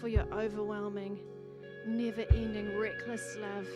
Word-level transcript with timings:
for 0.00 0.08
your 0.08 0.24
overwhelming, 0.32 1.18
never 1.86 2.24
ending, 2.30 2.78
reckless 2.78 3.36
love. 3.36 3.68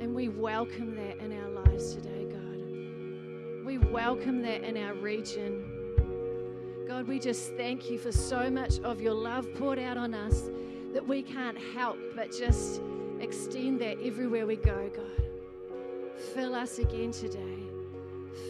And 0.00 0.12
we 0.12 0.28
welcome 0.28 0.96
that 0.96 1.18
in 1.18 1.32
our 1.40 1.50
lives 1.50 1.94
today, 1.94 2.24
God. 2.24 3.64
We 3.64 3.78
welcome 3.78 4.42
that 4.42 4.64
in 4.64 4.76
our 4.76 4.94
region. 4.94 6.84
God, 6.88 7.06
we 7.06 7.20
just 7.20 7.54
thank 7.54 7.88
you 7.88 7.96
for 7.98 8.10
so 8.10 8.50
much 8.50 8.80
of 8.80 9.00
your 9.00 9.14
love 9.14 9.46
poured 9.54 9.78
out 9.78 9.96
on 9.96 10.14
us 10.14 10.50
that 10.92 11.06
we 11.06 11.22
can't 11.22 11.58
help 11.76 11.98
but 12.16 12.32
just 12.32 12.80
extend 13.20 13.80
that 13.80 13.98
everywhere 14.02 14.46
we 14.46 14.56
go, 14.56 14.90
God. 14.92 16.18
Fill 16.34 16.56
us 16.56 16.78
again 16.78 17.12
today. 17.12 17.58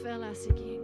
Fill 0.02 0.24
us 0.24 0.46
again, 0.46 0.77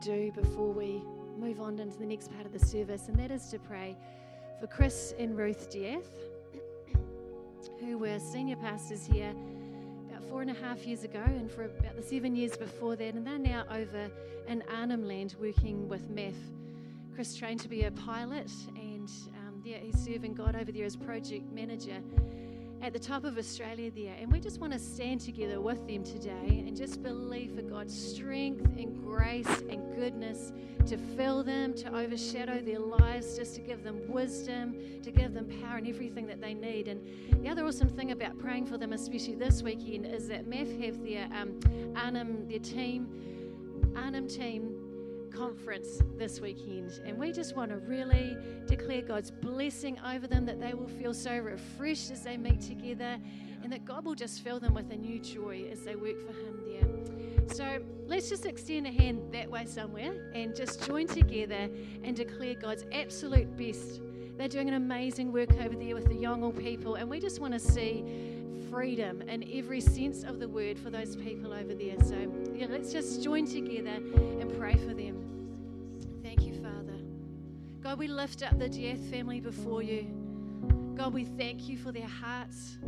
do 0.00 0.32
before 0.32 0.72
we 0.72 1.02
move 1.38 1.60
on 1.60 1.78
into 1.78 1.98
the 1.98 2.06
next 2.06 2.32
part 2.32 2.46
of 2.46 2.52
the 2.52 2.58
service, 2.58 3.08
and 3.08 3.18
that 3.18 3.30
is 3.30 3.48
to 3.50 3.58
pray 3.58 3.96
for 4.58 4.66
Chris 4.66 5.14
and 5.18 5.36
Ruth 5.36 5.70
Dieth, 5.70 6.08
who 7.78 7.98
were 7.98 8.18
senior 8.18 8.56
pastors 8.56 9.04
here 9.04 9.34
about 10.08 10.22
four 10.24 10.42
and 10.42 10.50
a 10.50 10.54
half 10.54 10.86
years 10.86 11.04
ago, 11.04 11.22
and 11.24 11.50
for 11.50 11.64
about 11.64 11.96
the 11.96 12.02
seven 12.02 12.34
years 12.34 12.56
before 12.56 12.96
that, 12.96 13.14
and 13.14 13.26
they're 13.26 13.38
now 13.38 13.64
over 13.70 14.10
in 14.48 14.62
Arnhem 14.70 15.06
Land 15.06 15.36
working 15.40 15.88
with 15.88 16.10
MAF. 16.10 16.34
Chris 17.14 17.34
trained 17.34 17.60
to 17.60 17.68
be 17.68 17.84
a 17.84 17.90
pilot, 17.90 18.50
and 18.76 19.10
um, 19.38 19.62
yeah, 19.64 19.78
he's 19.78 19.98
serving 19.98 20.34
God 20.34 20.56
over 20.56 20.72
there 20.72 20.86
as 20.86 20.96
project 20.96 21.52
manager 21.52 22.00
at 22.82 22.92
the 22.92 22.98
top 22.98 23.24
of 23.24 23.36
Australia 23.36 23.90
there. 23.90 24.14
And 24.18 24.32
we 24.32 24.40
just 24.40 24.60
want 24.60 24.72
to 24.72 24.78
stand 24.78 25.20
together 25.20 25.60
with 25.60 25.86
them 25.86 26.02
today 26.02 26.64
and 26.66 26.76
just 26.76 27.02
believe 27.02 27.54
for 27.54 27.62
God's 27.62 27.96
strength 27.96 28.64
and 28.78 29.02
grace 29.02 29.62
and 29.68 29.94
goodness 29.94 30.52
to 30.86 30.96
fill 30.96 31.42
them, 31.42 31.74
to 31.74 31.94
overshadow 31.94 32.60
their 32.60 32.78
lives, 32.78 33.36
just 33.36 33.54
to 33.56 33.60
give 33.60 33.84
them 33.84 34.00
wisdom, 34.08 34.74
to 35.02 35.10
give 35.10 35.34
them 35.34 35.46
power 35.62 35.76
and 35.76 35.86
everything 35.86 36.26
that 36.26 36.40
they 36.40 36.54
need. 36.54 36.88
And 36.88 37.00
the 37.42 37.48
other 37.50 37.64
awesome 37.66 37.90
thing 37.90 38.12
about 38.12 38.38
praying 38.38 38.66
for 38.66 38.78
them, 38.78 38.92
especially 38.92 39.34
this 39.34 39.62
weekend, 39.62 40.06
is 40.06 40.28
that 40.28 40.48
MAF 40.48 40.84
have 40.84 41.02
their 41.02 41.28
um, 41.34 41.60
Arnhem, 41.96 42.48
their 42.48 42.58
team, 42.58 43.92
Arnhem 43.94 44.26
team 44.26 44.69
conference 45.30 46.00
this 46.16 46.40
weekend. 46.40 47.00
And 47.04 47.18
we 47.18 47.32
just 47.32 47.56
want 47.56 47.70
to 47.70 47.78
really 47.78 48.36
declare 48.66 49.02
God's 49.02 49.30
blessing 49.30 49.98
over 50.06 50.26
them, 50.26 50.44
that 50.46 50.60
they 50.60 50.74
will 50.74 50.88
feel 50.88 51.14
so 51.14 51.36
refreshed 51.38 52.10
as 52.10 52.22
they 52.22 52.36
meet 52.36 52.60
together, 52.60 53.18
and 53.62 53.72
that 53.72 53.84
God 53.84 54.04
will 54.04 54.14
just 54.14 54.42
fill 54.42 54.60
them 54.60 54.74
with 54.74 54.90
a 54.90 54.96
new 54.96 55.18
joy 55.18 55.68
as 55.70 55.82
they 55.82 55.96
work 55.96 56.20
for 56.26 56.32
Him 56.32 56.60
there. 56.66 57.54
So 57.54 57.82
let's 58.06 58.28
just 58.28 58.46
extend 58.46 58.86
a 58.86 58.92
hand 58.92 59.32
that 59.32 59.50
way 59.50 59.66
somewhere 59.66 60.30
and 60.34 60.54
just 60.54 60.86
join 60.86 61.06
together 61.06 61.68
and 62.04 62.14
declare 62.16 62.54
God's 62.54 62.84
absolute 62.92 63.56
best. 63.56 64.00
They're 64.36 64.48
doing 64.48 64.68
an 64.68 64.74
amazing 64.74 65.32
work 65.32 65.52
over 65.60 65.74
there 65.74 65.94
with 65.94 66.06
the 66.06 66.14
Yolngu 66.14 66.58
people, 66.58 66.94
and 66.94 67.10
we 67.10 67.20
just 67.20 67.40
want 67.40 67.52
to 67.52 67.58
see 67.58 68.29
freedom 68.70 69.20
in 69.22 69.44
every 69.52 69.80
sense 69.80 70.22
of 70.22 70.38
the 70.38 70.48
word 70.48 70.78
for 70.78 70.90
those 70.90 71.16
people 71.16 71.52
over 71.52 71.74
there. 71.74 71.96
So, 72.04 72.16
yeah, 72.54 72.66
let's 72.70 72.92
just 72.92 73.22
join 73.22 73.44
together 73.44 73.90
and 73.90 74.56
pray 74.56 74.74
for 74.74 74.94
them. 74.94 76.20
Thank 76.22 76.42
you, 76.42 76.54
Father. 76.54 76.98
God, 77.82 77.98
we 77.98 78.06
lift 78.06 78.42
up 78.42 78.58
the 78.58 78.68
Dieth 78.68 79.10
family 79.10 79.40
before 79.40 79.82
you. 79.82 80.06
God, 80.96 81.12
we 81.12 81.24
thank 81.24 81.68
you 81.68 81.78
for 81.78 81.90
their 81.90 82.06
hearts. 82.06 82.78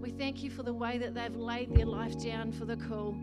We 0.00 0.10
thank 0.10 0.42
you 0.42 0.50
for 0.50 0.62
the 0.62 0.72
way 0.72 0.98
that 0.98 1.14
they've 1.14 1.34
laid 1.34 1.74
their 1.74 1.86
life 1.86 2.22
down 2.22 2.52
for 2.52 2.64
the 2.64 2.76
call. 2.76 3.16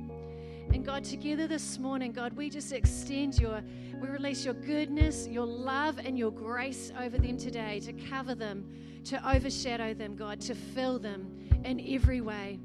And 0.73 0.85
God, 0.85 1.03
together 1.03 1.47
this 1.47 1.79
morning, 1.79 2.11
God, 2.11 2.33
we 2.33 2.49
just 2.49 2.71
extend 2.71 3.39
your, 3.39 3.63
we 4.01 4.07
release 4.07 4.43
your 4.43 4.53
goodness, 4.53 5.27
your 5.27 5.45
love, 5.45 5.99
and 5.99 6.17
your 6.17 6.31
grace 6.31 6.91
over 6.99 7.17
them 7.17 7.37
today 7.37 7.79
to 7.81 7.93
cover 7.93 8.35
them, 8.35 8.65
to 9.05 9.29
overshadow 9.35 9.93
them, 9.93 10.15
God, 10.15 10.41
to 10.41 10.53
fill 10.53 10.99
them 10.99 11.38
in 11.63 11.79
every 11.93 12.21
way. 12.21 12.59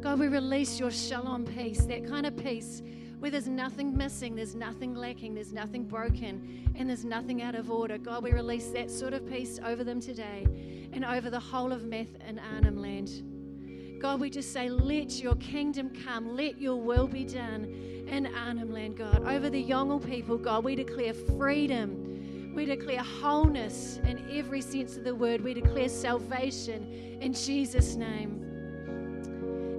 God, 0.00 0.18
we 0.18 0.28
release 0.28 0.80
your 0.80 0.90
shalom 0.90 1.44
peace, 1.44 1.84
that 1.86 2.06
kind 2.06 2.26
of 2.26 2.36
peace 2.36 2.82
where 3.18 3.30
there's 3.30 3.48
nothing 3.48 3.94
missing, 3.94 4.34
there's 4.34 4.54
nothing 4.54 4.94
lacking, 4.94 5.34
there's 5.34 5.52
nothing 5.52 5.84
broken, 5.84 6.72
and 6.74 6.88
there's 6.88 7.04
nothing 7.04 7.42
out 7.42 7.54
of 7.54 7.70
order. 7.70 7.98
God, 7.98 8.22
we 8.22 8.32
release 8.32 8.68
that 8.68 8.90
sort 8.90 9.12
of 9.12 9.28
peace 9.28 9.60
over 9.62 9.84
them 9.84 10.00
today 10.00 10.46
and 10.92 11.04
over 11.04 11.28
the 11.28 11.38
whole 11.38 11.70
of 11.70 11.82
MAF 11.82 12.08
and 12.26 12.40
Arnhem 12.40 12.80
Land. 12.80 14.00
God, 14.00 14.20
we 14.20 14.30
just 14.30 14.54
say, 14.54 14.70
let 14.70 15.22
your 15.22 15.34
kingdom 15.34 15.90
come, 16.04 16.34
let 16.34 16.58
your 16.58 16.80
will 16.80 17.06
be 17.06 17.24
done 17.24 17.64
in 18.08 18.26
Arnhem 18.34 18.72
Land, 18.72 18.96
God. 18.96 19.22
Over 19.28 19.50
the 19.50 19.62
Yolngu 19.62 20.04
people, 20.08 20.38
God, 20.38 20.64
we 20.64 20.74
declare 20.74 21.12
freedom. 21.12 22.09
We 22.54 22.64
declare 22.66 23.02
wholeness 23.02 24.00
in 24.04 24.28
every 24.30 24.60
sense 24.60 24.96
of 24.96 25.04
the 25.04 25.14
word. 25.14 25.40
We 25.40 25.54
declare 25.54 25.88
salvation 25.88 27.18
in 27.20 27.32
Jesus' 27.32 27.94
name. 27.94 28.46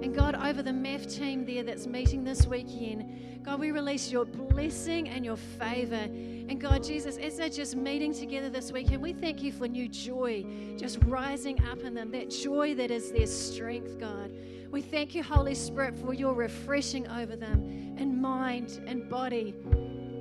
And 0.02 0.14
God, 0.14 0.34
over 0.34 0.62
the 0.62 0.72
MAF 0.72 1.14
team 1.14 1.44
there 1.44 1.62
that's 1.62 1.86
meeting 1.86 2.24
this 2.24 2.46
weekend, 2.46 3.44
God, 3.44 3.60
we 3.60 3.70
release 3.70 4.10
your 4.10 4.24
blessing 4.24 5.08
and 5.08 5.24
your 5.24 5.36
favor. 5.36 5.94
And 5.94 6.60
God, 6.60 6.82
Jesus, 6.82 7.16
as 7.18 7.36
they're 7.36 7.48
just 7.48 7.76
meeting 7.76 8.14
together 8.14 8.48
this 8.50 8.72
weekend, 8.72 9.02
we 9.02 9.12
thank 9.12 9.42
you 9.42 9.52
for 9.52 9.68
new 9.68 9.88
joy 9.88 10.44
just 10.76 10.98
rising 11.04 11.62
up 11.66 11.82
in 11.82 11.94
them, 11.94 12.10
that 12.12 12.30
joy 12.30 12.74
that 12.74 12.90
is 12.90 13.12
their 13.12 13.26
strength, 13.26 13.98
God. 13.98 14.32
We 14.70 14.80
thank 14.80 15.14
you, 15.14 15.22
Holy 15.22 15.54
Spirit, 15.54 15.94
for 15.94 16.14
your 16.14 16.34
refreshing 16.34 17.06
over 17.08 17.36
them 17.36 17.96
in 17.98 18.20
mind 18.20 18.80
and 18.86 19.08
body 19.08 19.54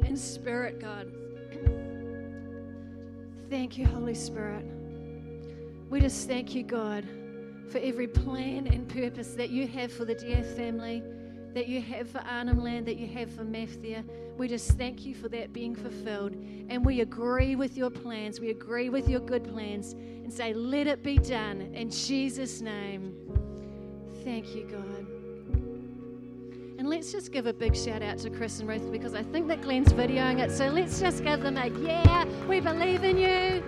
and 0.03 0.19
spirit, 0.19 0.79
God. 0.79 1.11
Thank 3.51 3.77
you, 3.77 3.85
Holy 3.85 4.13
Spirit. 4.13 4.63
We 5.89 5.99
just 5.99 6.25
thank 6.25 6.55
you, 6.55 6.63
God, 6.63 7.05
for 7.69 7.79
every 7.79 8.07
plan 8.07 8.65
and 8.67 8.87
purpose 8.87 9.33
that 9.33 9.49
you 9.49 9.67
have 9.67 9.91
for 9.91 10.05
the 10.05 10.15
Dieth 10.15 10.55
family, 10.55 11.03
that 11.53 11.67
you 11.67 11.81
have 11.81 12.09
for 12.09 12.19
Arnhem 12.19 12.63
Land, 12.63 12.85
that 12.85 12.95
you 12.95 13.07
have 13.07 13.29
for 13.29 13.43
Methia. 13.43 14.05
We 14.37 14.47
just 14.47 14.77
thank 14.77 15.05
you 15.05 15.13
for 15.13 15.27
that 15.27 15.51
being 15.51 15.75
fulfilled. 15.75 16.33
And 16.69 16.85
we 16.85 17.01
agree 17.01 17.57
with 17.57 17.75
your 17.75 17.89
plans. 17.89 18.39
We 18.39 18.51
agree 18.51 18.87
with 18.87 19.09
your 19.09 19.19
good 19.19 19.43
plans 19.43 19.91
and 19.91 20.31
say, 20.31 20.53
let 20.53 20.87
it 20.87 21.03
be 21.03 21.17
done 21.17 21.59
in 21.73 21.91
Jesus' 21.91 22.61
name. 22.61 23.13
Thank 24.23 24.55
you, 24.55 24.63
God. 24.63 25.10
And 26.81 26.89
let's 26.89 27.11
just 27.11 27.31
give 27.31 27.45
a 27.45 27.53
big 27.53 27.75
shout 27.75 28.01
out 28.01 28.17
to 28.17 28.31
Chris 28.31 28.59
and 28.59 28.67
Ruth 28.67 28.91
because 28.91 29.13
I 29.13 29.21
think 29.21 29.47
that 29.49 29.61
Glenn's 29.61 29.93
videoing 29.93 30.39
it. 30.39 30.49
So 30.49 30.65
let's 30.65 30.99
just 30.99 31.23
give 31.23 31.41
them 31.43 31.55
a 31.55 31.67
yeah, 31.67 32.25
we 32.47 32.59
believe 32.59 33.03
in 33.03 33.19
you. 33.19 33.63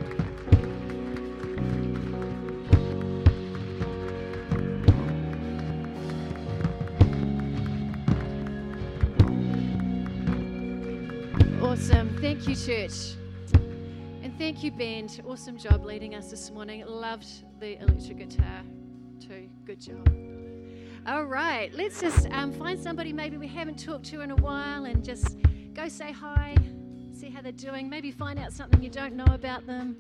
Awesome. 11.62 12.18
Thank 12.20 12.48
you, 12.48 12.56
church. 12.56 13.14
And 14.24 14.36
thank 14.40 14.64
you, 14.64 14.72
band. 14.72 15.22
Awesome 15.28 15.60
job 15.60 15.86
leading 15.86 16.16
us 16.16 16.32
this 16.32 16.50
morning. 16.50 16.84
Loved 16.88 17.28
the 17.60 17.80
electric 17.80 18.18
guitar, 18.18 18.64
too. 19.20 19.48
Good 19.66 19.82
job. 19.82 20.33
All 21.06 21.26
right, 21.26 21.70
let's 21.74 22.00
just 22.00 22.30
um, 22.32 22.54
find 22.54 22.80
somebody 22.80 23.12
maybe 23.12 23.36
we 23.36 23.48
haven't 23.48 23.78
talked 23.78 24.06
to 24.06 24.22
in 24.22 24.32
a 24.32 24.38
while 24.38 24.86
and 24.86 25.04
just 25.04 25.38
go 25.74 25.90
say 25.90 26.14
hi, 26.14 26.56
see 27.12 27.30
how 27.30 27.42
they're 27.42 27.52
doing, 27.52 27.90
maybe 27.90 28.10
find 28.10 28.40
out 28.40 28.54
something 28.54 28.82
you 28.82 28.90
don't 28.90 29.14
know 29.14 29.26
about 29.26 29.68
them. 29.68 29.98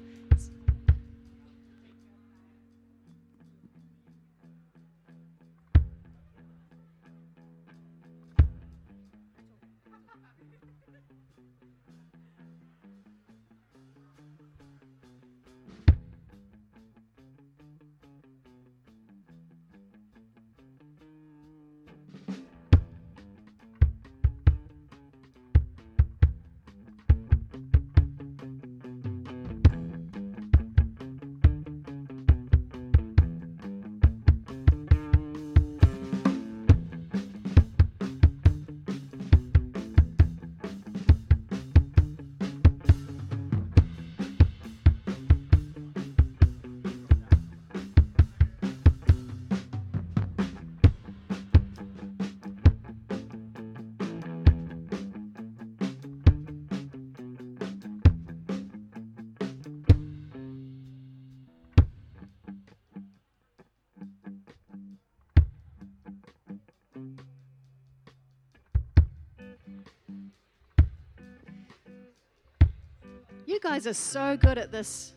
Guys 73.63 73.87
are 73.87 73.93
so 73.93 74.35
good 74.35 74.57
at 74.57 74.73
this 74.73 75.13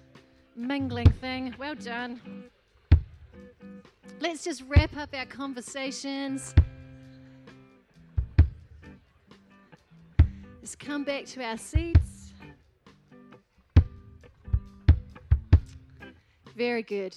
mingling 0.54 1.10
thing. 1.20 1.52
Well 1.58 1.74
done. 1.74 2.20
Let's 4.20 4.44
just 4.44 4.62
wrap 4.68 4.96
up 4.96 5.12
our 5.16 5.26
conversations. 5.26 6.54
Let's 10.60 10.76
come 10.76 11.02
back 11.02 11.24
to 11.24 11.42
our 11.42 11.58
seats. 11.58 12.32
Very 16.54 16.84
good. 16.84 17.16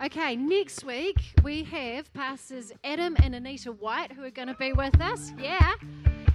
Okay, 0.00 0.36
next 0.36 0.84
week 0.84 1.16
we 1.42 1.64
have 1.64 2.12
Pastors 2.14 2.70
Adam 2.84 3.16
and 3.24 3.34
Anita 3.34 3.72
White 3.72 4.12
who 4.12 4.22
are 4.22 4.30
going 4.30 4.48
to 4.48 4.54
be 4.54 4.72
with 4.72 5.00
us. 5.00 5.32
Yeah. 5.36 5.72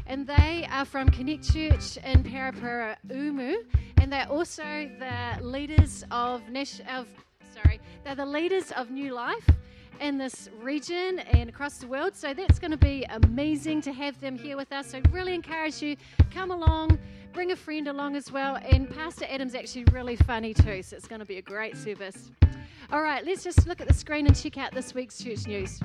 And 0.08 0.28
they 0.28 0.68
are 0.70 0.84
from 0.84 1.08
Connect 1.10 1.54
Church 1.54 1.98
in 2.04 2.22
Parapara 2.22 2.98
Umu. 3.10 3.64
And 4.06 4.14
they're 4.14 4.30
also 4.30 4.88
the 5.00 5.44
leaders 5.44 6.04
of, 6.12 6.44
of 6.88 7.08
sorry, 7.56 7.80
they're 8.04 8.14
the 8.14 8.24
leaders 8.24 8.72
of 8.74 8.92
New 8.92 9.16
Life 9.16 9.50
in 10.00 10.20
this 10.20 10.48
region 10.62 11.18
and 11.18 11.50
across 11.50 11.80
the 11.80 11.88
world. 11.88 12.16
So 12.16 12.32
that's 12.32 12.60
going 12.60 12.70
to 12.70 12.78
be 12.78 13.04
amazing 13.10 13.82
to 13.82 13.92
have 13.92 14.22
them 14.22 14.38
here 14.38 14.58
with 14.58 14.72
us. 14.72 14.92
So 14.92 15.02
really 15.10 15.34
encourage 15.34 15.82
you, 15.82 15.96
come 16.32 16.52
along, 16.52 17.00
bring 17.34 17.52
a 17.52 17.56
friend 17.56 17.88
along 17.88 18.16
as 18.16 18.32
well. 18.32 18.60
And 18.70 18.88
Pastor 18.96 19.26
Adam's 19.28 19.56
actually 19.56 19.86
really 19.86 20.18
funny 20.18 20.54
too, 20.54 20.84
so 20.84 20.96
it's 20.98 21.08
going 21.08 21.22
to 21.22 21.26
be 21.26 21.38
a 21.38 21.42
great 21.42 21.76
service. 21.76 22.30
All 22.92 23.02
right, 23.02 23.26
let's 23.26 23.44
just 23.44 23.66
look 23.66 23.82
at 23.82 23.88
the 23.88 23.94
screen 23.96 24.28
and 24.28 24.36
check 24.40 24.60
out 24.60 24.72
this 24.72 24.94
week's 24.94 25.18
church 25.18 25.48
news. 25.48 25.80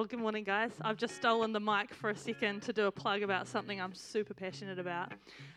Well, 0.00 0.06
good 0.06 0.20
morning, 0.20 0.44
guys. 0.44 0.70
I've 0.80 0.96
just 0.96 1.14
stolen 1.14 1.52
the 1.52 1.60
mic 1.60 1.92
for 1.92 2.08
a 2.08 2.16
second 2.16 2.62
to 2.62 2.72
do 2.72 2.86
a 2.86 2.90
plug 2.90 3.20
about 3.20 3.46
something 3.46 3.82
I'm 3.82 3.94
super 3.94 4.32
passionate 4.32 4.78
about. 4.78 5.12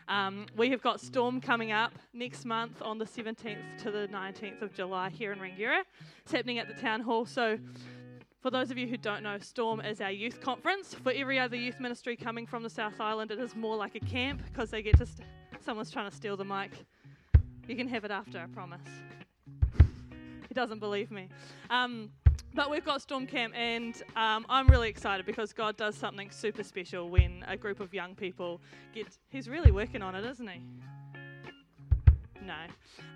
Um, 0.06 0.44
we 0.54 0.68
have 0.68 0.82
got 0.82 1.00
Storm 1.00 1.40
coming 1.40 1.72
up 1.72 1.94
next 2.12 2.44
month 2.44 2.82
on 2.82 2.98
the 2.98 3.06
17th 3.06 3.78
to 3.84 3.90
the 3.90 4.06
19th 4.08 4.60
of 4.60 4.74
July 4.74 5.08
here 5.08 5.32
in 5.32 5.38
Rangiora. 5.38 5.80
It's 6.20 6.32
happening 6.32 6.58
at 6.58 6.68
the 6.68 6.74
town 6.74 7.00
hall. 7.00 7.24
So, 7.24 7.58
for 8.42 8.50
those 8.50 8.70
of 8.70 8.76
you 8.76 8.86
who 8.86 8.98
don't 8.98 9.22
know, 9.22 9.38
Storm 9.38 9.80
is 9.80 10.02
our 10.02 10.10
youth 10.10 10.42
conference. 10.42 10.92
For 10.92 11.10
every 11.10 11.38
other 11.38 11.56
youth 11.56 11.80
ministry 11.80 12.14
coming 12.14 12.46
from 12.46 12.62
the 12.62 12.68
South 12.68 13.00
Island, 13.00 13.30
it 13.30 13.38
is 13.38 13.56
more 13.56 13.76
like 13.76 13.94
a 13.94 14.00
camp 14.00 14.42
because 14.44 14.70
they 14.70 14.82
get 14.82 14.98
to. 14.98 15.06
St- 15.06 15.26
someone's 15.64 15.90
trying 15.90 16.10
to 16.10 16.14
steal 16.14 16.36
the 16.36 16.44
mic. 16.44 16.70
You 17.66 17.76
can 17.76 17.88
have 17.88 18.04
it 18.04 18.10
after, 18.10 18.40
I 18.40 18.44
promise. 18.48 18.82
he 20.46 20.52
doesn't 20.52 20.80
believe 20.80 21.10
me. 21.10 21.30
Um, 21.70 22.10
but 22.54 22.70
we've 22.70 22.84
got 22.84 23.02
Storm 23.02 23.26
Camp, 23.26 23.54
and 23.56 23.94
um, 24.16 24.46
I'm 24.48 24.68
really 24.68 24.88
excited 24.88 25.26
because 25.26 25.52
God 25.52 25.76
does 25.76 25.96
something 25.96 26.30
super 26.30 26.62
special 26.62 27.08
when 27.08 27.44
a 27.48 27.56
group 27.56 27.80
of 27.80 27.92
young 27.92 28.14
people 28.14 28.60
get. 28.94 29.06
He's 29.28 29.48
really 29.48 29.70
working 29.70 30.02
on 30.02 30.14
it, 30.14 30.24
isn't 30.24 30.48
he? 30.48 30.60
No. 32.44 32.54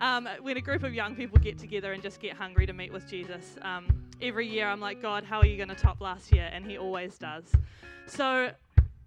Um, 0.00 0.28
when 0.40 0.56
a 0.56 0.60
group 0.60 0.82
of 0.82 0.94
young 0.94 1.14
people 1.14 1.38
get 1.38 1.58
together 1.58 1.92
and 1.92 2.02
just 2.02 2.20
get 2.20 2.34
hungry 2.34 2.66
to 2.66 2.72
meet 2.72 2.92
with 2.92 3.06
Jesus, 3.08 3.56
um, 3.62 3.86
every 4.22 4.46
year 4.46 4.66
I'm 4.68 4.80
like, 4.80 5.02
God, 5.02 5.24
how 5.24 5.38
are 5.38 5.46
you 5.46 5.56
going 5.56 5.68
to 5.68 5.74
top 5.74 6.00
last 6.00 6.32
year? 6.32 6.48
And 6.52 6.64
He 6.64 6.78
always 6.78 7.18
does. 7.18 7.52
So 8.06 8.50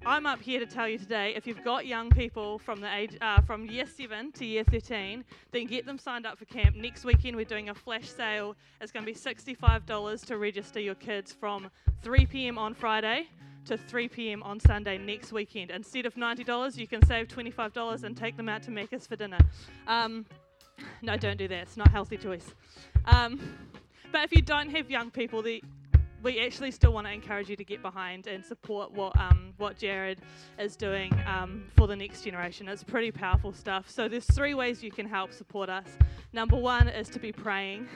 I'm 0.03 0.25
up 0.25 0.41
here 0.41 0.59
to 0.59 0.65
tell 0.65 0.89
you 0.89 0.97
today 0.97 1.35
if 1.35 1.45
you've 1.45 1.63
got 1.63 1.85
young 1.85 2.09
people 2.09 2.57
from 2.57 2.81
the 2.81 2.91
age 2.91 3.15
uh, 3.21 3.39
from 3.41 3.67
year 3.67 3.85
7 3.85 4.31
to 4.31 4.45
year 4.45 4.63
13, 4.63 5.23
then 5.51 5.67
get 5.67 5.85
them 5.85 5.99
signed 5.99 6.25
up 6.25 6.39
for 6.39 6.45
camp. 6.45 6.75
Next 6.75 7.05
weekend 7.05 7.35
we're 7.35 7.45
doing 7.45 7.69
a 7.69 7.75
flash 7.75 8.09
sale. 8.09 8.55
It's 8.81 8.91
going 8.91 9.05
to 9.05 9.11
be 9.11 9.17
$65 9.17 10.25
to 10.25 10.37
register 10.39 10.79
your 10.79 10.95
kids 10.95 11.31
from 11.31 11.69
3 12.01 12.25
p.m. 12.25 12.57
on 12.57 12.73
Friday 12.73 13.27
to 13.65 13.77
3 13.77 14.07
p.m. 14.07 14.41
on 14.41 14.59
Sunday 14.59 14.97
next 14.97 15.31
weekend. 15.31 15.69
Instead 15.69 16.07
of 16.07 16.15
$90, 16.15 16.77
you 16.77 16.87
can 16.87 17.05
save 17.05 17.27
$25 17.27 18.03
and 18.03 18.17
take 18.17 18.35
them 18.35 18.49
out 18.49 18.63
to 18.63 18.71
Macca's 18.71 19.05
for 19.05 19.15
dinner. 19.15 19.39
Um, 19.85 20.25
no, 21.03 21.15
don't 21.15 21.37
do 21.37 21.47
that. 21.47 21.59
It's 21.59 21.77
not 21.77 21.89
a 21.89 21.91
healthy 21.91 22.17
choice. 22.17 22.55
Um, 23.05 23.39
but 24.11 24.23
if 24.23 24.35
you 24.35 24.41
don't 24.41 24.71
have 24.71 24.89
young 24.89 25.11
people, 25.11 25.43
the 25.43 25.63
we 26.23 26.39
actually 26.39 26.71
still 26.71 26.93
want 26.93 27.07
to 27.07 27.13
encourage 27.13 27.49
you 27.49 27.55
to 27.55 27.63
get 27.63 27.81
behind 27.81 28.27
and 28.27 28.45
support 28.45 28.91
what 28.91 29.17
um, 29.19 29.53
what 29.57 29.77
Jared 29.77 30.21
is 30.59 30.75
doing 30.75 31.11
um, 31.25 31.65
for 31.75 31.87
the 31.87 31.95
next 31.95 32.23
generation. 32.23 32.67
It's 32.67 32.83
pretty 32.83 33.11
powerful 33.11 33.53
stuff. 33.53 33.89
So 33.89 34.07
there's 34.07 34.25
three 34.25 34.53
ways 34.53 34.83
you 34.83 34.91
can 34.91 35.07
help 35.07 35.33
support 35.33 35.69
us. 35.69 35.87
Number 36.33 36.55
one 36.55 36.87
is 36.87 37.09
to 37.09 37.19
be 37.19 37.31
praying. 37.31 37.87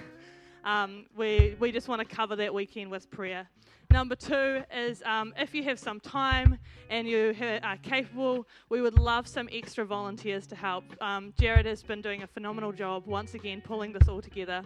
Um, 0.63 1.05
we 1.15 1.55
we 1.59 1.71
just 1.71 1.87
want 1.87 2.07
to 2.07 2.15
cover 2.15 2.35
that 2.37 2.53
weekend 2.53 2.89
with 2.89 3.09
prayer. 3.09 3.47
Number 3.91 4.15
two 4.15 4.63
is 4.75 5.03
um, 5.03 5.33
if 5.37 5.53
you 5.53 5.63
have 5.63 5.79
some 5.79 5.99
time 5.99 6.57
and 6.89 7.07
you 7.07 7.35
are 7.63 7.77
capable, 7.77 8.47
we 8.69 8.81
would 8.81 8.97
love 8.97 9.27
some 9.27 9.47
extra 9.51 9.85
volunteers 9.85 10.47
to 10.47 10.55
help. 10.55 10.83
Um, 11.01 11.33
Jared 11.39 11.67
has 11.67 11.83
been 11.83 12.01
doing 12.01 12.23
a 12.23 12.27
phenomenal 12.27 12.71
job 12.71 13.05
once 13.05 13.35
again 13.35 13.61
pulling 13.61 13.93
this 13.93 14.09
all 14.09 14.21
together. 14.21 14.63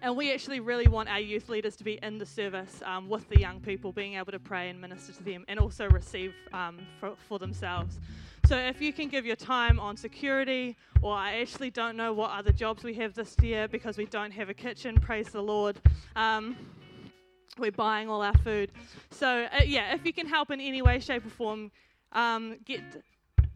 And 0.00 0.16
we 0.16 0.32
actually 0.32 0.60
really 0.60 0.86
want 0.86 1.08
our 1.08 1.20
youth 1.20 1.48
leaders 1.48 1.76
to 1.76 1.84
be 1.84 1.98
in 2.02 2.18
the 2.18 2.26
service 2.26 2.82
um, 2.84 3.08
with 3.08 3.28
the 3.28 3.38
young 3.38 3.60
people, 3.60 3.92
being 3.92 4.14
able 4.14 4.32
to 4.32 4.38
pray 4.38 4.68
and 4.68 4.80
minister 4.80 5.12
to 5.12 5.22
them 5.22 5.44
and 5.48 5.58
also 5.58 5.88
receive 5.88 6.34
um, 6.52 6.78
for, 7.00 7.14
for 7.28 7.38
themselves. 7.38 7.98
So 8.46 8.56
if 8.56 8.80
you 8.80 8.92
can 8.92 9.08
give 9.08 9.26
your 9.26 9.36
time 9.36 9.78
on 9.80 9.96
security, 9.96 10.76
or 11.02 11.14
I 11.14 11.40
actually 11.40 11.70
don't 11.70 11.96
know 11.96 12.12
what 12.12 12.30
other 12.30 12.52
jobs 12.52 12.84
we 12.84 12.94
have 12.94 13.14
this 13.14 13.36
year 13.42 13.68
because 13.68 13.98
we 13.98 14.06
don't 14.06 14.30
have 14.30 14.48
a 14.48 14.54
kitchen, 14.54 14.96
praise 15.00 15.28
the 15.30 15.42
Lord. 15.42 15.80
Um, 16.16 16.56
we're 17.58 17.72
buying 17.72 18.08
all 18.08 18.22
our 18.22 18.36
food. 18.38 18.70
So, 19.10 19.46
uh, 19.52 19.62
yeah, 19.66 19.94
if 19.94 20.06
you 20.06 20.12
can 20.12 20.26
help 20.26 20.50
in 20.50 20.60
any 20.60 20.80
way, 20.80 21.00
shape, 21.00 21.26
or 21.26 21.30
form, 21.30 21.72
um, 22.12 22.56
get 22.64 22.80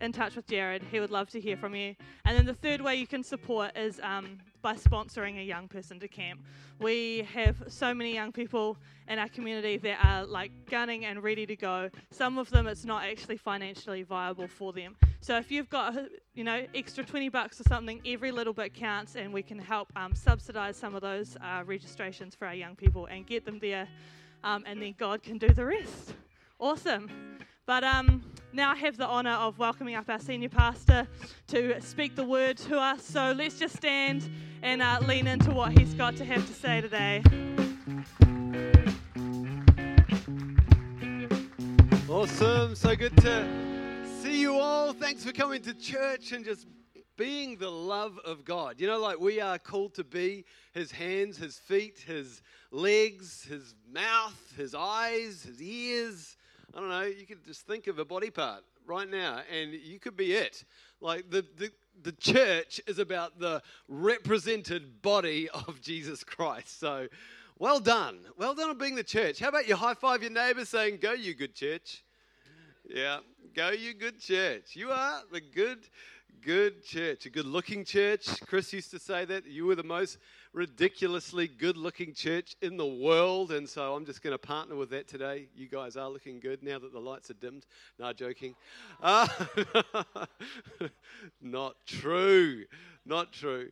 in 0.00 0.12
touch 0.12 0.34
with 0.36 0.46
Jared. 0.46 0.82
He 0.90 1.00
would 1.00 1.10
love 1.10 1.30
to 1.30 1.40
hear 1.40 1.56
from 1.56 1.74
you. 1.74 1.94
And 2.24 2.36
then 2.36 2.44
the 2.44 2.54
third 2.54 2.80
way 2.80 2.96
you 2.96 3.06
can 3.06 3.22
support 3.22 3.76
is 3.76 4.00
um, 4.02 4.38
by 4.62 4.74
sponsoring 4.74 5.38
a 5.38 5.42
young 5.42 5.68
person 5.68 5.98
to 6.00 6.08
camp. 6.08 6.40
We 6.80 7.26
have 7.34 7.56
so 7.68 7.92
many 7.92 8.14
young 8.14 8.32
people 8.32 8.76
in 9.08 9.18
our 9.18 9.28
community 9.28 9.76
that 9.78 9.98
are 10.04 10.24
like 10.24 10.52
gunning 10.70 11.04
and 11.04 11.22
ready 11.22 11.44
to 11.46 11.56
go. 11.56 11.90
Some 12.10 12.38
of 12.38 12.48
them 12.50 12.66
it's 12.66 12.84
not 12.84 13.04
actually 13.04 13.36
financially 13.36 14.02
viable 14.04 14.48
for 14.48 14.72
them. 14.72 14.96
So 15.20 15.36
if 15.36 15.50
you've 15.50 15.68
got 15.68 15.94
you 16.34 16.44
know 16.44 16.66
extra 16.74 17.04
20 17.04 17.28
bucks 17.28 17.60
or 17.60 17.64
something, 17.64 18.00
every 18.06 18.32
little 18.32 18.52
bit 18.52 18.72
counts, 18.74 19.16
and 19.16 19.32
we 19.32 19.42
can 19.42 19.58
help 19.58 19.92
um, 19.96 20.14
subsidise 20.14 20.76
some 20.76 20.94
of 20.94 21.02
those 21.02 21.36
uh, 21.40 21.62
registrations 21.66 22.34
for 22.34 22.46
our 22.46 22.54
young 22.54 22.76
people 22.76 23.06
and 23.06 23.26
get 23.26 23.44
them 23.44 23.58
there, 23.58 23.88
um, 24.44 24.64
and 24.66 24.80
then 24.80 24.94
God 24.98 25.22
can 25.22 25.38
do 25.38 25.48
the 25.48 25.64
rest. 25.64 26.14
Awesome. 26.58 27.10
But 27.66 27.84
um, 27.84 28.22
now 28.52 28.70
I 28.70 28.74
have 28.76 28.96
the 28.96 29.08
honour 29.08 29.30
of 29.30 29.58
welcoming 29.58 29.94
up 29.94 30.08
our 30.10 30.18
senior 30.18 30.48
pastor 30.48 31.06
to 31.48 31.80
speak 31.80 32.16
the 32.16 32.24
word 32.24 32.58
to 32.58 32.78
us. 32.78 33.02
So 33.04 33.32
let's 33.32 33.58
just 33.58 33.76
stand 33.76 34.28
and 34.62 34.82
uh, 34.82 34.98
lean 35.06 35.26
into 35.26 35.50
what 35.50 35.78
he's 35.78 35.94
got 35.94 36.16
to 36.16 36.24
have 36.24 36.46
to 36.46 36.52
say 36.52 36.80
today. 36.80 37.22
Awesome. 42.08 42.74
So 42.74 42.94
good 42.94 43.16
to 43.18 44.04
see 44.20 44.40
you 44.40 44.58
all. 44.58 44.92
Thanks 44.92 45.24
for 45.24 45.32
coming 45.32 45.62
to 45.62 45.72
church 45.72 46.32
and 46.32 46.44
just 46.44 46.66
being 47.16 47.56
the 47.56 47.70
love 47.70 48.18
of 48.24 48.44
God. 48.44 48.80
You 48.80 48.86
know, 48.86 48.98
like 48.98 49.18
we 49.18 49.40
are 49.40 49.58
called 49.58 49.94
to 49.94 50.04
be 50.04 50.44
his 50.72 50.92
hands, 50.92 51.38
his 51.38 51.58
feet, 51.58 51.98
his 52.06 52.42
legs, 52.70 53.44
his 53.44 53.74
mouth, 53.90 54.38
his 54.56 54.74
eyes, 54.74 55.42
his 55.42 55.62
ears 55.62 56.36
I 56.74 56.80
don't 56.80 56.88
know, 56.88 57.02
you 57.02 57.26
could 57.26 57.44
just 57.44 57.66
think 57.66 57.86
of 57.86 57.98
a 57.98 58.04
body 58.04 58.30
part 58.30 58.62
right 58.86 59.08
now 59.08 59.40
and 59.52 59.72
you 59.72 59.98
could 59.98 60.16
be 60.16 60.32
it. 60.32 60.64
Like 61.00 61.30
the, 61.30 61.44
the, 61.58 61.70
the 62.02 62.12
church 62.12 62.80
is 62.86 62.98
about 62.98 63.38
the 63.38 63.62
represented 63.88 65.02
body 65.02 65.48
of 65.50 65.80
Jesus 65.82 66.24
Christ. 66.24 66.80
So 66.80 67.08
well 67.58 67.78
done. 67.78 68.20
Well 68.38 68.54
done 68.54 68.70
on 68.70 68.78
being 68.78 68.94
the 68.94 69.04
church. 69.04 69.38
How 69.38 69.48
about 69.48 69.68
you 69.68 69.76
high 69.76 69.94
five 69.94 70.22
your 70.22 70.30
neighbor 70.30 70.64
saying, 70.64 70.98
Go, 71.02 71.12
you 71.12 71.34
good 71.34 71.54
church? 71.54 72.02
Yeah, 72.88 73.18
go, 73.54 73.70
you 73.70 73.94
good 73.94 74.18
church. 74.18 74.74
You 74.74 74.90
are 74.90 75.20
the 75.30 75.40
good, 75.40 75.80
good 76.40 76.84
church, 76.84 77.26
a 77.26 77.30
good 77.30 77.46
looking 77.46 77.84
church. 77.84 78.28
Chris 78.46 78.72
used 78.72 78.90
to 78.90 78.98
say 78.98 79.24
that 79.26 79.46
you 79.46 79.66
were 79.66 79.76
the 79.76 79.84
most 79.84 80.18
ridiculously 80.52 81.48
good 81.48 81.76
looking 81.76 82.12
church 82.12 82.56
in 82.60 82.76
the 82.76 82.86
world. 82.86 83.52
And 83.52 83.68
so 83.68 83.94
I'm 83.94 84.04
just 84.04 84.22
going 84.22 84.32
to 84.32 84.38
partner 84.38 84.76
with 84.76 84.90
that 84.90 85.08
today. 85.08 85.48
You 85.54 85.68
guys 85.68 85.96
are 85.96 86.08
looking 86.08 86.40
good 86.40 86.62
now 86.62 86.78
that 86.78 86.92
the 86.92 87.00
lights 87.00 87.30
are 87.30 87.34
dimmed. 87.34 87.66
No, 87.98 88.12
joking. 88.12 88.54
Uh, 89.02 89.26
not 91.40 91.76
true. 91.86 92.64
Not 93.06 93.32
true. 93.32 93.70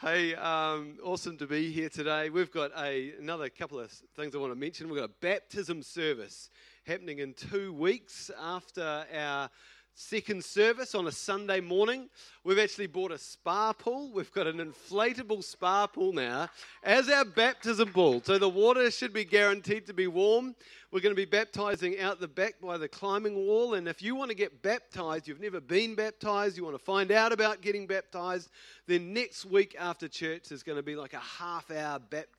Hey, 0.00 0.34
um, 0.34 0.98
awesome 1.04 1.36
to 1.38 1.46
be 1.46 1.70
here 1.70 1.88
today. 1.88 2.30
We've 2.30 2.50
got 2.50 2.72
a, 2.76 3.12
another 3.20 3.48
couple 3.48 3.78
of 3.78 3.90
things 4.16 4.34
I 4.34 4.38
want 4.38 4.52
to 4.52 4.58
mention. 4.58 4.88
We've 4.88 5.00
got 5.00 5.10
a 5.10 5.14
baptism 5.20 5.82
service 5.82 6.50
happening 6.86 7.20
in 7.20 7.34
two 7.34 7.72
weeks 7.72 8.30
after 8.40 9.04
our 9.14 9.48
second 9.94 10.44
service 10.44 10.94
on 10.94 11.06
a 11.06 11.12
Sunday 11.12 11.60
morning. 11.60 12.08
We've 12.44 12.58
actually 12.58 12.86
bought 12.86 13.12
a 13.12 13.18
spa 13.18 13.72
pool. 13.72 14.10
We've 14.12 14.32
got 14.32 14.46
an 14.46 14.58
inflatable 14.58 15.44
spa 15.44 15.86
pool 15.86 16.12
now 16.12 16.48
as 16.82 17.08
our 17.08 17.24
baptism 17.24 17.92
pool. 17.92 18.22
So 18.24 18.38
the 18.38 18.48
water 18.48 18.90
should 18.90 19.12
be 19.12 19.24
guaranteed 19.24 19.86
to 19.86 19.94
be 19.94 20.06
warm. 20.06 20.54
We're 20.90 21.00
going 21.00 21.14
to 21.14 21.20
be 21.20 21.26
baptizing 21.26 22.00
out 22.00 22.20
the 22.20 22.28
back 22.28 22.54
by 22.60 22.78
the 22.78 22.88
climbing 22.88 23.34
wall. 23.34 23.74
And 23.74 23.86
if 23.86 24.02
you 24.02 24.14
want 24.14 24.30
to 24.30 24.36
get 24.36 24.62
baptized, 24.62 25.28
you've 25.28 25.40
never 25.40 25.60
been 25.60 25.94
baptized, 25.94 26.56
you 26.56 26.64
want 26.64 26.78
to 26.78 26.84
find 26.84 27.10
out 27.10 27.32
about 27.32 27.60
getting 27.60 27.86
baptized, 27.86 28.50
then 28.86 29.12
next 29.12 29.44
week 29.44 29.76
after 29.78 30.08
church, 30.08 30.48
there's 30.48 30.62
going 30.62 30.76
to 30.76 30.82
be 30.82 30.96
like 30.96 31.14
a 31.14 31.18
half 31.18 31.70
hour 31.70 31.98
baptism 31.98 32.38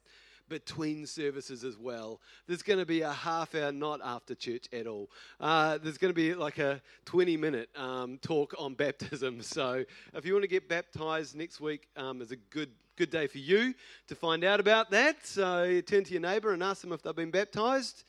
between 0.49 1.05
services 1.05 1.63
as 1.63 1.77
well. 1.77 2.19
There's 2.47 2.61
going 2.61 2.79
to 2.79 2.85
be 2.85 3.01
a 3.01 3.11
half 3.11 3.55
hour, 3.55 3.71
not 3.71 4.01
after 4.03 4.35
church 4.35 4.67
at 4.73 4.87
all. 4.87 5.09
Uh, 5.39 5.77
there's 5.77 5.97
going 5.97 6.11
to 6.11 6.15
be 6.15 6.33
like 6.33 6.59
a 6.59 6.81
20 7.05 7.37
minute 7.37 7.69
um, 7.75 8.17
talk 8.21 8.53
on 8.57 8.73
baptism. 8.75 9.41
So 9.41 9.83
if 10.13 10.25
you 10.25 10.33
want 10.33 10.43
to 10.43 10.49
get 10.49 10.69
baptized 10.69 11.35
next 11.35 11.59
week, 11.59 11.87
um, 11.95 12.21
is 12.21 12.31
a 12.31 12.37
good 12.37 12.69
good 12.95 13.09
day 13.09 13.25
for 13.25 13.39
you 13.39 13.73
to 14.07 14.13
find 14.13 14.43
out 14.43 14.59
about 14.59 14.91
that. 14.91 15.25
So 15.25 15.81
turn 15.81 16.03
to 16.03 16.11
your 16.11 16.21
neighbour 16.21 16.53
and 16.53 16.61
ask 16.61 16.81
them 16.81 16.91
if 16.91 17.01
they've 17.01 17.15
been 17.15 17.31
baptized. 17.31 18.03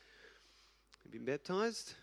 Have 1.03 1.11
been 1.11 1.25
baptized? 1.25 1.95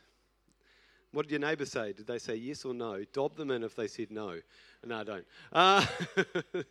What 1.13 1.29
did 1.29 1.33
your 1.33 1.41
neighbour 1.49 1.67
say? 1.67 1.93
Did 1.93 2.07
they 2.07 2.19
say 2.19 2.35
yes 2.37 2.65
or 2.65 2.75
no? 2.75 3.05
Dob 3.13 3.37
them 3.37 3.51
in 3.51 3.63
if 3.63 3.77
they 3.77 3.87
said 3.87 4.11
no. 4.11 4.39
No, 4.85 5.01
I 5.01 5.05
don't. 5.05 5.27
Uh, 5.53 5.87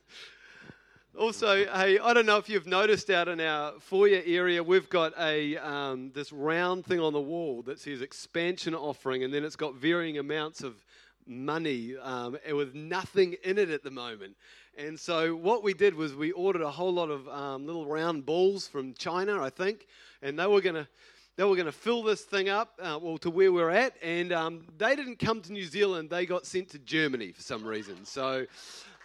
Also, 1.20 1.66
hey, 1.66 2.00
I 2.00 2.14
don't 2.14 2.26
know 2.26 2.38
if 2.38 2.48
you've 2.48 2.68
noticed 2.68 3.10
out 3.10 3.28
in 3.28 3.42
our 3.42 3.74
foyer 3.82 4.22
area, 4.26 4.64
we've 4.64 4.90
got 4.90 5.12
a 5.20 5.58
um, 5.58 6.10
this 6.16 6.32
round 6.32 6.86
thing 6.86 7.02
on 7.02 7.12
the 7.12 7.20
wall 7.20 7.64
that 7.64 7.80
says 7.82 8.02
expansion 8.02 8.74
offering, 8.74 9.26
and 9.26 9.34
then 9.34 9.44
it's 9.44 9.58
got 9.58 9.76
varying 9.76 10.20
amounts 10.20 10.64
of 10.64 10.86
money 11.28 11.98
um, 12.02 12.38
with 12.54 12.74
nothing 12.76 13.36
in 13.44 13.58
it 13.58 13.70
at 13.70 13.84
the 13.84 13.92
moment. 13.92 14.38
And 14.78 14.98
so 14.98 15.36
what 15.36 15.64
we 15.64 15.74
did 15.74 15.96
was 15.96 16.16
we 16.16 16.32
ordered 16.32 16.62
a 16.62 16.72
whole 16.72 16.94
lot 16.94 17.10
of 17.10 17.28
um, 17.28 17.66
little 17.66 17.86
round 17.86 18.26
balls 18.26 18.70
from 18.70 18.94
China, 18.94 19.42
I 19.44 19.50
think, 19.50 19.88
and 20.22 20.40
they 20.40 20.48
were 20.48 20.62
going 20.62 20.76
to 20.76 20.88
they 21.36 21.44
were 21.44 21.56
to 21.58 21.72
fill 21.72 22.04
this 22.04 22.22
thing 22.22 22.50
up, 22.50 22.78
uh, 22.82 23.00
well, 23.02 23.18
to 23.18 23.30
where 23.30 23.52
we're 23.52 23.70
at, 23.70 23.96
and 24.02 24.32
um, 24.32 24.62
they 24.78 24.96
didn't 24.96 25.18
come 25.18 25.42
to 25.42 25.52
New 25.52 25.66
Zealand. 25.66 26.10
They 26.10 26.26
got 26.26 26.46
sent 26.46 26.70
to 26.70 26.80
Germany 26.80 27.32
for 27.32 27.42
some 27.42 27.66
reason. 27.66 28.06
So 28.06 28.46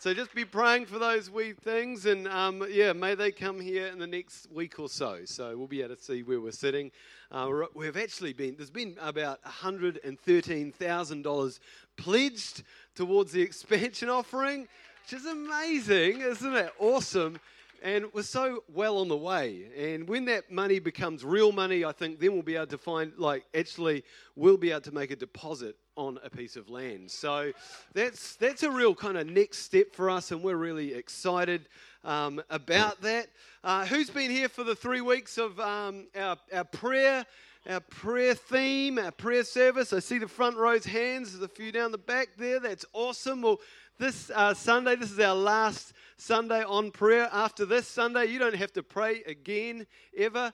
so 0.06 0.14
just 0.14 0.32
be 0.36 0.44
praying 0.44 0.86
for 0.86 1.00
those 1.00 1.28
wee 1.28 1.52
things, 1.52 2.06
and 2.06 2.28
um, 2.28 2.64
yeah, 2.70 2.92
may 2.92 3.16
they 3.16 3.32
come 3.32 3.58
here 3.58 3.88
in 3.88 3.98
the 3.98 4.06
next 4.06 4.48
week 4.52 4.78
or 4.78 4.88
so. 4.88 5.22
So 5.24 5.56
we'll 5.56 5.66
be 5.66 5.82
able 5.82 5.96
to 5.96 6.00
see 6.00 6.22
where 6.22 6.40
we're 6.40 6.52
sitting. 6.52 6.92
Uh, 7.32 7.50
we've 7.74 7.96
actually 7.96 8.32
been 8.32 8.54
there's 8.56 8.70
been 8.70 8.96
about 9.02 9.40
hundred 9.42 9.98
and 10.04 10.16
thirteen 10.20 10.70
thousand 10.70 11.22
dollars 11.22 11.58
pledged 11.96 12.62
towards 12.94 13.32
the 13.32 13.42
expansion 13.42 14.08
offering, 14.08 14.68
which 15.02 15.20
is 15.20 15.26
amazing, 15.26 16.20
isn't 16.20 16.54
it? 16.54 16.72
Awesome. 16.78 17.40
And 17.82 18.06
we're 18.12 18.22
so 18.22 18.64
well 18.68 18.98
on 18.98 19.08
the 19.08 19.16
way. 19.16 19.66
And 19.76 20.08
when 20.08 20.24
that 20.26 20.50
money 20.50 20.78
becomes 20.78 21.24
real 21.24 21.52
money, 21.52 21.84
I 21.84 21.92
think 21.92 22.20
then 22.20 22.32
we'll 22.32 22.42
be 22.42 22.56
able 22.56 22.66
to 22.68 22.78
find, 22.78 23.12
like, 23.16 23.44
actually, 23.54 24.04
we'll 24.34 24.56
be 24.56 24.70
able 24.70 24.80
to 24.82 24.92
make 24.92 25.10
a 25.10 25.16
deposit 25.16 25.76
on 25.96 26.18
a 26.24 26.30
piece 26.30 26.56
of 26.56 26.68
land. 26.68 27.10
So 27.10 27.52
that's, 27.94 28.36
that's 28.36 28.62
a 28.62 28.70
real 28.70 28.94
kind 28.94 29.16
of 29.16 29.26
next 29.26 29.58
step 29.58 29.94
for 29.94 30.10
us, 30.10 30.30
and 30.30 30.42
we're 30.42 30.56
really 30.56 30.94
excited 30.94 31.68
um, 32.04 32.42
about 32.50 33.00
that. 33.02 33.28
Uh, 33.64 33.86
who's 33.86 34.10
been 34.10 34.30
here 34.30 34.48
for 34.48 34.64
the 34.64 34.74
three 34.74 35.00
weeks 35.00 35.38
of 35.38 35.58
um, 35.60 36.06
our, 36.16 36.36
our 36.52 36.64
prayer? 36.64 37.24
Our 37.68 37.80
prayer 37.80 38.36
theme, 38.36 38.96
our 38.96 39.10
prayer 39.10 39.42
service. 39.42 39.92
I 39.92 39.98
see 39.98 40.18
the 40.18 40.28
front 40.28 40.56
row's 40.56 40.84
hands. 40.84 41.32
There's 41.32 41.42
a 41.42 41.48
few 41.48 41.72
down 41.72 41.90
the 41.90 41.98
back 41.98 42.28
there. 42.38 42.60
That's 42.60 42.84
awesome. 42.92 43.42
Well, 43.42 43.58
this 43.98 44.30
uh, 44.32 44.54
Sunday, 44.54 44.94
this 44.94 45.10
is 45.10 45.18
our 45.18 45.34
last 45.34 45.92
Sunday 46.16 46.64
on 46.64 46.90
prayer. 46.90 47.28
After 47.32 47.64
this 47.66 47.86
Sunday, 47.86 48.26
you 48.26 48.38
don't 48.38 48.54
have 48.54 48.72
to 48.74 48.82
pray 48.82 49.22
again 49.26 49.86
ever. 50.16 50.52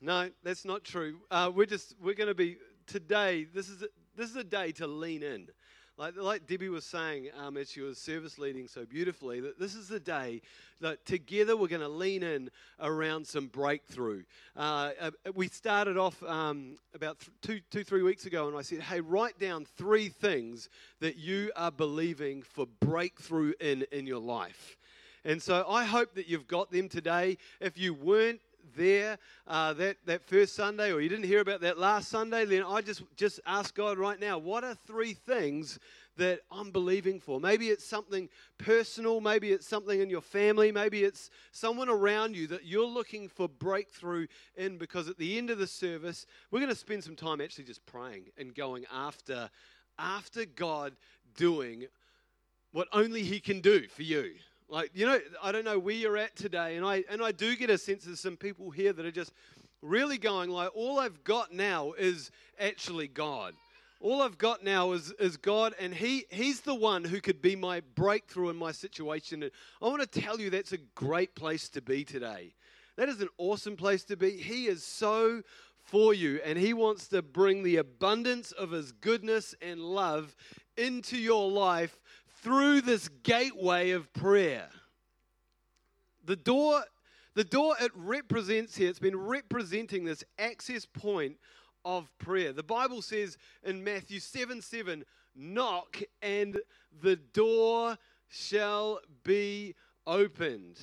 No, 0.00 0.30
that's 0.42 0.64
not 0.64 0.84
true. 0.84 1.16
Uh, 1.30 1.50
we're 1.54 1.66
just 1.66 1.94
we're 2.00 2.14
going 2.14 2.28
to 2.28 2.34
be 2.34 2.56
today. 2.86 3.46
This 3.52 3.68
is 3.68 3.84
this 4.16 4.30
is 4.30 4.36
a 4.36 4.44
day 4.44 4.72
to 4.72 4.86
lean 4.86 5.22
in. 5.22 5.48
Like, 5.98 6.16
like 6.16 6.46
Debbie 6.46 6.68
was 6.68 6.84
saying 6.84 7.30
um, 7.36 7.56
as 7.56 7.72
she 7.72 7.80
was 7.80 7.98
service 7.98 8.38
leading 8.38 8.68
so 8.68 8.84
beautifully, 8.84 9.40
that 9.40 9.58
this 9.58 9.74
is 9.74 9.88
the 9.88 9.98
day 9.98 10.42
that 10.80 11.04
together 11.04 11.56
we're 11.56 11.66
going 11.66 11.80
to 11.80 11.88
lean 11.88 12.22
in 12.22 12.50
around 12.78 13.26
some 13.26 13.48
breakthrough. 13.48 14.22
Uh, 14.56 14.90
uh, 15.00 15.10
we 15.34 15.48
started 15.48 15.96
off 15.96 16.22
um, 16.22 16.76
about 16.94 17.18
th- 17.18 17.32
two, 17.42 17.60
two, 17.72 17.82
three 17.82 18.02
weeks 18.02 18.26
ago, 18.26 18.46
and 18.46 18.56
I 18.56 18.62
said, 18.62 18.80
hey, 18.80 19.00
write 19.00 19.40
down 19.40 19.66
three 19.76 20.08
things 20.08 20.68
that 21.00 21.16
you 21.16 21.50
are 21.56 21.72
believing 21.72 22.42
for 22.42 22.66
breakthrough 22.78 23.54
in 23.58 23.84
in 23.90 24.06
your 24.06 24.20
life. 24.20 24.77
And 25.28 25.42
so 25.42 25.66
I 25.68 25.84
hope 25.84 26.14
that 26.14 26.26
you've 26.26 26.48
got 26.48 26.72
them 26.72 26.88
today. 26.88 27.36
If 27.60 27.76
you 27.76 27.92
weren't, 27.92 28.40
there 28.76 29.18
uh, 29.46 29.72
that, 29.74 29.96
that 30.06 30.24
first 30.24 30.54
Sunday 30.54 30.92
or 30.92 31.00
you 31.00 31.08
didn't 31.08 31.24
hear 31.24 31.40
about 31.40 31.60
that 31.62 31.78
last 31.78 32.08
Sunday, 32.08 32.44
then 32.44 32.62
I 32.62 32.80
just, 32.80 33.02
just 33.16 33.40
ask 33.46 33.74
God 33.74 33.98
right 33.98 34.18
now, 34.18 34.38
what 34.38 34.64
are 34.64 34.74
three 34.74 35.14
things 35.14 35.78
that 36.16 36.40
I'm 36.50 36.70
believing 36.70 37.18
for? 37.20 37.40
Maybe 37.40 37.68
it's 37.68 37.84
something 37.84 38.28
personal, 38.56 39.20
maybe 39.20 39.52
it's 39.52 39.66
something 39.66 40.00
in 40.00 40.10
your 40.10 40.20
family, 40.20 40.70
maybe 40.70 41.04
it's 41.04 41.30
someone 41.50 41.88
around 41.88 42.36
you 42.36 42.46
that 42.48 42.66
you're 42.66 42.86
looking 42.86 43.28
for 43.28 43.48
breakthrough 43.48 44.26
in 44.56 44.78
because 44.78 45.08
at 45.08 45.18
the 45.18 45.38
end 45.38 45.50
of 45.50 45.58
the 45.58 45.66
service, 45.66 46.26
we're 46.50 46.60
going 46.60 46.70
to 46.70 46.78
spend 46.78 47.04
some 47.04 47.16
time 47.16 47.40
actually 47.40 47.64
just 47.64 47.84
praying 47.86 48.24
and 48.36 48.54
going 48.54 48.84
after 48.92 49.50
after 49.98 50.44
God 50.44 50.94
doing 51.36 51.86
what 52.70 52.86
only 52.92 53.22
he 53.24 53.40
can 53.40 53.60
do 53.60 53.88
for 53.88 54.02
you. 54.02 54.34
Like, 54.68 54.90
you 54.92 55.06
know, 55.06 55.18
I 55.42 55.50
don't 55.50 55.64
know 55.64 55.78
where 55.78 55.94
you're 55.94 56.18
at 56.18 56.36
today, 56.36 56.76
and 56.76 56.84
I 56.84 57.02
and 57.08 57.22
I 57.22 57.32
do 57.32 57.56
get 57.56 57.70
a 57.70 57.78
sense 57.78 58.06
of 58.06 58.18
some 58.18 58.36
people 58.36 58.70
here 58.70 58.92
that 58.92 59.06
are 59.06 59.10
just 59.10 59.32
really 59.80 60.18
going 60.18 60.50
like, 60.50 60.70
all 60.74 60.98
I've 60.98 61.24
got 61.24 61.52
now 61.52 61.92
is 61.92 62.30
actually 62.58 63.08
God. 63.08 63.54
All 64.00 64.22
I've 64.22 64.38
got 64.38 64.62
now 64.62 64.92
is, 64.92 65.12
is 65.18 65.36
God, 65.36 65.74
and 65.80 65.92
he, 65.92 66.24
He's 66.30 66.60
the 66.60 66.74
one 66.74 67.02
who 67.02 67.20
could 67.20 67.42
be 67.42 67.56
my 67.56 67.80
breakthrough 67.96 68.50
in 68.50 68.56
my 68.56 68.70
situation. 68.70 69.42
And 69.42 69.50
I 69.82 69.86
want 69.86 70.00
to 70.00 70.20
tell 70.20 70.38
you 70.38 70.50
that's 70.50 70.72
a 70.72 70.78
great 70.94 71.34
place 71.34 71.68
to 71.70 71.82
be 71.82 72.04
today. 72.04 72.54
That 72.96 73.08
is 73.08 73.20
an 73.20 73.28
awesome 73.38 73.76
place 73.76 74.04
to 74.04 74.16
be. 74.16 74.30
He 74.30 74.66
is 74.66 74.84
so 74.84 75.42
for 75.82 76.14
you, 76.14 76.40
and 76.44 76.56
He 76.58 76.74
wants 76.74 77.08
to 77.08 77.22
bring 77.22 77.64
the 77.64 77.76
abundance 77.76 78.52
of 78.52 78.70
His 78.70 78.92
goodness 78.92 79.54
and 79.60 79.80
love 79.80 80.36
into 80.76 81.16
your 81.16 81.50
life 81.50 81.98
through 82.42 82.82
this 82.82 83.08
gateway 83.22 83.90
of 83.90 84.12
prayer. 84.12 84.68
The 86.24 86.36
door, 86.36 86.82
the 87.34 87.44
door 87.44 87.74
it 87.80 87.92
represents 87.94 88.76
here, 88.76 88.88
it's 88.88 88.98
been 88.98 89.16
representing 89.18 90.04
this 90.04 90.24
access 90.38 90.84
point 90.84 91.36
of 91.84 92.10
prayer. 92.18 92.52
The 92.52 92.62
Bible 92.62 93.02
says 93.02 93.38
in 93.62 93.82
Matthew 93.82 94.20
7 94.20 94.60
7, 94.60 95.04
knock 95.34 96.00
and 96.20 96.58
the 97.00 97.16
door 97.16 97.96
shall 98.28 99.00
be 99.24 99.74
opened. 100.06 100.78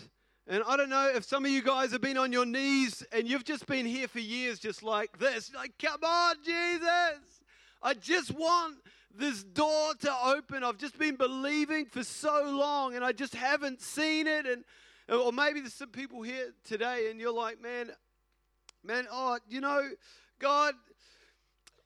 And 0.48 0.64
I 0.68 0.78
don't 0.78 0.90
know 0.90 1.12
if 1.14 1.24
some 1.24 1.44
of 1.46 1.52
you 1.52 1.64
guys 1.64 1.92
have 1.92 2.02
been 2.02 2.18
on 2.18 2.32
your 2.32 2.46
knees 2.46 3.04
and 3.12 3.28
you've 3.28 3.44
just 3.44 3.66
been 3.66 3.86
here 3.86 4.08
for 4.08 4.20
years, 4.20 4.60
just 4.60 4.84
like 4.84 5.18
this. 5.18 5.52
Like, 5.54 5.74
come 5.82 6.04
on, 6.04 6.36
Jesus. 6.44 7.42
I 7.82 7.94
just 7.96 8.32
want 8.32 8.78
this 9.18 9.44
door 9.44 9.94
to 10.02 10.14
open. 10.26 10.64
I've 10.64 10.78
just 10.78 10.98
been 10.98 11.16
believing 11.16 11.86
for 11.86 12.04
so 12.04 12.44
long 12.46 12.96
and 12.96 13.04
I 13.04 13.12
just 13.12 13.36
haven't 13.36 13.82
seen 13.82 14.28
it. 14.28 14.46
And 14.46 14.64
or 15.10 15.32
maybe 15.32 15.60
there's 15.60 15.74
some 15.74 15.90
people 15.90 16.22
here 16.22 16.54
today 16.64 17.10
and 17.10 17.20
you're 17.20 17.34
like, 17.34 17.62
man, 17.62 17.92
man, 18.84 19.08
oh, 19.12 19.40
you 19.48 19.62
know, 19.62 19.90
God, 20.40 20.74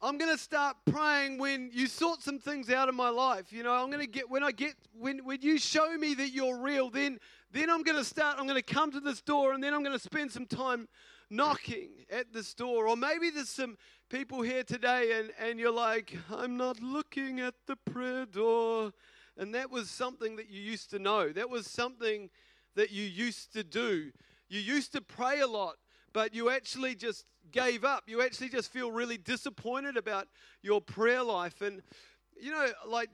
I'm 0.01 0.17
going 0.17 0.31
to 0.31 0.41
start 0.41 0.77
praying 0.89 1.39
when 1.39 1.71
you 1.73 1.87
sort 1.87 2.21
some 2.21 2.39
things 2.39 2.69
out 2.69 2.87
in 2.87 2.95
my 2.95 3.09
life. 3.09 3.51
You 3.51 3.63
know, 3.63 3.73
I'm 3.73 3.87
going 3.87 3.99
to 3.99 4.07
get 4.07 4.29
when 4.29 4.43
I 4.43 4.51
get 4.51 4.75
when 4.97 5.25
when 5.25 5.41
you 5.41 5.57
show 5.57 5.97
me 5.97 6.13
that 6.15 6.29
you're 6.29 6.57
real, 6.57 6.89
then 6.89 7.19
then 7.51 7.69
I'm 7.69 7.83
going 7.83 7.97
to 7.97 8.05
start 8.05 8.37
I'm 8.39 8.47
going 8.47 8.61
to 8.61 8.73
come 8.73 8.91
to 8.91 9.01
this 9.01 9.21
door 9.21 9.53
and 9.53 9.61
then 9.63 9.73
I'm 9.73 9.83
going 9.83 9.97
to 9.97 10.03
spend 10.03 10.31
some 10.31 10.45
time 10.45 10.87
knocking 11.29 11.89
at 12.09 12.31
this 12.33 12.53
door. 12.53 12.87
Or 12.87 12.95
maybe 12.95 13.29
there's 13.29 13.49
some 13.49 13.77
people 14.09 14.41
here 14.41 14.63
today 14.63 15.19
and 15.19 15.31
and 15.39 15.59
you're 15.59 15.71
like, 15.71 16.17
I'm 16.35 16.57
not 16.57 16.81
looking 16.81 17.39
at 17.39 17.53
the 17.67 17.75
prayer 17.75 18.25
door. 18.25 18.91
And 19.37 19.53
that 19.55 19.71
was 19.71 19.89
something 19.89 20.35
that 20.35 20.49
you 20.49 20.59
used 20.61 20.89
to 20.89 20.99
know. 20.99 21.31
That 21.31 21.49
was 21.49 21.67
something 21.67 22.29
that 22.75 22.91
you 22.91 23.03
used 23.03 23.53
to 23.53 23.63
do. 23.63 24.11
You 24.49 24.59
used 24.59 24.91
to 24.93 25.01
pray 25.01 25.39
a 25.39 25.47
lot, 25.47 25.75
but 26.11 26.33
you 26.33 26.49
actually 26.49 26.95
just 26.95 27.25
gave 27.51 27.85
up. 27.85 28.03
You 28.07 28.21
actually 28.21 28.49
just 28.49 28.71
feel 28.71 28.91
really 28.91 29.17
disappointed 29.17 29.95
about 29.95 30.27
your 30.61 30.81
prayer 30.81 31.23
life. 31.23 31.61
And, 31.61 31.81
you 32.41 32.51
know, 32.51 32.67
like 32.85 33.09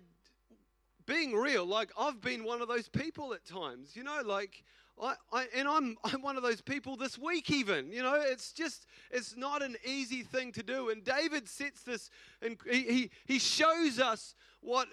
being 1.06 1.36
real, 1.36 1.66
like 1.66 1.92
I've 2.00 2.22
been 2.22 2.44
one 2.44 2.62
of 2.62 2.68
those 2.68 2.90
people 2.90 3.34
at 3.34 3.46
times, 3.46 3.96
you 3.96 4.04
know, 4.04 4.22
like. 4.26 4.64
I, 5.02 5.16
I, 5.32 5.48
and 5.56 5.68
I'm, 5.68 5.98
I'm 6.04 6.22
one 6.22 6.38
of 6.38 6.44
those 6.44 6.62
people 6.62 6.96
this 6.96 7.18
week, 7.18 7.50
even. 7.50 7.92
You 7.92 8.04
know, 8.04 8.16
it's 8.16 8.52
just, 8.52 8.86
it's 9.12 9.36
not 9.36 9.62
an 9.62 9.76
easy 9.86 10.24
thing 10.24 10.52
to 10.54 10.64
do. 10.64 10.90
And 10.90 11.04
David 11.04 11.48
sets 11.48 11.84
this, 11.84 12.10
and 12.46 12.58
he, 12.70 13.10
he, 13.26 13.40
shows 13.40 14.00
us 14.00 14.36
what 14.62 14.88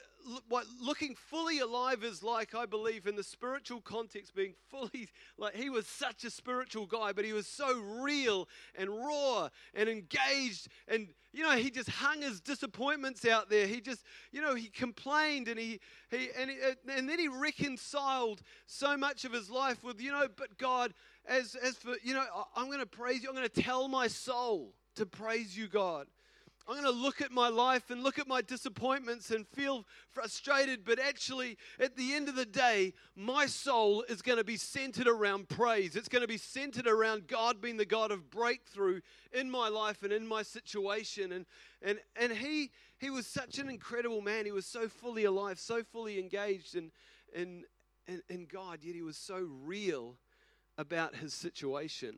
what 0.49 0.67
looking 0.81 1.15
fully 1.15 1.59
alive 1.59 2.05
is 2.05 2.23
like, 2.23 2.55
I 2.55 2.67
believe, 2.67 3.07
in 3.07 3.17
the 3.17 3.23
spiritual 3.23 3.81
context, 3.81 4.35
being 4.35 4.55
fully 4.71 5.09
like 5.37 5.55
he 5.55 5.71
was 5.71 5.87
such 5.87 6.25
a 6.25 6.31
spiritual 6.31 6.87
guy, 6.87 7.13
but 7.13 7.25
he 7.25 7.33
was 7.33 7.47
so 7.47 7.81
real 7.81 8.49
and 8.77 8.91
raw 8.91 9.49
and 9.75 9.89
engaged. 9.89 10.69
And, 10.89 11.09
you 11.33 11.43
know, 11.43 11.53
he 11.53 11.71
just 11.71 11.91
hung 11.91 12.23
his 12.23 12.41
disappointments 12.41 13.27
out 13.27 13.51
there. 13.51 13.67
He 13.67 13.81
just, 13.81 14.05
you 14.31 14.41
know, 14.41 14.55
he 14.55 14.69
complained 14.69 15.49
and 15.49 15.59
he, 15.59 15.81
he, 16.11 16.29
and, 16.39 16.51
he, 16.51 16.57
and 16.89 17.09
then 17.09 17.19
he 17.19 17.29
reconciled 17.29 18.43
so 18.67 18.97
much 18.97 19.25
of 19.25 19.33
his 19.33 19.51
life 19.51 19.83
with, 19.83 20.01
you 20.01 20.13
know, 20.13 20.29
but 20.37 20.57
God, 20.59 20.95
as, 21.27 21.55
as 21.57 21.77
for, 21.77 21.95
you 22.03 22.15
know, 22.15 22.25
I'm 22.57 22.67
going 22.67 22.81
to 22.81 22.87
praise 22.87 23.23
you, 23.23 23.29
I'm 23.29 23.35
going 23.35 23.49
to 23.49 23.63
tell 23.63 23.89
my 23.89 24.09
soul 24.09 24.75
to 24.97 25.07
praise 25.07 25.57
you, 25.57 25.69
God. 25.69 26.07
I'm 26.69 26.75
going 26.81 26.85
to 26.85 27.03
look 27.03 27.21
at 27.21 27.33
my 27.33 27.49
life 27.49 27.91
and 27.91 28.03
look 28.03 28.19
at 28.19 28.29
my 28.29 28.41
disappointments 28.41 29.31
and 29.31 29.47
feel 29.49 29.85
frustrated, 30.11 30.85
but 30.85 30.99
actually, 30.99 31.59
at 31.81 31.97
the 31.97 32.15
end 32.15 32.29
of 32.29 32.37
the 32.37 32.47
day, 32.47 32.93
my 33.17 33.47
soul 33.47 34.03
is 34.09 34.23
going 34.23 34.39
to 34.39 34.45
be 34.45 34.57
centered 34.57 35.09
around 35.09 35.49
praise. 35.49 35.97
It's 35.97 36.09
going 36.09 36.23
to 36.23 36.29
be 36.29 36.39
centered 36.39 36.87
around 36.87 37.27
God 37.27 37.61
being 37.61 37.77
the 37.77 37.85
God 37.85 38.11
of 38.11 38.31
breakthrough 38.31 39.01
in 39.33 39.51
my 39.51 39.69
life 39.69 40.03
and 40.03 40.13
in 40.13 40.27
my 40.27 40.43
situation. 40.43 41.33
And, 41.33 41.47
and, 41.83 41.99
and 42.15 42.33
he, 42.33 42.71
he 42.99 43.11
was 43.11 43.27
such 43.27 43.59
an 43.59 43.69
incredible 43.69 44.21
man. 44.21 44.45
He 44.45 44.53
was 44.53 44.67
so 44.67 44.89
fully 44.89 45.25
alive, 45.25 45.59
so 45.59 45.83
fully 45.83 46.19
engaged 46.19 46.77
in, 46.77 46.93
in, 47.35 47.65
in, 48.07 48.23
in 48.29 48.47
God, 48.47 48.81
yet 48.83 48.95
he 48.95 49.03
was 49.03 49.17
so 49.17 49.49
real 49.65 50.17
about 50.79 51.17
his 51.17 51.35
situation. 51.35 52.15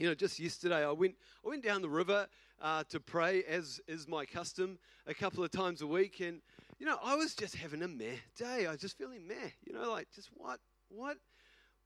You 0.00 0.06
know, 0.06 0.14
just 0.14 0.40
yesterday, 0.40 0.82
I 0.82 0.92
went, 0.92 1.14
I 1.44 1.50
went 1.50 1.62
down 1.62 1.82
the 1.82 1.88
river 1.90 2.26
uh, 2.62 2.84
to 2.88 2.98
pray, 2.98 3.44
as 3.46 3.82
is 3.86 4.08
my 4.08 4.24
custom, 4.24 4.78
a 5.06 5.12
couple 5.12 5.44
of 5.44 5.50
times 5.50 5.82
a 5.82 5.86
week. 5.86 6.20
And, 6.20 6.40
you 6.78 6.86
know, 6.86 6.96
I 7.04 7.16
was 7.16 7.34
just 7.34 7.54
having 7.54 7.82
a 7.82 7.88
meh 7.88 8.16
day. 8.34 8.64
I 8.66 8.70
was 8.70 8.80
just 8.80 8.96
feeling 8.96 9.28
meh. 9.28 9.50
You 9.66 9.74
know, 9.74 9.90
like, 9.90 10.08
just 10.16 10.30
what, 10.34 10.58
what, 10.88 11.18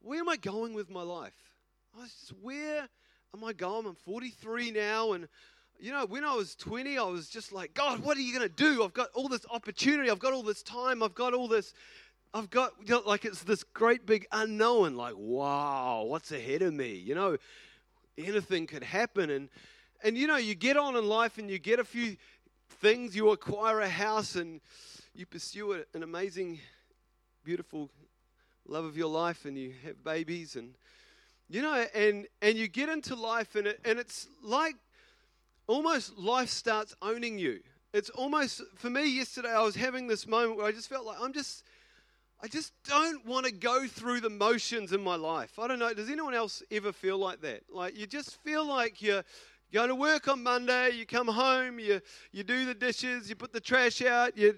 where 0.00 0.20
am 0.20 0.28
I 0.28 0.36
going 0.36 0.74
with 0.74 0.90
my 0.90 1.02
life? 1.02 1.34
I 1.98 2.02
was 2.02 2.12
just, 2.12 2.30
where 2.40 2.86
am 3.34 3.42
I 3.42 3.52
going? 3.52 3.84
I'm 3.84 3.96
43 3.96 4.70
now. 4.70 5.14
And, 5.14 5.26
you 5.80 5.90
know, 5.90 6.06
when 6.06 6.24
I 6.24 6.36
was 6.36 6.54
20, 6.54 6.96
I 6.96 7.02
was 7.02 7.28
just 7.28 7.52
like, 7.52 7.74
God, 7.74 7.98
what 7.98 8.16
are 8.16 8.20
you 8.20 8.32
going 8.32 8.48
to 8.48 8.54
do? 8.54 8.84
I've 8.84 8.94
got 8.94 9.08
all 9.14 9.26
this 9.26 9.44
opportunity. 9.50 10.08
I've 10.08 10.20
got 10.20 10.32
all 10.32 10.44
this 10.44 10.62
time. 10.62 11.02
I've 11.02 11.16
got 11.16 11.34
all 11.34 11.48
this. 11.48 11.74
I've 12.32 12.48
got, 12.50 12.74
you 12.80 12.94
know, 12.94 13.02
like, 13.04 13.24
it's 13.24 13.42
this 13.42 13.64
great 13.64 14.06
big 14.06 14.28
unknown. 14.30 14.94
Like, 14.94 15.14
wow, 15.16 16.04
what's 16.04 16.30
ahead 16.30 16.62
of 16.62 16.74
me? 16.74 16.94
You 16.94 17.16
know, 17.16 17.38
anything 18.18 18.66
could 18.66 18.82
happen. 18.82 19.30
And, 19.30 19.48
and 20.02 20.16
you 20.16 20.26
know, 20.26 20.36
you 20.36 20.54
get 20.54 20.76
on 20.76 20.96
in 20.96 21.06
life 21.08 21.38
and 21.38 21.50
you 21.50 21.58
get 21.58 21.78
a 21.78 21.84
few 21.84 22.16
things, 22.80 23.14
you 23.16 23.30
acquire 23.30 23.80
a 23.80 23.88
house 23.88 24.34
and 24.34 24.60
you 25.14 25.26
pursue 25.26 25.72
an 25.72 26.02
amazing, 26.02 26.58
beautiful 27.44 27.90
love 28.66 28.84
of 28.84 28.96
your 28.96 29.08
life 29.08 29.44
and 29.44 29.58
you 29.58 29.74
have 29.84 30.02
babies 30.02 30.56
and 30.56 30.74
you 31.50 31.60
know 31.60 31.84
and 31.94 32.26
and 32.40 32.56
you 32.56 32.66
get 32.66 32.88
into 32.88 33.14
life 33.14 33.54
and 33.56 33.66
it, 33.66 33.80
and 33.84 33.98
it's 33.98 34.26
like 34.42 34.74
almost 35.66 36.16
life 36.16 36.48
starts 36.48 36.94
owning 37.02 37.38
you 37.38 37.60
it's 37.92 38.08
almost 38.10 38.62
for 38.76 38.88
me 38.88 39.06
yesterday 39.06 39.50
i 39.50 39.62
was 39.62 39.74
having 39.74 40.06
this 40.06 40.26
moment 40.26 40.56
where 40.56 40.66
i 40.66 40.72
just 40.72 40.88
felt 40.88 41.04
like 41.04 41.18
i'm 41.20 41.32
just 41.34 41.62
i 42.44 42.46
just 42.46 42.74
don't 42.86 43.24
want 43.24 43.46
to 43.46 43.52
go 43.52 43.86
through 43.86 44.20
the 44.20 44.28
motions 44.28 44.92
in 44.92 45.02
my 45.02 45.16
life. 45.16 45.58
I 45.58 45.66
don't 45.66 45.78
know 45.78 45.94
does 45.94 46.10
anyone 46.10 46.34
else 46.34 46.62
ever 46.70 46.92
feel 46.92 47.16
like 47.16 47.40
that? 47.40 47.62
Like 47.72 47.96
you 47.96 48.06
just 48.06 48.36
feel 48.42 48.66
like 48.66 49.00
you're 49.00 49.24
go 49.72 49.86
to 49.86 49.94
work 49.94 50.28
on 50.28 50.42
Monday, 50.42 50.90
you 50.90 51.06
come 51.06 51.26
home, 51.26 51.78
you, 51.78 52.00
you 52.32 52.44
do 52.44 52.66
the 52.66 52.74
dishes, 52.74 53.30
you 53.30 53.34
put 53.34 53.52
the 53.52 53.60
trash 53.60 54.02
out, 54.02 54.36
you 54.36 54.54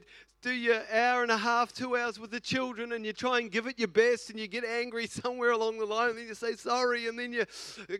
do 0.46 0.52
your 0.52 0.80
hour 0.92 1.22
and 1.22 1.32
a 1.32 1.36
half, 1.36 1.72
two 1.72 1.96
hours 1.96 2.20
with 2.20 2.30
the 2.30 2.38
children, 2.38 2.92
and 2.92 3.04
you 3.04 3.12
try 3.12 3.40
and 3.40 3.50
give 3.50 3.66
it 3.66 3.80
your 3.80 3.88
best, 3.88 4.30
and 4.30 4.38
you 4.38 4.46
get 4.46 4.64
angry 4.64 5.06
somewhere 5.08 5.50
along 5.50 5.76
the 5.76 5.84
line, 5.84 6.10
and 6.10 6.18
then 6.18 6.28
you 6.28 6.34
say 6.34 6.54
sorry, 6.54 7.08
and 7.08 7.18
then 7.18 7.32
you 7.32 7.44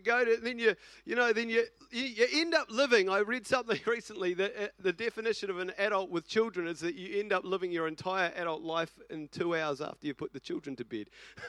go 0.04 0.24
to, 0.24 0.36
then 0.36 0.56
you, 0.56 0.76
you 1.04 1.16
know, 1.16 1.32
then 1.32 1.50
you, 1.50 1.64
you 1.90 2.24
end 2.32 2.54
up 2.54 2.70
living. 2.70 3.08
I 3.08 3.18
read 3.18 3.48
something 3.48 3.80
recently 3.86 4.32
that 4.34 4.52
uh, 4.56 4.68
the 4.78 4.92
definition 4.92 5.50
of 5.50 5.58
an 5.58 5.72
adult 5.76 6.08
with 6.08 6.28
children 6.28 6.68
is 6.68 6.78
that 6.80 6.94
you 6.94 7.18
end 7.18 7.32
up 7.32 7.44
living 7.44 7.72
your 7.72 7.88
entire 7.88 8.32
adult 8.36 8.62
life 8.62 8.96
in 9.10 9.26
two 9.26 9.56
hours 9.56 9.80
after 9.80 10.06
you 10.06 10.14
put 10.14 10.32
the 10.32 10.38
children 10.38 10.76
to 10.76 10.84
bed. 10.84 11.08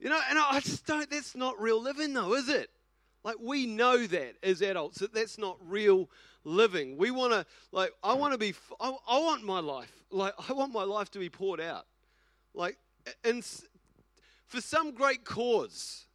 you 0.00 0.10
know, 0.10 0.20
and 0.28 0.36
I 0.36 0.58
just 0.64 0.84
don't, 0.84 1.08
that's 1.08 1.36
not 1.36 1.60
real 1.60 1.80
living, 1.80 2.12
though, 2.12 2.34
is 2.34 2.48
it? 2.48 2.70
Like, 3.22 3.36
we 3.40 3.66
know 3.66 4.06
that 4.06 4.36
as 4.42 4.62
adults, 4.62 4.98
that 4.98 5.12
that's 5.12 5.38
not 5.38 5.58
real 5.66 6.08
living. 6.44 6.96
We 6.96 7.10
want 7.10 7.32
to, 7.32 7.44
like, 7.70 7.92
I 8.02 8.14
want 8.14 8.32
to 8.32 8.38
be, 8.38 8.54
I, 8.80 8.94
I 9.06 9.18
want 9.18 9.44
my 9.44 9.60
life, 9.60 9.92
like, 10.10 10.34
I 10.48 10.52
want 10.54 10.72
my 10.72 10.84
life 10.84 11.10
to 11.12 11.18
be 11.18 11.28
poured 11.28 11.60
out. 11.60 11.86
Like, 12.54 12.78
and 13.24 13.44
for 14.46 14.60
some 14.60 14.92
great 14.92 15.24
cause, 15.24 16.06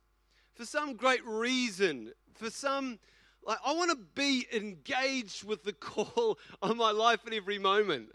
for 0.55 0.65
some 0.65 0.95
great 0.95 1.23
reason, 1.25 2.11
for 2.33 2.49
some, 2.49 2.99
like, 3.45 3.59
I 3.63 3.73
want 3.73 3.91
to 3.91 3.97
be 4.15 4.47
engaged 4.51 5.43
with 5.43 5.63
the 5.63 5.73
call 5.73 6.39
on 6.61 6.77
my 6.77 6.91
life 6.91 7.19
at 7.27 7.33
every 7.33 7.59
moment 7.59 8.09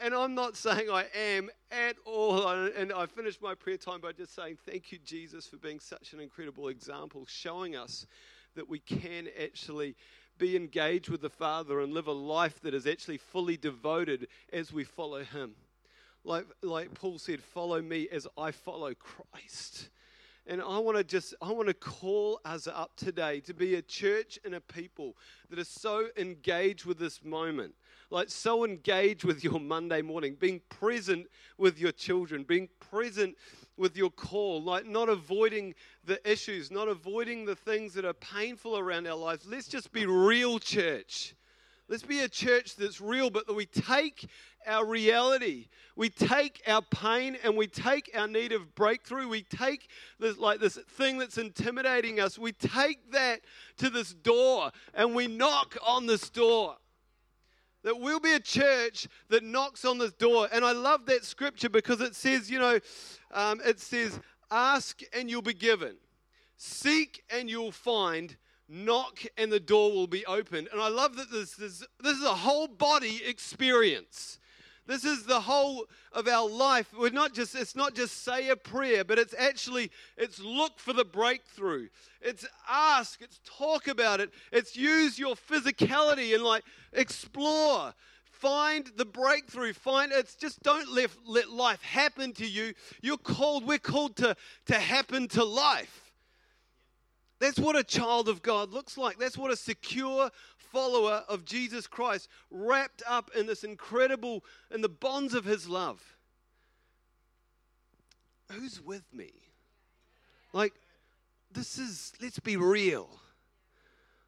and 0.00 0.14
I'm 0.14 0.34
not 0.34 0.56
saying 0.56 0.88
I 0.90 1.06
am 1.14 1.50
at 1.70 1.96
all. 2.04 2.46
And 2.48 2.92
I 2.92 3.06
finished 3.06 3.42
my 3.42 3.54
prayer 3.54 3.76
time 3.76 4.00
by 4.00 4.12
just 4.12 4.34
saying, 4.34 4.58
Thank 4.66 4.92
you, 4.92 4.98
Jesus, 5.04 5.46
for 5.46 5.56
being 5.56 5.80
such 5.80 6.12
an 6.12 6.20
incredible 6.20 6.68
example, 6.68 7.24
showing 7.28 7.76
us 7.76 8.06
that 8.54 8.68
we 8.68 8.78
can 8.78 9.28
actually 9.42 9.96
be 10.38 10.56
engaged 10.56 11.08
with 11.08 11.22
the 11.22 11.30
Father 11.30 11.80
and 11.80 11.92
live 11.92 12.06
a 12.06 12.12
life 12.12 12.60
that 12.62 12.74
is 12.74 12.86
actually 12.86 13.18
fully 13.18 13.56
devoted 13.56 14.28
as 14.52 14.72
we 14.72 14.84
follow 14.84 15.22
Him. 15.22 15.54
Like, 16.24 16.46
like 16.62 16.94
Paul 16.94 17.18
said, 17.18 17.40
follow 17.40 17.82
me 17.82 18.08
as 18.10 18.26
I 18.38 18.50
follow 18.50 18.94
Christ. 18.94 19.90
And 20.46 20.60
I 20.60 20.78
want 20.78 20.98
to 20.98 21.04
just, 21.04 21.34
I 21.40 21.52
want 21.52 21.68
to 21.68 21.74
call 21.74 22.40
us 22.44 22.66
up 22.66 22.96
today 22.96 23.40
to 23.40 23.54
be 23.54 23.76
a 23.76 23.82
church 23.82 24.38
and 24.44 24.54
a 24.54 24.60
people 24.60 25.16
that 25.48 25.58
are 25.58 25.64
so 25.64 26.08
engaged 26.16 26.84
with 26.84 26.98
this 26.98 27.24
moment 27.24 27.74
like 28.14 28.30
so 28.30 28.64
engaged 28.64 29.24
with 29.24 29.42
your 29.42 29.58
Monday 29.58 30.00
morning, 30.00 30.36
being 30.38 30.60
present 30.68 31.26
with 31.58 31.80
your 31.80 31.90
children, 31.90 32.44
being 32.44 32.68
present 32.78 33.36
with 33.76 33.96
your 33.96 34.10
call, 34.10 34.62
like 34.62 34.86
not 34.86 35.08
avoiding 35.08 35.74
the 36.04 36.20
issues, 36.30 36.70
not 36.70 36.86
avoiding 36.86 37.44
the 37.44 37.56
things 37.56 37.92
that 37.92 38.04
are 38.04 38.14
painful 38.14 38.78
around 38.78 39.08
our 39.08 39.16
lives. 39.16 39.44
Let's 39.46 39.66
just 39.66 39.92
be 39.92 40.06
real, 40.06 40.60
church. 40.60 41.34
Let's 41.88 42.04
be 42.04 42.20
a 42.20 42.28
church 42.28 42.76
that's 42.76 43.00
real, 43.00 43.30
but 43.30 43.48
that 43.48 43.54
we 43.54 43.66
take 43.66 44.28
our 44.64 44.86
reality, 44.86 45.66
we 45.96 46.08
take 46.08 46.62
our 46.66 46.82
pain, 46.82 47.36
and 47.42 47.56
we 47.56 47.66
take 47.66 48.10
our 48.16 48.28
need 48.28 48.52
of 48.52 48.74
breakthrough. 48.76 49.28
We 49.28 49.42
take 49.42 49.90
this 50.20 50.38
like 50.38 50.60
this 50.60 50.76
thing 50.76 51.18
that's 51.18 51.36
intimidating 51.36 52.20
us. 52.20 52.38
We 52.38 52.52
take 52.52 53.10
that 53.10 53.40
to 53.78 53.90
this 53.90 54.14
door, 54.14 54.70
and 54.94 55.14
we 55.14 55.26
knock 55.26 55.76
on 55.84 56.06
this 56.06 56.30
door 56.30 56.76
that 57.84 58.00
we'll 58.00 58.20
be 58.20 58.32
a 58.32 58.40
church 58.40 59.06
that 59.28 59.44
knocks 59.44 59.84
on 59.84 59.98
this 59.98 60.12
door. 60.12 60.48
And 60.52 60.64
I 60.64 60.72
love 60.72 61.06
that 61.06 61.24
scripture 61.24 61.68
because 61.68 62.00
it 62.00 62.16
says, 62.16 62.50
you 62.50 62.58
know, 62.58 62.80
um, 63.32 63.60
it 63.64 63.78
says, 63.78 64.18
ask 64.50 65.00
and 65.12 65.30
you'll 65.30 65.42
be 65.42 65.54
given, 65.54 65.96
seek 66.56 67.22
and 67.30 67.48
you'll 67.48 67.72
find, 67.72 68.36
knock 68.68 69.20
and 69.36 69.52
the 69.52 69.60
door 69.60 69.92
will 69.92 70.06
be 70.06 70.24
opened. 70.26 70.68
And 70.72 70.80
I 70.80 70.88
love 70.88 71.16
that 71.16 71.30
this, 71.30 71.54
this, 71.54 71.84
this 72.00 72.16
is 72.16 72.24
a 72.24 72.34
whole 72.34 72.66
body 72.66 73.22
experience. 73.24 74.38
This 74.86 75.04
is 75.04 75.24
the 75.24 75.40
whole 75.40 75.86
of 76.12 76.28
our 76.28 76.48
life. 76.48 76.92
We're 76.96 77.10
not 77.10 77.32
just 77.32 77.54
it's 77.54 77.74
not 77.74 77.94
just 77.94 78.22
say 78.22 78.50
a 78.50 78.56
prayer, 78.56 79.02
but 79.04 79.18
it's 79.18 79.34
actually 79.38 79.90
it's 80.16 80.40
look 80.40 80.78
for 80.78 80.92
the 80.92 81.04
breakthrough. 81.04 81.88
It's 82.20 82.46
ask, 82.68 83.22
it's 83.22 83.40
talk 83.44 83.88
about 83.88 84.20
it. 84.20 84.30
It's 84.52 84.76
use 84.76 85.18
your 85.18 85.36
physicality 85.36 86.34
and 86.34 86.42
like 86.42 86.64
explore. 86.92 87.94
Find 88.30 88.90
the 88.96 89.06
breakthrough. 89.06 89.72
Find 89.72 90.12
it's 90.12 90.34
just 90.34 90.62
don't 90.62 90.92
let, 90.92 91.10
let 91.26 91.48
life 91.48 91.80
happen 91.82 92.32
to 92.34 92.46
you. 92.46 92.74
You're 93.00 93.16
called, 93.16 93.64
we're 93.64 93.78
called 93.78 94.16
to, 94.16 94.36
to 94.66 94.74
happen 94.74 95.28
to 95.28 95.44
life. 95.44 96.12
That's 97.40 97.58
what 97.58 97.76
a 97.76 97.84
child 97.84 98.28
of 98.28 98.42
God 98.42 98.72
looks 98.72 98.98
like. 98.98 99.18
That's 99.18 99.38
what 99.38 99.50
a 99.50 99.56
secure 99.56 100.30
follower 100.74 101.22
of 101.28 101.44
Jesus 101.44 101.86
Christ, 101.86 102.28
wrapped 102.50 103.02
up 103.08 103.30
in 103.36 103.46
this 103.46 103.62
incredible, 103.62 104.44
in 104.72 104.80
the 104.80 104.88
bonds 104.88 105.32
of 105.32 105.44
his 105.44 105.68
love. 105.68 106.02
Who's 108.50 108.80
with 108.82 109.04
me? 109.12 109.30
Like, 110.52 110.74
this 111.52 111.78
is, 111.78 112.12
let's 112.20 112.40
be 112.40 112.56
real. 112.56 113.08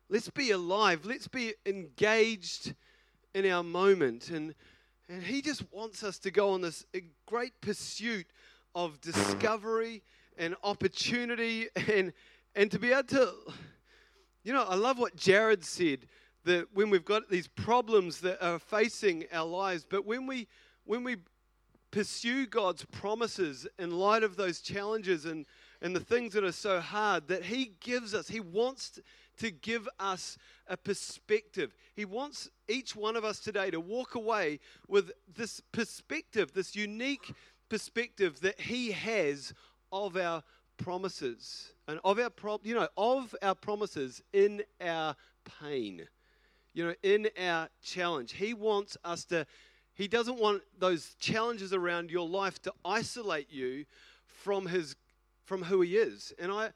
Let's 0.09 0.31
be 0.31 0.53
alive. 0.53 1.05
Let's 1.05 1.27
be 1.27 1.55
engaged 1.67 2.75
in 3.35 3.45
our 3.51 3.65
moment. 3.65 4.31
And, 4.31 4.55
and 5.09 5.23
he 5.23 5.43
just 5.43 5.65
wants 5.73 6.05
us 6.05 6.21
to 6.21 6.31
go 6.31 6.51
on 6.51 6.61
this 6.61 6.87
great 7.27 7.61
pursuit 7.61 8.27
of 8.73 9.01
discovery 9.01 10.05
and 10.39 10.55
opportunity 10.63 11.67
and, 11.93 12.13
and 12.55 12.71
to 12.71 12.79
be 12.79 12.93
able 12.93 13.03
to, 13.09 13.33
you 14.45 14.53
know, 14.53 14.63
I 14.63 14.77
love 14.77 14.99
what 14.99 15.17
Jared 15.17 15.65
said 15.65 16.07
that 16.47 16.69
when 16.73 16.91
we've 16.91 17.05
got 17.05 17.29
these 17.29 17.49
problems 17.49 18.21
that 18.21 18.45
are 18.45 18.59
facing 18.59 19.27
our 19.33 19.47
lives, 19.47 19.87
but 19.89 20.07
when 20.07 20.27
we 20.27 20.49
when 20.85 21.05
we 21.05 21.17
pursue 21.91 22.47
God's 22.47 22.85
promises 22.85 23.67
in 23.79 23.91
light 23.91 24.23
of 24.23 24.37
those 24.37 24.61
challenges 24.61 25.25
and, 25.25 25.47
and 25.83 25.95
the 25.95 26.01
things 26.01 26.33
that 26.35 26.45
are 26.45 26.53
so 26.53 26.81
hard, 26.81 27.29
that 27.29 27.45
He 27.45 27.73
gives 27.81 28.15
us, 28.15 28.29
He 28.29 28.41
wants 28.41 29.01
to 29.39 29.51
give 29.51 29.89
us 29.99 30.39
a 30.69 30.77
perspective. 30.77 31.75
He 31.95 32.05
wants 32.05 32.49
each 32.69 32.95
one 32.95 33.17
of 33.17 33.25
us 33.25 33.41
today 33.41 33.71
to 33.71 33.81
walk 33.81 34.15
away 34.15 34.61
with 34.89 35.11
this 35.37 35.61
perspective, 35.73 36.53
this 36.53 36.77
unique 36.77 37.35
perspective 37.69 38.41
that 38.41 38.61
He 38.61 38.93
has 38.93 39.53
of 39.91 40.17
our 40.17 40.43
promises 40.77 41.73
and 41.89 41.99
of 42.05 42.19
our 42.19 42.31
pro- 42.31 42.61
you 42.63 42.75
know 42.75 42.89
of 42.99 43.35
our 43.41 43.55
promises 43.55 44.23
in 44.33 44.63
our 44.81 45.17
pain 45.61 46.07
you 46.77 46.85
know, 46.85 46.95
in 47.03 47.29
our 47.43 47.71
challenge. 47.83 48.35
He 48.35 48.53
wants 48.53 48.99
us 49.03 49.25
to, 49.27 49.47
He 49.95 50.07
doesn't 50.07 50.39
want 50.39 50.61
those 50.79 51.15
challenges 51.19 51.73
around 51.73 52.11
your 52.11 52.29
life 52.29 52.61
to 52.62 52.73
isolate 52.85 53.51
you 53.51 53.87
from 54.27 54.67
His, 54.67 54.95
from 55.47 55.62
who 55.62 55.81
He 55.81 55.97
is. 55.97 56.35
And 56.39 56.53
I, 56.53 56.69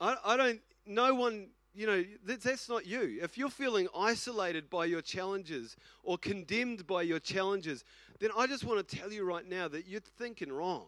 I, 0.00 0.16
I 0.24 0.36
don't, 0.36 0.60
no 0.84 1.14
one, 1.14 1.50
you 1.76 1.86
know, 1.86 2.04
that's, 2.24 2.42
that's 2.42 2.68
not 2.68 2.86
you. 2.86 3.20
If 3.22 3.38
you're 3.38 3.48
feeling 3.48 3.86
isolated 3.96 4.68
by 4.68 4.86
your 4.86 5.00
challenges 5.00 5.76
or 6.02 6.18
condemned 6.18 6.84
by 6.84 7.02
your 7.02 7.20
challenges, 7.20 7.84
then 8.18 8.30
I 8.36 8.48
just 8.48 8.64
want 8.64 8.86
to 8.86 8.96
tell 8.96 9.12
you 9.12 9.22
right 9.22 9.48
now 9.48 9.68
that 9.68 9.86
you're 9.86 10.00
thinking 10.00 10.52
wrong. 10.52 10.86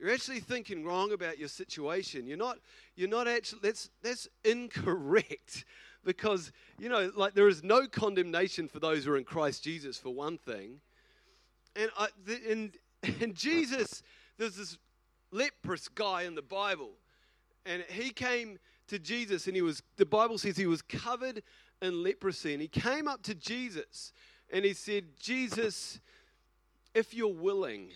You're 0.00 0.12
actually 0.12 0.38
thinking 0.38 0.84
wrong 0.84 1.10
about 1.10 1.40
your 1.40 1.48
situation. 1.48 2.28
You're 2.28 2.36
not, 2.36 2.58
you're 2.94 3.08
not 3.08 3.26
actually, 3.26 3.58
that's, 3.64 3.90
that's 4.00 4.28
incorrect 4.44 5.64
because, 6.04 6.52
you 6.78 6.88
know, 6.88 7.10
like 7.14 7.34
there 7.34 7.48
is 7.48 7.62
no 7.62 7.86
condemnation 7.86 8.68
for 8.68 8.80
those 8.80 9.04
who 9.04 9.12
are 9.12 9.16
in 9.16 9.24
Christ 9.24 9.62
Jesus, 9.64 9.98
for 9.98 10.10
one 10.10 10.38
thing. 10.38 10.80
And, 11.76 11.90
I, 11.98 12.08
the, 12.24 12.40
and, 12.50 12.72
and 13.22 13.34
Jesus, 13.34 14.02
there's 14.38 14.56
this 14.56 14.78
leprous 15.30 15.88
guy 15.88 16.22
in 16.22 16.34
the 16.34 16.42
Bible, 16.42 16.90
and 17.66 17.82
he 17.88 18.10
came 18.10 18.58
to 18.88 18.98
Jesus, 18.98 19.46
and 19.46 19.54
he 19.54 19.62
was, 19.62 19.82
the 19.96 20.06
Bible 20.06 20.38
says 20.38 20.56
he 20.56 20.66
was 20.66 20.82
covered 20.82 21.42
in 21.82 22.02
leprosy, 22.02 22.52
and 22.52 22.62
he 22.62 22.68
came 22.68 23.06
up 23.06 23.22
to 23.24 23.34
Jesus, 23.34 24.12
and 24.50 24.64
he 24.64 24.72
said, 24.72 25.04
Jesus, 25.20 26.00
if 26.94 27.12
you're 27.12 27.28
willing, 27.28 27.90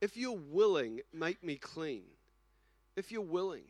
if 0.00 0.16
you're 0.16 0.38
willing, 0.38 1.00
make 1.12 1.42
me 1.42 1.56
clean. 1.56 2.04
If 2.96 3.10
you're 3.10 3.20
willing. 3.20 3.64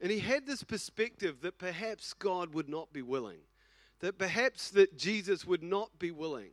And 0.00 0.10
he 0.10 0.18
had 0.18 0.46
this 0.46 0.62
perspective 0.62 1.42
that 1.42 1.58
perhaps 1.58 2.14
God 2.14 2.54
would 2.54 2.68
not 2.68 2.92
be 2.92 3.02
willing, 3.02 3.40
that 4.00 4.18
perhaps 4.18 4.70
that 4.70 4.96
Jesus 4.96 5.46
would 5.46 5.62
not 5.62 5.98
be 5.98 6.10
willing. 6.10 6.50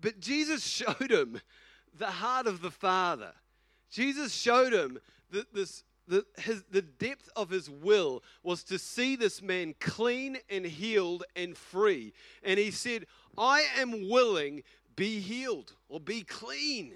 But 0.00 0.20
Jesus 0.20 0.66
showed 0.66 1.10
him 1.10 1.40
the 1.98 2.06
heart 2.06 2.46
of 2.46 2.62
the 2.62 2.70
Father. 2.70 3.32
Jesus 3.90 4.32
showed 4.32 4.72
him 4.72 4.98
that 5.30 5.52
this 5.52 5.82
the, 6.08 6.24
his, 6.38 6.62
the 6.70 6.82
depth 6.82 7.28
of 7.34 7.50
his 7.50 7.68
will 7.68 8.22
was 8.44 8.62
to 8.64 8.78
see 8.78 9.16
this 9.16 9.42
man 9.42 9.74
clean 9.80 10.38
and 10.48 10.64
healed 10.64 11.24
and 11.34 11.56
free. 11.56 12.12
And 12.44 12.60
he 12.60 12.70
said, 12.70 13.06
I 13.36 13.64
am 13.76 14.08
willing, 14.08 14.62
be 14.94 15.18
healed 15.20 15.72
or 15.88 15.98
be 15.98 16.22
clean. 16.22 16.92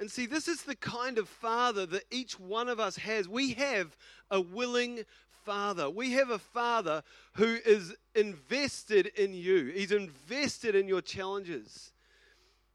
And 0.00 0.10
see, 0.10 0.26
this 0.26 0.46
is 0.46 0.62
the 0.62 0.76
kind 0.76 1.18
of 1.18 1.28
father 1.28 1.84
that 1.86 2.04
each 2.10 2.38
one 2.38 2.68
of 2.68 2.78
us 2.78 2.96
has. 2.96 3.28
We 3.28 3.52
have 3.54 3.96
a 4.30 4.40
willing 4.40 5.00
father. 5.44 5.90
We 5.90 6.12
have 6.12 6.30
a 6.30 6.38
father 6.38 7.02
who 7.34 7.56
is 7.64 7.94
invested 8.14 9.06
in 9.16 9.34
you, 9.34 9.66
he's 9.66 9.92
invested 9.92 10.74
in 10.74 10.88
your 10.88 11.00
challenges. 11.00 11.92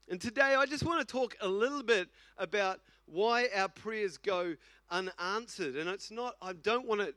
And 0.08 0.20
today, 0.20 0.54
I 0.54 0.66
just 0.66 0.84
want 0.84 1.00
to 1.00 1.10
talk 1.10 1.34
a 1.40 1.48
little 1.48 1.82
bit 1.82 2.08
about 2.36 2.80
why 3.06 3.48
our 3.56 3.68
prayers 3.68 4.18
go 4.18 4.54
unanswered. 4.90 5.76
And 5.76 5.88
it's 5.88 6.10
not, 6.10 6.34
I 6.42 6.52
don't 6.52 6.86
want 6.86 7.00
to 7.00 7.14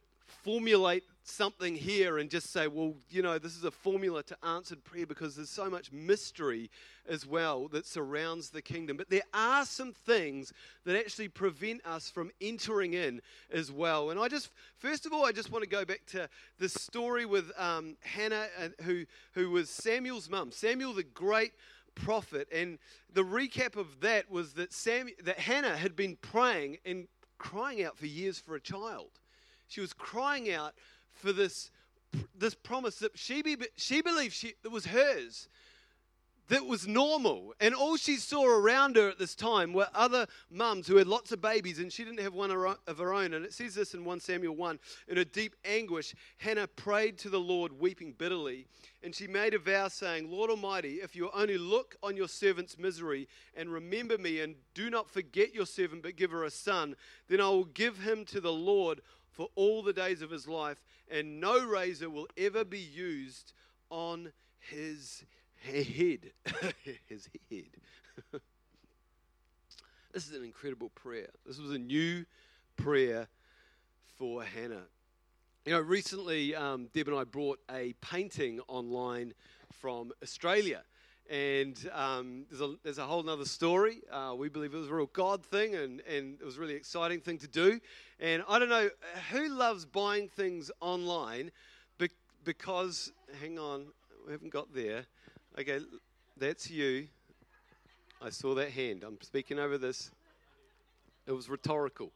formulate 0.48 1.04
something 1.24 1.76
here 1.76 2.20
and 2.20 2.30
just 2.30 2.54
say, 2.54 2.68
well, 2.68 2.94
you 3.10 3.22
know, 3.22 3.38
this 3.38 3.58
is 3.58 3.66
a 3.66 3.72
formula 3.72 4.24
to 4.24 4.38
answered 4.46 4.82
prayer 4.86 5.06
because 5.06 5.36
there's 5.36 5.50
so 5.50 5.70
much 5.70 5.92
mystery 5.92 6.72
as 7.10 7.26
well 7.26 7.68
that 7.68 7.86
surrounds 7.86 8.50
the 8.50 8.62
kingdom. 8.62 8.96
But 8.96 9.10
there 9.10 9.26
are 9.34 9.66
some 9.66 9.92
things 9.92 10.54
that 10.86 10.98
actually 10.98 11.28
prevent 11.28 11.86
us 11.86 12.10
from 12.10 12.32
entering 12.40 12.94
in 12.94 13.22
as 13.52 13.74
well. 13.74 14.10
And 14.10 14.18
I 14.18 14.30
just, 14.30 14.50
first 14.78 15.06
of 15.06 15.12
all, 15.12 15.26
I 15.26 15.34
just 15.34 15.52
want 15.52 15.66
to 15.66 15.70
go 15.70 15.84
back 15.84 16.06
to 16.12 16.30
the 16.60 16.70
story 16.70 17.26
with 17.26 17.52
um, 17.60 17.98
Hannah, 18.00 18.48
uh, 18.58 18.70
who, 18.84 19.04
who 19.34 19.50
was 19.50 19.70
Samuel's 19.70 20.30
mum. 20.30 20.54
Samuel, 20.54 20.94
the 20.94 21.04
great 21.04 21.52
prophet. 21.94 22.48
And 22.54 22.80
the 23.14 23.24
recap 23.24 23.76
of 23.76 24.00
that 24.00 24.32
was 24.32 24.54
that, 24.54 24.72
Sam, 24.72 25.10
that 25.26 25.40
Hannah 25.40 25.76
had 25.76 25.98
been 25.98 26.16
praying 26.16 26.78
and 26.86 27.10
crying 27.38 27.84
out 27.84 27.98
for 27.98 28.06
years 28.06 28.40
for 28.40 28.56
a 28.56 28.62
child. 28.62 29.10
She 29.68 29.82
was 29.82 29.94
crying 29.94 30.52
out 30.52 30.74
for 31.14 31.34
this, 31.34 31.72
this 32.38 32.56
promise 32.56 33.00
that 33.00 33.18
she, 33.18 33.42
be, 33.42 33.58
she 33.76 34.02
believed 34.02 34.34
she, 34.34 34.54
it 34.64 34.72
was 34.72 34.86
hers, 34.86 35.48
that 36.50 36.66
was 36.66 36.88
normal. 36.88 37.54
And 37.60 37.76
all 37.76 37.98
she 37.98 38.18
saw 38.18 38.46
around 38.46 38.96
her 38.96 39.10
at 39.10 39.20
this 39.20 39.36
time 39.36 39.74
were 39.74 39.88
other 39.94 40.28
mums 40.50 40.88
who 40.88 40.98
had 40.98 41.08
lots 41.08 41.32
of 41.32 41.42
babies 41.42 41.80
and 41.80 41.92
she 41.92 42.04
didn't 42.04 42.22
have 42.22 42.34
one 42.34 42.52
of 42.52 42.98
her 42.98 43.14
own. 43.14 43.34
And 43.34 43.46
it 43.46 43.54
says 43.54 43.76
this 43.76 43.94
in 43.94 44.06
1 44.06 44.20
Samuel 44.20 44.56
1 44.56 44.80
In 45.10 45.18
a 45.18 45.26
deep 45.26 45.56
anguish, 45.66 46.16
Hannah 46.38 46.68
prayed 46.68 47.18
to 47.20 47.30
the 47.30 47.40
Lord, 47.40 47.80
weeping 47.80 48.14
bitterly. 48.18 48.68
And 49.04 49.14
she 49.14 49.28
made 49.28 49.54
a 49.54 49.60
vow, 49.60 49.90
saying, 49.90 50.32
Lord 50.32 50.50
Almighty, 50.50 50.96
if 50.96 51.16
you 51.16 51.30
only 51.34 51.58
look 51.58 51.96
on 52.02 52.18
your 52.18 52.28
servant's 52.28 52.78
misery 52.78 53.28
and 53.56 53.70
remember 53.70 54.18
me, 54.18 54.42
and 54.42 54.56
do 54.74 54.90
not 54.90 55.10
forget 55.10 55.54
your 55.54 55.68
servant, 55.68 56.02
but 56.02 56.16
give 56.16 56.32
her 56.32 56.44
a 56.44 56.50
son, 56.50 56.96
then 57.30 57.40
I 57.40 57.48
will 57.50 57.66
give 57.66 58.00
him 58.00 58.26
to 58.26 58.42
the 58.42 58.52
Lord 58.52 59.02
for 59.38 59.50
all 59.54 59.84
the 59.84 59.94
days 59.94 60.24
of 60.24 60.32
his 60.32 60.48
life, 60.48 60.84
and 61.10 61.40
no 61.40 61.64
razor 61.64 62.10
will 62.10 62.28
ever 62.36 62.66
be 62.66 62.80
used 62.80 63.54
on 63.92 64.32
his 64.60 65.24
head. 65.64 66.32
his 67.06 67.30
head. 67.52 67.70
this 70.12 70.28
is 70.28 70.36
an 70.36 70.44
incredible 70.44 70.90
prayer. 70.90 71.30
This 71.46 71.60
was 71.60 71.72
a 71.72 71.78
new 71.78 72.26
prayer 72.78 73.28
for 74.18 74.44
Hannah. 74.44 74.88
You 75.66 75.74
know, 75.74 75.82
recently 75.82 76.56
um, 76.56 76.88
Deb 76.92 77.08
and 77.08 77.16
I 77.16 77.24
brought 77.24 77.60
a 77.70 77.94
painting 78.02 78.60
online 78.68 79.36
from 79.72 80.14
Australia. 80.24 80.82
And 81.30 81.78
um, 81.94 82.46
there's, 82.50 82.62
a, 82.62 82.76
there's 82.84 82.98
a 82.98 83.06
whole 83.06 83.30
other 83.30 83.46
story. 83.46 83.98
Uh, 84.12 84.34
we 84.38 84.48
believe 84.50 84.74
it 84.74 84.78
was 84.78 84.88
a 84.88 84.94
real 84.94 85.10
God 85.12 85.44
thing 85.44 85.76
and, 85.76 86.02
and 86.10 86.38
it 86.40 86.46
was 86.46 86.58
a 86.58 86.60
really 86.60 86.76
exciting 86.76 87.20
thing 87.20 87.38
to 87.40 87.48
do. 87.48 87.80
And 88.20 88.44
I 88.48 88.60
don't 88.60 88.70
know 88.70 88.90
who 89.32 89.50
loves 89.50 89.86
buying 89.86 90.30
things 90.30 90.72
online 90.80 91.52
be- 91.98 92.10
because, 92.46 93.12
hang 93.42 93.60
on, 93.60 93.88
we 94.26 94.32
haven't 94.32 94.54
got 94.54 94.74
there. 94.74 95.06
Okay, 95.60 95.80
that's 96.38 96.70
you. 96.70 97.08
I 98.22 98.30
saw 98.30 98.56
that 98.56 98.72
hand. 98.72 99.04
I'm 99.04 99.20
speaking 99.22 99.60
over 99.60 99.78
this. 99.78 100.12
It 101.26 101.34
was 101.34 101.50
rhetorical. 101.50 102.12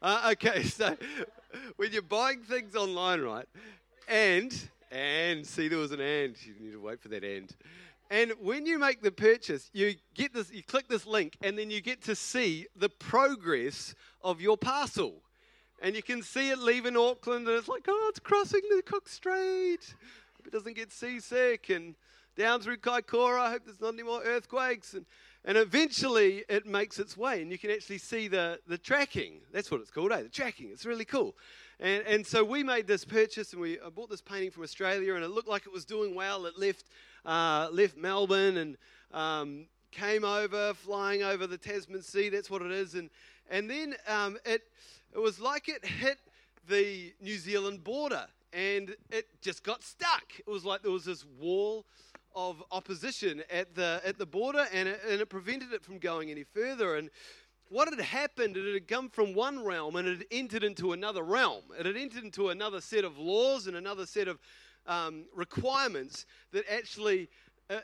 Uh, 0.00 0.30
okay, 0.32 0.62
so 0.64 0.96
when 1.76 1.92
you're 1.92 2.02
buying 2.02 2.40
things 2.40 2.74
online, 2.74 3.20
right, 3.20 3.46
and, 4.08 4.54
and, 4.90 5.46
see, 5.46 5.68
there 5.68 5.78
was 5.78 5.92
an 5.92 6.00
and. 6.00 6.34
You 6.44 6.54
need 6.60 6.72
to 6.72 6.80
wait 6.80 7.00
for 7.00 7.08
that 7.08 7.24
and 7.24 7.54
And 8.10 8.32
when 8.40 8.66
you 8.66 8.78
make 8.78 9.02
the 9.02 9.10
purchase, 9.10 9.70
you 9.72 9.94
get 10.14 10.34
this, 10.34 10.52
you 10.52 10.62
click 10.62 10.88
this 10.88 11.06
link, 11.06 11.36
and 11.42 11.58
then 11.58 11.70
you 11.70 11.80
get 11.80 12.02
to 12.02 12.14
see 12.14 12.66
the 12.76 12.88
progress 12.88 13.94
of 14.22 14.40
your 14.40 14.56
parcel. 14.56 15.22
And 15.82 15.96
you 15.96 16.02
can 16.02 16.22
see 16.22 16.50
it 16.50 16.58
leaving 16.58 16.96
Auckland, 16.96 17.48
and 17.48 17.56
it's 17.56 17.68
like, 17.68 17.84
oh, 17.88 18.06
it's 18.10 18.20
crossing 18.20 18.60
the 18.70 18.82
Cook 18.82 19.08
Strait. 19.08 19.94
Hope 20.36 20.46
it 20.46 20.52
doesn't 20.52 20.76
get 20.76 20.92
seasick, 20.92 21.70
and 21.70 21.94
down 22.36 22.60
through 22.60 22.78
Kaikoura. 22.78 23.40
I 23.40 23.50
hope 23.50 23.62
there's 23.64 23.80
not 23.80 23.94
any 23.94 24.02
more 24.02 24.22
earthquakes. 24.22 24.94
And, 24.94 25.06
and 25.44 25.58
eventually 25.58 26.44
it 26.48 26.66
makes 26.66 26.98
its 26.98 27.16
way, 27.16 27.42
and 27.42 27.50
you 27.50 27.58
can 27.58 27.70
actually 27.70 27.98
see 27.98 28.28
the, 28.28 28.58
the 28.66 28.78
tracking. 28.78 29.40
That's 29.52 29.70
what 29.70 29.80
it's 29.80 29.90
called, 29.90 30.12
eh? 30.12 30.22
The 30.22 30.28
tracking. 30.28 30.70
It's 30.72 30.86
really 30.86 31.04
cool. 31.04 31.34
And, 31.80 32.02
and 32.06 32.26
so 32.26 32.44
we 32.44 32.62
made 32.62 32.86
this 32.86 33.04
purchase, 33.04 33.52
and 33.52 33.60
we 33.60 33.78
I 33.80 33.88
bought 33.88 34.10
this 34.10 34.22
painting 34.22 34.50
from 34.50 34.62
Australia, 34.62 35.14
and 35.14 35.24
it 35.24 35.30
looked 35.30 35.48
like 35.48 35.66
it 35.66 35.72
was 35.72 35.84
doing 35.84 36.14
well. 36.14 36.46
It 36.46 36.58
left, 36.58 36.84
uh, 37.24 37.68
left 37.72 37.96
Melbourne 37.96 38.56
and 38.56 38.76
um, 39.12 39.66
came 39.90 40.24
over, 40.24 40.74
flying 40.74 41.22
over 41.22 41.46
the 41.46 41.58
Tasman 41.58 42.02
Sea. 42.02 42.28
That's 42.28 42.50
what 42.50 42.62
it 42.62 42.72
is. 42.72 42.94
And, 42.94 43.10
and 43.50 43.70
then 43.70 43.94
um, 44.08 44.36
it, 44.44 44.62
it 45.14 45.18
was 45.18 45.40
like 45.40 45.68
it 45.68 45.84
hit 45.84 46.18
the 46.68 47.12
New 47.20 47.36
Zealand 47.36 47.84
border, 47.84 48.26
and 48.52 48.96
it 49.10 49.26
just 49.42 49.62
got 49.62 49.82
stuck. 49.82 50.24
It 50.38 50.50
was 50.50 50.64
like 50.64 50.82
there 50.82 50.90
was 50.90 51.04
this 51.04 51.24
wall 51.38 51.84
of 52.34 52.62
opposition 52.72 53.42
at 53.50 53.74
the 53.74 54.00
at 54.04 54.18
the 54.18 54.26
border, 54.26 54.66
and 54.72 54.88
it, 54.88 55.00
and 55.08 55.20
it 55.20 55.28
prevented 55.28 55.72
it 55.72 55.84
from 55.84 55.98
going 55.98 56.30
any 56.30 56.42
further. 56.42 56.96
And 56.96 57.10
what 57.68 57.88
had 57.88 58.00
happened, 58.00 58.56
it 58.56 58.72
had 58.72 58.88
come 58.88 59.08
from 59.08 59.34
one 59.34 59.64
realm 59.64 59.96
and 59.96 60.06
it 60.06 60.18
had 60.18 60.26
entered 60.30 60.64
into 60.64 60.92
another 60.92 61.22
realm. 61.22 61.64
It 61.78 61.86
had 61.86 61.96
entered 61.96 62.22
into 62.22 62.50
another 62.50 62.80
set 62.80 63.04
of 63.04 63.18
laws 63.18 63.66
and 63.66 63.76
another 63.76 64.06
set 64.06 64.28
of 64.28 64.38
um, 64.86 65.24
requirements 65.34 66.26
that 66.52 66.64
actually 66.70 67.28
uh, 67.70 67.80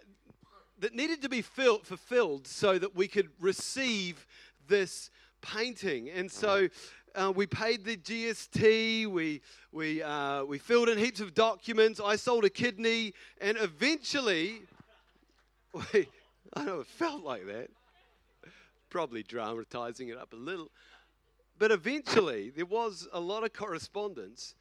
that 0.80 0.94
needed 0.94 1.22
to 1.22 1.28
be 1.28 1.42
filled, 1.42 1.86
fulfilled 1.86 2.46
so 2.46 2.78
that 2.78 2.96
we 2.96 3.06
could 3.06 3.28
receive 3.38 4.26
this 4.66 5.10
painting. 5.42 6.08
And 6.10 6.30
so 6.30 6.68
uh, 7.14 7.32
we 7.34 7.46
paid 7.46 7.84
the 7.84 7.96
GST, 7.96 9.06
we, 9.06 9.42
we, 9.72 10.02
uh, 10.02 10.44
we 10.44 10.58
filled 10.58 10.88
in 10.88 10.98
heaps 10.98 11.20
of 11.20 11.34
documents, 11.34 12.00
I 12.00 12.16
sold 12.16 12.44
a 12.44 12.50
kidney, 12.50 13.12
and 13.40 13.58
eventually, 13.58 14.62
I 15.94 16.64
know 16.64 16.80
it 16.80 16.86
felt 16.86 17.22
like 17.22 17.46
that, 17.46 17.68
probably 18.88 19.22
dramatizing 19.22 20.08
it 20.08 20.16
up 20.16 20.32
a 20.32 20.36
little, 20.36 20.70
but 21.58 21.70
eventually 21.70 22.50
there 22.50 22.66
was 22.66 23.06
a 23.12 23.20
lot 23.20 23.44
of 23.44 23.52
correspondence. 23.52 24.54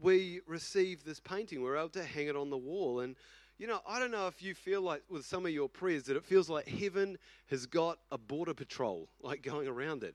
We 0.00 0.40
received 0.46 1.04
this 1.04 1.20
painting, 1.20 1.58
we 1.58 1.68
were 1.68 1.76
able 1.76 1.88
to 1.90 2.04
hang 2.04 2.28
it 2.28 2.36
on 2.36 2.50
the 2.50 2.56
wall, 2.56 3.00
and 3.00 3.16
you 3.58 3.66
know, 3.66 3.80
I 3.86 3.98
don't 3.98 4.12
know 4.12 4.28
if 4.28 4.40
you 4.40 4.54
feel 4.54 4.80
like 4.80 5.02
with 5.10 5.26
some 5.26 5.44
of 5.44 5.50
your 5.50 5.68
prayers 5.68 6.04
that 6.04 6.16
it 6.16 6.24
feels 6.24 6.48
like 6.48 6.68
heaven 6.68 7.18
has 7.50 7.66
got 7.66 7.98
a 8.12 8.18
border 8.18 8.54
patrol 8.54 9.08
like 9.20 9.42
going 9.42 9.66
around 9.66 10.04
it. 10.04 10.14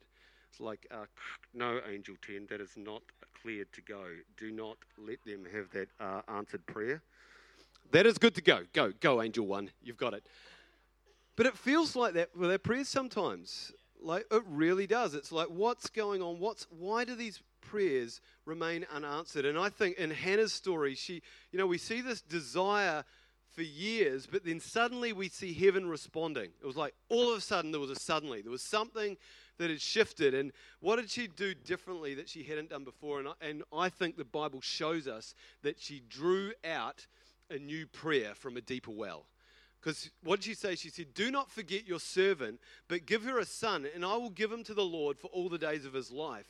It's 0.50 0.62
like, 0.62 0.88
uh, 0.92 1.06
no, 1.54 1.82
Angel 1.92 2.16
10, 2.26 2.48
that 2.50 2.62
is 2.62 2.72
not 2.78 3.02
cleared 3.42 3.74
to 3.74 3.82
go. 3.82 4.04
Do 4.38 4.52
not 4.52 4.78
let 4.98 5.18
them 5.26 5.46
have 5.54 5.70
that 5.72 5.90
uh, 6.00 6.22
answered 6.32 6.66
prayer. 6.68 7.02
That 7.92 8.06
is 8.06 8.18
good 8.18 8.36
to 8.36 8.42
go. 8.42 8.62
Go, 8.72 8.94
go, 9.00 9.22
Angel 9.22 9.46
1. 9.46 9.70
You've 9.84 9.98
got 9.98 10.14
it. 10.14 10.24
But 11.36 11.48
it 11.48 11.58
feels 11.58 11.96
like 11.96 12.14
that 12.14 12.36
with 12.38 12.52
our 12.52 12.58
prayers 12.58 12.88
sometimes. 12.88 13.74
Like 14.02 14.26
it 14.32 14.44
really 14.48 14.88
does. 14.88 15.16
It's 15.16 15.32
like, 15.32 15.48
what's 15.48 15.90
going 15.90 16.22
on? 16.22 16.40
What's 16.40 16.68
why 16.70 17.04
do 17.04 17.16
these 17.16 17.42
prayers 17.74 18.22
remain 18.46 18.86
unanswered? 18.94 19.46
And 19.46 19.58
I 19.58 19.70
think 19.70 19.98
in 19.98 20.12
Hannah's 20.12 20.54
story, 20.54 20.94
she, 20.94 21.24
you 21.52 21.58
know, 21.58 21.66
we 21.66 21.80
see 21.80 22.02
this 22.02 22.22
desire 22.22 23.04
for 23.52 23.64
years, 23.64 24.28
but 24.28 24.46
then 24.46 24.60
suddenly 24.60 25.12
we 25.12 25.28
see 25.28 25.54
heaven 25.54 25.90
responding. 25.90 26.52
It 26.62 26.68
was 26.68 26.78
like 26.78 26.94
all 27.10 27.32
of 27.32 27.38
a 27.40 27.42
sudden 27.42 27.72
there 27.72 27.80
was 27.82 27.90
a 27.90 27.96
suddenly. 27.96 28.44
There 28.44 28.52
was 28.52 28.62
something 28.62 29.18
that 29.58 29.72
had 29.72 29.82
shifted. 29.82 30.36
And 30.36 30.52
what 30.82 30.98
did 30.98 31.10
she 31.10 31.26
do 31.26 31.56
differently 31.56 32.14
that 32.14 32.30
she 32.30 32.44
hadn't 32.44 32.70
done 32.70 32.84
before? 32.84 33.20
And 33.20 33.30
I, 33.30 33.34
and 33.42 33.64
I 33.76 33.90
think 33.90 34.18
the 34.18 34.24
Bible 34.24 34.62
shows 34.62 35.08
us 35.08 35.34
that 35.64 35.80
she 35.80 36.04
drew 36.08 36.52
out 36.64 37.08
a 37.50 37.58
new 37.58 37.88
prayer 37.88 38.36
from 38.36 38.56
a 38.56 38.62
deeper 38.62 38.92
well. 38.92 39.26
Because 39.82 40.12
what 40.24 40.40
did 40.40 40.46
she 40.46 40.54
say? 40.54 40.76
She 40.76 40.90
said, 40.90 41.14
Do 41.16 41.32
not 41.32 41.50
forget 41.50 41.88
your 41.88 42.00
servant, 42.00 42.60
but 42.88 43.08
give 43.08 43.24
her 43.24 43.40
a 43.40 43.46
son, 43.46 43.88
and 43.94 44.06
I 44.06 44.16
will 44.16 44.30
give 44.30 44.52
him 44.52 44.64
to 44.66 44.74
the 44.76 44.86
Lord 44.86 45.18
for 45.18 45.28
all 45.28 45.50
the 45.50 45.58
days 45.58 45.86
of 45.86 45.94
his 45.94 46.12
life. 46.12 46.48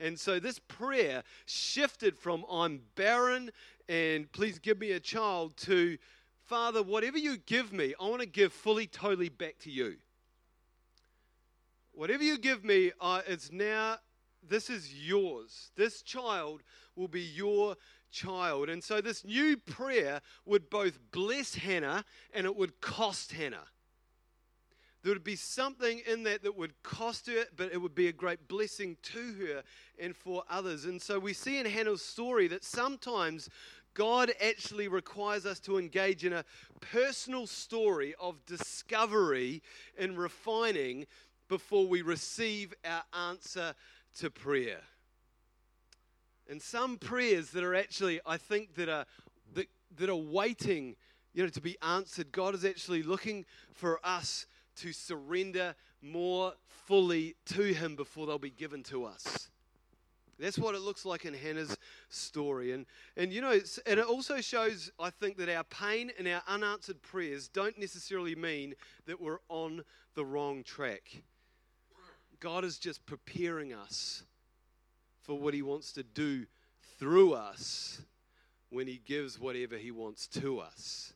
And 0.00 0.18
so 0.18 0.38
this 0.38 0.58
prayer 0.58 1.22
shifted 1.46 2.18
from 2.18 2.44
I'm 2.50 2.82
barren 2.94 3.50
and 3.88 4.30
please 4.32 4.58
give 4.58 4.78
me 4.78 4.92
a 4.92 5.00
child 5.00 5.56
to 5.58 5.98
Father, 6.46 6.80
whatever 6.80 7.18
you 7.18 7.38
give 7.38 7.72
me, 7.72 7.92
I 8.00 8.04
want 8.08 8.20
to 8.20 8.26
give 8.26 8.52
fully, 8.52 8.86
totally 8.86 9.28
back 9.28 9.58
to 9.60 9.70
you. 9.70 9.96
Whatever 11.90 12.22
you 12.22 12.38
give 12.38 12.64
me, 12.64 12.92
uh, 13.00 13.22
it's 13.26 13.50
now, 13.50 13.96
this 14.48 14.70
is 14.70 14.94
yours. 14.94 15.72
This 15.74 16.02
child 16.02 16.62
will 16.94 17.08
be 17.08 17.22
your 17.22 17.74
child. 18.12 18.68
And 18.68 18.84
so 18.84 19.00
this 19.00 19.24
new 19.24 19.56
prayer 19.56 20.20
would 20.44 20.70
both 20.70 21.00
bless 21.10 21.56
Hannah 21.56 22.04
and 22.32 22.46
it 22.46 22.54
would 22.54 22.80
cost 22.80 23.32
Hannah. 23.32 23.66
There 25.06 25.14
would 25.14 25.22
be 25.22 25.36
something 25.36 26.02
in 26.04 26.24
that 26.24 26.42
that 26.42 26.58
would 26.58 26.82
cost 26.82 27.28
her, 27.28 27.44
but 27.56 27.70
it 27.72 27.80
would 27.80 27.94
be 27.94 28.08
a 28.08 28.12
great 28.12 28.48
blessing 28.48 28.96
to 29.02 29.34
her 29.38 29.62
and 30.00 30.16
for 30.16 30.42
others. 30.50 30.84
And 30.84 31.00
so 31.00 31.20
we 31.20 31.32
see 31.32 31.60
in 31.60 31.66
Hannah's 31.66 32.02
story 32.02 32.48
that 32.48 32.64
sometimes 32.64 33.48
God 33.94 34.32
actually 34.42 34.88
requires 34.88 35.46
us 35.46 35.60
to 35.60 35.78
engage 35.78 36.24
in 36.24 36.32
a 36.32 36.44
personal 36.80 37.46
story 37.46 38.16
of 38.18 38.44
discovery 38.46 39.62
and 39.96 40.18
refining 40.18 41.06
before 41.48 41.86
we 41.86 42.02
receive 42.02 42.74
our 42.84 43.04
answer 43.28 43.74
to 44.18 44.28
prayer. 44.28 44.80
And 46.50 46.60
some 46.60 46.98
prayers 46.98 47.50
that 47.50 47.62
are 47.62 47.76
actually, 47.76 48.18
I 48.26 48.38
think, 48.38 48.74
that 48.74 48.88
are 48.88 49.06
that, 49.54 49.68
that 49.98 50.10
are 50.10 50.16
waiting, 50.16 50.96
you 51.32 51.44
know, 51.44 51.48
to 51.50 51.60
be 51.60 51.76
answered. 51.80 52.32
God 52.32 52.56
is 52.56 52.64
actually 52.64 53.04
looking 53.04 53.44
for 53.72 54.00
us 54.02 54.46
to 54.76 54.92
surrender 54.92 55.74
more 56.02 56.54
fully 56.66 57.36
to 57.46 57.62
Him 57.62 57.96
before 57.96 58.26
they'll 58.26 58.38
be 58.38 58.50
given 58.50 58.82
to 58.84 59.04
us. 59.04 59.48
That's 60.38 60.58
what 60.58 60.74
it 60.74 60.82
looks 60.82 61.06
like 61.06 61.24
in 61.24 61.32
Hannah's 61.32 61.76
story. 62.10 62.72
And, 62.72 62.84
and 63.16 63.32
you 63.32 63.40
know, 63.40 63.58
and 63.86 63.98
it 63.98 64.04
also 64.04 64.40
shows, 64.40 64.90
I 65.00 65.08
think, 65.10 65.38
that 65.38 65.48
our 65.48 65.64
pain 65.64 66.12
and 66.18 66.28
our 66.28 66.42
unanswered 66.46 67.00
prayers 67.00 67.48
don't 67.48 67.78
necessarily 67.78 68.34
mean 68.34 68.74
that 69.06 69.20
we're 69.20 69.38
on 69.48 69.82
the 70.14 70.24
wrong 70.24 70.62
track. 70.62 71.22
God 72.38 72.64
is 72.64 72.78
just 72.78 73.06
preparing 73.06 73.72
us 73.72 74.24
for 75.22 75.38
what 75.38 75.54
He 75.54 75.62
wants 75.62 75.92
to 75.92 76.02
do 76.02 76.44
through 76.98 77.32
us 77.32 78.02
when 78.70 78.86
He 78.86 79.00
gives 79.04 79.40
whatever 79.40 79.76
He 79.78 79.90
wants 79.90 80.26
to 80.28 80.58
us. 80.60 81.14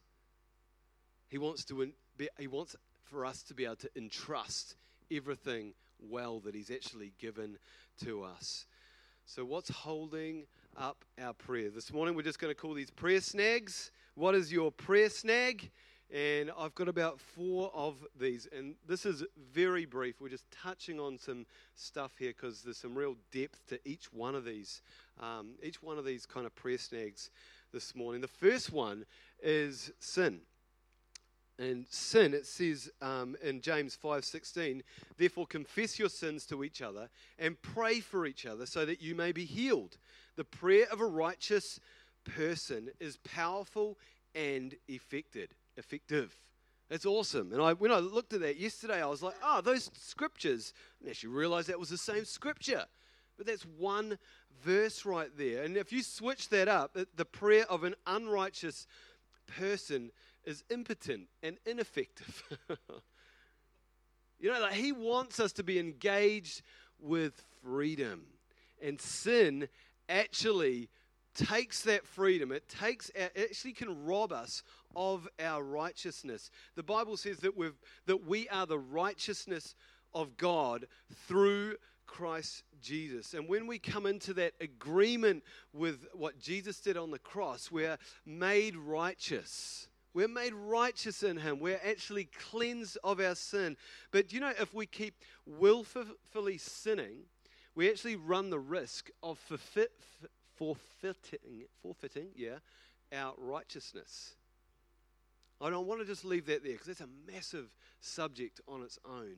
He 1.28 1.36
wants 1.36 1.64
to 1.66 1.92
He 2.38 2.46
wants 2.46 2.74
for 3.10 3.26
us 3.26 3.42
to 3.42 3.54
be 3.54 3.64
able 3.64 3.76
to 3.76 3.90
entrust 3.96 4.76
everything 5.10 5.74
well 5.98 6.38
that 6.40 6.54
He's 6.54 6.70
actually 6.70 7.12
given 7.18 7.58
to 8.04 8.22
us. 8.22 8.66
So, 9.26 9.44
what's 9.44 9.68
holding 9.68 10.44
up 10.76 11.04
our 11.20 11.34
prayer? 11.34 11.70
This 11.70 11.92
morning, 11.92 12.14
we're 12.14 12.22
just 12.22 12.38
going 12.38 12.54
to 12.54 12.60
call 12.60 12.72
these 12.72 12.90
prayer 12.90 13.20
snags. 13.20 13.90
What 14.14 14.34
is 14.34 14.52
your 14.52 14.70
prayer 14.70 15.10
snag? 15.10 15.70
And 16.12 16.50
I've 16.58 16.74
got 16.74 16.88
about 16.88 17.20
four 17.20 17.70
of 17.74 18.04
these. 18.18 18.48
And 18.56 18.74
this 18.86 19.06
is 19.06 19.24
very 19.52 19.86
brief. 19.86 20.20
We're 20.20 20.28
just 20.28 20.50
touching 20.50 20.98
on 20.98 21.18
some 21.18 21.46
stuff 21.74 22.12
here 22.18 22.32
because 22.36 22.62
there's 22.62 22.78
some 22.78 22.96
real 22.96 23.16
depth 23.32 23.66
to 23.68 23.78
each 23.88 24.12
one 24.12 24.34
of 24.34 24.44
these, 24.44 24.82
um, 25.20 25.54
each 25.62 25.82
one 25.82 25.98
of 25.98 26.04
these 26.04 26.26
kind 26.26 26.46
of 26.46 26.54
prayer 26.54 26.78
snags 26.78 27.30
this 27.72 27.94
morning. 27.94 28.20
The 28.20 28.28
first 28.28 28.72
one 28.72 29.04
is 29.40 29.92
sin. 30.00 30.40
And 31.60 31.86
sin, 31.90 32.32
it 32.32 32.46
says 32.46 32.90
um, 33.02 33.36
in 33.42 33.60
James 33.60 33.96
5:16, 34.02 34.80
therefore 35.18 35.46
confess 35.46 35.98
your 35.98 36.08
sins 36.08 36.46
to 36.46 36.64
each 36.64 36.80
other 36.80 37.10
and 37.38 37.60
pray 37.60 38.00
for 38.00 38.24
each 38.24 38.46
other 38.46 38.64
so 38.64 38.86
that 38.86 39.02
you 39.02 39.14
may 39.14 39.30
be 39.30 39.44
healed. 39.44 39.98
The 40.36 40.44
prayer 40.44 40.86
of 40.90 41.02
a 41.02 41.06
righteous 41.06 41.78
person 42.24 42.90
is 42.98 43.18
powerful 43.18 43.98
and 44.34 44.74
effective 44.88 45.50
effective. 45.76 46.34
That's 46.88 47.06
awesome. 47.06 47.52
And 47.52 47.60
I, 47.62 47.74
when 47.74 47.92
I 47.92 47.98
looked 47.98 48.32
at 48.32 48.40
that 48.40 48.56
yesterday, 48.58 49.02
I 49.02 49.06
was 49.06 49.22
like, 49.22 49.36
oh, 49.44 49.60
those 49.60 49.90
scriptures. 49.94 50.72
And 51.00 51.10
actually 51.10 51.34
realized 51.34 51.68
that 51.68 51.78
was 51.78 51.90
the 51.90 51.98
same 51.98 52.24
scripture. 52.24 52.86
But 53.36 53.46
that's 53.46 53.62
one 53.62 54.18
verse 54.64 55.04
right 55.04 55.30
there. 55.36 55.62
And 55.62 55.76
if 55.76 55.92
you 55.92 56.02
switch 56.02 56.48
that 56.48 56.68
up, 56.68 56.96
the 57.14 57.24
prayer 57.24 57.64
of 57.70 57.84
an 57.84 57.94
unrighteous 58.06 58.86
person 59.58 60.10
is 60.44 60.64
impotent 60.70 61.28
and 61.42 61.58
ineffective. 61.66 62.42
you 64.40 64.52
know, 64.52 64.60
like 64.60 64.72
he 64.72 64.92
wants 64.92 65.40
us 65.40 65.52
to 65.54 65.62
be 65.62 65.78
engaged 65.78 66.62
with 66.98 67.42
freedom. 67.62 68.22
And 68.82 69.00
sin 69.00 69.68
actually 70.08 70.88
takes 71.34 71.82
that 71.82 72.06
freedom. 72.06 72.52
It 72.52 72.68
takes 72.68 73.10
our, 73.18 73.30
it 73.34 73.48
actually 73.50 73.72
can 73.72 74.04
rob 74.04 74.32
us 74.32 74.62
of 74.96 75.28
our 75.38 75.62
righteousness. 75.62 76.50
The 76.74 76.82
Bible 76.82 77.16
says 77.16 77.38
that 77.38 77.56
we 77.56 77.70
that 78.06 78.26
we 78.26 78.48
are 78.48 78.66
the 78.66 78.78
righteousness 78.78 79.74
of 80.14 80.36
God 80.36 80.86
through 81.28 81.76
Christ 82.06 82.64
Jesus. 82.82 83.34
And 83.34 83.48
when 83.48 83.66
we 83.66 83.78
come 83.78 84.06
into 84.06 84.34
that 84.34 84.54
agreement 84.60 85.44
with 85.72 86.06
what 86.12 86.40
Jesus 86.40 86.80
did 86.80 86.96
on 86.96 87.12
the 87.12 87.20
cross, 87.20 87.70
we're 87.70 87.98
made 88.26 88.76
righteous. 88.76 89.86
We're 90.12 90.28
made 90.28 90.54
righteous 90.54 91.22
in 91.22 91.36
Him. 91.36 91.60
We're 91.60 91.80
actually 91.86 92.24
cleansed 92.50 92.98
of 93.04 93.20
our 93.20 93.34
sin. 93.34 93.76
But 94.10 94.32
you 94.32 94.40
know, 94.40 94.52
if 94.60 94.74
we 94.74 94.86
keep 94.86 95.14
willfully 95.46 96.58
sinning, 96.58 97.24
we 97.74 97.88
actually 97.88 98.16
run 98.16 98.50
the 98.50 98.58
risk 98.58 99.10
of 99.22 99.38
forfeit, 99.38 99.92
forfeiting, 100.56 101.64
forfeiting, 101.82 102.28
yeah, 102.34 102.58
our 103.12 103.34
righteousness. 103.38 104.34
I 105.60 105.70
don't 105.70 105.86
want 105.86 106.00
to 106.00 106.06
just 106.06 106.24
leave 106.24 106.46
that 106.46 106.64
there 106.64 106.72
because 106.72 106.86
that's 106.86 107.00
a 107.02 107.32
massive 107.32 107.74
subject 108.00 108.60
on 108.66 108.82
its 108.82 108.98
own. 109.04 109.36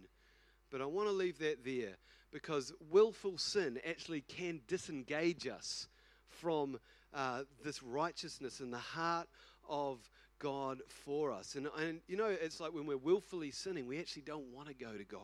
But 0.70 0.80
I 0.80 0.86
want 0.86 1.08
to 1.08 1.12
leave 1.12 1.38
that 1.40 1.64
there 1.64 1.96
because 2.32 2.72
willful 2.90 3.36
sin 3.38 3.78
actually 3.86 4.22
can 4.22 4.60
disengage 4.66 5.46
us 5.46 5.88
from 6.26 6.78
uh, 7.12 7.42
this 7.62 7.82
righteousness 7.82 8.60
in 8.60 8.70
the 8.70 8.78
heart 8.78 9.28
of 9.68 9.98
God 10.42 10.82
for 10.88 11.30
us. 11.30 11.54
And, 11.54 11.68
and 11.78 12.00
you 12.08 12.16
know, 12.16 12.26
it's 12.26 12.60
like 12.60 12.74
when 12.74 12.84
we're 12.84 12.96
willfully 12.96 13.52
sinning, 13.52 13.86
we 13.86 14.00
actually 14.00 14.22
don't 14.22 14.52
want 14.52 14.66
to 14.66 14.74
go 14.74 14.92
to 14.92 15.04
God 15.04 15.20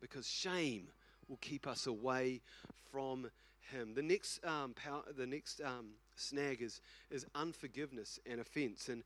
because 0.00 0.28
shame 0.28 0.88
will 1.28 1.38
keep 1.38 1.66
us 1.68 1.86
away 1.86 2.40
from 2.90 3.30
Him. 3.70 3.94
The 3.94 4.02
next, 4.02 4.44
um, 4.44 4.74
power, 4.74 5.02
the 5.16 5.26
next 5.26 5.60
um, 5.64 5.90
snag 6.16 6.62
is, 6.62 6.80
is 7.10 7.24
unforgiveness 7.36 8.18
and 8.28 8.40
offense. 8.40 8.88
And, 8.88 9.04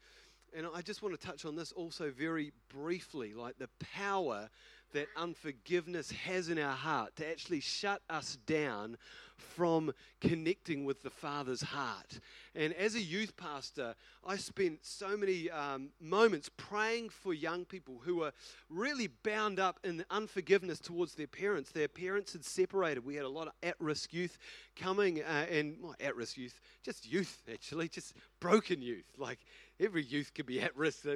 and 0.56 0.66
I 0.74 0.80
just 0.80 1.02
want 1.02 1.20
to 1.20 1.26
touch 1.26 1.44
on 1.44 1.56
this 1.56 1.72
also 1.72 2.10
very 2.10 2.52
briefly 2.72 3.34
like 3.34 3.58
the 3.58 3.68
power 3.94 4.48
that 4.92 5.08
unforgiveness 5.16 6.10
has 6.10 6.48
in 6.48 6.58
our 6.58 6.74
heart 6.74 7.16
to 7.16 7.28
actually 7.28 7.60
shut 7.60 8.02
us 8.08 8.36
down 8.46 8.96
from 9.38 9.92
connecting 10.20 10.84
with 10.84 11.02
the 11.02 11.10
Father's 11.10 11.62
heart. 11.62 12.18
And 12.54 12.74
as 12.74 12.94
a 12.96 13.00
youth 13.00 13.36
pastor, 13.36 13.94
I 14.26 14.36
spent 14.36 14.84
so 14.84 15.16
many 15.16 15.48
um, 15.50 15.90
moments 16.00 16.50
praying 16.56 17.10
for 17.10 17.32
young 17.32 17.64
people 17.64 18.00
who 18.04 18.16
were 18.16 18.32
really 18.68 19.08
bound 19.22 19.60
up 19.60 19.78
in 19.84 20.04
unforgiveness 20.10 20.80
towards 20.80 21.14
their 21.14 21.28
parents. 21.28 21.70
Their 21.70 21.88
parents 21.88 22.32
had 22.32 22.44
separated. 22.44 23.04
We 23.04 23.14
had 23.14 23.24
a 23.24 23.28
lot 23.28 23.46
of 23.46 23.52
at 23.62 23.76
risk 23.78 24.12
youth 24.12 24.38
coming, 24.76 25.22
uh, 25.22 25.46
and 25.50 25.76
well, 25.80 25.94
at 26.00 26.16
risk 26.16 26.36
youth, 26.36 26.60
just 26.82 27.10
youth 27.10 27.42
actually, 27.52 27.88
just 27.88 28.14
broken 28.40 28.82
youth. 28.82 29.06
Like 29.16 29.38
every 29.78 30.02
youth 30.02 30.32
could 30.34 30.46
be 30.46 30.60
at 30.60 30.76
risk. 30.76 31.06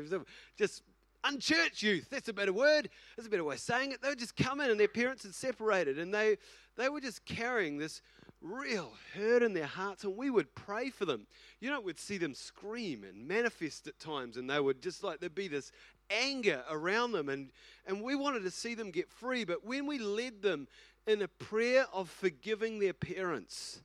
Just 0.57 0.83
unchurched 1.25 1.83
youth. 1.83 2.09
That's 2.11 2.29
a 2.29 2.33
better 2.33 2.53
word. 2.53 2.89
That's 3.17 3.27
a 3.27 3.31
better 3.31 3.45
way 3.45 3.55
of 3.55 3.61
saying 3.61 3.93
it. 3.93 4.03
They 4.03 4.09
would 4.09 4.19
just 4.19 4.37
come 4.37 4.61
in 4.61 4.71
and 4.71 4.79
their 4.79 4.89
parents 4.89 5.23
had 5.23 5.35
separated 5.35 5.99
and 5.99 6.13
they, 6.13 6.39
they 6.77 6.89
were 6.89 7.01
just 7.01 7.25
carrying 7.25 7.79
this 7.79 8.03
real 8.41 8.93
hurt 9.15 9.43
in 9.43 9.53
their 9.53 9.67
hearts 9.67 10.05
and 10.05 10.17
we 10.17 10.31
would 10.31 10.55
pray 10.55 10.91
for 10.91 11.05
them. 11.05 11.27
You 11.61 11.71
know, 11.71 11.81
we'd 11.81 11.99
see 11.99 12.19
them 12.19 12.35
scream 12.35 13.05
and 13.05 13.27
manifest 13.27 13.87
at 13.87 13.99
times 13.99 14.37
and 14.37 14.49
they 14.51 14.61
would 14.61 14.83
just 14.83 15.05
like, 15.05 15.21
there'd 15.21 15.35
be 15.35 15.49
this 15.49 15.73
anger 16.11 16.63
around 16.71 17.13
them 17.13 17.29
and, 17.29 17.51
and 17.87 18.03
we 18.03 18.15
wanted 18.15 18.43
to 18.43 18.51
see 18.51 18.75
them 18.75 18.91
get 18.91 19.09
free. 19.09 19.45
But 19.45 19.65
when 19.65 19.87
we 19.87 19.99
led 19.99 20.43
them 20.43 20.67
in 21.07 21.23
a 21.23 21.29
prayer 21.29 21.87
of 21.93 22.09
forgiving 22.09 22.79
their 22.79 22.93
parents, 22.93 23.81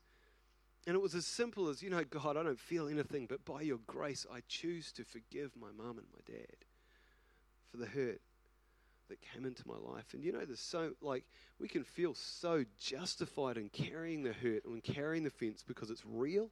and 0.86 0.96
it 0.96 1.02
was 1.02 1.16
as 1.16 1.26
simple 1.26 1.68
as, 1.68 1.84
you 1.84 1.90
know, 1.90 2.04
God, 2.04 2.38
I 2.38 2.44
don't 2.44 2.60
feel 2.60 2.88
anything, 2.88 3.26
but 3.28 3.44
by 3.44 3.62
your 3.62 3.80
grace, 3.88 4.26
I 4.32 4.40
choose 4.48 4.94
to 4.94 5.04
forgive 5.04 5.52
my 5.60 5.68
mum 5.78 5.98
and 5.98 6.08
my 6.14 6.34
dad 6.34 6.56
for 7.72 7.78
the 7.78 7.86
hurt 7.86 8.22
that 9.10 9.22
came 9.22 9.46
into 9.46 9.64
my 9.68 9.78
life. 9.78 10.14
And 10.14 10.24
you 10.24 10.32
know, 10.32 10.44
there's 10.46 10.60
so, 10.60 10.92
like, 11.02 11.24
we 11.60 11.68
can 11.68 11.84
feel 11.84 12.14
so 12.14 12.66
justified 12.80 13.58
in 13.58 13.70
carrying 13.70 14.24
the 14.24 14.34
hurt 14.34 14.66
and 14.66 14.84
carrying 14.84 15.24
the 15.24 15.30
offense 15.30 15.64
because 15.66 15.90
it's 15.90 16.04
real 16.06 16.50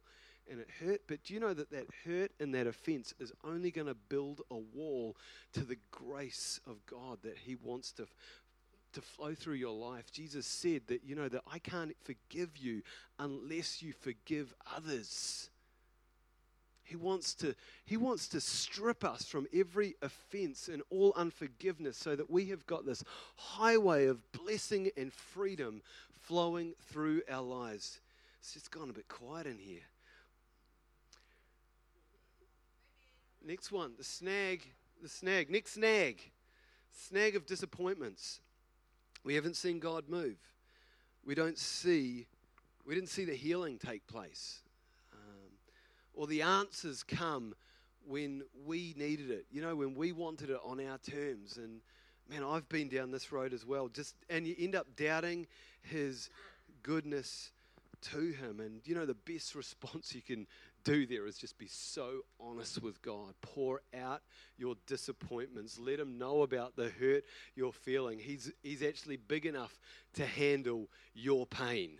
and 0.50 0.60
it 0.60 0.68
hurt. 0.80 1.02
But 1.06 1.24
do 1.24 1.34
you 1.34 1.40
know 1.40 1.54
that 1.54 1.70
that 1.70 1.86
hurt 2.04 2.32
and 2.40 2.54
that 2.54 2.66
offense 2.66 3.12
is 3.20 3.32
only 3.44 3.70
going 3.70 3.88
to 3.88 3.96
build 4.08 4.40
a 4.50 4.56
wall 4.56 5.16
to 5.52 5.64
the 5.64 5.76
grace 5.90 6.60
of 6.66 6.84
God 6.86 7.18
that 7.22 7.36
He 7.38 7.56
wants 7.56 7.92
to. 7.92 8.06
To 8.92 9.02
flow 9.02 9.34
through 9.34 9.56
your 9.56 9.74
life. 9.74 10.10
Jesus 10.10 10.46
said 10.46 10.80
that, 10.86 11.04
you 11.04 11.14
know, 11.14 11.28
that 11.28 11.42
I 11.52 11.58
can't 11.58 11.94
forgive 12.04 12.56
you 12.56 12.80
unless 13.18 13.82
you 13.82 13.92
forgive 13.92 14.54
others. 14.74 15.50
He 16.86 16.94
wants 16.94 17.34
to, 17.34 17.56
he 17.84 17.96
wants 17.96 18.28
to 18.28 18.40
strip 18.40 19.04
us 19.04 19.24
from 19.24 19.48
every 19.52 19.96
offense 20.02 20.68
and 20.68 20.82
all 20.88 21.12
unforgiveness 21.16 21.96
so 21.96 22.14
that 22.14 22.30
we 22.30 22.46
have 22.46 22.64
got 22.64 22.86
this 22.86 23.02
highway 23.34 24.06
of 24.06 24.20
blessing 24.30 24.90
and 24.96 25.12
freedom 25.12 25.82
flowing 26.22 26.74
through 26.88 27.22
our 27.28 27.42
lives. 27.42 28.00
It's 28.38 28.54
just 28.54 28.70
gone 28.70 28.88
a 28.88 28.92
bit 28.92 29.08
quiet 29.08 29.48
in 29.48 29.58
here. 29.58 29.82
Next 33.44 33.72
one, 33.72 33.94
the 33.98 34.04
snag, 34.04 34.62
the 35.02 35.08
snag, 35.08 35.50
next 35.50 35.72
snag, 35.72 36.22
snag 37.08 37.34
of 37.34 37.46
disappointments. 37.46 38.40
We 39.24 39.34
haven't 39.34 39.56
seen 39.56 39.80
God 39.80 40.08
move. 40.08 40.38
We 41.24 41.34
don't 41.34 41.58
see, 41.58 42.28
we 42.86 42.94
didn't 42.94 43.08
see 43.08 43.24
the 43.24 43.34
healing 43.34 43.78
take 43.78 44.06
place 44.06 44.60
or 46.16 46.26
the 46.26 46.42
answers 46.42 47.02
come 47.02 47.54
when 48.06 48.42
we 48.64 48.94
needed 48.96 49.30
it. 49.30 49.46
You 49.50 49.62
know, 49.62 49.76
when 49.76 49.94
we 49.94 50.12
wanted 50.12 50.50
it 50.50 50.58
on 50.64 50.80
our 50.80 50.98
terms. 50.98 51.58
And 51.58 51.80
man, 52.28 52.42
I've 52.42 52.68
been 52.68 52.88
down 52.88 53.10
this 53.10 53.30
road 53.30 53.52
as 53.52 53.64
well. 53.64 53.88
Just 53.88 54.16
and 54.28 54.46
you 54.46 54.56
end 54.58 54.74
up 54.74 54.86
doubting 54.96 55.46
his 55.82 56.30
goodness 56.82 57.50
to 58.12 58.32
him. 58.32 58.60
And 58.60 58.80
you 58.84 58.94
know, 58.94 59.06
the 59.06 59.14
best 59.14 59.54
response 59.54 60.14
you 60.14 60.22
can 60.22 60.46
do 60.84 61.04
there 61.04 61.26
is 61.26 61.36
just 61.36 61.58
be 61.58 61.66
so 61.66 62.20
honest 62.40 62.80
with 62.80 63.02
God. 63.02 63.34
Pour 63.42 63.82
out 63.98 64.22
your 64.56 64.76
disappointments. 64.86 65.78
Let 65.78 65.98
him 65.98 66.16
know 66.16 66.42
about 66.42 66.76
the 66.76 66.90
hurt 67.00 67.24
you're 67.54 67.72
feeling. 67.72 68.18
He's 68.18 68.52
he's 68.62 68.82
actually 68.82 69.16
big 69.16 69.46
enough 69.46 69.78
to 70.14 70.24
handle 70.24 70.88
your 71.14 71.46
pain. 71.46 71.98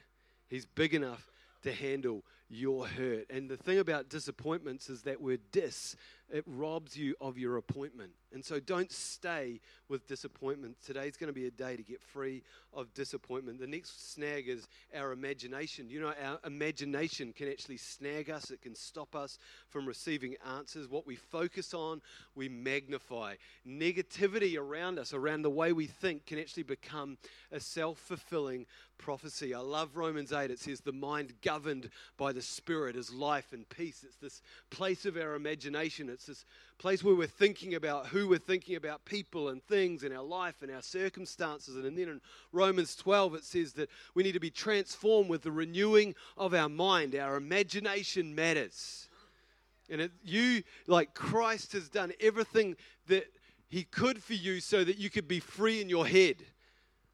He's 0.49 0.65
big 0.65 0.95
enough 0.95 1.31
to 1.65 1.73
handle 1.73 2.23
your 2.49 2.87
hurt. 2.87 3.27
And 3.31 3.49
the 3.49 3.57
thing 3.57 3.79
about 3.79 4.09
disappointments 4.09 4.89
is 4.89 5.03
that 5.03 5.21
word 5.21 5.41
dis, 5.53 5.97
it 6.33 6.45
robs 6.47 6.97
you 6.97 7.15
of 7.21 7.39
your 7.39 7.57
appointment. 7.57 8.11
And 8.33 8.45
so 8.45 8.59
don't 8.59 8.91
stay 8.91 9.61
with 9.89 10.07
disappointment. 10.09 10.77
Today's 10.85 11.17
going 11.17 11.29
to 11.29 11.33
be 11.33 11.47
a 11.47 11.51
day 11.51 11.77
to 11.77 11.83
get 11.83 12.03
free 12.03 12.43
of 12.73 12.93
disappointment. 12.95 13.61
The 13.61 13.67
next 13.67 14.13
snag 14.13 14.49
is 14.49 14.67
our 14.95 15.13
imagination. 15.13 15.89
You 15.89 16.01
know, 16.01 16.13
our 16.23 16.41
imagination 16.45 17.33
can 17.33 17.49
actually 17.49 17.77
snag 17.77 18.29
us, 18.29 18.51
it 18.51 18.61
can 18.61 18.75
stop 18.75 19.15
us 19.15 19.39
from 19.69 19.87
receiving 19.87 20.35
answers. 20.57 20.89
What 20.89 21.07
we 21.07 21.15
focus 21.17 21.73
on, 21.73 22.03
we 22.35 22.49
magnify. 22.49 23.37
Negativity 23.67 24.59
around 24.59 24.99
us, 24.99 25.15
around 25.15 25.43
the 25.43 25.51
way 25.51 25.73
we 25.73 25.87
think, 25.87 26.27
can 26.27 26.39
actually 26.39 26.65
become 26.65 27.19
a 27.53 27.61
self 27.61 27.99
fulfilling 27.99 28.67
prophecy. 28.99 29.55
I 29.55 29.61
love 29.61 29.97
Romans 29.97 30.33
8. 30.33 30.51
It 30.51 30.59
says, 30.59 30.81
The 30.81 30.93
mind 30.93 31.35
governed 31.43 31.91
by 32.17 32.33
the 32.37 32.43
Spirit 32.43 32.97
is 32.97 33.13
life 33.13 33.53
and 33.53 33.67
peace. 33.69 34.05
It's 34.07 34.19
this 34.19 34.43
place 34.71 35.07
of 35.07 35.17
our 35.17 35.35
imagination. 35.35 36.11
It's 36.11 36.27
this 36.27 36.45
place 36.79 37.03
where 37.03 37.15
we're 37.15 37.27
thinking 37.27 37.75
about 37.75 38.09
who 38.09 38.29
we're 38.29 38.39
thinking 38.39 38.77
about 38.77 39.07
people 39.07 39.49
and 39.49 39.63
things 39.65 40.03
and 40.03 40.15
our 40.15 40.23
life 40.23 40.57
and 40.61 40.71
our 40.71 40.83
circumstances. 40.83 41.77
And 41.77 41.97
then 41.97 42.09
in 42.09 42.21
Romans 42.53 42.95
12, 42.95 43.37
it 43.37 43.45
says 43.45 43.73
that 43.73 43.89
we 44.15 44.23
need 44.23 44.33
to 44.33 44.41
be 44.41 44.51
transformed 44.51 45.31
with 45.31 45.43
the 45.43 45.51
renewing 45.51 46.15
of 46.37 46.53
our 46.53 46.69
mind. 46.69 47.15
Our 47.15 47.37
imagination 47.37 48.35
matters. 48.35 49.09
And 49.89 50.03
it, 50.03 50.13
you, 50.23 50.63
like 50.87 51.15
Christ, 51.15 51.73
has 51.73 51.89
done 51.89 52.13
everything 52.21 52.77
that 53.09 53.25
He 53.69 53.85
could 53.85 54.23
for 54.23 54.35
you 54.35 54.61
so 54.61 54.85
that 54.85 54.99
you 54.99 55.09
could 55.09 55.27
be 55.27 55.41
free 55.41 55.81
in 55.81 55.89
your 55.89 56.07
head 56.07 56.37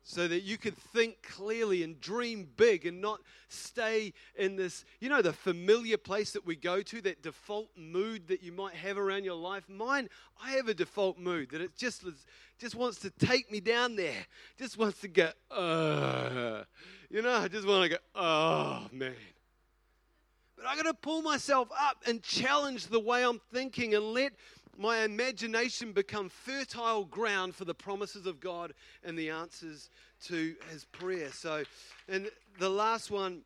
so 0.03 0.27
that 0.27 0.43
you 0.43 0.59
could 0.59 0.77
think 0.77 1.23
clearly 1.23 1.83
and 1.83 2.01
dream 2.01 2.49
big 2.57 2.87
and 2.87 3.01
not 3.01 3.21
stay 3.49 4.13
in 4.37 4.57
this, 4.57 4.85
you 5.01 5.09
know, 5.09 5.23
the 5.23 5.33
familiar 5.33 5.97
place 5.97 6.33
that 6.33 6.45
we 6.45 6.57
go 6.57 6.83
to, 6.83 7.01
that 7.03 7.23
default 7.23 7.69
mood 7.77 8.27
that 8.29 8.43
you 8.43 8.53
might 8.53 8.75
have 8.75 8.99
around 8.99 9.25
your 9.25 9.37
life. 9.37 9.69
Mine, 9.69 10.09
I 10.43 10.53
have 10.53 10.69
a 10.69 10.75
default 10.75 11.19
mood 11.19 11.51
that 11.51 11.61
it 11.61 11.77
just 11.77 12.05
just 12.59 12.75
wants 12.75 12.99
to 13.01 13.11
take 13.11 13.51
me 13.51 13.61
down 13.61 13.97
there, 13.97 14.27
just 14.59 14.79
wants 14.79 15.01
to 15.01 15.09
go, 15.09 15.31
uh, 15.51 16.63
you 17.11 17.23
know, 17.23 17.33
I 17.33 17.49
just 17.49 17.67
want 17.67 17.85
to 17.85 17.89
go, 17.91 18.03
oh 18.15 18.87
man. 18.93 19.15
But 20.57 20.67
I 20.67 20.77
got 20.77 20.85
to 20.85 20.95
pull 20.95 21.23
myself 21.23 21.69
up 21.77 21.99
and 22.07 22.23
challenge 22.23 22.87
the 22.87 23.01
way 23.01 23.25
I'm 23.25 23.41
thinking 23.53 23.95
and 23.95 24.05
let 24.13 24.33
my 24.79 25.05
imagination 25.05 25.93
become 25.93 26.29
fertile 26.29 27.05
ground 27.05 27.55
for 27.55 27.65
the 27.65 27.75
promises 27.75 28.27
of 28.27 28.41
God 28.41 28.73
and 29.05 29.19
the 29.19 29.31
answers 29.31 29.91
to 30.25 30.55
his 30.71 30.85
prayer. 30.87 31.31
So, 31.31 31.65
and 32.09 32.31
the 32.59 32.71
last 32.71 33.11
one 33.11 33.43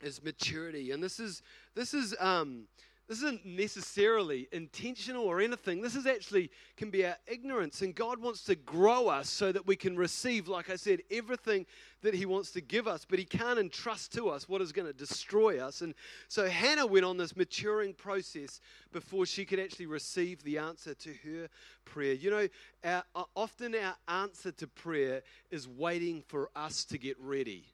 is 0.00 0.22
maturity. 0.22 0.90
And 0.90 1.02
this 1.02 1.20
is 1.20 1.42
this 1.74 1.94
is 1.94 2.14
um, 2.20 2.64
this 3.08 3.18
isn't 3.18 3.46
necessarily 3.46 4.48
intentional 4.50 5.24
or 5.24 5.40
anything. 5.40 5.80
This 5.80 5.94
is 5.94 6.06
actually 6.06 6.50
can 6.76 6.90
be 6.90 7.06
our 7.06 7.16
ignorance. 7.28 7.80
And 7.80 7.94
God 7.94 8.20
wants 8.20 8.42
to 8.44 8.56
grow 8.56 9.06
us 9.06 9.30
so 9.30 9.52
that 9.52 9.64
we 9.64 9.76
can 9.76 9.96
receive, 9.96 10.48
like 10.48 10.70
I 10.70 10.76
said, 10.76 11.02
everything 11.08 11.66
that 12.02 12.14
He 12.14 12.26
wants 12.26 12.50
to 12.52 12.60
give 12.60 12.88
us, 12.88 13.06
but 13.08 13.20
He 13.20 13.24
can't 13.24 13.60
entrust 13.60 14.12
to 14.14 14.28
us 14.28 14.48
what 14.48 14.60
is 14.60 14.72
going 14.72 14.88
to 14.88 14.92
destroy 14.92 15.64
us. 15.64 15.82
And 15.82 15.94
so 16.26 16.48
Hannah 16.48 16.86
went 16.86 17.04
on 17.04 17.16
this 17.16 17.36
maturing 17.36 17.94
process 17.94 18.60
before 18.90 19.24
she 19.24 19.44
could 19.44 19.60
actually 19.60 19.86
receive 19.86 20.42
the 20.42 20.58
answer 20.58 20.92
to 20.94 21.14
her 21.24 21.48
prayer. 21.84 22.14
You 22.14 22.30
know, 22.30 22.48
our, 22.82 23.04
uh, 23.14 23.22
often 23.36 23.76
our 23.76 23.94
answer 24.08 24.50
to 24.50 24.66
prayer 24.66 25.22
is 25.52 25.68
waiting 25.68 26.24
for 26.26 26.50
us 26.56 26.84
to 26.86 26.98
get 26.98 27.16
ready. 27.20 27.66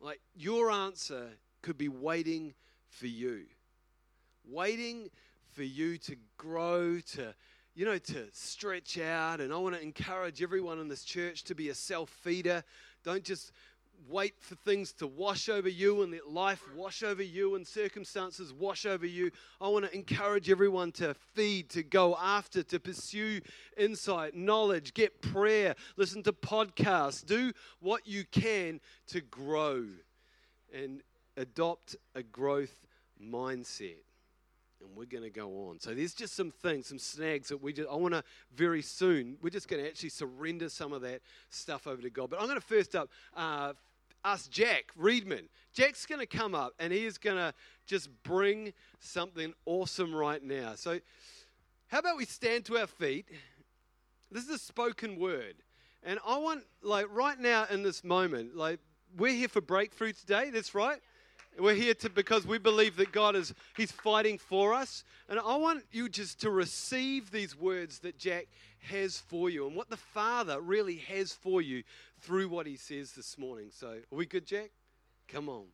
Like 0.00 0.20
your 0.34 0.70
answer 0.70 1.30
could 1.62 1.78
be 1.78 1.88
waiting 1.88 2.52
for 2.90 3.06
you 3.06 3.46
waiting 4.48 5.10
for 5.52 5.62
you 5.62 5.96
to 5.98 6.16
grow, 6.36 6.98
to, 7.00 7.34
you 7.74 7.84
know, 7.84 7.98
to 7.98 8.26
stretch 8.32 8.98
out. 8.98 9.40
And 9.40 9.52
I 9.52 9.56
want 9.56 9.74
to 9.74 9.82
encourage 9.82 10.42
everyone 10.42 10.78
in 10.78 10.88
this 10.88 11.04
church 11.04 11.44
to 11.44 11.54
be 11.54 11.68
a 11.68 11.74
self 11.74 12.10
feeder. 12.10 12.62
Don't 13.04 13.24
just 13.24 13.52
wait 14.08 14.34
for 14.40 14.54
things 14.56 14.92
to 14.92 15.06
wash 15.06 15.48
over 15.48 15.68
you 15.68 16.02
and 16.02 16.12
let 16.12 16.28
life 16.28 16.62
wash 16.74 17.02
over 17.02 17.22
you 17.22 17.54
and 17.54 17.66
circumstances 17.66 18.52
wash 18.52 18.84
over 18.86 19.06
you. 19.06 19.30
I 19.60 19.68
want 19.68 19.86
to 19.86 19.94
encourage 19.94 20.50
everyone 20.50 20.92
to 20.92 21.14
feed, 21.14 21.70
to 21.70 21.82
go 21.82 22.16
after, 22.20 22.62
to 22.64 22.80
pursue 22.80 23.40
insight, 23.76 24.34
knowledge, 24.34 24.94
get 24.94 25.22
prayer, 25.22 25.74
listen 25.96 26.22
to 26.24 26.32
podcasts, 26.32 27.24
do 27.24 27.52
what 27.80 28.06
you 28.06 28.24
can 28.30 28.80
to 29.08 29.20
grow 29.20 29.86
and 30.72 31.02
adopt 31.36 31.96
a 32.14 32.22
growth 32.22 32.86
mindset 33.22 34.02
and 34.84 34.96
we're 34.96 35.06
going 35.06 35.24
to 35.24 35.30
go 35.30 35.68
on. 35.68 35.80
So 35.80 35.94
there's 35.94 36.14
just 36.14 36.34
some 36.34 36.50
things, 36.50 36.86
some 36.86 36.98
snags 36.98 37.48
that 37.48 37.62
we 37.62 37.72
just, 37.72 37.88
I 37.88 37.94
want 37.94 38.14
to 38.14 38.22
very 38.54 38.82
soon, 38.82 39.36
we're 39.42 39.50
just 39.50 39.68
going 39.68 39.82
to 39.82 39.88
actually 39.88 40.10
surrender 40.10 40.68
some 40.68 40.92
of 40.92 41.02
that 41.02 41.20
stuff 41.50 41.86
over 41.86 42.02
to 42.02 42.10
God. 42.10 42.30
But 42.30 42.40
I'm 42.40 42.46
going 42.46 42.60
to 42.60 42.66
first 42.66 42.94
up 42.94 43.08
uh, 43.36 43.72
ask 44.24 44.50
Jack 44.50 44.92
Readman. 44.96 45.48
Jack's 45.72 46.06
going 46.06 46.20
to 46.20 46.26
come 46.26 46.54
up 46.54 46.74
and 46.78 46.92
he 46.92 47.04
is 47.04 47.18
going 47.18 47.36
to 47.36 47.52
just 47.86 48.08
bring 48.22 48.72
something 49.00 49.52
awesome 49.66 50.14
right 50.14 50.42
now. 50.42 50.74
So 50.76 51.00
how 51.88 51.98
about 51.98 52.16
we 52.16 52.24
stand 52.24 52.64
to 52.66 52.78
our 52.78 52.86
feet? 52.86 53.26
This 54.30 54.44
is 54.44 54.50
a 54.50 54.58
spoken 54.58 55.18
word. 55.18 55.54
And 56.02 56.18
I 56.26 56.38
want, 56.38 56.64
like, 56.82 57.06
right 57.10 57.38
now 57.38 57.66
in 57.70 57.82
this 57.82 58.04
moment, 58.04 58.56
like, 58.56 58.78
we're 59.16 59.32
here 59.32 59.48
for 59.48 59.60
breakthrough 59.60 60.12
today. 60.12 60.50
That's 60.50 60.74
right. 60.74 61.00
We're 61.58 61.74
here 61.74 61.94
to 61.94 62.10
because 62.10 62.46
we 62.46 62.58
believe 62.58 62.96
that 62.96 63.12
God 63.12 63.36
is 63.36 63.54
He's 63.76 63.92
fighting 63.92 64.38
for 64.38 64.74
us. 64.74 65.04
And 65.28 65.38
I 65.38 65.56
want 65.56 65.84
you 65.92 66.08
just 66.08 66.40
to 66.40 66.50
receive 66.50 67.30
these 67.30 67.56
words 67.56 68.00
that 68.00 68.18
Jack 68.18 68.46
has 68.90 69.18
for 69.18 69.48
you 69.48 69.66
and 69.66 69.76
what 69.76 69.88
the 69.88 69.96
Father 69.96 70.60
really 70.60 70.96
has 70.96 71.32
for 71.32 71.62
you 71.62 71.84
through 72.20 72.48
what 72.48 72.66
he 72.66 72.76
says 72.76 73.12
this 73.12 73.38
morning. 73.38 73.68
So 73.70 73.88
are 73.88 74.16
we 74.16 74.26
good, 74.26 74.46
Jack? 74.46 74.70
Come 75.28 75.48
on. 75.48 75.64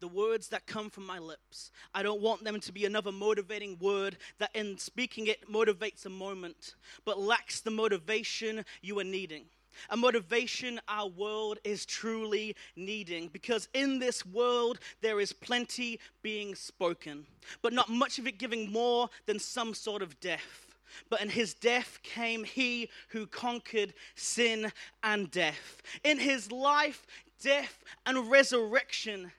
the 0.00 0.08
words 0.08 0.48
that 0.48 0.66
come 0.66 0.88
from 0.88 1.06
my 1.06 1.18
lips. 1.18 1.70
I 1.94 2.02
don't 2.02 2.22
want 2.22 2.42
them 2.42 2.58
to 2.60 2.72
be 2.72 2.86
another 2.86 3.12
motivating 3.12 3.76
word 3.78 4.16
that, 4.38 4.48
in 4.54 4.78
speaking 4.78 5.26
it, 5.26 5.46
motivates 5.46 6.06
a 6.06 6.08
moment, 6.08 6.74
but 7.04 7.20
lacks 7.20 7.60
the 7.60 7.70
motivation 7.70 8.64
you 8.80 8.98
are 8.98 9.04
needing 9.04 9.44
a 9.88 9.96
motivation 9.96 10.80
our 10.88 11.08
world 11.08 11.58
is 11.64 11.86
truly 11.86 12.56
needing. 12.76 13.28
Because 13.28 13.68
in 13.74 13.98
this 13.98 14.24
world, 14.26 14.78
there 15.00 15.20
is 15.20 15.32
plenty 15.32 16.00
being 16.22 16.54
spoken, 16.54 17.26
but 17.62 17.72
not 17.72 17.88
much 17.88 18.18
of 18.18 18.26
it 18.26 18.38
giving 18.38 18.70
more 18.70 19.08
than 19.26 19.38
some 19.38 19.74
sort 19.74 20.02
of 20.02 20.18
death. 20.20 20.66
But 21.08 21.20
in 21.20 21.28
his 21.28 21.54
death 21.54 22.00
came 22.02 22.44
he 22.44 22.90
who 23.08 23.26
conquered 23.26 23.94
sin 24.16 24.72
and 25.02 25.30
death. 25.30 25.82
In 26.02 26.18
his 26.18 26.50
life, 26.50 27.06
death, 27.42 27.84
and 28.06 28.30
resurrection, 28.30 29.32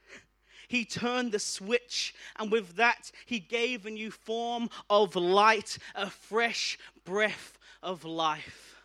he 0.69 0.85
turned 0.85 1.33
the 1.33 1.39
switch, 1.39 2.15
and 2.37 2.49
with 2.49 2.77
that, 2.77 3.11
he 3.25 3.39
gave 3.39 3.85
a 3.85 3.91
new 3.91 4.09
form 4.09 4.69
of 4.89 5.17
light, 5.17 5.77
a 5.95 6.09
fresh 6.09 6.79
breath 7.03 7.57
of 7.83 8.05
life 8.05 8.80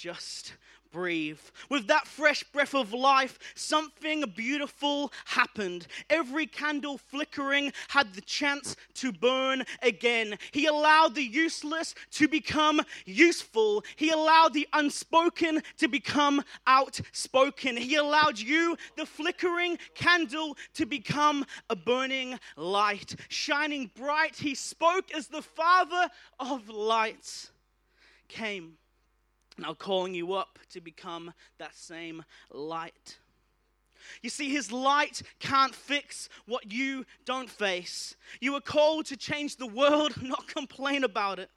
just 0.00 0.54
breathe. 0.92 1.38
With 1.68 1.88
that 1.88 2.06
fresh 2.06 2.42
breath 2.42 2.74
of 2.74 2.94
life, 2.94 3.38
something 3.54 4.24
beautiful 4.34 5.12
happened. 5.26 5.86
Every 6.08 6.46
candle 6.46 6.96
flickering 6.96 7.72
had 7.88 8.14
the 8.14 8.22
chance 8.22 8.76
to 8.94 9.12
burn 9.12 9.64
again. 9.82 10.38
He 10.52 10.64
allowed 10.64 11.14
the 11.14 11.22
useless 11.22 11.94
to 12.12 12.28
become 12.28 12.80
useful. 13.04 13.84
He 13.96 14.08
allowed 14.10 14.54
the 14.54 14.66
unspoken 14.72 15.62
to 15.76 15.86
become 15.86 16.42
outspoken. 16.66 17.76
He 17.76 17.96
allowed 17.96 18.38
you, 18.38 18.76
the 18.96 19.06
flickering 19.06 19.78
candle, 19.94 20.56
to 20.74 20.86
become 20.86 21.44
a 21.68 21.76
burning 21.76 22.40
light. 22.56 23.14
Shining 23.28 23.90
bright, 23.94 24.36
he 24.36 24.54
spoke 24.54 25.12
as 25.12 25.28
the 25.28 25.42
Father 25.42 26.08
of 26.40 26.70
lights 26.70 27.50
came 28.28 28.78
now 29.60 29.74
calling 29.74 30.14
you 30.14 30.32
up 30.32 30.58
to 30.70 30.80
become 30.80 31.32
that 31.58 31.74
same 31.74 32.24
light. 32.50 33.18
You 34.22 34.30
see, 34.30 34.50
his 34.50 34.72
light 34.72 35.22
can't 35.38 35.74
fix 35.74 36.28
what 36.46 36.72
you 36.72 37.04
don't 37.24 37.50
face. 37.50 38.16
You 38.40 38.54
are 38.54 38.60
called 38.60 39.06
to 39.06 39.16
change 39.16 39.56
the 39.56 39.66
world, 39.66 40.14
not 40.22 40.46
complain 40.46 41.04
about 41.04 41.38
it. 41.38 41.50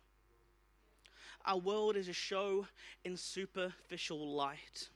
Our 1.45 1.57
world 1.57 1.95
is 1.95 2.07
a 2.07 2.13
show 2.13 2.67
in 3.03 3.17
superficial 3.17 4.35
light. 4.35 4.89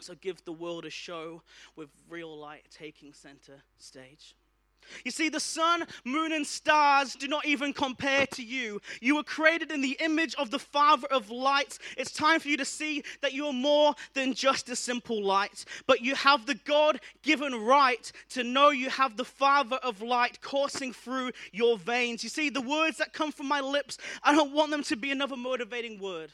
So 0.00 0.14
give 0.14 0.44
the 0.44 0.52
world 0.52 0.84
a 0.84 0.90
show 0.90 1.42
with 1.76 1.88
real 2.08 2.36
light 2.36 2.64
taking 2.70 3.12
center 3.12 3.62
stage. 3.78 4.34
You 5.04 5.10
see, 5.10 5.28
the 5.28 5.40
sun, 5.40 5.86
moon, 6.04 6.32
and 6.32 6.46
stars 6.46 7.14
do 7.14 7.28
not 7.28 7.46
even 7.46 7.72
compare 7.72 8.26
to 8.28 8.42
you. 8.42 8.80
You 9.00 9.16
were 9.16 9.22
created 9.22 9.72
in 9.72 9.80
the 9.80 9.96
image 10.00 10.34
of 10.36 10.50
the 10.50 10.58
Father 10.58 11.06
of 11.10 11.30
lights. 11.30 11.78
It's 11.96 12.12
time 12.12 12.40
for 12.40 12.48
you 12.48 12.56
to 12.56 12.64
see 12.64 13.02
that 13.22 13.32
you 13.32 13.46
are 13.46 13.52
more 13.52 13.94
than 14.14 14.34
just 14.34 14.68
a 14.68 14.76
simple 14.76 15.22
light, 15.22 15.64
but 15.86 16.00
you 16.00 16.14
have 16.14 16.46
the 16.46 16.54
God 16.54 17.00
given 17.22 17.54
right 17.64 18.10
to 18.30 18.44
know 18.44 18.70
you 18.70 18.90
have 18.90 19.16
the 19.16 19.24
Father 19.24 19.76
of 19.76 20.02
light 20.02 20.40
coursing 20.40 20.92
through 20.92 21.32
your 21.52 21.78
veins. 21.78 22.22
You 22.22 22.30
see, 22.30 22.50
the 22.50 22.60
words 22.60 22.98
that 22.98 23.12
come 23.12 23.32
from 23.32 23.48
my 23.48 23.60
lips, 23.60 23.98
I 24.22 24.32
don't 24.32 24.52
want 24.52 24.70
them 24.70 24.82
to 24.84 24.96
be 24.96 25.10
another 25.10 25.36
motivating 25.36 25.98
word. 25.98 26.32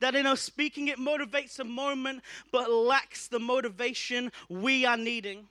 That 0.00 0.14
in 0.14 0.26
us 0.26 0.40
speaking, 0.40 0.88
it 0.88 0.98
motivates 0.98 1.58
a 1.58 1.64
moment, 1.64 2.22
but 2.50 2.70
lacks 2.70 3.28
the 3.28 3.38
motivation 3.38 4.32
we 4.48 4.86
are 4.86 4.96
needing. 4.96 5.48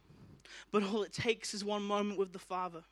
But 0.72 0.84
all 0.84 1.04
it 1.04 1.14
takes 1.14 1.54
is 1.54 1.64
one 1.64 1.84
moment 1.84 2.20
with 2.20 2.34
the 2.34 2.40
Father 2.40 2.84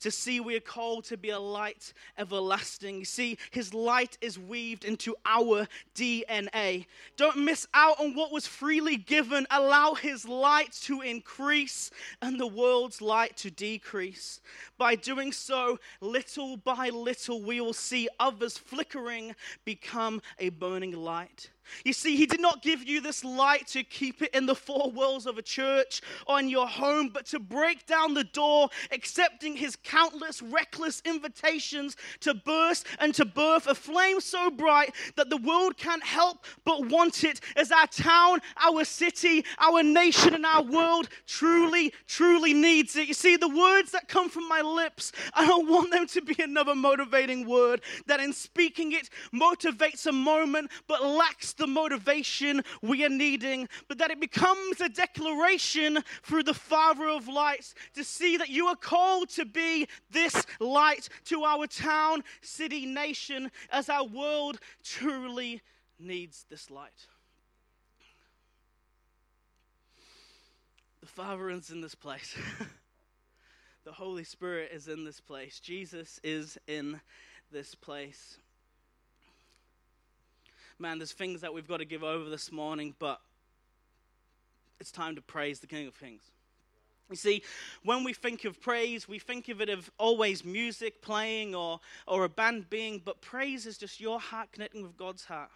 to 0.00 0.10
see 0.10 0.40
we 0.40 0.56
are 0.56 0.60
called 0.60 1.04
to 1.04 1.16
be 1.16 1.30
a 1.30 1.38
light 1.38 1.92
everlasting. 2.18 2.98
You 2.98 3.04
see, 3.04 3.38
his 3.50 3.72
light 3.74 4.18
is 4.20 4.38
weaved 4.38 4.84
into 4.84 5.14
our 5.24 5.66
DNA. 5.94 6.86
Don't 7.16 7.38
miss 7.38 7.66
out 7.74 8.00
on 8.00 8.14
what 8.14 8.32
was 8.32 8.46
freely 8.46 8.96
given. 8.96 9.46
Allow 9.50 9.94
his 9.94 10.26
light 10.26 10.72
to 10.82 11.00
increase 11.00 11.90
and 12.20 12.38
the 12.38 12.46
world's 12.46 13.00
light 13.00 13.36
to 13.38 13.50
decrease. 13.50 14.40
By 14.78 14.94
doing 14.94 15.32
so, 15.32 15.78
little 16.00 16.56
by 16.56 16.88
little, 16.88 17.42
we 17.42 17.60
will 17.60 17.72
see 17.72 18.08
others 18.18 18.58
flickering 18.58 19.34
become 19.64 20.20
a 20.38 20.50
burning 20.50 20.92
light. 20.92 21.50
You 21.84 21.92
see, 21.92 22.16
He 22.16 22.26
did 22.26 22.40
not 22.40 22.62
give 22.62 22.84
you 22.84 23.00
this 23.00 23.24
light 23.24 23.66
to 23.68 23.82
keep 23.82 24.22
it 24.22 24.34
in 24.34 24.46
the 24.46 24.54
four 24.54 24.90
walls 24.90 25.26
of 25.26 25.38
a 25.38 25.42
church 25.42 26.00
or 26.26 26.38
in 26.38 26.48
your 26.48 26.66
home, 26.66 27.10
but 27.12 27.26
to 27.26 27.38
break 27.38 27.86
down 27.86 28.14
the 28.14 28.24
door, 28.24 28.68
accepting 28.90 29.56
His 29.56 29.76
countless 29.76 30.42
reckless 30.42 31.02
invitations 31.04 31.96
to 32.20 32.34
burst 32.34 32.86
and 32.98 33.14
to 33.14 33.24
birth 33.24 33.66
a 33.66 33.74
flame 33.74 34.20
so 34.20 34.50
bright 34.50 34.94
that 35.16 35.30
the 35.30 35.36
world 35.38 35.76
can't 35.76 36.04
help 36.04 36.44
but 36.64 36.88
want 36.88 37.24
it 37.24 37.40
as 37.56 37.72
our 37.72 37.86
town, 37.86 38.40
our 38.62 38.84
city, 38.84 39.44
our 39.58 39.82
nation, 39.82 40.34
and 40.34 40.46
our 40.46 40.62
world 40.62 41.08
truly, 41.26 41.92
truly 42.06 42.54
needs 42.54 42.96
it. 42.96 43.08
You 43.08 43.14
see, 43.14 43.36
the 43.36 43.48
words 43.48 43.92
that 43.92 44.08
come 44.08 44.28
from 44.28 44.48
my 44.48 44.60
lips, 44.60 45.12
I 45.34 45.46
don't 45.46 45.68
want 45.68 45.90
them 45.90 46.06
to 46.08 46.22
be 46.22 46.36
another 46.42 46.74
motivating 46.74 47.46
word 47.46 47.82
that 48.06 48.20
in 48.20 48.32
speaking 48.32 48.92
it 48.92 49.10
motivates 49.34 50.06
a 50.06 50.12
moment 50.12 50.70
but 50.86 51.04
lacks 51.04 51.52
the 51.52 51.61
the 51.62 51.66
motivation 51.68 52.60
we 52.82 53.04
are 53.04 53.08
needing, 53.08 53.68
but 53.86 53.98
that 53.98 54.10
it 54.10 54.18
becomes 54.18 54.80
a 54.80 54.88
declaration 54.88 56.02
through 56.24 56.42
the 56.42 56.52
Father 56.52 57.08
of 57.08 57.28
lights 57.28 57.76
to 57.94 58.02
see 58.02 58.36
that 58.36 58.48
you 58.48 58.66
are 58.66 58.74
called 58.74 59.28
to 59.30 59.44
be 59.44 59.86
this 60.10 60.44
light 60.58 61.08
to 61.26 61.44
our 61.44 61.68
town, 61.68 62.24
city, 62.40 62.84
nation, 62.84 63.48
as 63.70 63.88
our 63.88 64.04
world 64.04 64.58
truly 64.82 65.62
needs 66.00 66.44
this 66.50 66.68
light. 66.68 67.06
The 71.00 71.06
Father 71.06 71.48
is 71.50 71.70
in 71.70 71.80
this 71.80 71.94
place. 71.94 72.36
the 73.84 73.92
Holy 73.92 74.24
Spirit 74.24 74.72
is 74.72 74.88
in 74.88 75.04
this 75.04 75.20
place. 75.20 75.60
Jesus 75.60 76.18
is 76.24 76.58
in 76.66 77.00
this 77.52 77.76
place. 77.76 78.38
Man, 80.82 80.98
there's 80.98 81.12
things 81.12 81.42
that 81.42 81.54
we've 81.54 81.68
got 81.68 81.76
to 81.76 81.84
give 81.84 82.02
over 82.02 82.28
this 82.28 82.50
morning, 82.50 82.92
but 82.98 83.20
it's 84.80 84.90
time 84.90 85.14
to 85.14 85.22
praise 85.22 85.60
the 85.60 85.68
King 85.68 85.86
of 85.86 85.96
Kings. 85.96 86.22
You 87.08 87.14
see, 87.14 87.44
when 87.84 88.02
we 88.02 88.12
think 88.12 88.44
of 88.44 88.60
praise, 88.60 89.06
we 89.06 89.20
think 89.20 89.48
of 89.48 89.60
it 89.60 89.68
of 89.68 89.88
always 89.96 90.44
music 90.44 91.00
playing 91.00 91.54
or, 91.54 91.78
or 92.08 92.24
a 92.24 92.28
band 92.28 92.68
being, 92.68 93.00
but 93.04 93.20
praise 93.20 93.64
is 93.64 93.78
just 93.78 94.00
your 94.00 94.18
heart 94.18 94.48
connecting 94.50 94.82
with 94.82 94.96
God's 94.96 95.24
heart. 95.24 95.50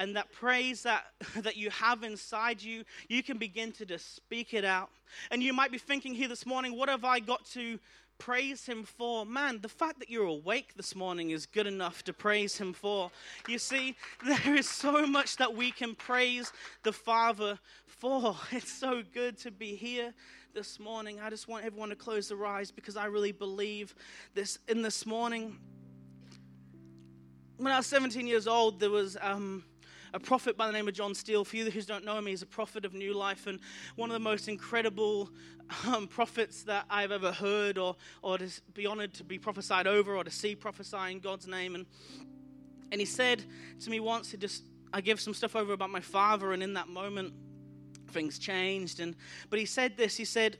And 0.00 0.16
that 0.16 0.32
praise 0.32 0.82
that, 0.82 1.04
that 1.36 1.56
you 1.56 1.70
have 1.70 2.02
inside 2.02 2.60
you, 2.60 2.82
you 3.08 3.22
can 3.22 3.38
begin 3.38 3.70
to 3.70 3.86
just 3.86 4.16
speak 4.16 4.52
it 4.52 4.64
out. 4.64 4.90
And 5.30 5.44
you 5.44 5.52
might 5.52 5.70
be 5.70 5.78
thinking 5.78 6.12
here 6.12 6.26
this 6.26 6.44
morning, 6.44 6.76
what 6.76 6.88
have 6.88 7.04
I 7.04 7.20
got 7.20 7.44
to 7.52 7.78
praise 8.18 8.66
him 8.66 8.84
for. 8.84 9.24
Man, 9.26 9.60
the 9.60 9.68
fact 9.68 9.98
that 9.98 10.10
you're 10.10 10.26
awake 10.26 10.74
this 10.76 10.94
morning 10.94 11.30
is 11.30 11.46
good 11.46 11.66
enough 11.66 12.02
to 12.04 12.12
praise 12.12 12.56
him 12.56 12.72
for. 12.72 13.10
You 13.48 13.58
see, 13.58 13.96
there 14.26 14.54
is 14.54 14.68
so 14.68 15.06
much 15.06 15.36
that 15.36 15.54
we 15.54 15.70
can 15.70 15.94
praise 15.94 16.52
the 16.82 16.92
Father 16.92 17.58
for. 17.86 18.36
It's 18.52 18.72
so 18.72 19.02
good 19.12 19.38
to 19.38 19.50
be 19.50 19.74
here 19.74 20.12
this 20.54 20.78
morning. 20.78 21.20
I 21.20 21.30
just 21.30 21.48
want 21.48 21.64
everyone 21.64 21.88
to 21.90 21.96
close 21.96 22.28
their 22.28 22.46
eyes 22.46 22.70
because 22.70 22.96
I 22.96 23.06
really 23.06 23.32
believe 23.32 23.94
this 24.34 24.58
in 24.68 24.82
this 24.82 25.06
morning. 25.06 25.58
When 27.56 27.72
I 27.72 27.76
was 27.76 27.86
17 27.86 28.26
years 28.26 28.46
old, 28.46 28.80
there 28.80 28.90
was. 28.90 29.16
Um, 29.20 29.64
a 30.14 30.20
prophet 30.20 30.56
by 30.56 30.68
the 30.68 30.72
name 30.72 30.86
of 30.86 30.94
John 30.94 31.12
Steele. 31.12 31.44
For 31.44 31.56
you 31.56 31.68
who 31.68 31.82
don't 31.82 32.04
know 32.04 32.16
him, 32.16 32.26
he's 32.26 32.40
a 32.40 32.46
prophet 32.46 32.84
of 32.84 32.94
New 32.94 33.12
Life 33.12 33.48
and 33.48 33.58
one 33.96 34.10
of 34.10 34.14
the 34.14 34.20
most 34.20 34.48
incredible 34.48 35.28
um, 35.88 36.06
prophets 36.06 36.62
that 36.62 36.84
I've 36.88 37.10
ever 37.10 37.32
heard 37.32 37.78
or, 37.78 37.96
or 38.22 38.38
to 38.38 38.48
be 38.74 38.86
honored 38.86 39.12
to 39.14 39.24
be 39.24 39.38
prophesied 39.38 39.88
over 39.88 40.14
or 40.14 40.22
to 40.22 40.30
see 40.30 40.54
prophesy 40.54 41.10
in 41.10 41.18
God's 41.18 41.48
name. 41.48 41.74
And, 41.74 41.84
and 42.92 43.00
he 43.00 43.04
said 43.04 43.42
to 43.80 43.90
me 43.90 43.98
once, 43.98 44.30
he 44.30 44.36
just, 44.36 44.62
I 44.92 45.00
give 45.00 45.20
some 45.20 45.34
stuff 45.34 45.56
over 45.56 45.72
about 45.72 45.90
my 45.90 46.00
father, 46.00 46.52
and 46.52 46.62
in 46.62 46.74
that 46.74 46.86
moment, 46.86 47.34
things 48.12 48.38
changed. 48.38 49.00
And, 49.00 49.16
but 49.50 49.58
he 49.58 49.66
said 49.66 49.96
this, 49.96 50.16
he 50.16 50.24
said, 50.24 50.58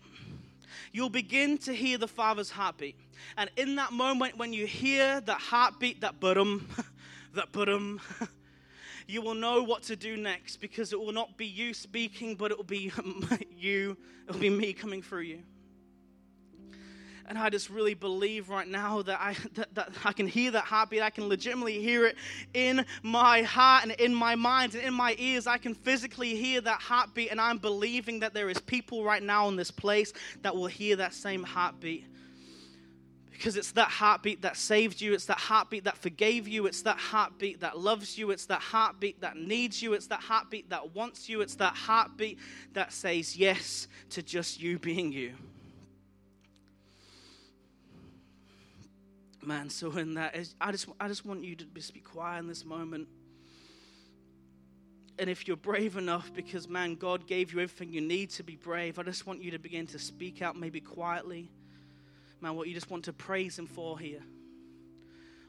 You'll 0.90 1.10
begin 1.10 1.58
to 1.58 1.72
hear 1.72 1.98
the 1.98 2.08
Father's 2.08 2.50
heartbeat. 2.50 2.96
And 3.36 3.48
in 3.56 3.76
that 3.76 3.92
moment, 3.92 4.36
when 4.36 4.52
you 4.52 4.66
hear 4.66 5.20
that 5.20 5.40
heartbeat, 5.40 6.00
that 6.00 6.18
budum, 6.18 6.64
that 7.34 7.52
budum, 7.52 8.00
you 9.06 9.20
will 9.22 9.34
know 9.34 9.62
what 9.62 9.82
to 9.84 9.96
do 9.96 10.16
next 10.16 10.56
because 10.56 10.92
it 10.92 11.00
will 11.00 11.12
not 11.12 11.36
be 11.36 11.46
you 11.46 11.74
speaking, 11.74 12.34
but 12.34 12.50
it 12.50 12.56
will 12.56 12.64
be 12.64 12.92
you, 13.56 13.96
it 14.26 14.32
will 14.32 14.40
be 14.40 14.50
me 14.50 14.72
coming 14.72 15.02
through 15.02 15.22
you. 15.22 15.42
And 17.26 17.38
I 17.38 17.48
just 17.48 17.70
really 17.70 17.94
believe 17.94 18.50
right 18.50 18.68
now 18.68 19.00
that 19.02 19.18
I, 19.20 19.34
that, 19.54 19.74
that 19.74 19.90
I 20.04 20.12
can 20.12 20.26
hear 20.26 20.50
that 20.50 20.64
heartbeat. 20.64 21.02
I 21.02 21.10
can 21.10 21.28
legitimately 21.28 21.80
hear 21.80 22.06
it 22.06 22.16
in 22.52 22.84
my 23.02 23.42
heart 23.42 23.84
and 23.84 23.92
in 23.92 24.14
my 24.14 24.34
mind 24.34 24.74
and 24.74 24.84
in 24.84 24.94
my 24.94 25.14
ears. 25.18 25.46
I 25.46 25.58
can 25.58 25.74
physically 25.74 26.36
hear 26.36 26.60
that 26.60 26.80
heartbeat. 26.80 27.30
And 27.30 27.40
I'm 27.40 27.58
believing 27.58 28.20
that 28.20 28.34
there 28.34 28.50
is 28.50 28.60
people 28.60 29.04
right 29.04 29.22
now 29.22 29.48
in 29.48 29.56
this 29.56 29.70
place 29.70 30.12
that 30.42 30.54
will 30.54 30.66
hear 30.66 30.96
that 30.96 31.14
same 31.14 31.42
heartbeat. 31.42 32.06
Because 33.34 33.56
it's 33.56 33.72
that 33.72 33.88
heartbeat 33.88 34.42
that 34.42 34.56
saved 34.56 35.00
you. 35.00 35.12
It's 35.12 35.26
that 35.26 35.38
heartbeat 35.38 35.84
that 35.84 35.98
forgave 35.98 36.46
you. 36.46 36.66
It's 36.66 36.82
that 36.82 36.98
heartbeat 36.98 37.60
that 37.60 37.76
loves 37.76 38.16
you. 38.16 38.30
It's 38.30 38.46
that 38.46 38.60
heartbeat 38.60 39.20
that 39.22 39.36
needs 39.36 39.82
you. 39.82 39.92
It's 39.92 40.06
that 40.06 40.20
heartbeat 40.20 40.70
that 40.70 40.94
wants 40.94 41.28
you. 41.28 41.40
It's 41.40 41.56
that 41.56 41.74
heartbeat 41.74 42.38
that 42.74 42.92
says 42.92 43.36
yes 43.36 43.88
to 44.10 44.22
just 44.22 44.62
you 44.62 44.78
being 44.78 45.10
you. 45.10 45.34
Man, 49.42 49.68
so 49.68 49.90
in 49.90 50.14
that, 50.14 50.38
I 50.60 50.70
just, 50.70 50.86
I 51.00 51.08
just 51.08 51.26
want 51.26 51.42
you 51.42 51.56
to 51.56 51.64
just 51.64 51.92
be 51.92 52.00
quiet 52.00 52.38
in 52.38 52.46
this 52.46 52.64
moment. 52.64 53.08
And 55.18 55.28
if 55.28 55.48
you're 55.48 55.56
brave 55.56 55.96
enough, 55.96 56.32
because 56.32 56.68
man, 56.68 56.94
God 56.94 57.26
gave 57.26 57.52
you 57.52 57.58
everything 57.58 57.92
you 57.92 58.00
need 58.00 58.30
to 58.30 58.44
be 58.44 58.54
brave, 58.54 59.00
I 59.00 59.02
just 59.02 59.26
want 59.26 59.42
you 59.42 59.50
to 59.50 59.58
begin 59.58 59.88
to 59.88 59.98
speak 59.98 60.40
out, 60.40 60.56
maybe 60.56 60.80
quietly 60.80 61.50
man, 62.44 62.54
what 62.54 62.68
you 62.68 62.74
just 62.74 62.90
want 62.90 63.06
to 63.06 63.12
praise 63.12 63.58
Him 63.58 63.66
for 63.66 63.98
here. 63.98 64.20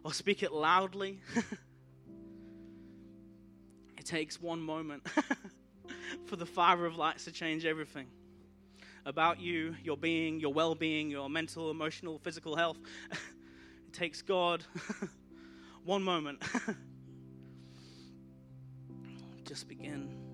Or 0.03 0.13
speak 0.13 0.43
it 0.43 0.53
loudly. 0.53 1.19
it 3.97 4.05
takes 4.05 4.41
one 4.41 4.61
moment 4.61 5.05
for 6.25 6.37
the 6.37 6.45
Father 6.45 6.85
of 6.85 6.95
lights 6.95 7.25
to 7.25 7.31
change 7.31 7.65
everything 7.65 8.07
about 9.05 9.41
you, 9.41 9.75
your 9.83 9.97
being, 9.97 10.39
your 10.39 10.53
well 10.53 10.73
being, 10.73 11.11
your 11.11 11.29
mental, 11.29 11.69
emotional, 11.69 12.17
physical 12.19 12.55
health. 12.55 12.77
it 13.11 13.93
takes 13.93 14.21
God 14.21 14.63
one 15.83 16.01
moment. 16.01 16.41
Just 19.43 19.67
begin 19.67 20.24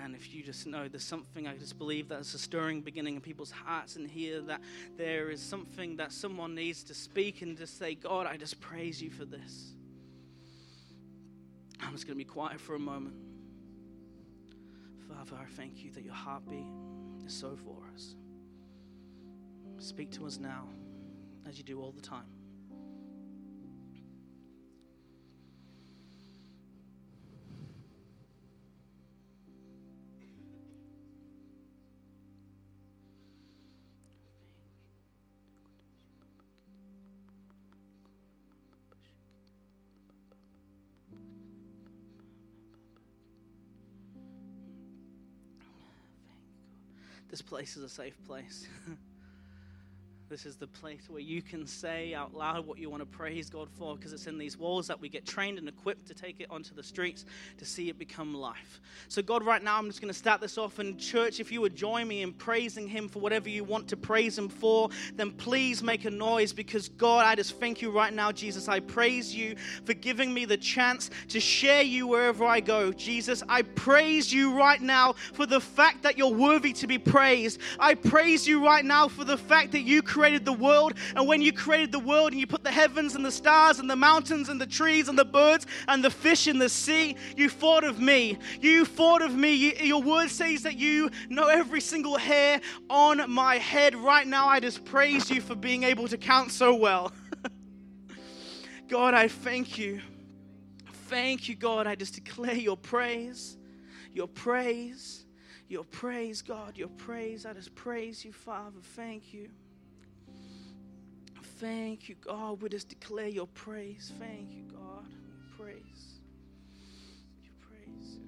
man, 0.00 0.14
if 0.14 0.32
you 0.34 0.42
just 0.42 0.66
know 0.66 0.88
there's 0.88 1.04
something, 1.04 1.46
I 1.46 1.56
just 1.56 1.76
believe 1.78 2.08
that's 2.08 2.32
a 2.32 2.38
stirring 2.38 2.80
beginning 2.80 3.16
in 3.16 3.20
people's 3.20 3.50
hearts 3.50 3.96
and 3.96 4.08
hear 4.08 4.40
that 4.42 4.60
there 4.96 5.30
is 5.30 5.42
something 5.42 5.96
that 5.96 6.12
someone 6.12 6.54
needs 6.54 6.82
to 6.84 6.94
speak 6.94 7.42
and 7.42 7.56
just 7.56 7.78
say, 7.78 7.94
God, 7.94 8.26
I 8.26 8.36
just 8.36 8.60
praise 8.60 9.02
you 9.02 9.10
for 9.10 9.24
this. 9.24 9.74
I'm 11.80 11.92
just 11.92 12.06
going 12.06 12.18
to 12.18 12.24
be 12.24 12.28
quiet 12.28 12.60
for 12.60 12.74
a 12.74 12.78
moment. 12.78 13.16
Father, 15.08 15.36
I 15.40 15.44
thank 15.56 15.82
you 15.84 15.90
that 15.92 16.04
your 16.04 16.14
heartbeat 16.14 16.66
is 17.26 17.34
so 17.34 17.56
for 17.56 17.76
us. 17.94 18.14
Speak 19.78 20.10
to 20.12 20.26
us 20.26 20.38
now 20.38 20.68
as 21.46 21.58
you 21.58 21.64
do 21.64 21.80
all 21.80 21.92
the 21.92 22.02
time. 22.02 22.39
This 47.30 47.42
place 47.42 47.76
is 47.76 47.84
a 47.84 47.88
safe 47.88 48.16
place. 48.26 48.66
This 50.30 50.46
is 50.46 50.54
the 50.54 50.68
place 50.68 51.10
where 51.10 51.20
you 51.20 51.42
can 51.42 51.66
say 51.66 52.14
out 52.14 52.32
loud 52.36 52.64
what 52.64 52.78
you 52.78 52.88
want 52.88 53.00
to 53.00 53.06
praise 53.06 53.50
God 53.50 53.68
for 53.68 53.96
because 53.96 54.12
it's 54.12 54.28
in 54.28 54.38
these 54.38 54.56
walls 54.56 54.86
that 54.86 55.00
we 55.00 55.08
get 55.08 55.26
trained 55.26 55.58
and 55.58 55.68
equipped 55.68 56.06
to 56.06 56.14
take 56.14 56.38
it 56.38 56.46
onto 56.48 56.72
the 56.72 56.84
streets 56.84 57.24
to 57.58 57.64
see 57.64 57.88
it 57.88 57.98
become 57.98 58.32
life. 58.32 58.80
So, 59.08 59.22
God, 59.22 59.42
right 59.42 59.60
now, 59.60 59.76
I'm 59.76 59.88
just 59.88 60.00
going 60.00 60.12
to 60.12 60.16
start 60.16 60.40
this 60.40 60.56
off. 60.56 60.78
And, 60.78 60.96
church, 61.00 61.40
if 61.40 61.50
you 61.50 61.60
would 61.62 61.74
join 61.74 62.06
me 62.06 62.22
in 62.22 62.32
praising 62.32 62.86
Him 62.86 63.08
for 63.08 63.18
whatever 63.18 63.48
you 63.48 63.64
want 63.64 63.88
to 63.88 63.96
praise 63.96 64.38
Him 64.38 64.48
for, 64.48 64.90
then 65.16 65.32
please 65.32 65.82
make 65.82 66.04
a 66.04 66.10
noise 66.10 66.52
because, 66.52 66.88
God, 66.90 67.26
I 67.26 67.34
just 67.34 67.58
thank 67.58 67.82
you 67.82 67.90
right 67.90 68.12
now, 68.12 68.30
Jesus. 68.30 68.68
I 68.68 68.78
praise 68.78 69.34
you 69.34 69.56
for 69.84 69.94
giving 69.94 70.32
me 70.32 70.44
the 70.44 70.56
chance 70.56 71.10
to 71.30 71.40
share 71.40 71.82
you 71.82 72.06
wherever 72.06 72.44
I 72.44 72.60
go. 72.60 72.92
Jesus, 72.92 73.42
I 73.48 73.62
praise 73.62 74.32
you 74.32 74.56
right 74.56 74.80
now 74.80 75.14
for 75.32 75.44
the 75.44 75.60
fact 75.60 76.04
that 76.04 76.16
you're 76.16 76.28
worthy 76.28 76.72
to 76.74 76.86
be 76.86 76.98
praised. 76.98 77.60
I 77.80 77.96
praise 77.96 78.46
you 78.46 78.64
right 78.64 78.84
now 78.84 79.08
for 79.08 79.24
the 79.24 79.36
fact 79.36 79.72
that 79.72 79.80
you 79.80 80.02
created 80.02 80.19
the 80.20 80.52
world. 80.52 80.94
And 81.16 81.26
when 81.26 81.40
you 81.40 81.52
created 81.52 81.92
the 81.92 81.98
world 81.98 82.32
and 82.32 82.40
you 82.40 82.46
put 82.46 82.62
the 82.62 82.70
heavens 82.70 83.14
and 83.14 83.24
the 83.24 83.32
stars 83.32 83.78
and 83.78 83.88
the 83.88 83.96
mountains 83.96 84.48
and 84.48 84.60
the 84.60 84.66
trees 84.66 85.08
and 85.08 85.18
the 85.18 85.24
birds 85.24 85.66
and 85.88 86.04
the 86.04 86.10
fish 86.10 86.46
in 86.46 86.58
the 86.58 86.68
sea, 86.68 87.16
you 87.36 87.48
thought 87.48 87.84
of 87.84 87.98
me. 87.98 88.38
You 88.60 88.84
thought 88.84 89.22
of 89.22 89.34
me. 89.34 89.54
You, 89.54 89.72
your 89.80 90.02
word 90.02 90.30
says 90.30 90.62
that 90.62 90.76
you 90.76 91.10
know 91.28 91.48
every 91.48 91.80
single 91.80 92.16
hair 92.16 92.60
on 92.88 93.30
my 93.30 93.56
head. 93.56 93.94
Right 93.94 94.26
now, 94.26 94.48
I 94.48 94.60
just 94.60 94.84
praise 94.84 95.30
you 95.30 95.40
for 95.40 95.54
being 95.54 95.84
able 95.84 96.08
to 96.08 96.18
count 96.18 96.52
so 96.52 96.74
well. 96.74 97.12
God, 98.88 99.14
I 99.14 99.28
thank 99.28 99.78
you. 99.78 100.00
Thank 101.08 101.48
you, 101.48 101.56
God. 101.56 101.86
I 101.86 101.94
just 101.94 102.14
declare 102.14 102.54
your 102.54 102.76
praise, 102.76 103.56
your 104.12 104.28
praise, 104.28 105.26
your 105.68 105.84
praise, 105.84 106.42
God, 106.42 106.76
your 106.76 106.88
praise. 106.88 107.46
I 107.46 107.52
just 107.52 107.74
praise 107.74 108.24
you, 108.24 108.32
Father. 108.32 108.78
Thank 108.94 109.32
you. 109.32 109.48
Thank 111.60 112.08
you, 112.08 112.14
God. 112.14 112.62
We 112.62 112.70
just 112.70 112.88
declare 112.88 113.28
your 113.28 113.46
praise. 113.48 114.12
Thank 114.18 114.50
you, 114.50 114.62
God. 114.62 115.04
Praise. 115.58 116.20
Your 117.42 117.52
praise. 117.60 118.18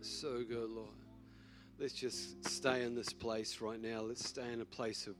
So 0.00 0.42
good, 0.42 0.70
Lord. 0.70 0.88
Let's 1.78 1.94
just 1.94 2.44
stay 2.48 2.82
in 2.82 2.96
this 2.96 3.12
place 3.12 3.60
right 3.60 3.80
now. 3.80 4.00
Let's 4.00 4.26
stay 4.26 4.52
in 4.52 4.60
a 4.60 4.64
place 4.64 5.06
of 5.06 5.14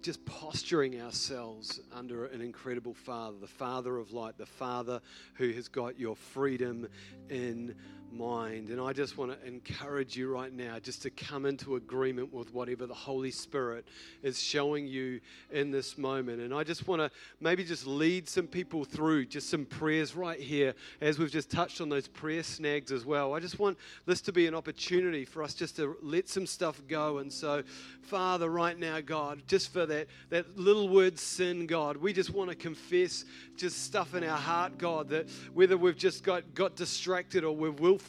just 0.00 0.24
posturing 0.24 0.98
ourselves 0.98 1.78
under 1.92 2.24
an 2.24 2.40
incredible 2.40 2.94
Father, 2.94 3.36
the 3.38 3.46
Father 3.46 3.98
of 3.98 4.14
light, 4.14 4.38
the 4.38 4.46
Father 4.46 5.02
who 5.34 5.50
has 5.50 5.68
got 5.68 6.00
your 6.00 6.16
freedom 6.16 6.88
in 7.28 7.74
mind. 8.12 8.68
And 8.68 8.80
I 8.80 8.92
just 8.92 9.16
want 9.16 9.38
to 9.38 9.46
encourage 9.46 10.16
you 10.16 10.32
right 10.32 10.52
now 10.52 10.78
just 10.78 11.02
to 11.02 11.10
come 11.10 11.46
into 11.46 11.76
agreement 11.76 12.32
with 12.32 12.52
whatever 12.52 12.86
the 12.86 12.94
Holy 12.94 13.30
Spirit 13.30 13.86
is 14.22 14.40
showing 14.40 14.86
you 14.86 15.20
in 15.50 15.70
this 15.70 15.96
moment. 15.96 16.40
And 16.40 16.52
I 16.52 16.64
just 16.64 16.88
want 16.88 17.00
to 17.00 17.10
maybe 17.40 17.64
just 17.64 17.86
lead 17.86 18.28
some 18.28 18.46
people 18.46 18.84
through 18.84 19.26
just 19.26 19.48
some 19.48 19.64
prayers 19.64 20.14
right 20.14 20.38
here 20.38 20.74
as 21.00 21.18
we've 21.18 21.30
just 21.30 21.50
touched 21.50 21.80
on 21.80 21.88
those 21.88 22.08
prayer 22.08 22.42
snags 22.42 22.92
as 22.92 23.04
well. 23.04 23.34
I 23.34 23.40
just 23.40 23.58
want 23.58 23.78
this 24.06 24.20
to 24.22 24.32
be 24.32 24.46
an 24.46 24.54
opportunity 24.54 25.24
for 25.24 25.42
us 25.42 25.54
just 25.54 25.76
to 25.76 25.96
let 26.02 26.28
some 26.28 26.46
stuff 26.46 26.80
go. 26.88 27.18
And 27.18 27.32
so, 27.32 27.62
Father, 28.02 28.50
right 28.50 28.78
now, 28.78 29.00
God, 29.00 29.42
just 29.46 29.72
for 29.72 29.86
that, 29.86 30.08
that 30.30 30.58
little 30.58 30.88
word 30.88 31.18
sin, 31.18 31.66
God, 31.66 31.96
we 31.96 32.12
just 32.12 32.30
want 32.30 32.50
to 32.50 32.56
confess 32.56 33.24
just 33.56 33.84
stuff 33.84 34.14
in 34.14 34.24
our 34.24 34.38
heart, 34.38 34.78
God, 34.78 35.08
that 35.10 35.28
whether 35.54 35.76
we've 35.76 35.96
just 35.96 36.24
got, 36.24 36.54
got 36.54 36.76
distracted 36.76 37.44
or 37.44 37.54
we've 37.54 37.78
willfully 37.78 37.99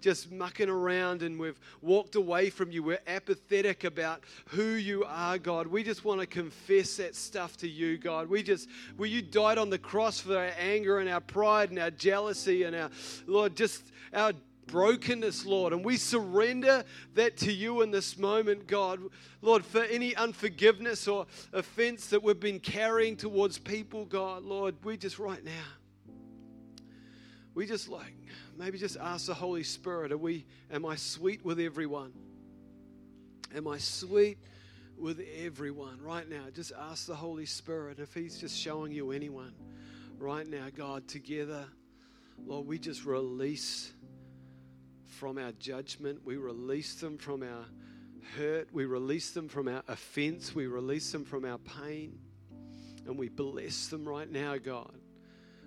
just 0.00 0.30
mucking 0.30 0.68
around 0.68 1.22
and 1.22 1.38
we've 1.38 1.58
walked 1.82 2.14
away 2.14 2.50
from 2.50 2.70
you, 2.70 2.82
we're 2.82 2.98
apathetic 3.06 3.84
about 3.84 4.24
who 4.46 4.62
you 4.62 5.04
are, 5.04 5.38
God. 5.38 5.66
We 5.66 5.82
just 5.82 6.04
want 6.04 6.20
to 6.20 6.26
confess 6.26 6.96
that 6.96 7.14
stuff 7.14 7.56
to 7.58 7.68
you, 7.68 7.98
God. 7.98 8.28
We 8.28 8.42
just, 8.42 8.68
well, 8.96 9.08
you 9.08 9.22
died 9.22 9.58
on 9.58 9.70
the 9.70 9.78
cross 9.78 10.20
for 10.20 10.36
our 10.36 10.52
anger 10.58 10.98
and 10.98 11.08
our 11.08 11.20
pride 11.20 11.70
and 11.70 11.78
our 11.78 11.90
jealousy 11.90 12.62
and 12.62 12.74
our, 12.74 12.90
Lord, 13.26 13.56
just 13.56 13.82
our 14.12 14.32
brokenness, 14.66 15.44
Lord. 15.44 15.72
And 15.72 15.84
we 15.84 15.96
surrender 15.96 16.84
that 17.14 17.36
to 17.38 17.52
you 17.52 17.82
in 17.82 17.90
this 17.90 18.18
moment, 18.18 18.66
God. 18.66 19.00
Lord, 19.42 19.64
for 19.64 19.82
any 19.82 20.16
unforgiveness 20.16 21.06
or 21.06 21.26
offense 21.52 22.06
that 22.08 22.22
we've 22.22 22.40
been 22.40 22.60
carrying 22.60 23.16
towards 23.16 23.58
people, 23.58 24.04
God, 24.04 24.42
Lord, 24.42 24.74
we 24.84 24.96
just 24.96 25.18
right 25.18 25.44
now, 25.44 25.52
we 27.54 27.66
just 27.66 27.88
like, 27.88 28.14
maybe 28.56 28.78
just 28.78 28.96
ask 28.96 29.26
the 29.26 29.34
Holy 29.34 29.62
Spirit, 29.62 30.12
are 30.12 30.18
we, 30.18 30.44
am 30.70 30.84
I 30.86 30.96
sweet 30.96 31.44
with 31.44 31.60
everyone? 31.60 32.12
Am 33.54 33.68
I 33.68 33.78
sweet 33.78 34.38
with 34.98 35.20
everyone 35.44 36.00
right 36.02 36.28
now? 36.28 36.44
Just 36.52 36.72
ask 36.78 37.06
the 37.06 37.14
Holy 37.14 37.46
Spirit 37.46 37.98
if 37.98 38.14
He's 38.14 38.38
just 38.38 38.58
showing 38.58 38.92
you 38.92 39.12
anyone 39.12 39.54
right 40.18 40.46
now, 40.46 40.66
God, 40.74 41.06
together. 41.08 41.66
Lord, 42.44 42.66
we 42.66 42.78
just 42.78 43.04
release 43.04 43.92
from 45.06 45.38
our 45.38 45.52
judgment. 45.52 46.20
We 46.24 46.36
release 46.36 46.94
them 46.96 47.18
from 47.18 47.42
our 47.42 47.66
hurt. 48.36 48.68
We 48.72 48.84
release 48.84 49.30
them 49.30 49.48
from 49.48 49.68
our 49.68 49.82
offense. 49.88 50.54
We 50.54 50.66
release 50.66 51.12
them 51.12 51.24
from 51.24 51.44
our 51.44 51.58
pain. 51.58 52.18
And 53.06 53.18
we 53.18 53.28
bless 53.28 53.88
them 53.88 54.08
right 54.08 54.30
now, 54.30 54.56
God. 54.56 54.94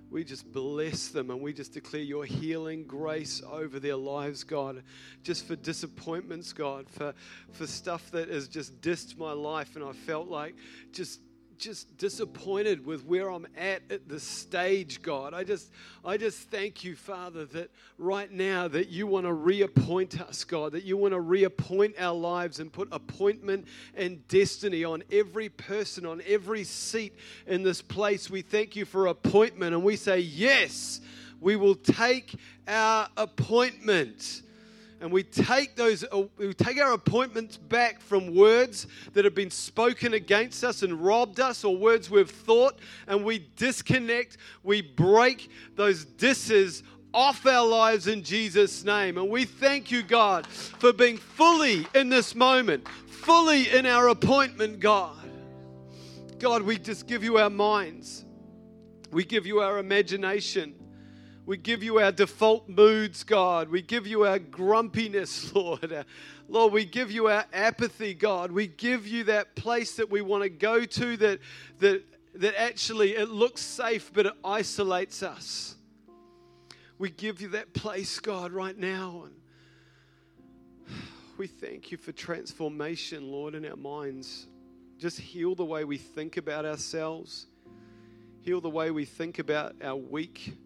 We 0.09 0.23
just 0.23 0.51
bless 0.51 1.09
them 1.09 1.29
and 1.29 1.41
we 1.41 1.53
just 1.53 1.73
declare 1.73 2.01
your 2.01 2.25
healing 2.25 2.85
grace 2.85 3.41
over 3.49 3.79
their 3.79 3.95
lives, 3.95 4.43
God. 4.43 4.83
Just 5.23 5.45
for 5.45 5.55
disappointments, 5.55 6.53
God, 6.53 6.89
for, 6.89 7.13
for 7.51 7.67
stuff 7.67 8.09
that 8.11 8.29
has 8.29 8.47
just 8.47 8.79
dissed 8.81 9.17
my 9.17 9.33
life 9.33 9.75
and 9.75 9.83
I 9.83 9.91
felt 9.91 10.29
like 10.29 10.55
just 10.93 11.19
just 11.57 11.97
disappointed 11.97 12.85
with 12.85 13.05
where 13.05 13.29
I'm 13.29 13.47
at 13.57 13.81
at 13.89 14.07
this 14.07 14.23
stage, 14.23 15.01
God. 15.01 15.33
I 15.33 15.43
just, 15.43 15.71
I 16.05 16.17
just 16.17 16.49
thank 16.49 16.83
you, 16.83 16.95
Father, 16.95 17.45
that 17.45 17.69
right 17.97 18.31
now 18.31 18.67
that 18.67 18.89
you 18.89 19.07
want 19.07 19.25
to 19.25 19.33
reappoint 19.33 20.21
us, 20.21 20.43
God, 20.43 20.73
that 20.73 20.83
you 20.83 20.97
want 20.97 21.13
to 21.13 21.19
reappoint 21.19 21.95
our 21.99 22.15
lives 22.15 22.59
and 22.59 22.71
put 22.71 22.87
appointment 22.91 23.67
and 23.95 24.27
destiny 24.27 24.83
on 24.83 25.03
every 25.11 25.49
person, 25.49 26.05
on 26.05 26.21
every 26.27 26.63
seat 26.63 27.13
in 27.45 27.63
this 27.63 27.81
place. 27.81 28.29
We 28.29 28.41
thank 28.41 28.75
you 28.75 28.85
for 28.85 29.07
appointment 29.07 29.73
and 29.73 29.83
we 29.83 29.95
say, 29.95 30.19
yes, 30.19 31.01
we 31.39 31.55
will 31.55 31.75
take 31.75 32.35
our 32.67 33.07
appointment 33.17 34.41
and 34.99 35.11
we 35.11 35.23
take 35.23 35.75
those 35.75 36.03
uh, 36.11 36.23
we 36.37 36.53
take 36.53 36.79
our 36.79 36.93
appointments 36.93 37.57
back 37.57 38.01
from 38.01 38.35
words 38.35 38.87
that 39.13 39.25
have 39.25 39.35
been 39.35 39.51
spoken 39.51 40.13
against 40.13 40.63
us 40.63 40.81
and 40.81 40.93
robbed 41.01 41.39
us 41.39 41.63
or 41.63 41.77
words 41.77 42.09
we've 42.09 42.29
thought 42.29 42.79
and 43.07 43.23
we 43.23 43.47
disconnect 43.55 44.37
we 44.63 44.81
break 44.81 45.49
those 45.75 46.05
disses 46.05 46.83
off 47.13 47.45
our 47.47 47.65
lives 47.65 48.07
in 48.07 48.21
Jesus 48.21 48.83
name. 48.83 49.17
And 49.17 49.29
we 49.29 49.45
thank 49.45 49.89
you 49.89 50.03
God 50.03 50.45
for 50.45 50.93
being 50.93 51.17
fully 51.17 51.87
in 51.95 52.09
this 52.09 52.35
moment 52.35 52.87
fully 53.27 53.69
in 53.71 53.85
our 53.85 54.07
appointment 54.07 54.79
God. 54.79 55.17
God 56.39 56.61
we 56.61 56.77
just 56.77 57.07
give 57.07 57.25
you 57.25 57.37
our 57.39 57.49
minds. 57.49 58.23
We 59.11 59.25
give 59.25 59.45
you 59.45 59.59
our 59.59 59.79
imagination 59.79 60.75
we 61.47 61.55
give 61.55 61.81
you 61.81 61.99
our 61.99 62.11
default 62.11 62.67
moods, 62.67 63.23
God. 63.23 63.69
We 63.69 63.81
give 63.81 64.05
you 64.05 64.25
our 64.25 64.37
grumpiness, 64.37 65.55
Lord. 65.55 66.05
Lord, 66.49 66.73
we 66.73 66.83
give 66.83 67.09
you 67.09 67.29
our 67.29 67.45
apathy, 67.53 68.13
God. 68.13 68.51
We 68.51 68.67
give 68.67 69.07
you 69.07 69.23
that 69.23 69.55
place 69.55 69.95
that 69.95 70.11
we 70.11 70.19
want 70.19 70.43
to 70.43 70.49
go 70.49 70.83
to 70.83 71.17
that, 71.17 71.39
that, 71.79 72.03
that 72.35 72.61
actually 72.61 73.15
it 73.15 73.29
looks 73.29 73.61
safe, 73.61 74.11
but 74.13 74.25
it 74.25 74.33
isolates 74.43 75.23
us. 75.23 75.75
We 76.99 77.11
give 77.11 77.39
you 77.39 77.47
that 77.49 77.73
place, 77.73 78.19
God, 78.19 78.51
right 78.51 78.77
now. 78.77 79.23
And 79.27 80.97
we 81.37 81.47
thank 81.47 81.93
you 81.93 81.97
for 81.97 82.11
transformation, 82.11 83.31
Lord, 83.31 83.55
in 83.55 83.65
our 83.65 83.77
minds. 83.77 84.47
Just 84.99 85.17
heal 85.17 85.55
the 85.55 85.63
way 85.63 85.85
we 85.85 85.97
think 85.97 86.35
about 86.35 86.65
ourselves, 86.65 87.47
heal 88.41 88.59
the 88.59 88.69
way 88.69 88.91
we 88.91 89.05
think 89.05 89.39
about 89.39 89.75
our 89.81 89.95
week 89.95 90.57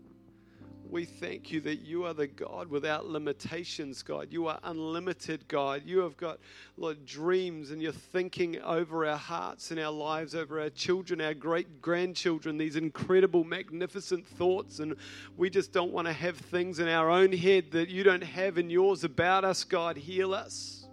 we 0.92 1.06
thank 1.06 1.52
you 1.52 1.62
that 1.62 1.78
you 1.78 2.06
are 2.06 2.14
the 2.14 2.28
God 2.28 2.68
without 2.68 3.08
limitations, 3.08 4.04
God. 4.04 4.28
You 4.30 4.48
are 4.48 4.60
unlimited, 4.64 5.48
God. 5.48 5.84
You 5.86 6.00
have 6.00 6.18
got, 6.18 6.40
Lord, 6.76 7.06
dreams 7.06 7.72
and 7.72 7.82
you're 7.82 7.94
thinking 7.94 8.60
over 8.62 9.06
our 9.06 9.18
hearts 9.18 9.72
and 9.72 9.80
our 9.80 9.92
lives, 9.92 10.36
over 10.36 10.60
our 10.60 10.70
children, 10.70 11.22
our 11.22 11.34
great 11.34 11.82
grandchildren, 11.82 12.58
these 12.58 12.76
incredible, 12.76 13.46
magnificent 13.46 14.28
thoughts. 14.28 14.80
And 14.80 14.96
we 15.38 15.50
just 15.50 15.72
don't 15.72 15.94
want 15.94 16.08
to 16.08 16.14
have 16.14 16.36
things 16.36 16.80
in 16.80 16.90
our 16.90 17.10
own 17.10 17.32
head 17.32 17.72
that 17.72 17.88
you 17.88 18.04
don't 18.04 18.24
have 18.24 18.58
in 18.58 18.70
yours 18.70 19.06
about 19.06 19.46
us, 19.46 19.64
God. 19.64 19.96
Heal 19.96 20.34
us. 20.34 20.88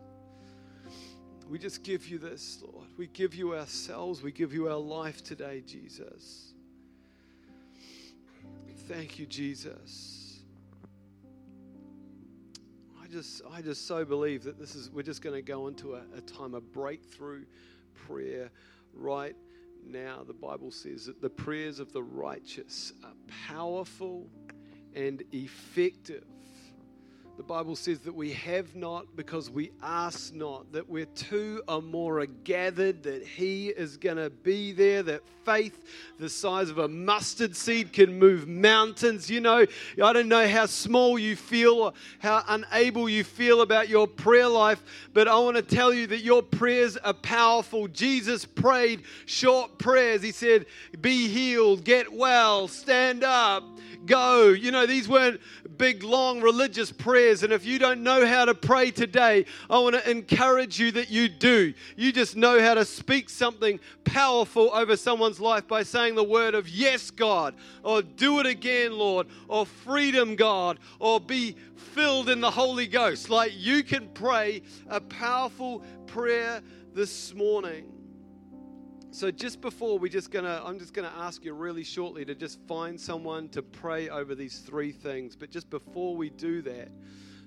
We 1.50 1.58
just 1.58 1.82
give 1.82 2.06
you 2.06 2.18
this, 2.18 2.62
Lord. 2.62 2.86
We 2.96 3.08
give 3.08 3.34
you 3.34 3.56
ourselves. 3.56 4.22
We 4.22 4.30
give 4.30 4.54
you 4.54 4.68
our 4.68 4.76
life 4.76 5.24
today, 5.24 5.62
Jesus. 5.66 6.47
Thank 8.88 9.18
you, 9.18 9.26
Jesus. 9.26 10.40
I 12.98 13.06
just, 13.06 13.42
I 13.52 13.60
just 13.60 13.86
so 13.86 14.02
believe 14.02 14.44
that 14.44 14.58
this 14.58 14.74
is, 14.74 14.90
we're 14.90 15.02
just 15.02 15.20
going 15.20 15.36
to 15.36 15.42
go 15.42 15.66
into 15.66 15.94
a, 15.94 16.00
a 16.16 16.22
time 16.22 16.54
of 16.54 16.72
breakthrough 16.72 17.44
prayer 18.06 18.50
right 18.94 19.36
now. 19.84 20.24
The 20.26 20.32
Bible 20.32 20.70
says 20.70 21.04
that 21.04 21.20
the 21.20 21.28
prayers 21.28 21.80
of 21.80 21.92
the 21.92 22.02
righteous 22.02 22.94
are 23.04 23.12
powerful 23.46 24.30
and 24.94 25.22
effective. 25.32 26.24
The 27.38 27.44
Bible 27.44 27.76
says 27.76 28.00
that 28.00 28.16
we 28.16 28.32
have 28.32 28.74
not 28.74 29.14
because 29.14 29.48
we 29.48 29.70
ask 29.80 30.34
not, 30.34 30.72
that 30.72 30.88
we're 30.88 31.06
two 31.06 31.62
or 31.68 31.80
more 31.80 32.18
are 32.18 32.26
gathered, 32.26 33.04
that 33.04 33.24
He 33.24 33.68
is 33.68 33.96
going 33.96 34.16
to 34.16 34.28
be 34.28 34.72
there, 34.72 35.04
that 35.04 35.22
faith 35.44 35.84
the 36.18 36.28
size 36.28 36.68
of 36.68 36.78
a 36.78 36.88
mustard 36.88 37.54
seed 37.54 37.92
can 37.92 38.18
move 38.18 38.48
mountains. 38.48 39.30
You 39.30 39.40
know, 39.40 39.64
I 40.02 40.12
don't 40.12 40.28
know 40.28 40.48
how 40.48 40.66
small 40.66 41.16
you 41.16 41.36
feel 41.36 41.74
or 41.74 41.92
how 42.18 42.42
unable 42.48 43.08
you 43.08 43.22
feel 43.22 43.60
about 43.60 43.88
your 43.88 44.08
prayer 44.08 44.48
life, 44.48 44.82
but 45.14 45.28
I 45.28 45.38
want 45.38 45.56
to 45.56 45.62
tell 45.62 45.94
you 45.94 46.08
that 46.08 46.22
your 46.22 46.42
prayers 46.42 46.96
are 46.96 47.14
powerful. 47.14 47.86
Jesus 47.86 48.44
prayed 48.44 49.04
short 49.26 49.78
prayers. 49.78 50.22
He 50.22 50.32
said, 50.32 50.66
Be 51.00 51.28
healed, 51.28 51.84
get 51.84 52.12
well, 52.12 52.66
stand 52.66 53.22
up, 53.22 53.62
go. 54.06 54.48
You 54.48 54.72
know, 54.72 54.86
these 54.86 55.08
weren't 55.08 55.40
big, 55.78 56.02
long 56.02 56.40
religious 56.40 56.92
prayers. 56.92 57.42
And 57.42 57.52
if 57.52 57.64
you 57.64 57.78
don't 57.78 58.02
know 58.02 58.26
how 58.26 58.44
to 58.44 58.54
pray 58.54 58.90
today, 58.90 59.46
I 59.70 59.78
want 59.78 59.94
to 59.94 60.10
encourage 60.10 60.78
you 60.78 60.92
that 60.92 61.10
you 61.10 61.28
do. 61.28 61.72
You 61.96 62.12
just 62.12 62.36
know 62.36 62.60
how 62.60 62.74
to 62.74 62.84
speak 62.84 63.30
something 63.30 63.80
powerful 64.04 64.70
over 64.74 64.96
someone's 64.96 65.40
life 65.40 65.66
by 65.66 65.84
saying 65.84 66.14
the 66.14 66.24
word 66.24 66.54
of 66.54 66.68
yes, 66.68 67.10
God, 67.10 67.54
or 67.82 68.02
do 68.02 68.40
it 68.40 68.46
again, 68.46 68.92
Lord, 68.92 69.28
or 69.46 69.64
freedom, 69.64 70.36
God, 70.36 70.78
or 70.98 71.20
be 71.20 71.56
filled 71.76 72.28
in 72.28 72.40
the 72.40 72.50
Holy 72.50 72.86
Ghost. 72.86 73.30
Like 73.30 73.52
you 73.54 73.82
can 73.82 74.08
pray 74.08 74.62
a 74.88 75.00
powerful 75.00 75.82
prayer 76.06 76.62
this 76.94 77.34
morning. 77.34 77.97
So 79.18 79.32
just 79.32 79.60
before 79.60 79.98
we 79.98 80.08
just 80.08 80.30
gonna, 80.30 80.62
I'm 80.64 80.78
just 80.78 80.94
gonna 80.94 81.12
ask 81.18 81.44
you 81.44 81.52
really 81.52 81.82
shortly 81.82 82.24
to 82.24 82.36
just 82.36 82.60
find 82.68 83.00
someone 83.00 83.48
to 83.48 83.62
pray 83.62 84.08
over 84.08 84.36
these 84.36 84.60
three 84.60 84.92
things. 84.92 85.34
But 85.34 85.50
just 85.50 85.68
before 85.70 86.14
we 86.14 86.30
do 86.30 86.62
that, 86.62 86.88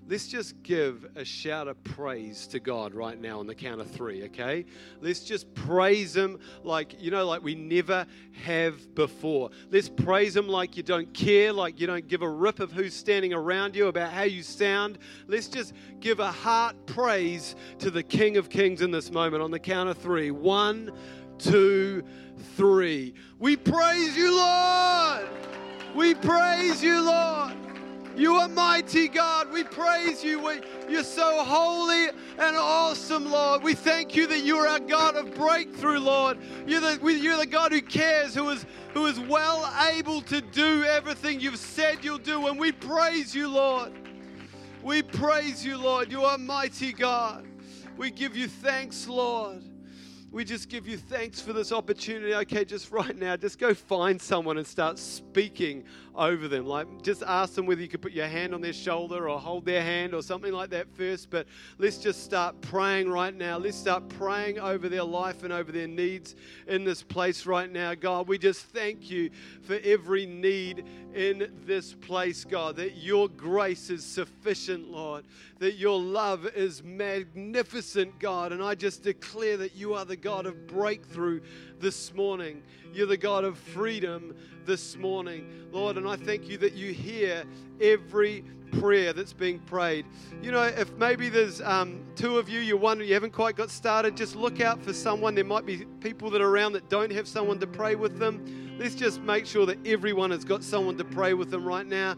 let's 0.06 0.28
just 0.28 0.62
give 0.64 1.10
a 1.16 1.24
shout 1.24 1.70
of 1.70 1.82
praise 1.86 2.46
to 2.48 2.60
God 2.60 2.94
right 2.94 3.18
now 3.18 3.40
on 3.40 3.48
the 3.48 3.56
count 3.56 3.80
of 3.80 3.90
three, 3.90 4.26
okay? 4.26 4.66
Let's 5.00 5.22
just 5.22 5.54
praise 5.56 6.14
Him 6.14 6.40
like, 6.66 7.02
you 7.02 7.10
know, 7.10 7.26
like 7.26 7.42
we 7.42 7.56
never 7.56 8.06
have 8.44 8.94
before. 8.94 9.52
Let's 9.70 9.88
praise 9.88 10.36
Him 10.36 10.50
like 10.50 10.76
you 10.76 10.84
don't 10.84 11.14
care, 11.14 11.54
like 11.54 11.80
you 11.80 11.88
don't 11.88 12.06
give 12.06 12.22
a 12.22 12.30
rip 12.30 12.60
of 12.60 12.74
who's 12.74 12.94
standing 12.94 13.32
around 13.32 13.78
you 13.78 13.88
about 13.88 14.12
how 14.12 14.24
you 14.24 14.44
sound. 14.44 14.98
Let's 15.26 15.48
just 15.48 15.72
give 16.02 16.20
a 16.20 16.34
heart 16.34 16.76
praise 16.86 17.56
to 17.80 17.90
the 17.90 18.04
King 18.04 18.36
of 18.36 18.50
Kings 18.50 18.82
in 18.82 18.92
this 18.92 19.10
moment 19.10 19.42
on 19.42 19.52
the 19.52 19.60
count 19.60 19.88
of 19.88 19.98
three. 19.98 20.32
One, 20.32 20.92
two, 21.38 22.04
three. 22.56 23.14
We 23.40 23.56
praise 23.56 24.16
you, 24.16 24.36
Lord. 24.36 25.28
We 25.96 26.14
praise 26.16 26.84
you, 26.84 27.02
Lord. 27.02 27.54
You 28.16 28.36
are 28.36 28.48
mighty 28.48 29.08
God. 29.08 29.52
We 29.52 29.64
praise 29.64 30.24
you. 30.24 30.40
We, 30.40 30.62
you're 30.90 31.04
so 31.04 31.44
holy 31.44 32.10
and 32.38 32.56
awesome, 32.58 33.32
Lord. 33.32 33.64
We 33.64 33.74
thank 33.74 34.16
you 34.16 34.28
that 34.28 34.44
you 34.44 34.58
are 34.58 34.68
our 34.68 34.80
God 34.80 35.16
of 35.16 35.34
breakthrough, 35.34 36.00
Lord. 36.00 36.38
You're 36.68 36.82
the, 36.82 37.00
you're 37.14 37.38
the 37.38 37.46
God 37.46 37.72
who 37.72 37.82
cares, 37.82 38.36
who 38.36 38.50
is, 38.50 38.66
who 38.94 39.06
is 39.06 39.20
well 39.20 39.74
able 39.92 40.22
to 40.24 40.42
do 40.42 40.84
everything 40.84 41.40
you've 41.40 41.58
said 41.58 42.04
you'll 42.04 42.18
do. 42.18 42.48
And 42.48 42.60
we 42.60 42.72
praise 42.72 43.34
you, 43.34 43.48
Lord. 43.48 43.94
We 44.84 45.02
praise 45.02 45.66
you, 45.66 45.78
Lord. 45.78 46.12
You 46.12 46.24
are 46.24 46.38
mighty 46.38 46.92
God. 46.92 47.46
We 47.98 48.12
give 48.12 48.36
you 48.36 48.48
thanks, 48.48 49.08
Lord 49.08 49.64
we 50.32 50.46
just 50.46 50.70
give 50.70 50.88
you 50.88 50.98
thanks 50.98 51.42
for 51.42 51.52
this 51.52 51.74
opportunity. 51.74 52.34
Okay, 52.34 52.64
just 52.64 52.90
right 52.90 53.16
now, 53.18 53.36
just 53.36 53.60
go 53.60 53.74
find 53.74 54.22
someone 54.22 54.58
and 54.58 54.66
start 54.66 54.98
speaking 54.98 55.84
over 56.16 56.48
them. 56.48 56.66
Like, 56.66 57.02
just 57.02 57.24
ask 57.24 57.54
them 57.54 57.66
whether 57.66 57.82
you 57.82 57.88
could 57.88 58.02
put 58.02 58.12
your 58.12 58.28
hand 58.28 58.54
on 58.54 58.62
their 58.62 58.74
shoulder 58.74 59.30
or 59.30 59.40
hold 59.40 59.66
their 59.66 59.82
hand 59.82 60.14
or 60.14 60.22
something 60.22 60.52
like 60.52 60.70
that 60.72 60.88
first. 60.96 61.30
But 61.30 61.48
let's 61.78 61.98
just 61.98 62.24
start 62.24 62.60
praying 62.62 63.10
right 63.10 63.34
now. 63.34 63.58
Let's 63.58 63.78
start 63.78 64.10
praying 64.10 64.60
over 64.60 64.90
their 64.90 65.04
life 65.04 65.44
and 65.44 65.54
over 65.54 65.72
their 65.72 65.88
needs 65.88 66.36
in 66.68 66.84
this 66.84 67.02
place 67.04 67.46
right 67.46 67.72
now. 67.72 67.94
God, 67.94 68.28
we 68.28 68.38
just 68.38 68.66
thank 68.68 69.10
you 69.10 69.30
for 69.64 69.80
every 69.84 70.26
need 70.26 70.86
in 71.14 71.52
this 71.66 71.94
place, 71.94 72.46
God, 72.46 72.76
that 72.78 72.98
your 72.98 73.28
grace 73.28 73.90
is 73.90 74.04
sufficient, 74.04 74.90
Lord, 74.90 75.26
that 75.60 75.76
your 75.76 76.00
love 76.00 76.46
is 76.56 76.84
magnificent, 76.84 78.20
God. 78.20 78.52
And 78.52 78.64
I 78.64 78.76
just 78.76 79.04
declare 79.04 79.58
that 79.58 79.76
you 79.76 79.94
are 79.94 80.06
the 80.06 80.16
God 80.16 80.46
of 80.46 80.68
breakthrough 80.68 81.42
this 81.80 82.14
morning. 82.14 82.64
You're 82.94 83.08
the 83.08 83.18
God 83.18 83.44
of 83.44 83.58
freedom 83.58 84.36
this 84.66 84.96
morning, 84.98 85.68
Lord. 85.72 85.98
And 85.98 86.08
I 86.08 86.16
thank 86.16 86.48
you 86.48 86.58
that 86.60 86.74
you 86.74 86.94
hear 86.94 87.44
every 87.80 88.44
prayer 88.80 89.14
that's 89.14 89.34
being 89.34 89.60
prayed. 89.60 90.06
You 90.42 90.52
know, 90.52 90.64
if 90.64 90.92
maybe 90.94 91.30
there's 91.30 91.62
um, 91.62 92.02
two 92.16 92.38
of 92.38 92.48
you, 92.50 92.60
you're 92.60 92.78
wondering, 92.78 93.08
you 93.08 93.14
haven't 93.14 93.34
quite 93.34 93.56
got 93.56 93.70
started, 93.70 94.16
just 94.16 94.36
look 94.36 94.62
out 94.62 94.82
for 94.82 94.94
someone. 94.94 95.36
There 95.36 95.44
might 95.44 95.66
be 95.66 95.86
people 96.00 96.30
that 96.32 96.42
are 96.42 96.48
around 96.48 96.74
that 96.74 96.90
don't 96.90 97.12
have 97.12 97.28
someone 97.28 97.60
to 97.60 97.68
pray 97.68 97.96
with 97.96 98.18
them. 98.18 98.78
Let's 98.80 98.96
just 98.96 99.22
make 99.22 99.46
sure 99.46 99.66
that 99.66 99.86
everyone 99.86 100.32
has 100.32 100.46
got 100.46 100.64
someone 100.64 100.98
to 100.98 101.04
pray 101.04 101.34
with 101.34 101.52
them 101.52 101.66
right 101.66 101.86
now. 101.86 102.16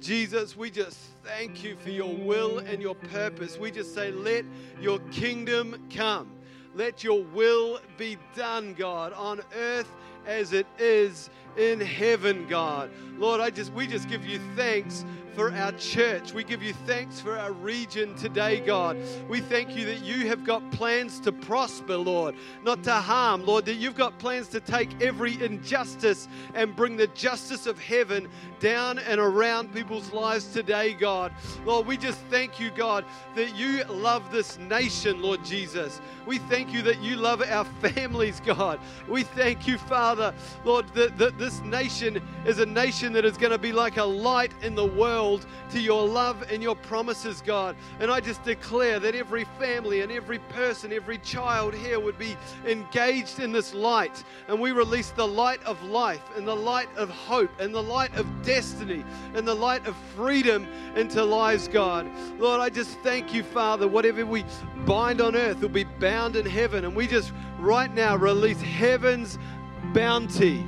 Jesus, 0.00 0.56
we 0.56 0.70
just 0.70 0.98
thank 1.24 1.64
you 1.64 1.76
for 1.76 1.90
your 1.90 2.14
will 2.14 2.58
and 2.58 2.80
your 2.82 2.94
purpose. 2.94 3.58
We 3.58 3.70
just 3.70 3.94
say, 3.94 4.10
let 4.10 4.44
your 4.80 4.98
kingdom 5.10 5.88
come. 5.90 6.32
Let 6.74 7.02
your 7.02 7.24
will 7.24 7.80
be 7.96 8.18
done, 8.36 8.74
God, 8.74 9.14
on 9.14 9.40
earth 9.54 9.90
as 10.26 10.52
it 10.52 10.66
is 10.78 11.30
in 11.56 11.80
heaven, 11.80 12.46
God. 12.48 12.90
Lord, 13.18 13.40
I 13.40 13.50
just 13.50 13.72
we 13.72 13.86
just 13.86 14.08
give 14.08 14.26
you 14.26 14.38
thanks 14.54 15.04
for 15.36 15.52
our 15.52 15.72
church. 15.72 16.32
We 16.32 16.44
give 16.44 16.62
you 16.62 16.72
thanks 16.86 17.20
for 17.20 17.38
our 17.38 17.52
region 17.52 18.14
today, 18.14 18.58
God. 18.58 18.96
We 19.28 19.40
thank 19.40 19.76
you 19.76 19.84
that 19.84 20.02
you 20.02 20.26
have 20.28 20.44
got 20.44 20.70
plans 20.72 21.20
to 21.20 21.32
prosper, 21.32 21.98
Lord, 21.98 22.34
not 22.64 22.82
to 22.84 22.94
harm, 22.94 23.44
Lord, 23.44 23.66
that 23.66 23.74
you've 23.74 23.96
got 23.96 24.18
plans 24.18 24.48
to 24.48 24.60
take 24.60 25.02
every 25.02 25.42
injustice 25.42 26.26
and 26.54 26.74
bring 26.74 26.96
the 26.96 27.08
justice 27.08 27.66
of 27.66 27.78
heaven 27.78 28.28
down 28.60 28.98
and 28.98 29.20
around 29.20 29.74
people's 29.74 30.10
lives 30.10 30.46
today, 30.46 30.94
God. 30.94 31.32
Lord, 31.66 31.86
we 31.86 31.98
just 31.98 32.18
thank 32.30 32.58
you, 32.58 32.70
God, 32.70 33.04
that 33.34 33.54
you 33.54 33.84
love 33.84 34.32
this 34.32 34.58
nation, 34.58 35.20
Lord 35.20 35.44
Jesus. 35.44 36.00
We 36.26 36.38
thank 36.38 36.72
you 36.72 36.82
that 36.82 37.00
you 37.00 37.16
love 37.16 37.40
our 37.40 37.64
families, 37.80 38.42
God. 38.44 38.80
We 39.08 39.22
thank 39.22 39.68
you, 39.68 39.78
Father, 39.78 40.34
Lord, 40.64 40.88
that, 40.94 41.16
that 41.18 41.38
this 41.38 41.60
nation 41.60 42.20
is 42.44 42.58
a 42.58 42.66
nation 42.66 43.12
that 43.12 43.24
is 43.24 43.36
going 43.36 43.52
to 43.52 43.58
be 43.58 43.72
like 43.72 43.96
a 43.96 44.04
light 44.04 44.52
in 44.62 44.74
the 44.74 44.84
world 44.84 45.46
to 45.70 45.80
your 45.80 46.06
love 46.06 46.44
and 46.50 46.62
your 46.62 46.74
promises, 46.74 47.42
God. 47.46 47.76
And 48.00 48.10
I 48.10 48.18
just 48.20 48.42
declare 48.42 48.98
that 48.98 49.14
every 49.14 49.44
family 49.58 50.00
and 50.00 50.10
every 50.10 50.40
person, 50.40 50.92
every 50.92 51.18
child 51.18 51.74
here 51.74 52.00
would 52.00 52.18
be 52.18 52.36
engaged 52.66 53.38
in 53.38 53.52
this 53.52 53.72
light. 53.72 54.24
And 54.48 54.60
we 54.60 54.72
release 54.72 55.10
the 55.10 55.26
light 55.26 55.62
of 55.62 55.80
life 55.84 56.22
and 56.36 56.46
the 56.46 56.56
light 56.56 56.88
of 56.96 57.08
hope 57.08 57.50
and 57.60 57.72
the 57.72 57.82
light 57.82 58.14
of 58.16 58.26
destiny 58.42 59.04
and 59.34 59.46
the 59.46 59.54
light 59.54 59.86
of 59.86 59.94
freedom 60.16 60.66
into 60.96 61.24
lives, 61.24 61.68
God. 61.68 62.10
Lord, 62.40 62.60
I 62.60 62.68
just 62.68 62.98
thank 63.00 63.32
you, 63.32 63.44
Father. 63.44 63.86
Whatever 63.86 64.26
we 64.26 64.44
bind 64.84 65.20
on 65.20 65.36
earth 65.36 65.60
will 65.60 65.68
be 65.68 65.84
bound 65.84 66.15
in 66.16 66.46
heaven. 66.46 66.84
And 66.84 66.96
we 66.96 67.06
just 67.06 67.32
right 67.58 67.92
now 67.92 68.16
release 68.16 68.60
heaven's 68.60 69.38
bounty, 69.92 70.66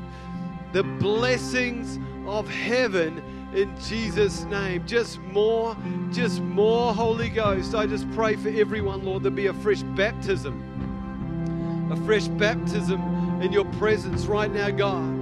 the 0.73 0.83
blessings 0.83 1.99
of 2.27 2.49
heaven 2.49 3.23
in 3.55 3.75
Jesus' 3.81 4.45
name. 4.45 4.87
Just 4.87 5.19
more, 5.21 5.77
just 6.13 6.43
more 6.43 6.95
Holy 6.95 7.31
Ghost. 7.31 7.75
I 7.75 7.87
just 7.87 8.11
pray 8.13 8.37
for 8.37 8.51
everyone, 8.51 9.05
Lord, 9.05 9.23
there 9.23 9.31
be 9.31 9.47
a 9.47 9.55
fresh 9.55 9.83
baptism, 9.83 11.89
a 11.91 11.97
fresh 12.05 12.29
baptism 12.29 13.01
in 13.41 13.53
your 13.53 13.65
presence 13.77 14.27
right 14.27 14.53
now, 14.53 14.71
God. 14.71 15.17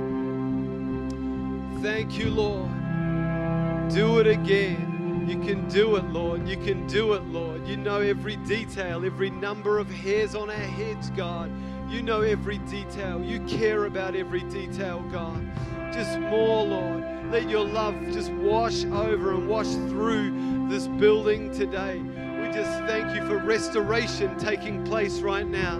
Thank 1.83 2.19
you, 2.19 2.31
Lord. 2.31 2.71
Do 3.91 4.19
it 4.19 4.27
again. 4.27 4.96
You 5.27 5.41
can 5.41 5.69
do 5.69 5.97
it, 5.97 6.05
Lord. 6.05 6.47
You 6.49 6.57
can 6.57 6.87
do 6.87 7.15
it, 7.15 7.25
Lord. 7.25 7.67
You 7.67 7.77
know 7.77 8.01
every 8.01 8.37
detail, 8.37 9.05
every 9.05 9.31
number 9.31 9.79
of 9.79 9.91
hairs 9.91 10.37
on 10.37 10.51
our 10.51 10.57
heads, 10.57 11.11
God. 11.11 11.51
You 11.91 12.03
know 12.03 12.21
every 12.21 12.59
detail. 12.59 13.23
You 13.23 13.41
care 13.41 13.87
about 13.87 14.15
every 14.15 14.43
detail, 14.45 15.01
God. 15.11 15.45
Just 15.93 16.19
more, 16.21 16.65
Lord. 16.65 17.05
Let 17.33 17.51
your 17.51 17.65
love 17.65 17.95
just 18.13 18.31
wash 18.33 18.85
over 18.85 19.33
and 19.33 19.49
wash 19.49 19.67
through 19.67 20.69
this 20.69 20.87
building 20.87 21.53
today. 21.53 21.99
We 21.99 22.53
just 22.53 22.79
thank 22.85 23.15
you 23.17 23.27
for 23.27 23.39
restoration 23.39 24.39
taking 24.39 24.85
place 24.85 25.21
right 25.21 25.47
now. 25.47 25.79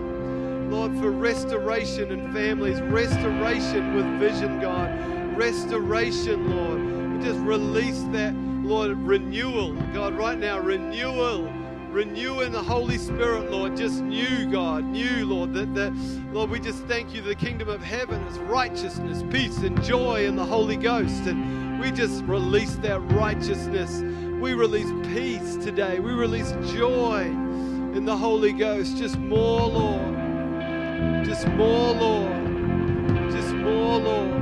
Lord, 0.69 0.97
for 0.99 1.13
restoration 1.13 2.11
in 2.11 2.33
families, 2.33 2.81
restoration 2.81 3.95
with 3.95 4.07
vision, 4.19 4.61
God, 4.61 4.91
restoration, 5.37 6.51
Lord. 6.51 6.81
We 7.13 7.25
just 7.25 7.39
release 7.41 8.03
that, 8.11 8.35
Lord, 8.67 8.99
renewal, 8.99 9.75
God, 9.95 10.15
right 10.15 10.37
now, 10.37 10.59
renewal 10.59 11.49
renew 11.97 12.41
in 12.41 12.53
the 12.53 12.63
Holy 12.63 12.99
Spirit, 12.99 13.51
Lord, 13.51 13.77
just 13.77 14.03
new, 14.03 14.51
God, 14.51 14.85
new, 14.85 15.25
Lord. 15.25 15.55
That, 15.55 15.73
that, 15.77 15.95
Lord, 16.33 16.51
we 16.51 16.59
just 16.59 16.85
thank 16.85 17.15
you. 17.15 17.23
The 17.23 17.35
kingdom 17.35 17.69
of 17.69 17.81
heaven 17.81 18.21
is 18.25 18.39
righteousness, 18.41 19.23
peace, 19.31 19.59
and 19.59 19.81
joy 19.83 20.27
in 20.27 20.35
the 20.35 20.45
Holy 20.45 20.77
Ghost. 20.77 21.27
And 21.27 21.81
we 21.81 21.93
just 21.93 22.25
release 22.25 22.75
that 22.77 23.01
righteousness. 23.13 24.03
We 24.43 24.53
release 24.53 24.91
peace 25.15 25.57
today. 25.65 26.01
We 26.01 26.13
release 26.13 26.51
joy 26.75 27.23
in 27.23 28.05
the 28.05 28.17
Holy 28.17 28.53
Ghost. 28.53 28.99
Just 28.99 29.17
more, 29.17 29.67
Lord. 29.67 31.25
Just 31.25 31.47
more, 31.49 31.95
Lord. 31.95 33.31
Just 33.31 33.55
more, 33.55 33.99
Lord. 34.01 34.41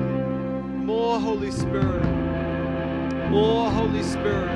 More 0.85 1.21
Holy 1.21 1.53
Spirit. 1.53 2.14
More 3.31 3.71
Holy 3.71 4.03
Spirit. 4.03 4.51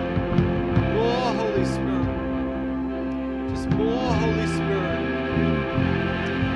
More 0.95 1.35
Holy 1.35 1.65
Spirit 1.65 2.07
Just 3.51 3.71
more 3.71 4.13
Holy 4.15 4.47
Spirit. 4.47 5.23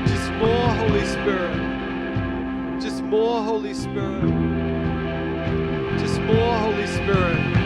Just 0.06 0.30
more 0.32 0.68
Holy 0.74 1.04
Spirit. 1.04 1.80
Just 2.80 3.02
more 3.02 3.42
Holy 3.42 3.74
Spirit. 3.74 4.22
Just 5.98 6.20
more 6.20 6.56
Holy 6.58 6.86
Spirit. 6.86 7.62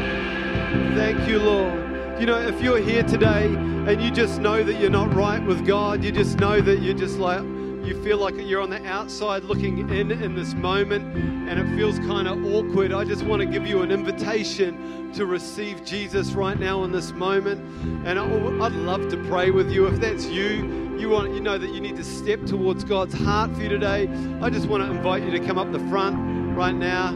Thank 0.96 1.28
you, 1.28 1.38
Lord. 1.38 2.20
You 2.20 2.26
know, 2.26 2.38
if 2.38 2.62
you're 2.62 2.80
here 2.80 3.02
today 3.02 3.46
and 3.46 4.00
you 4.02 4.10
just 4.10 4.40
know 4.40 4.62
that 4.62 4.80
you're 4.80 4.90
not 4.90 5.14
right 5.14 5.42
with 5.44 5.66
God, 5.66 6.02
you 6.02 6.12
just 6.12 6.38
know 6.38 6.60
that 6.60 6.80
you're 6.80 6.94
just 6.94 7.18
like, 7.18 7.42
you 7.86 8.02
feel 8.02 8.18
like 8.18 8.34
you're 8.36 8.60
on 8.60 8.70
the 8.70 8.84
outside 8.86 9.44
looking 9.44 9.78
in 9.90 10.10
in 10.10 10.34
this 10.34 10.54
moment 10.54 11.16
and 11.48 11.60
it 11.60 11.76
feels 11.76 11.98
kind 12.00 12.26
of 12.26 12.44
awkward, 12.44 12.92
I 12.92 13.04
just 13.04 13.22
want 13.22 13.40
to 13.40 13.46
give 13.46 13.66
you 13.66 13.82
an 13.82 13.92
invitation 13.92 15.12
to 15.12 15.26
receive 15.26 15.84
Jesus 15.84 16.32
right 16.32 16.58
now 16.58 16.82
in 16.84 16.90
this 16.90 17.12
moment. 17.12 17.60
And 18.04 18.18
I'd 18.18 18.72
love 18.72 19.08
to 19.10 19.16
pray 19.24 19.50
with 19.50 19.70
you. 19.70 19.86
If 19.86 20.00
that's 20.00 20.26
you, 20.26 20.96
you 20.98 21.08
want 21.08 21.32
you 21.32 21.40
know 21.40 21.58
that 21.58 21.72
you 21.72 21.80
need 21.80 21.96
to 21.96 22.04
step 22.04 22.44
towards 22.44 22.82
God's 22.82 23.14
heart 23.14 23.54
for 23.54 23.62
you 23.62 23.68
today. 23.68 24.08
I 24.40 24.50
just 24.50 24.66
want 24.66 24.82
to 24.82 24.90
invite 24.90 25.22
you 25.22 25.30
to 25.30 25.40
come 25.40 25.58
up 25.58 25.70
the 25.70 25.80
front 25.88 26.56
right 26.56 26.74
now. 26.74 27.12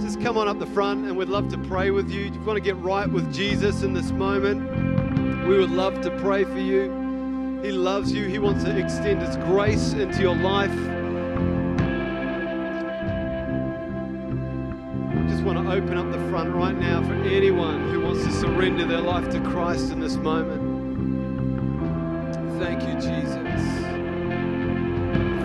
just 0.00 0.20
come 0.20 0.38
on 0.38 0.48
up 0.48 0.58
the 0.58 0.66
front 0.66 1.06
and 1.06 1.16
we'd 1.16 1.28
love 1.28 1.48
to 1.50 1.58
pray 1.58 1.90
with 1.90 2.10
you. 2.10 2.26
If 2.26 2.34
you 2.34 2.40
want 2.40 2.56
to 2.56 2.62
get 2.62 2.76
right 2.76 3.10
with 3.10 3.32
Jesus 3.34 3.82
in 3.82 3.92
this 3.92 4.10
moment, 4.10 5.46
we 5.46 5.58
would 5.58 5.70
love 5.70 6.00
to 6.00 6.10
pray 6.18 6.44
for 6.44 6.58
you. 6.58 7.05
He 7.62 7.72
loves 7.72 8.12
you, 8.12 8.26
He 8.26 8.38
wants 8.38 8.64
to 8.64 8.76
extend 8.78 9.22
His 9.22 9.36
grace 9.36 9.92
into 9.92 10.20
your 10.20 10.36
life. 10.36 10.70
I 15.10 15.26
just 15.28 15.42
want 15.42 15.58
to 15.58 15.72
open 15.72 15.96
up 15.96 16.10
the 16.12 16.18
front 16.30 16.54
right 16.54 16.76
now 16.76 17.02
for 17.02 17.14
anyone 17.14 17.88
who 17.90 18.00
wants 18.02 18.24
to 18.24 18.32
surrender 18.32 18.86
their 18.86 19.00
life 19.00 19.30
to 19.30 19.40
Christ 19.40 19.90
in 19.90 20.00
this 20.00 20.16
moment. 20.16 20.62
Thank 22.60 22.82
you, 22.82 22.94
Jesus. 22.94 23.62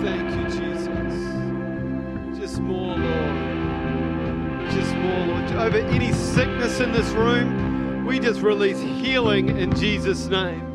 Thank 0.02 0.30
you, 0.38 0.46
Jesus. 0.60 2.40
Just 2.40 2.62
more, 2.62 2.98
Lord. 2.98 4.72
Just 4.72 4.96
more, 4.96 5.26
Lord. 5.28 5.52
Over 5.54 5.78
any 5.78 6.12
sickness 6.14 6.80
in 6.80 6.92
this 6.92 7.10
room, 7.12 8.06
we 8.06 8.20
just 8.20 8.42
release 8.42 8.80
healing 8.80 9.58
in 9.58 9.74
Jesus' 9.76 10.28
name. 10.28 10.71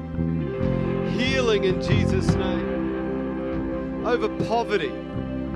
Healing 1.46 1.62
in 1.62 1.80
Jesus' 1.80 2.34
name. 2.34 4.04
Over 4.04 4.28
poverty. 4.46 4.90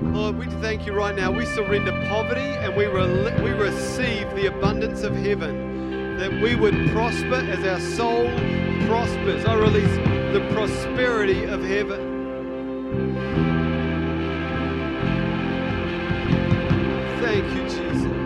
Lord, 0.03 0.39
we 0.39 0.47
thank 0.63 0.87
you 0.87 0.93
right 0.93 1.17
now. 1.17 1.33
We 1.33 1.45
surrender 1.47 1.91
poverty 2.09 2.43
and 2.43 2.77
we, 2.77 2.87
re- 2.87 3.43
we 3.43 3.51
receive 3.51 4.33
the 4.37 4.47
abundance 4.47 5.03
of 5.03 5.17
heaven. 5.17 6.17
That 6.17 6.31
we 6.41 6.55
would 6.55 6.93
prosper 6.93 7.35
as 7.35 7.65
our 7.67 7.81
soul 7.97 8.29
prospers. 8.87 9.45
I 9.45 9.55
release 9.57 9.97
the 10.33 10.49
prosperity 10.53 11.43
of 11.47 11.61
heaven. 11.65 13.17
Thank 17.21 17.53
you, 17.57 17.63
Jesus. 17.65 18.20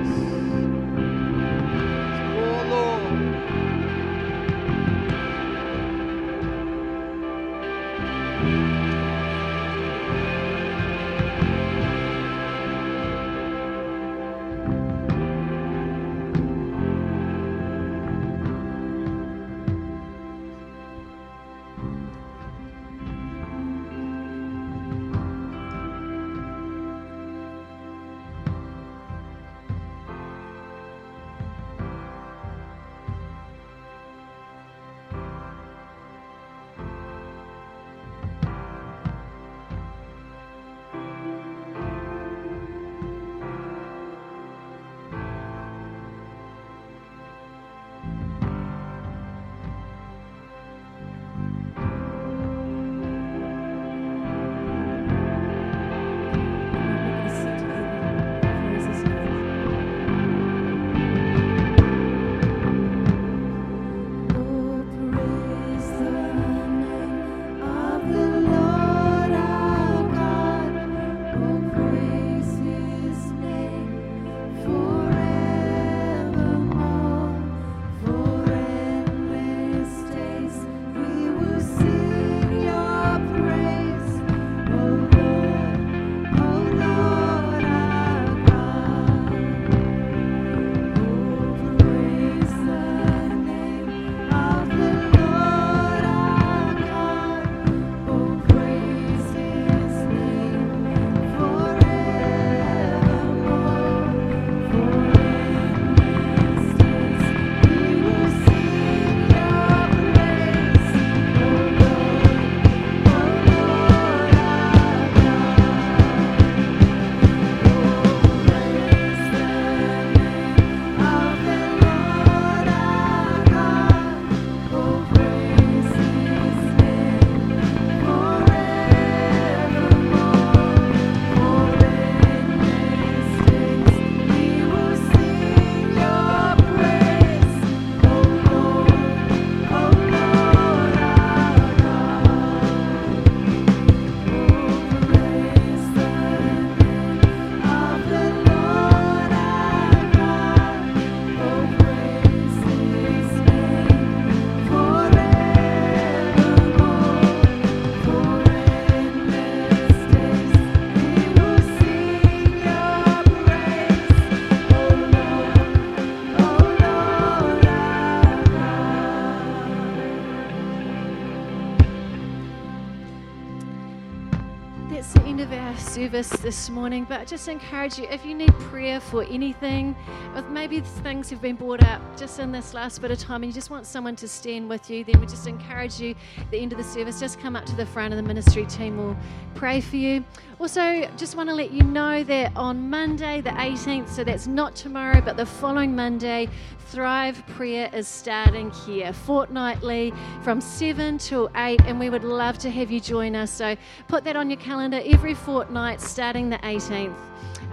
Service 175.95 176.29
this 176.31 176.71
morning. 176.71 177.07
But 177.09 177.21
I 177.21 177.25
just 177.25 177.47
encourage 177.47 178.01
you 178.01 178.07
if 178.11 178.27
you 178.27 178.35
need 178.35 178.53
prayer 178.55 178.99
for 178.99 179.23
anything, 179.23 179.95
if 180.35 180.45
maybe 180.47 180.81
things 180.81 181.31
have 181.31 181.41
been 181.41 181.55
brought 181.55 181.85
up 181.85 182.14
just 182.17 182.39
in 182.39 182.53
this 182.53 182.75
last 182.75 183.01
bit 183.01 183.11
of 183.11 183.19
time 183.19 183.43
and 183.43 183.47
you 183.47 183.53
just 183.53 183.71
want 183.71 183.87
someone 183.87 184.15
to 184.17 184.29
stand 184.29 184.69
with 184.69 184.89
you, 184.89 185.05
then 185.05 185.21
we 185.21 185.27
just 185.27 185.47
encourage 185.47 186.01
you 186.01 186.15
at 186.39 186.51
the 186.51 186.59
end 186.59 186.73
of 186.73 186.79
the 186.79 186.85
service, 186.85 187.19
just 187.19 187.41
come 187.41 187.57
up 187.57 187.65
to 187.67 187.75
the 187.77 187.87
front 187.87 188.15
and 188.15 188.19
the 188.19 188.27
ministry 188.27 188.65
team 188.67 188.97
will 188.97 189.17
pray 189.55 189.81
for 189.81 189.97
you. 189.97 190.25
Also, 190.61 191.09
just 191.17 191.37
want 191.37 191.49
to 191.49 191.55
let 191.55 191.73
you 191.73 191.83
know 191.83 192.23
that 192.25 192.53
on 192.57 192.89
Monday, 192.89 193.41
the 193.41 193.51
18th, 193.51 194.09
so 194.09 194.23
that's 194.23 194.47
not 194.47 194.77
tomorrow, 194.77 195.21
but 195.21 195.37
the 195.37 195.47
following 195.47 195.97
Monday, 195.97 196.49
Thrive 196.87 197.45
Prayer 197.49 197.91
is 197.93 198.07
starting 198.07 198.71
here 198.71 199.13
fortnightly 199.13 200.13
from 200.43 200.61
7 200.61 201.19
till 201.19 201.51
8, 201.57 201.81
and 201.87 201.99
we 201.99 202.11
would 202.11 202.25
love 202.25 202.59
to 202.59 202.71
have 202.71 202.91
you 202.91 203.01
join 203.01 203.35
us. 203.35 203.51
So 203.51 203.77
put 204.07 204.23
that 204.25 204.37
on 204.37 204.49
your 204.49 204.61
calendar 204.61 205.03
every 205.05 205.35
fortnight 205.35 206.01
starting 206.01 206.51
the 206.51 206.59
18th. 206.59 207.17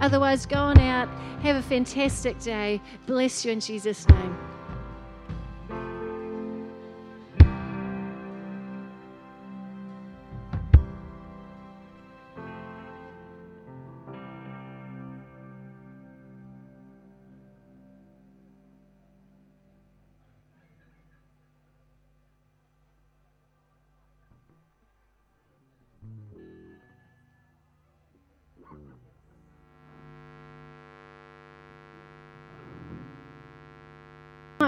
Otherwise, 0.00 0.46
go 0.46 0.56
on 0.56 0.78
out, 0.78 1.08
have 1.42 1.56
a 1.56 1.62
fantastic 1.62 2.38
day. 2.40 2.80
Bless 3.06 3.44
you 3.44 3.52
in 3.52 3.60
Jesus' 3.60 4.08
name. 4.08 4.31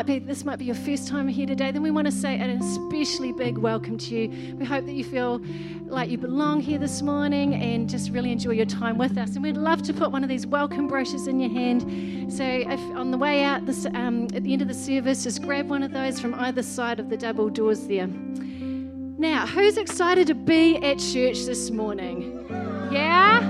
Might 0.04 0.20
be 0.20 0.26
this 0.26 0.44
might 0.44 0.58
be 0.58 0.66
your 0.66 0.74
first 0.74 1.08
time 1.08 1.28
here 1.28 1.46
today, 1.46 1.70
then 1.70 1.82
we 1.82 1.90
want 1.90 2.06
to 2.06 2.12
say 2.12 2.38
an 2.38 2.50
especially 2.50 3.32
big 3.32 3.56
welcome 3.56 3.96
to 3.96 4.14
you. 4.14 4.54
We 4.56 4.66
hope 4.66 4.84
that 4.84 4.92
you 4.92 5.04
feel 5.04 5.40
like 5.86 6.10
you 6.10 6.18
belong 6.18 6.60
here 6.60 6.78
this 6.78 7.00
morning 7.00 7.54
and 7.54 7.88
just 7.88 8.10
really 8.10 8.30
enjoy 8.30 8.50
your 8.50 8.66
time 8.66 8.98
with 8.98 9.16
us. 9.16 9.34
And 9.34 9.42
we'd 9.42 9.56
love 9.56 9.82
to 9.84 9.94
put 9.94 10.10
one 10.10 10.22
of 10.22 10.28
these 10.28 10.46
welcome 10.46 10.88
brochures 10.88 11.26
in 11.26 11.40
your 11.40 11.50
hand. 11.50 12.30
So 12.30 12.44
if 12.44 12.80
on 12.94 13.12
the 13.12 13.18
way 13.18 13.44
out, 13.44 13.64
this, 13.64 13.86
um, 13.86 14.24
at 14.34 14.42
the 14.42 14.52
end 14.52 14.60
of 14.60 14.68
the 14.68 14.74
service, 14.74 15.24
just 15.24 15.40
grab 15.40 15.70
one 15.70 15.82
of 15.82 15.92
those 15.92 16.20
from 16.20 16.34
either 16.34 16.62
side 16.62 17.00
of 17.00 17.08
the 17.08 17.16
double 17.16 17.48
doors 17.48 17.86
there. 17.86 18.06
Now, 18.06 19.46
who's 19.46 19.78
excited 19.78 20.26
to 20.26 20.34
be 20.34 20.76
at 20.76 20.98
church 20.98 21.44
this 21.46 21.70
morning? 21.70 22.46
Yeah? 22.92 23.40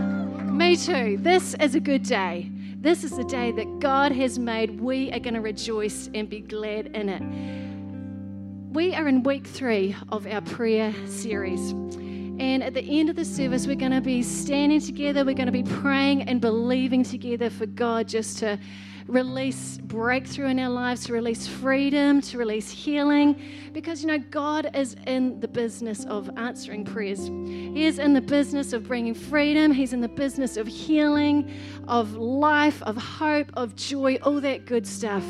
Me 0.52 0.76
too. 0.76 1.18
This 1.20 1.54
is 1.54 1.74
a 1.74 1.80
good 1.80 2.04
day. 2.04 2.52
This 2.84 3.02
is 3.02 3.16
the 3.16 3.24
day 3.24 3.50
that 3.50 3.78
God 3.80 4.12
has 4.12 4.38
made. 4.38 4.78
We 4.78 5.10
are 5.10 5.18
going 5.18 5.32
to 5.32 5.40
rejoice 5.40 6.10
and 6.12 6.28
be 6.28 6.40
glad 6.40 6.88
in 6.88 7.08
it. 7.08 8.74
We 8.74 8.94
are 8.94 9.08
in 9.08 9.22
week 9.22 9.46
three 9.46 9.96
of 10.10 10.26
our 10.26 10.42
prayer 10.42 10.94
series. 11.06 11.70
And 11.70 12.62
at 12.62 12.74
the 12.74 12.82
end 12.82 13.08
of 13.08 13.16
the 13.16 13.24
service, 13.24 13.66
we're 13.66 13.76
going 13.76 13.92
to 13.92 14.02
be 14.02 14.22
standing 14.22 14.82
together. 14.82 15.24
We're 15.24 15.32
going 15.32 15.46
to 15.46 15.50
be 15.50 15.62
praying 15.62 16.24
and 16.24 16.42
believing 16.42 17.04
together 17.04 17.48
for 17.48 17.64
God 17.64 18.06
just 18.06 18.38
to 18.40 18.58
release 19.06 19.78
breakthrough 19.78 20.48
in 20.48 20.58
our 20.58 20.70
lives, 20.70 21.04
to 21.06 21.12
release 21.12 21.46
freedom, 21.46 22.20
to 22.22 22.38
release 22.38 22.70
healing. 22.70 23.40
Because, 23.72 24.02
you 24.02 24.08
know, 24.08 24.18
God 24.18 24.70
is 24.74 24.96
in 25.06 25.40
the 25.40 25.48
business 25.48 26.04
of 26.06 26.30
answering 26.36 26.84
prayers. 26.84 27.26
He 27.26 27.84
is 27.84 27.98
in 27.98 28.14
the 28.14 28.20
business 28.20 28.72
of 28.72 28.86
bringing 28.86 29.14
freedom. 29.14 29.72
He's 29.72 29.92
in 29.92 30.00
the 30.00 30.08
business 30.08 30.56
of 30.56 30.66
healing, 30.66 31.50
of 31.88 32.14
life, 32.14 32.82
of 32.82 32.96
hope, 32.96 33.50
of 33.54 33.76
joy, 33.76 34.16
all 34.22 34.40
that 34.40 34.64
good 34.64 34.86
stuff. 34.86 35.24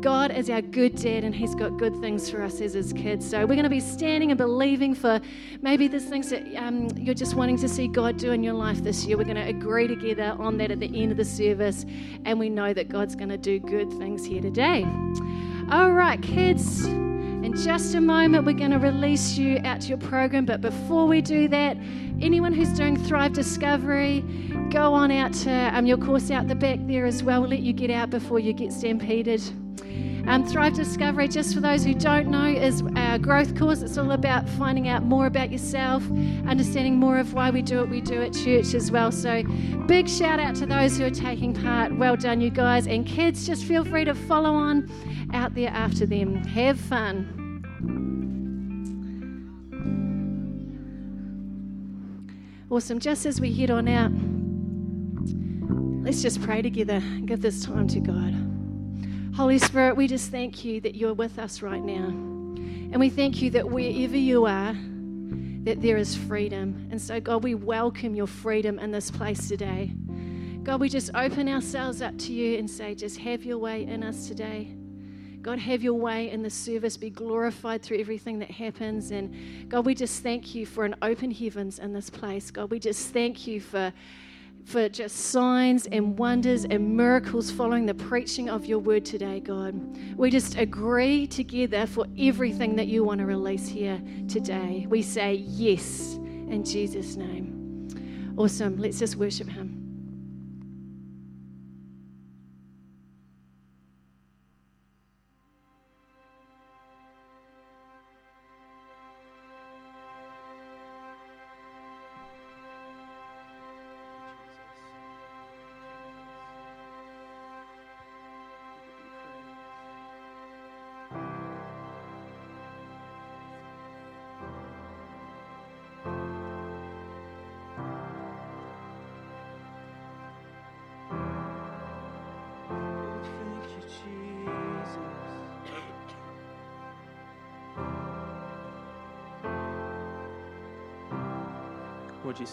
God 0.00 0.30
is 0.30 0.48
our 0.48 0.62
good 0.62 0.96
dad, 0.96 1.24
and 1.24 1.34
He's 1.34 1.54
got 1.54 1.76
good 1.76 2.00
things 2.00 2.30
for 2.30 2.42
us 2.42 2.60
as 2.60 2.74
His 2.74 2.92
kids. 2.92 3.28
So 3.28 3.40
we're 3.40 3.56
going 3.56 3.64
to 3.64 3.68
be 3.68 3.80
standing 3.80 4.30
and 4.30 4.38
believing 4.38 4.94
for 4.94 5.20
maybe 5.60 5.88
there's 5.88 6.04
things 6.04 6.30
that 6.30 6.44
um, 6.56 6.88
you're 6.96 7.14
just 7.14 7.34
wanting 7.34 7.58
to 7.58 7.68
see 7.68 7.88
God 7.88 8.16
do 8.16 8.30
in 8.30 8.42
your 8.42 8.54
life 8.54 8.82
this 8.82 9.04
year. 9.04 9.18
We're 9.18 9.24
going 9.24 9.36
to 9.36 9.48
agree 9.48 9.88
together 9.88 10.36
on 10.38 10.56
that 10.58 10.70
at 10.70 10.80
the 10.80 11.02
end 11.02 11.10
of 11.10 11.18
the 11.18 11.24
service, 11.24 11.84
and 12.24 12.38
we 12.38 12.48
know 12.48 12.72
that 12.72 12.88
God's 12.88 13.16
going 13.18 13.28
to 13.28 13.36
do 13.36 13.58
good 13.58 13.92
things 13.94 14.24
here 14.24 14.40
today. 14.40 14.86
All 15.70 15.92
right, 15.92 16.22
kids. 16.22 16.86
In 16.86 17.54
just 17.56 17.94
a 17.94 18.00
moment, 18.00 18.46
we're 18.46 18.52
going 18.52 18.70
to 18.70 18.78
release 18.78 19.36
you 19.36 19.60
out 19.64 19.80
to 19.82 19.88
your 19.88 19.98
program. 19.98 20.44
But 20.44 20.60
before 20.60 21.06
we 21.06 21.20
do 21.20 21.48
that, 21.48 21.76
anyone 22.20 22.52
who's 22.52 22.70
doing 22.70 22.96
Thrive 22.96 23.32
Discovery, 23.32 24.24
go 24.70 24.94
on 24.94 25.10
out 25.10 25.32
to 25.34 25.50
um, 25.50 25.84
your 25.84 25.98
course 25.98 26.30
out 26.30 26.46
the 26.46 26.54
back 26.54 26.78
there 26.82 27.06
as 27.06 27.22
well. 27.22 27.40
We'll 27.40 27.50
let 27.50 27.60
you 27.60 27.72
get 27.72 27.90
out 27.90 28.10
before 28.10 28.38
you 28.38 28.52
get 28.52 28.72
stampeded. 28.72 29.42
Um, 30.28 30.44
Thrive 30.44 30.74
Discovery, 30.74 31.26
just 31.26 31.54
for 31.54 31.60
those 31.60 31.82
who 31.82 31.94
don't 31.94 32.28
know, 32.28 32.44
is 32.44 32.82
our 32.96 33.18
growth 33.18 33.58
course. 33.58 33.80
It's 33.80 33.96
all 33.96 34.10
about 34.10 34.46
finding 34.46 34.86
out 34.86 35.02
more 35.02 35.24
about 35.24 35.50
yourself, 35.50 36.04
understanding 36.46 36.96
more 36.96 37.16
of 37.18 37.32
why 37.32 37.48
we 37.48 37.62
do 37.62 37.78
what 37.78 37.88
we 37.88 38.02
do 38.02 38.20
at 38.20 38.34
church 38.34 38.74
as 38.74 38.90
well. 38.90 39.10
So, 39.10 39.42
big 39.86 40.06
shout 40.06 40.38
out 40.38 40.54
to 40.56 40.66
those 40.66 40.98
who 40.98 41.06
are 41.06 41.10
taking 41.10 41.54
part. 41.54 41.96
Well 41.96 42.14
done, 42.14 42.42
you 42.42 42.50
guys. 42.50 42.86
And 42.86 43.06
kids, 43.06 43.46
just 43.46 43.64
feel 43.64 43.86
free 43.86 44.04
to 44.04 44.14
follow 44.14 44.52
on 44.52 44.90
out 45.32 45.54
there 45.54 45.70
after 45.70 46.04
them. 46.04 46.34
Have 46.44 46.78
fun. 46.78 47.34
Awesome. 52.68 52.98
Just 52.98 53.24
as 53.24 53.40
we 53.40 53.50
head 53.54 53.70
on 53.70 53.88
out, 53.88 54.12
let's 56.04 56.20
just 56.20 56.42
pray 56.42 56.60
together. 56.60 57.02
Give 57.24 57.40
this 57.40 57.64
time 57.64 57.88
to 57.88 58.00
God. 58.00 58.57
Holy 59.38 59.60
Spirit, 59.60 59.94
we 59.94 60.08
just 60.08 60.32
thank 60.32 60.64
you 60.64 60.80
that 60.80 60.96
you're 60.96 61.14
with 61.14 61.38
us 61.38 61.62
right 61.62 61.80
now. 61.80 62.08
And 62.08 62.98
we 62.98 63.08
thank 63.08 63.40
you 63.40 63.50
that 63.50 63.70
wherever 63.70 64.16
you 64.16 64.46
are, 64.46 64.74
that 65.62 65.80
there 65.80 65.96
is 65.96 66.16
freedom. 66.16 66.88
And 66.90 67.00
so, 67.00 67.20
God, 67.20 67.44
we 67.44 67.54
welcome 67.54 68.16
your 68.16 68.26
freedom 68.26 68.80
in 68.80 68.90
this 68.90 69.12
place 69.12 69.46
today. 69.46 69.92
God, 70.64 70.80
we 70.80 70.88
just 70.88 71.12
open 71.14 71.48
ourselves 71.48 72.02
up 72.02 72.18
to 72.18 72.32
you 72.32 72.58
and 72.58 72.68
say, 72.68 72.96
just 72.96 73.16
have 73.18 73.44
your 73.44 73.58
way 73.58 73.84
in 73.84 74.02
us 74.02 74.26
today. 74.26 74.74
God, 75.40 75.60
have 75.60 75.84
your 75.84 75.94
way 75.94 76.32
in 76.32 76.42
the 76.42 76.50
service. 76.50 76.96
Be 76.96 77.08
glorified 77.08 77.80
through 77.80 78.00
everything 78.00 78.40
that 78.40 78.50
happens. 78.50 79.12
And 79.12 79.70
God, 79.70 79.86
we 79.86 79.94
just 79.94 80.20
thank 80.20 80.52
you 80.56 80.66
for 80.66 80.84
an 80.84 80.96
open 81.00 81.30
heavens 81.30 81.78
in 81.78 81.92
this 81.92 82.10
place. 82.10 82.50
God, 82.50 82.72
we 82.72 82.80
just 82.80 83.12
thank 83.12 83.46
you 83.46 83.60
for 83.60 83.92
for 84.68 84.86
just 84.86 85.16
signs 85.16 85.86
and 85.86 86.18
wonders 86.18 86.66
and 86.66 86.94
miracles 86.94 87.50
following 87.50 87.86
the 87.86 87.94
preaching 87.94 88.50
of 88.50 88.66
your 88.66 88.78
word 88.78 89.02
today, 89.02 89.40
God. 89.40 89.74
We 90.14 90.30
just 90.30 90.58
agree 90.58 91.26
together 91.26 91.86
for 91.86 92.04
everything 92.18 92.76
that 92.76 92.86
you 92.86 93.02
want 93.02 93.20
to 93.20 93.26
release 93.26 93.66
here 93.66 93.98
today. 94.28 94.86
We 94.86 95.00
say 95.00 95.34
yes 95.34 96.16
in 96.16 96.64
Jesus' 96.64 97.16
name. 97.16 98.34
Awesome. 98.36 98.76
Let's 98.76 98.98
just 98.98 99.16
worship 99.16 99.48
Him. 99.48 99.77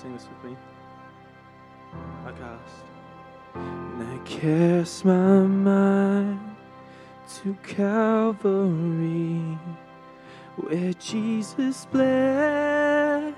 Sing 0.06 0.14
this 0.14 0.28
with 0.30 0.52
me? 0.52 0.58
I 2.26 2.32
cast. 2.32 2.86
And 3.56 4.04
I 4.04 4.18
cast 4.26 5.06
my 5.06 5.40
mind 5.40 6.56
to 7.36 7.58
Calvary, 7.64 9.58
where 10.58 10.94
Jesus 10.94 11.86
bled 11.86 13.34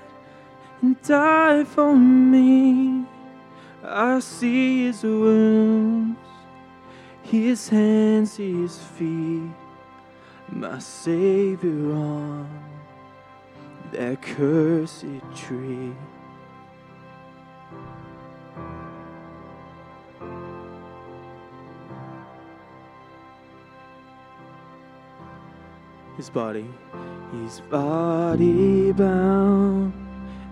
and 0.82 1.02
died 1.02 1.68
for 1.68 1.96
me. 1.96 3.04
I 3.82 4.20
see 4.20 4.86
his 4.86 5.02
wounds, 5.02 6.18
his 7.22 7.68
hands, 7.68 8.36
his 8.36 8.78
feet, 8.78 9.52
my 10.50 10.78
Savior 10.78 11.92
on 11.92 12.48
that 13.92 14.20
cursed 14.20 15.04
tree. 15.34 15.94
His 26.18 26.30
body, 26.30 26.66
his 27.30 27.60
body 27.70 28.90
bound 28.90 29.92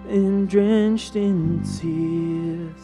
and 0.09 0.49
drenched 0.49 1.17
in 1.17 1.61
tears. 1.65 2.81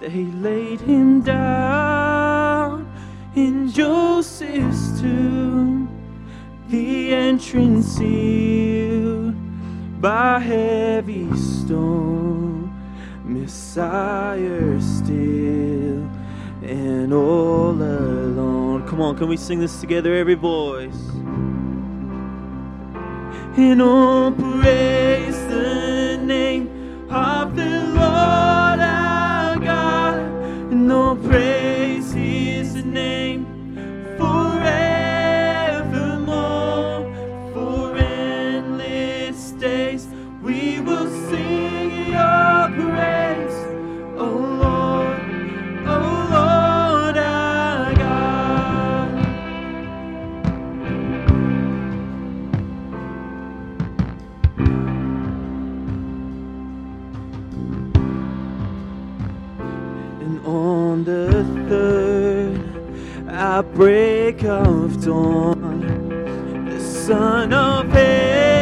They 0.00 0.24
laid 0.40 0.80
him 0.80 1.20
down 1.20 2.90
in 3.36 3.70
Joseph's 3.70 4.98
tomb, 5.02 5.86
the 6.70 7.12
entrance 7.12 7.88
sealed 7.88 9.34
by 10.00 10.38
heavy 10.38 11.30
stone. 11.36 12.72
Messiah 13.22 14.80
still 14.80 16.08
and 16.62 17.12
all 17.12 17.72
alone. 17.72 18.88
Come 18.88 19.02
on, 19.02 19.14
can 19.18 19.28
we 19.28 19.36
sing 19.36 19.58
this 19.58 19.78
together, 19.78 20.14
every 20.14 20.36
voice? 20.36 21.13
And 23.56 23.80
oh, 23.80 25.03
at 63.58 63.72
break 63.72 64.42
of 64.42 65.04
dawn, 65.04 66.66
the 66.68 66.80
Son 66.80 67.52
of 67.52 67.86
Heaven. 67.92 68.53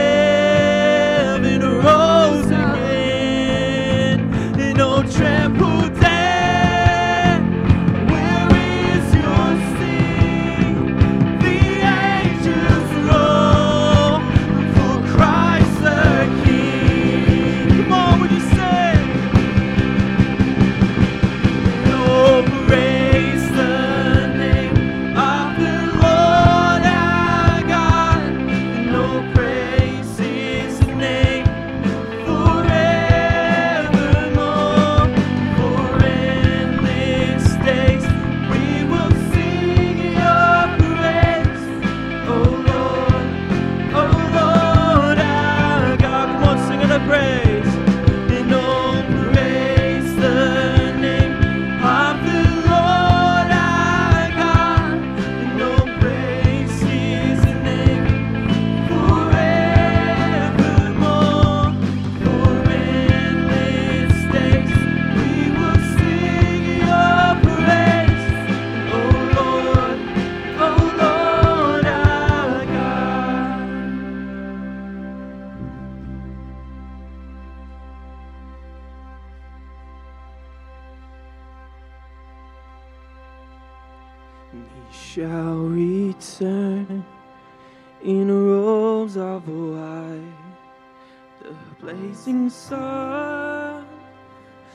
rising 92.23 92.51
sun 92.51 93.85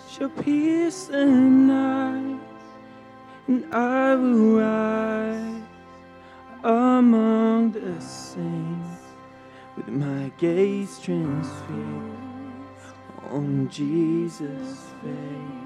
shall 0.10 0.30
pierce 0.30 1.06
the 1.06 1.26
night, 1.26 2.42
and 3.48 3.74
I 3.74 4.16
will 4.16 4.60
rise 4.60 5.64
among 6.64 7.72
the 7.72 8.02
saints 8.02 9.02
with 9.78 9.88
my 9.88 10.30
gaze 10.38 11.00
transfixed 11.00 11.72
on 13.32 13.70
Jesus' 13.70 14.90
face. 15.02 15.57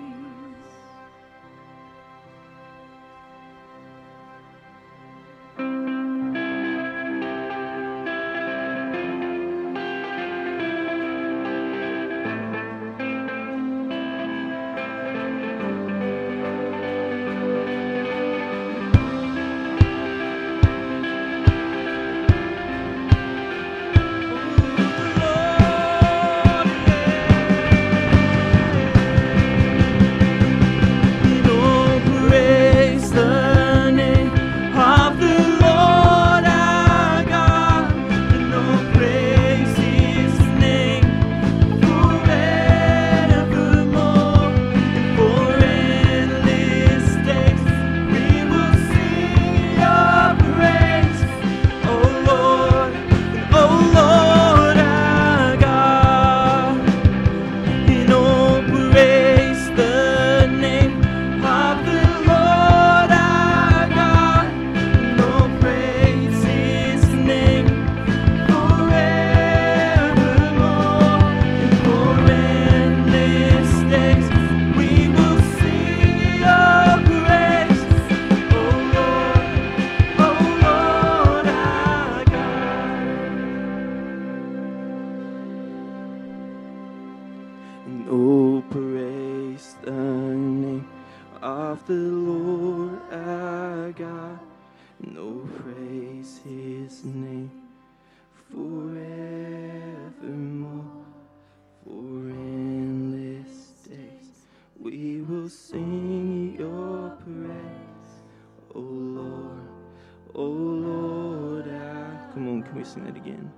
Oh 110.44 110.48
Lord, 110.48 111.68
I. 111.68 112.34
Come 112.34 112.48
on, 112.50 112.64
can 112.64 112.76
we 112.76 112.84
sing 112.84 113.04
that 113.04 113.16
again? 113.16 113.52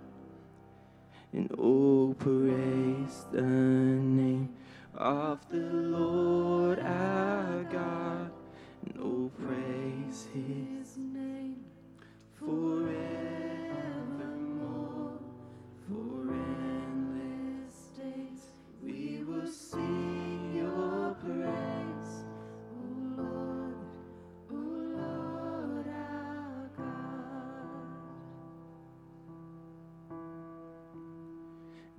And 1.32 1.50
oh, 1.58 2.14
praise 2.20 3.26
the 3.32 3.42
name 3.42 4.50
of 4.96 5.40
the 5.50 5.60
Lord 5.60 6.80
our 6.80 7.64
God. 7.72 8.32
And 8.86 8.98
oh, 9.00 9.32
praise 9.42 10.28
his 10.34 10.98
name 10.98 11.64
forever. 12.38 13.43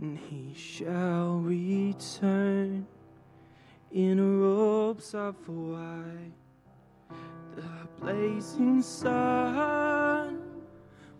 and 0.00 0.18
he 0.18 0.52
shall 0.54 1.38
return 1.38 2.86
in 3.92 4.40
robes 4.40 5.14
of 5.14 5.36
white. 5.48 6.32
The 7.54 7.88
blazing 8.00 8.82
sun 8.82 10.40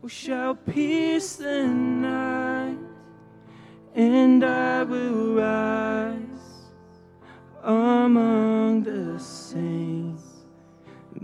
we 0.03 0.11
shall 0.11 0.55
pierce 0.55 1.37
the 1.37 1.67
night, 1.67 2.79
and 3.95 4.45
I 4.45 4.83
will 4.83 5.37
rise 5.37 6.25
among 7.63 8.83
the 8.83 9.19
saints, 9.19 10.45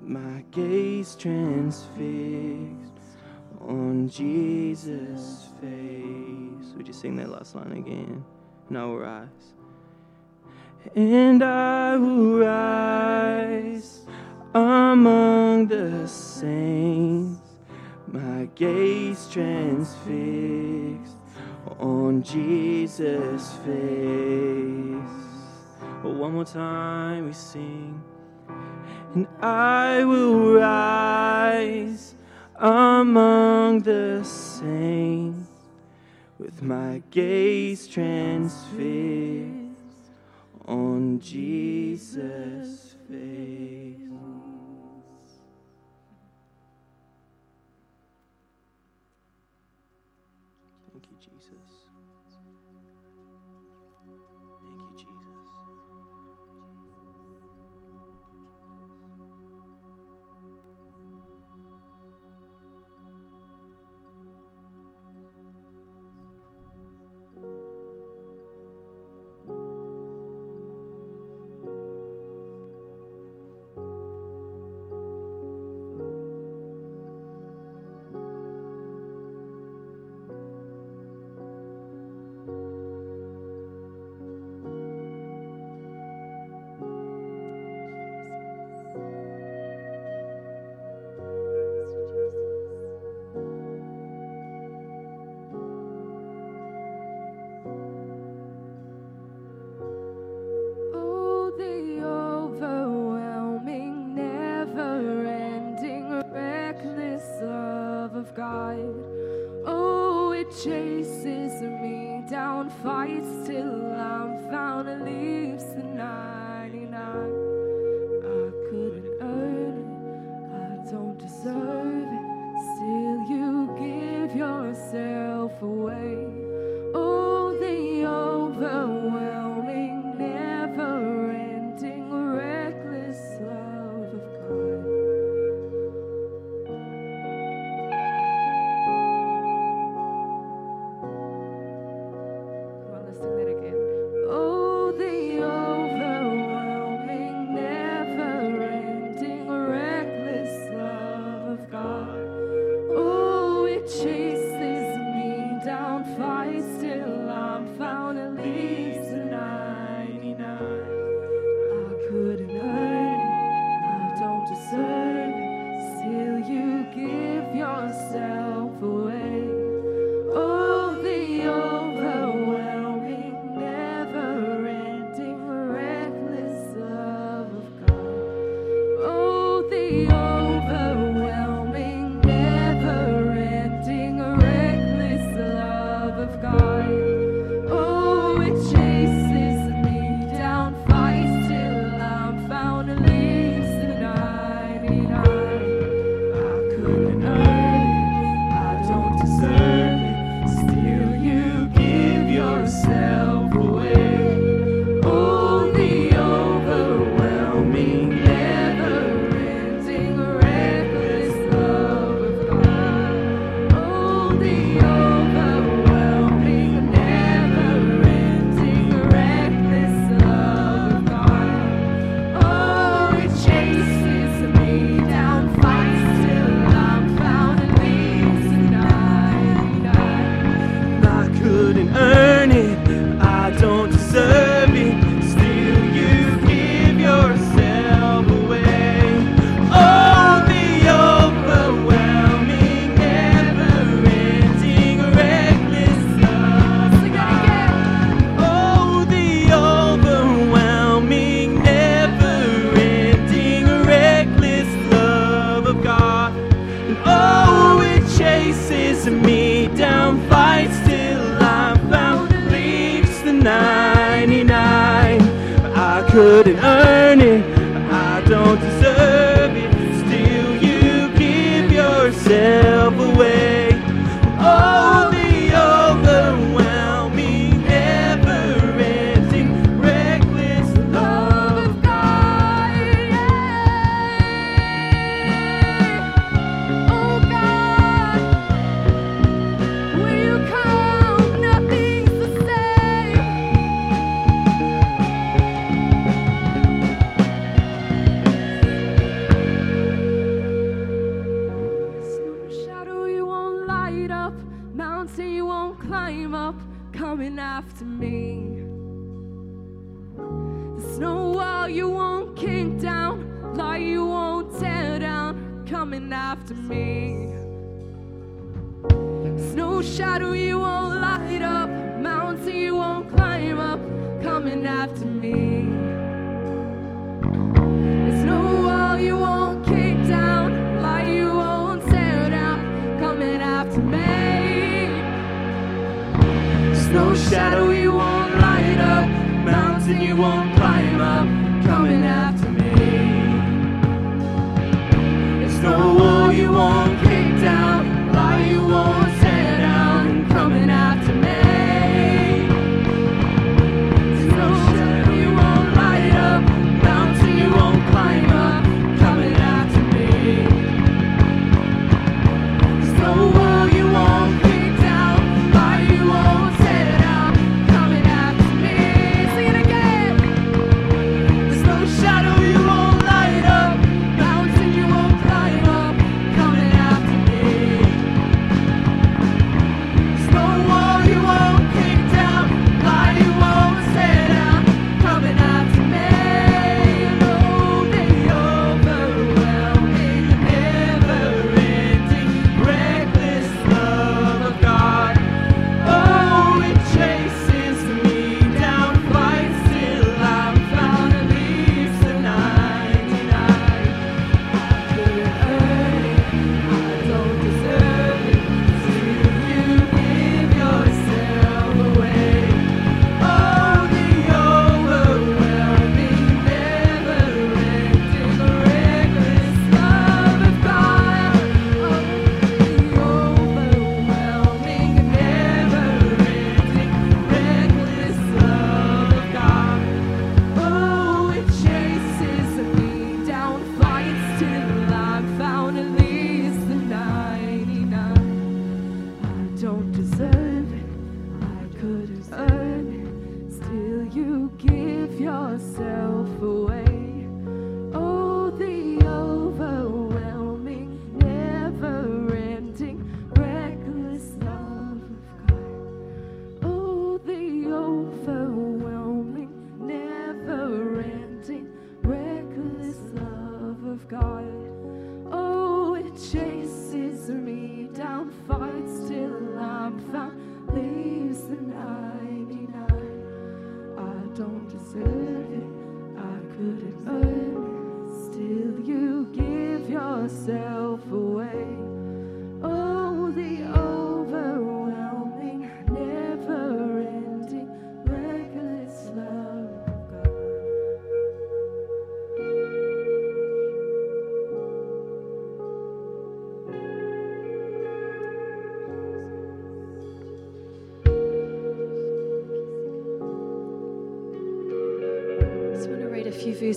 my 0.00 0.44
gaze 0.50 1.14
transfixed 1.16 1.90
on 3.60 4.08
Jesus' 4.08 5.48
face. 5.60 6.49
We 6.76 6.84
just 6.84 7.00
sing 7.00 7.16
that 7.16 7.28
last 7.30 7.54
line 7.54 7.72
again. 7.72 8.24
And 8.68 8.78
I 8.78 8.84
will 8.84 8.98
rise. 8.98 9.54
And 10.94 11.42
I 11.42 11.96
will 11.96 12.38
rise 12.38 14.00
among 14.54 15.66
the 15.68 16.06
saints, 16.06 17.40
my 18.06 18.48
gaze 18.54 19.28
transfixed 19.30 21.16
on 21.78 22.22
Jesus' 22.22 23.52
face. 23.64 24.00
One 26.02 26.32
more 26.34 26.44
time 26.44 27.26
we 27.26 27.32
sing, 27.32 28.02
and 29.14 29.26
I 29.40 30.04
will 30.04 30.54
rise 30.54 32.14
among 32.56 33.80
the 33.80 34.22
saints 34.22 35.39
with 36.40 36.62
my 36.62 37.02
gaze 37.10 37.86
transfixed 37.86 38.64
on 40.64 41.20
Jesus' 41.20 42.96
face. 43.10 43.79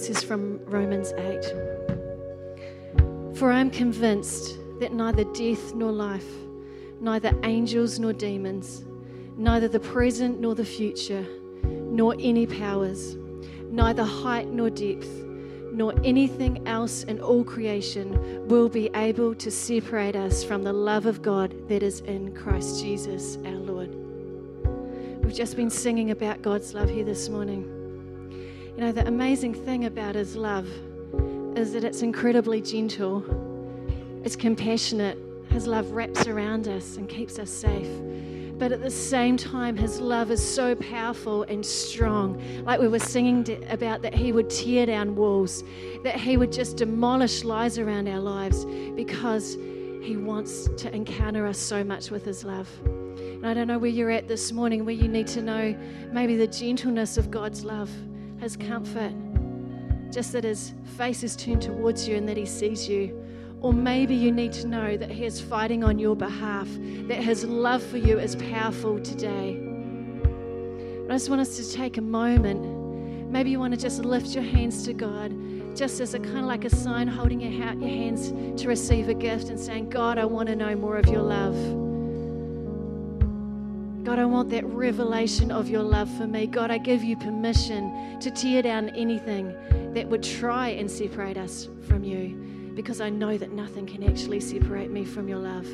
Few 0.04 0.14
verses 0.14 0.24
from 0.24 0.60
Romans 0.66 1.14
8. 1.14 3.38
For 3.38 3.52
I 3.52 3.60
am 3.60 3.70
convinced 3.70 4.58
that 4.80 4.92
neither 4.92 5.24
death 5.24 5.74
nor 5.74 5.92
life, 5.92 6.28
neither 7.00 7.32
angels 7.44 8.00
nor 8.00 8.12
demons, 8.12 8.84
neither 9.38 9.68
the 9.68 9.80
present 9.80 10.42
nor 10.42 10.56
the 10.56 10.66
future, 10.66 11.26
nor 11.64 12.16
any 12.20 12.46
powers, 12.46 13.16
neither 13.70 14.04
height 14.04 14.50
nor 14.50 14.70
depth, 14.70 15.10
nor 15.72 15.94
anything 16.04 16.68
else 16.68 17.04
in 17.04 17.22
all 17.22 17.44
creation 17.44 18.48
will 18.48 18.70
be 18.70 18.90
able 18.96 19.34
to 19.36 19.50
separate 19.50 20.16
us 20.16 20.44
from 20.44 20.64
the 20.64 20.74
love 20.74 21.06
of 21.06 21.22
God 21.22 21.56
that 21.70 21.82
is 21.82 22.02
in 22.02 22.36
Christ 22.36 22.82
Jesus 22.82 23.38
our 23.46 23.52
Lord. 23.52 23.96
We've 25.24 25.34
just 25.34 25.56
been 25.56 25.70
singing 25.70 26.12
about 26.12 26.42
God's 26.42 26.74
love 26.74 26.90
here 26.90 27.06
this 27.06 27.30
morning. 27.30 27.83
You 28.76 28.82
know, 28.82 28.92
the 28.92 29.08
amazing 29.08 29.54
thing 29.54 29.86
about 29.86 30.16
His 30.16 30.36
love 30.36 30.68
is 31.56 31.74
that 31.74 31.84
it's 31.84 32.02
incredibly 32.02 32.60
gentle, 32.60 33.24
it's 34.24 34.36
compassionate. 34.36 35.18
His 35.50 35.68
love 35.68 35.92
wraps 35.92 36.26
around 36.26 36.68
us 36.68 36.98
and 36.98 37.08
keeps 37.08 37.38
us 37.38 37.52
safe. 37.52 37.88
But 38.58 38.72
at 38.72 38.82
the 38.82 38.90
same 38.90 39.38
time, 39.38 39.78
His 39.78 40.00
love 40.00 40.32
is 40.32 40.42
so 40.42 40.74
powerful 40.74 41.44
and 41.44 41.64
strong. 41.64 42.42
Like 42.66 42.80
we 42.80 42.88
were 42.88 42.98
singing 42.98 43.64
about, 43.70 44.02
that 44.02 44.16
He 44.16 44.32
would 44.32 44.50
tear 44.50 44.88
down 44.88 45.16
walls, 45.16 45.64
that 46.04 46.20
He 46.20 46.38
would 46.38 46.52
just 46.52 46.78
demolish 46.78 47.44
lies 47.44 47.78
around 47.78 48.08
our 48.08 48.20
lives 48.20 48.66
because 48.96 49.54
He 50.02 50.18
wants 50.18 50.68
to 50.78 50.96
encounter 50.96 51.46
us 51.46 51.60
so 51.60 51.84
much 51.84 52.10
with 52.10 52.26
His 52.26 52.44
love. 52.44 52.68
And 52.86 53.46
I 53.46 53.54
don't 53.54 53.68
know 53.68 53.78
where 53.78 53.92
you're 53.92 54.10
at 54.10 54.28
this 54.28 54.52
morning, 54.52 54.84
where 54.84 54.96
you 54.96 55.08
need 55.08 55.28
to 55.28 55.44
know 55.44 55.76
maybe 56.12 56.36
the 56.38 56.48
gentleness 56.48 57.18
of 57.18 57.30
God's 57.30 57.64
love, 57.64 57.92
His 58.44 58.58
comfort, 58.58 59.14
just 60.12 60.34
that 60.34 60.44
His 60.44 60.74
face 60.98 61.24
is 61.24 61.38
turned 61.38 61.62
towards 61.62 62.10
you 62.10 62.18
and 62.18 62.28
that 62.28 62.36
He 62.36 62.46
sees 62.46 62.90
you. 62.90 63.18
Or 63.62 63.72
maybe 63.72 64.14
you 64.14 64.34
need 64.34 64.52
to 64.54 64.68
know 64.68 64.98
that 64.98 65.10
He 65.10 65.24
is 65.24 65.40
fighting 65.40 65.82
on 65.82 65.98
your 65.98 66.14
behalf, 66.14 66.68
that 67.08 67.24
His 67.24 67.46
love 67.46 67.82
for 67.82 67.98
you 67.98 68.20
is 68.20 68.36
powerful 68.36 69.00
today. 69.00 69.58
I 71.10 71.14
just 71.14 71.30
want 71.30 71.40
us 71.40 71.56
to 71.56 71.72
take 71.72 71.96
a 71.96 72.02
moment. 72.02 73.32
Maybe 73.32 73.50
you 73.50 73.60
want 73.60 73.76
to 73.76 73.80
just 73.80 74.04
lift 74.04 74.36
your 74.36 74.44
hands 74.44 74.84
to 74.88 74.94
God, 74.94 75.34
just 75.74 76.02
as 76.02 76.14
a 76.14 76.20
kind 76.20 76.40
of 76.40 76.46
like 76.46 76.66
a 76.66 76.70
sign 76.70 77.08
holding 77.08 77.40
your, 77.40 77.64
ha- 77.64 77.78
your 77.80 77.88
hands 77.88 78.34
to 78.62 78.68
receive 78.68 79.08
a 79.08 79.14
gift 79.14 79.48
and 79.48 79.58
saying, 79.58 79.90
God, 79.90 80.18
I 80.18 80.26
want 80.26 80.50
to 80.50 80.56
know 80.58 80.76
more 80.76 80.98
of 80.98 81.08
your 81.08 81.22
love. 81.22 81.83
God, 84.04 84.20
I 84.20 84.26
want 84.26 84.50
that 84.50 84.66
revelation 84.66 85.50
of 85.50 85.70
your 85.70 85.82
love 85.82 86.10
for 86.18 86.28
me. 86.28 86.46
God, 86.46 86.70
I 86.70 86.78
give 86.78 87.06
you 87.06 87.16
permission 87.16 88.20
to 88.20 88.30
tear 88.30 88.62
down 88.62 88.90
anything 88.90 89.56
that 89.94 90.10
would 90.10 90.22
try 90.22 90.70
and 90.70 90.92
separate 90.92 91.38
us 91.38 91.70
from 91.88 92.04
you 92.04 92.72
because 92.76 93.00
I 93.00 93.10
know 93.10 93.38
that 93.38 93.52
nothing 93.52 93.86
can 93.86 94.04
actually 94.04 94.42
separate 94.42 94.92
me 94.92 95.06
from 95.06 95.30
your 95.30 95.38
love. 95.40 95.66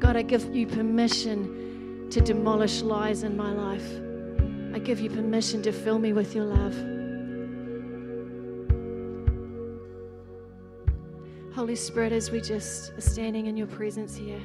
God, 0.00 0.16
I 0.16 0.22
give 0.22 0.54
you 0.56 0.66
permission 0.66 2.08
to 2.08 2.22
demolish 2.22 2.80
lies 2.80 3.22
in 3.22 3.36
my 3.36 3.52
life. 3.52 3.86
I 4.74 4.78
give 4.78 4.98
you 4.98 5.10
permission 5.10 5.62
to 5.64 5.72
fill 5.72 5.98
me 5.98 6.14
with 6.14 6.34
your 6.34 6.46
love. 6.46 6.74
Holy 11.54 11.76
Spirit, 11.76 12.12
as 12.12 12.30
we 12.30 12.40
just 12.40 12.92
are 12.92 13.00
standing 13.02 13.44
in 13.44 13.58
your 13.58 13.66
presence 13.66 14.16
here, 14.16 14.40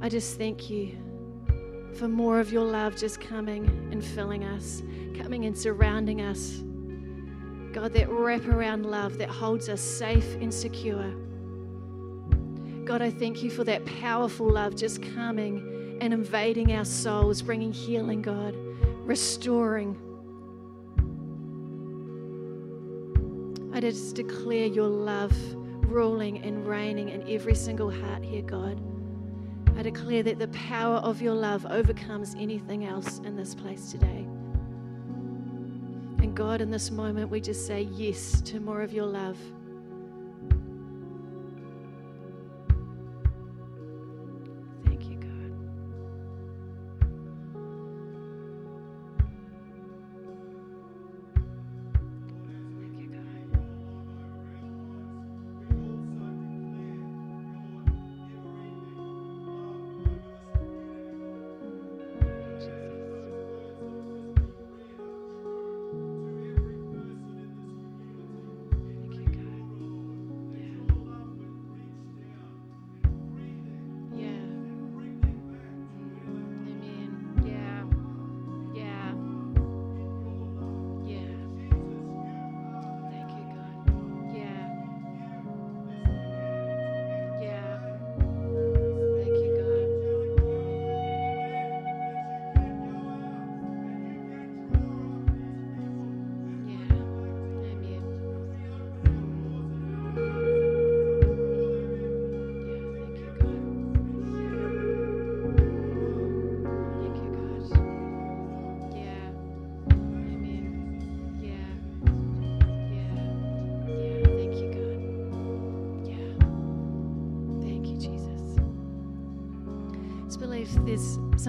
I 0.00 0.08
just 0.08 0.38
thank 0.38 0.70
you 0.70 0.96
for 1.94 2.08
more 2.08 2.40
of 2.40 2.52
your 2.52 2.64
love 2.64 2.96
just 2.96 3.20
coming 3.20 3.66
and 3.92 4.04
filling 4.04 4.44
us, 4.44 4.82
coming 5.14 5.44
and 5.44 5.56
surrounding 5.56 6.20
us. 6.22 6.62
God, 7.72 7.92
that 7.94 8.08
wraparound 8.08 8.84
love 8.84 9.18
that 9.18 9.30
holds 9.30 9.68
us 9.68 9.80
safe 9.80 10.34
and 10.36 10.52
secure. 10.52 11.14
God, 12.84 13.00
I 13.00 13.10
thank 13.10 13.42
you 13.42 13.50
for 13.50 13.64
that 13.64 13.84
powerful 13.86 14.50
love 14.50 14.76
just 14.76 15.02
coming 15.14 15.98
and 16.00 16.12
invading 16.12 16.72
our 16.72 16.84
souls, 16.84 17.40
bringing 17.40 17.72
healing, 17.72 18.22
God, 18.22 18.54
restoring. 19.06 19.96
I 23.72 23.80
just 23.80 24.14
declare 24.16 24.66
your 24.66 24.88
love 24.88 25.32
ruling 25.86 26.42
and 26.42 26.66
reigning 26.66 27.08
in 27.08 27.28
every 27.28 27.54
single 27.54 27.90
heart 27.90 28.24
here, 28.24 28.42
God. 28.42 28.80
I 29.76 29.82
declare 29.82 30.22
that 30.22 30.38
the 30.38 30.48
power 30.48 30.96
of 30.96 31.22
your 31.22 31.34
love 31.34 31.66
overcomes 31.66 32.34
anything 32.38 32.84
else 32.84 33.18
in 33.20 33.36
this 33.36 33.54
place 33.54 33.90
today. 33.90 34.26
And 36.18 36.34
God, 36.36 36.60
in 36.60 36.70
this 36.70 36.90
moment, 36.90 37.30
we 37.30 37.40
just 37.40 37.66
say 37.66 37.82
yes 37.82 38.40
to 38.42 38.60
more 38.60 38.82
of 38.82 38.92
your 38.92 39.06
love. 39.06 39.38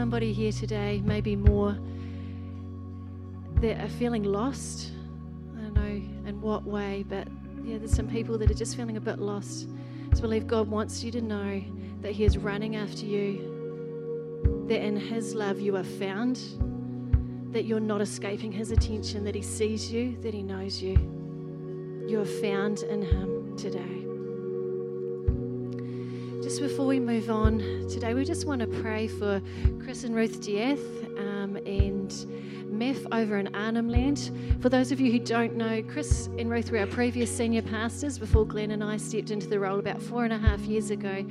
Somebody 0.04 0.34
here 0.34 0.52
today, 0.52 1.02
maybe 1.06 1.34
more, 1.34 1.78
that 3.62 3.80
are 3.80 3.88
feeling 3.88 4.26
lost. 4.26 4.92
I 5.58 5.62
don't 5.62 5.74
know 5.76 6.30
in 6.30 6.42
what 6.42 6.66
way, 6.66 7.06
but 7.08 7.26
yeah, 7.64 7.78
there's 7.78 7.96
some 7.96 8.10
people 8.10 8.38
that 8.40 8.52
are 8.52 8.54
just 8.54 8.76
feeling 8.76 8.98
a 8.98 9.00
bit 9.00 9.18
lost. 9.18 9.70
Just 10.10 10.22
believe 10.22 10.46
God 10.46 10.68
wants 10.68 11.06
you 11.06 11.12
to 11.12 11.22
know 11.22 11.64
that 12.02 12.12
He 12.12 12.26
is 12.26 12.38
running 12.38 12.76
after 12.76 13.06
you, 13.06 14.66
that 14.68 14.82
in 14.82 14.98
His 14.98 15.36
love 15.36 15.62
you 15.62 15.78
are 15.78 15.86
found, 15.86 16.36
that 17.54 17.64
you're 17.64 17.80
not 17.80 18.02
escaping 18.02 18.52
His 18.52 18.72
attention, 18.72 19.24
that 19.24 19.36
He 19.36 19.42
sees 19.42 19.90
you, 19.90 20.18
that 20.22 20.34
He 20.34 20.44
knows 20.44 20.82
you. 20.82 20.98
You 22.10 22.20
are 22.20 22.26
found 22.42 22.80
in 22.80 23.04
Him 23.04 23.56
today. 23.56 24.03
Before 26.64 26.85
we 26.85 26.98
move 26.98 27.30
on 27.30 27.60
today, 27.90 28.14
we 28.14 28.23
just 28.23 28.48
want 28.48 28.61
to 28.61 28.68
pray 28.68 29.06
for 29.06 29.41
Chris 29.84 30.06
and 30.06 30.15
Ruth 30.15 30.40
Dieth 30.40 30.80
um, 31.19 31.57
and 31.57 32.10
MAF 32.72 33.06
over 33.11 33.38
in 33.38 33.53
Arnhem 33.53 33.90
Land. 33.90 34.31
For 34.61 34.69
those 34.69 34.90
of 34.94 35.02
you 35.02 35.11
who 35.11 35.19
don't 35.19 35.57
know, 35.57 35.84
Chris 35.84 36.27
and 36.40 36.49
Ruth 36.49 36.72
were 36.72 36.77
our 36.77 36.88
previous 36.88 37.30
senior 37.35 37.64
pastors 37.64 38.18
before 38.18 38.45
Glen 38.45 38.72
and 38.72 38.81
I 38.81 38.95
stepped 38.95 39.30
into 39.30 39.48
the 39.48 39.60
role 39.60 39.77
about 39.77 40.02
four 40.02 40.23
and 40.23 40.31
a 40.31 40.38
half 40.38 40.61
years 40.61 40.90
ago. 40.90 41.26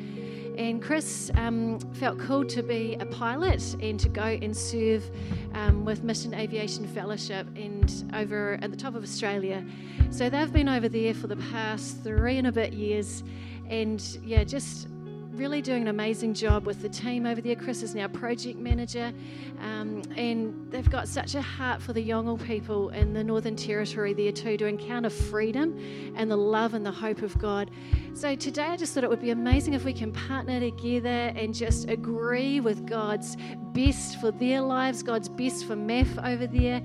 And 0.59 0.83
Chris 0.83 1.31
um, 1.39 1.79
felt 1.95 2.19
called 2.19 2.51
to 2.51 2.63
be 2.63 2.99
a 3.01 3.07
pilot 3.07 3.75
and 3.81 3.99
to 4.01 4.11
go 4.11 4.23
and 4.25 4.55
serve 4.55 5.11
um, 5.55 5.87
with 5.87 6.05
Mission 6.05 6.35
Aviation 6.35 6.87
Fellowship 6.87 7.47
and 7.57 8.13
over 8.15 8.59
at 8.61 8.71
the 8.71 8.77
top 8.77 8.95
of 8.95 9.03
Australia. 9.03 9.65
So 10.11 10.29
they've 10.29 10.53
been 10.53 10.69
over 10.69 10.91
there 10.91 11.15
for 11.15 11.27
the 11.27 11.37
past 11.37 12.03
three 12.03 12.37
and 12.37 12.49
a 12.49 12.53
bit 12.53 12.75
years, 12.75 13.25
and 13.71 13.99
yeah, 14.23 14.45
just 14.45 14.89
really 15.33 15.63
doing 15.63 15.83
an 15.83 15.89
amazing 15.89 16.35
job 16.35 16.67
with 16.67 16.83
the 16.83 16.89
team 16.89 17.27
over 17.27 17.41
there. 17.41 17.57
Chris 17.57 17.83
is 17.83 17.95
now 17.95 18.07
project 18.07 18.59
manager, 18.59 19.13
um, 19.61 20.03
and 20.17 20.71
they've 20.71 20.91
got 20.91 21.09
such 21.09 21.35
a 21.35 21.41
heart 21.41 21.81
for 21.81 21.93
the 21.93 22.07
Yolngu 22.07 22.45
people 22.45 22.91
in 22.91 23.15
the 23.15 23.25
Northern 23.25 23.57
Territory 23.57 24.13
there 24.13 24.33
too 24.33 24.57
to 24.59 24.67
encounter 24.67 25.09
freedom 25.09 25.79
and 26.17 26.31
the 26.31 26.37
love 26.37 26.75
and 26.75 26.85
the 26.85 26.93
hope 26.93 27.23
of 27.23 27.39
God. 27.39 27.71
So 28.15 28.37
today 28.37 28.65
I 28.65 28.77
just 28.77 28.93
thought 28.93 29.05
it 29.05 29.11
would 29.11 29.23
be 29.23 29.31
amazing 29.31 29.73
if 29.73 29.85
we 29.85 29.95
can 29.95 30.13
partner 30.13 30.61
together 30.61 31.09
and 31.09 31.55
just 31.55 31.89
agree 31.89 32.61
with 32.61 32.87
God's 32.87 33.37
best 33.73 34.21
for 34.21 34.31
their 34.33 34.61
lives, 34.61 35.03
God's 35.03 35.31
best 35.31 35.67
for 35.67 35.75
MAF 35.75 36.23
over 36.23 36.47
there 36.47 36.83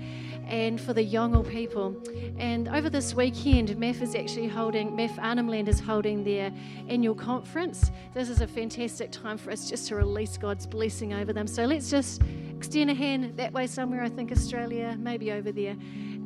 and 0.47 0.79
for 0.79 0.93
the 0.93 1.05
Yolngu 1.05 1.49
people. 1.49 1.95
And 2.37 2.69
over 2.69 2.89
this 2.89 3.13
weekend, 3.13 3.69
MAF 3.69 4.01
is 4.01 4.15
actually 4.15 4.47
holding, 4.47 4.91
MAF 4.91 5.17
Arnhem 5.19 5.49
Land 5.49 5.67
is 5.67 5.81
holding 5.81 6.23
their 6.23 6.51
annual 6.87 7.15
conference. 7.15 7.91
This 8.13 8.29
is 8.29 8.36
a 8.41 8.47
fantastic 8.47 9.11
time 9.11 9.37
for 9.37 9.51
us 9.51 9.69
just 9.69 9.87
to 9.87 9.95
release 9.95 10.37
God's 10.37 10.65
blessing 10.65 11.13
over 11.13 11.33
them. 11.33 11.47
So 11.47 11.65
let's 11.65 11.89
just 11.89 12.21
extend 12.55 12.89
a 12.89 12.93
hand 12.93 13.37
that 13.37 13.53
way 13.53 13.67
somewhere, 13.67 14.03
I 14.03 14.09
think 14.09 14.31
Australia, 14.31 14.95
maybe 14.99 15.31
over 15.31 15.51
there. 15.51 15.75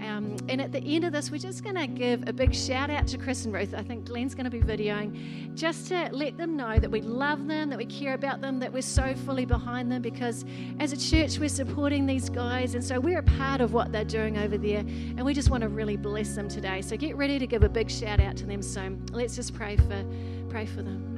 Um, 0.02 0.36
and 0.50 0.60
at 0.60 0.72
the 0.72 0.80
end 0.80 1.04
of 1.04 1.14
this, 1.14 1.30
we're 1.30 1.38
just 1.38 1.64
going 1.64 1.76
to 1.76 1.86
give 1.86 2.28
a 2.28 2.34
big 2.34 2.56
shout 2.56 2.90
out 2.90 3.06
to 3.08 3.18
Chris 3.20 3.46
and 3.46 3.54
Ruth. 3.54 3.76
I 3.76 3.84
think 3.84 4.06
Glen's 4.06 4.34
going 4.34 4.50
to 4.50 4.50
be 4.50 4.62
videoing 4.62 5.54
just 5.54 5.90
to 5.90 6.10
let 6.12 6.38
them 6.38 6.58
know 6.58 6.80
that 6.80 6.90
we 6.90 7.02
love 7.02 7.48
them, 7.48 7.70
that 7.70 7.78
we 7.78 7.86
care 7.86 8.16
about 8.16 8.42
them, 8.42 8.60
that 8.60 8.74
we're 8.74 8.82
so 8.82 9.14
fully 9.14 9.46
behind 9.46 9.92
them 9.92 10.02
because 10.02 10.44
as 10.80 10.92
a 10.92 10.98
church, 10.98 11.38
we're 11.38 11.50
supporting 11.50 12.08
these 12.08 12.30
guys. 12.30 12.74
And 12.74 12.84
so 12.84 13.00
we're 13.00 13.20
a 13.20 13.24
part 13.24 13.62
of 13.62 13.74
what 13.74 13.92
they're 13.92 14.04
doing 14.04 14.38
over 14.38 14.58
there. 14.58 14.80
And 14.80 15.24
we 15.24 15.36
just 15.36 15.52
want 15.52 15.62
to 15.62 15.70
really 15.70 15.98
bless 15.98 16.34
them 16.34 16.50
today. 16.50 16.82
So 16.82 16.98
get 16.98 17.16
ready 17.16 17.38
to 17.38 17.46
give 17.46 17.64
a 17.64 17.70
big 17.70 17.92
shout 17.92 18.20
out 18.20 18.38
to 18.38 18.46
them. 18.48 18.64
So 18.64 18.98
let's 19.12 19.36
just 19.36 19.54
pray 19.54 19.78
for, 19.78 20.04
pray 20.50 20.66
for 20.66 20.82
them. 20.82 21.11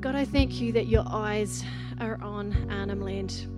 God, 0.00 0.14
I 0.14 0.24
thank 0.24 0.60
you 0.60 0.70
that 0.72 0.86
your 0.86 1.04
eyes 1.08 1.64
are 1.98 2.22
on 2.22 2.70
Arnhem 2.70 3.00
Land. 3.00 3.57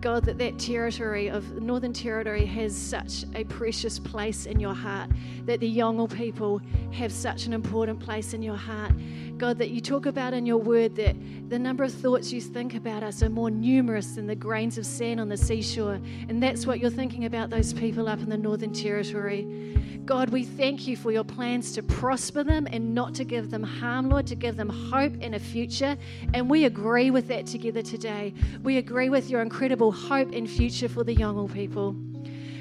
God, 0.00 0.24
that 0.24 0.38
that 0.38 0.58
territory 0.58 1.28
of 1.28 1.60
Northern 1.60 1.92
Territory 1.92 2.46
has 2.46 2.74
such 2.74 3.24
a 3.34 3.44
precious 3.44 3.98
place 3.98 4.46
in 4.46 4.58
your 4.58 4.72
heart, 4.72 5.10
that 5.44 5.60
the 5.60 5.76
Yolngu 5.76 6.10
people 6.16 6.62
have 6.92 7.12
such 7.12 7.44
an 7.44 7.52
important 7.52 8.00
place 8.00 8.32
in 8.32 8.42
your 8.42 8.56
heart. 8.56 8.92
God, 9.36 9.58
that 9.58 9.70
you 9.70 9.80
talk 9.80 10.06
about 10.06 10.32
in 10.32 10.46
your 10.46 10.56
word 10.56 10.96
that 10.96 11.16
the 11.50 11.58
number 11.58 11.84
of 11.84 11.92
thoughts 11.92 12.32
you 12.32 12.40
think 12.40 12.74
about 12.74 13.02
us 13.02 13.22
are 13.22 13.28
more 13.28 13.50
numerous 13.50 14.12
than 14.12 14.26
the 14.26 14.34
grains 14.34 14.78
of 14.78 14.86
sand 14.86 15.20
on 15.20 15.28
the 15.28 15.36
seashore. 15.36 16.00
And 16.28 16.42
that's 16.42 16.66
what 16.66 16.78
you're 16.78 16.90
thinking 16.90 17.26
about 17.26 17.50
those 17.50 17.72
people 17.74 18.08
up 18.08 18.20
in 18.20 18.30
the 18.30 18.38
Northern 18.38 18.72
Territory. 18.72 19.76
God, 20.10 20.30
we 20.30 20.44
thank 20.44 20.88
you 20.88 20.96
for 20.96 21.12
your 21.12 21.22
plans 21.22 21.72
to 21.72 21.82
prosper 21.82 22.42
them 22.42 22.66
and 22.72 22.94
not 22.94 23.14
to 23.14 23.24
give 23.24 23.50
them 23.50 23.62
harm, 23.62 24.10
Lord, 24.10 24.26
to 24.26 24.34
give 24.34 24.56
them 24.56 24.68
hope 24.68 25.12
and 25.20 25.36
a 25.36 25.38
future. 25.38 25.96
And 26.34 26.50
we 26.50 26.64
agree 26.64 27.12
with 27.12 27.28
that 27.28 27.46
together 27.46 27.80
today. 27.80 28.34
We 28.62 28.78
agree 28.78 29.08
with 29.08 29.30
your 29.30 29.40
incredible 29.40 29.89
hope 29.92 30.32
and 30.32 30.48
future 30.48 30.88
for 30.88 31.04
the 31.04 31.14
Yolngu 31.14 31.52
people. 31.52 31.96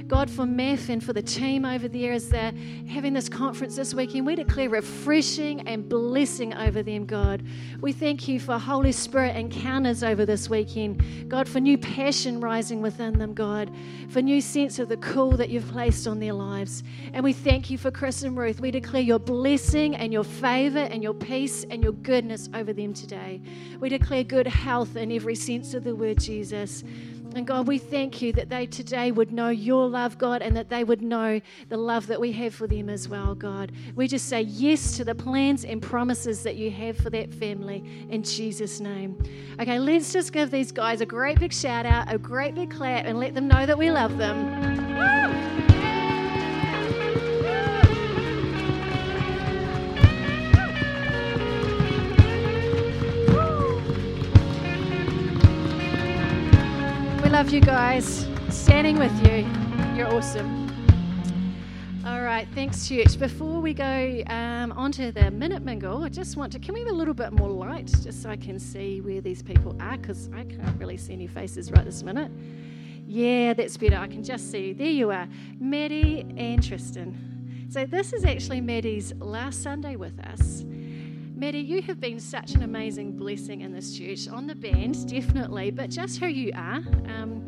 God, 0.09 0.31
for 0.31 0.43
MAF 0.43 0.89
and 0.89 1.03
for 1.03 1.13
the 1.13 1.21
team 1.21 1.65
over 1.65 1.87
there 1.87 2.13
as 2.13 2.29
they're 2.29 2.51
having 2.87 3.13
this 3.13 3.29
conference 3.29 3.75
this 3.75 3.93
weekend, 3.93 4.25
we 4.25 4.35
declare 4.35 4.67
refreshing 4.67 5.61
and 5.67 5.87
blessing 5.87 6.51
over 6.55 6.81
them, 6.81 7.05
God. 7.05 7.43
We 7.79 7.93
thank 7.93 8.27
you 8.27 8.39
for 8.39 8.57
Holy 8.57 8.91
Spirit 8.91 9.35
encounters 9.35 10.03
over 10.03 10.25
this 10.25 10.49
weekend. 10.49 11.29
God, 11.29 11.47
for 11.47 11.59
new 11.59 11.77
passion 11.77 12.41
rising 12.41 12.81
within 12.81 13.19
them, 13.19 13.35
God, 13.35 13.69
for 14.09 14.23
new 14.23 14.41
sense 14.41 14.79
of 14.79 14.89
the 14.89 14.97
call 14.97 15.29
that 15.33 15.49
you've 15.49 15.69
placed 15.69 16.07
on 16.07 16.19
their 16.19 16.33
lives. 16.33 16.81
And 17.13 17.23
we 17.23 17.31
thank 17.31 17.69
you 17.69 17.77
for 17.77 17.91
Chris 17.91 18.23
and 18.23 18.35
Ruth. 18.35 18.59
We 18.59 18.71
declare 18.71 19.03
your 19.03 19.19
blessing 19.19 19.95
and 19.95 20.11
your 20.11 20.23
favor 20.23 20.79
and 20.79 21.03
your 21.03 21.13
peace 21.13 21.65
and 21.69 21.83
your 21.83 21.93
goodness 21.93 22.49
over 22.55 22.73
them 22.73 22.95
today. 22.95 23.41
We 23.79 23.89
declare 23.89 24.23
good 24.23 24.47
health 24.47 24.95
in 24.95 25.11
every 25.11 25.35
sense 25.35 25.75
of 25.75 25.83
the 25.83 25.93
word, 25.93 26.19
Jesus. 26.19 26.83
And 27.35 27.45
God, 27.45 27.67
we 27.67 27.77
thank 27.77 28.21
you 28.21 28.33
that 28.33 28.49
they 28.49 28.65
today 28.65 29.11
would 29.11 29.31
know 29.31 29.49
your 29.49 29.87
love, 29.87 30.17
God, 30.17 30.41
and 30.41 30.57
that 30.57 30.69
they 30.69 30.83
would 30.83 31.01
know 31.01 31.39
the 31.69 31.77
love 31.77 32.07
that 32.07 32.19
we 32.19 32.31
have 32.33 32.55
for 32.55 32.67
them 32.67 32.89
as 32.89 33.07
well, 33.07 33.35
God. 33.35 33.71
We 33.95 34.07
just 34.07 34.27
say 34.27 34.41
yes 34.41 34.97
to 34.97 35.05
the 35.05 35.15
plans 35.15 35.63
and 35.63 35.81
promises 35.81 36.43
that 36.43 36.55
you 36.55 36.71
have 36.71 36.97
for 36.97 37.09
that 37.11 37.33
family 37.33 37.83
in 38.09 38.23
Jesus' 38.23 38.79
name. 38.79 39.21
Okay, 39.59 39.77
let's 39.77 40.11
just 40.11 40.33
give 40.33 40.49
these 40.49 40.71
guys 40.71 41.01
a 41.01 41.05
great 41.05 41.39
big 41.39 41.53
shout 41.53 41.85
out, 41.85 42.11
a 42.11 42.17
great 42.17 42.55
big 42.55 42.71
clap, 42.71 43.05
and 43.05 43.19
let 43.19 43.35
them 43.35 43.47
know 43.47 43.65
that 43.65 43.77
we 43.77 43.91
love 43.91 44.17
them. 44.17 45.68
Love 57.29 57.51
you 57.51 57.61
guys. 57.61 58.27
Standing 58.49 58.97
with 58.97 59.13
you. 59.23 59.47
You're 59.95 60.11
awesome. 60.11 60.67
All 62.03 62.23
right, 62.23 62.47
thanks, 62.55 62.89
church. 62.89 63.19
Before 63.19 63.61
we 63.61 63.71
go 63.71 64.23
um, 64.25 64.71
on 64.71 64.91
to 64.93 65.11
the 65.11 65.29
minute 65.29 65.61
mingle, 65.61 66.03
I 66.03 66.09
just 66.09 66.37
want 66.37 66.51
to, 66.53 66.59
can 66.59 66.73
we 66.73 66.79
have 66.79 66.89
a 66.89 66.93
little 66.93 67.13
bit 67.13 67.31
more 67.31 67.47
light 67.47 67.85
just 68.01 68.23
so 68.23 68.31
I 68.31 68.35
can 68.35 68.57
see 68.57 69.01
where 69.01 69.21
these 69.21 69.43
people 69.43 69.77
are? 69.79 69.95
Because 69.97 70.27
I 70.33 70.43
can't 70.43 70.75
really 70.79 70.97
see 70.97 71.13
any 71.13 71.27
faces 71.27 71.71
right 71.71 71.85
this 71.85 72.01
minute. 72.01 72.31
Yeah, 73.07 73.53
that's 73.53 73.77
better. 73.77 73.97
I 73.97 74.07
can 74.07 74.23
just 74.23 74.49
see. 74.49 74.73
There 74.73 74.87
you 74.87 75.11
are, 75.11 75.27
Maddie 75.59 76.25
and 76.35 76.63
Tristan. 76.63 77.67
So, 77.69 77.85
this 77.85 78.11
is 78.11 78.25
actually 78.25 78.61
Maddie's 78.61 79.13
last 79.19 79.61
Sunday 79.61 79.97
with 79.97 80.19
us. 80.21 80.65
Maddie, 81.39 81.59
you 81.59 81.81
have 81.83 82.01
been 82.01 82.19
such 82.19 82.51
an 82.51 82.63
amazing 82.63 83.13
blessing 83.13 83.61
in 83.61 83.71
this 83.71 83.97
church, 83.97 84.27
on 84.27 84.45
the 84.45 84.55
band, 84.55 85.07
definitely, 85.07 85.71
but 85.71 85.89
just 85.89 86.19
who 86.19 86.27
you 86.27 86.51
are. 86.53 86.81
Um, 87.05 87.47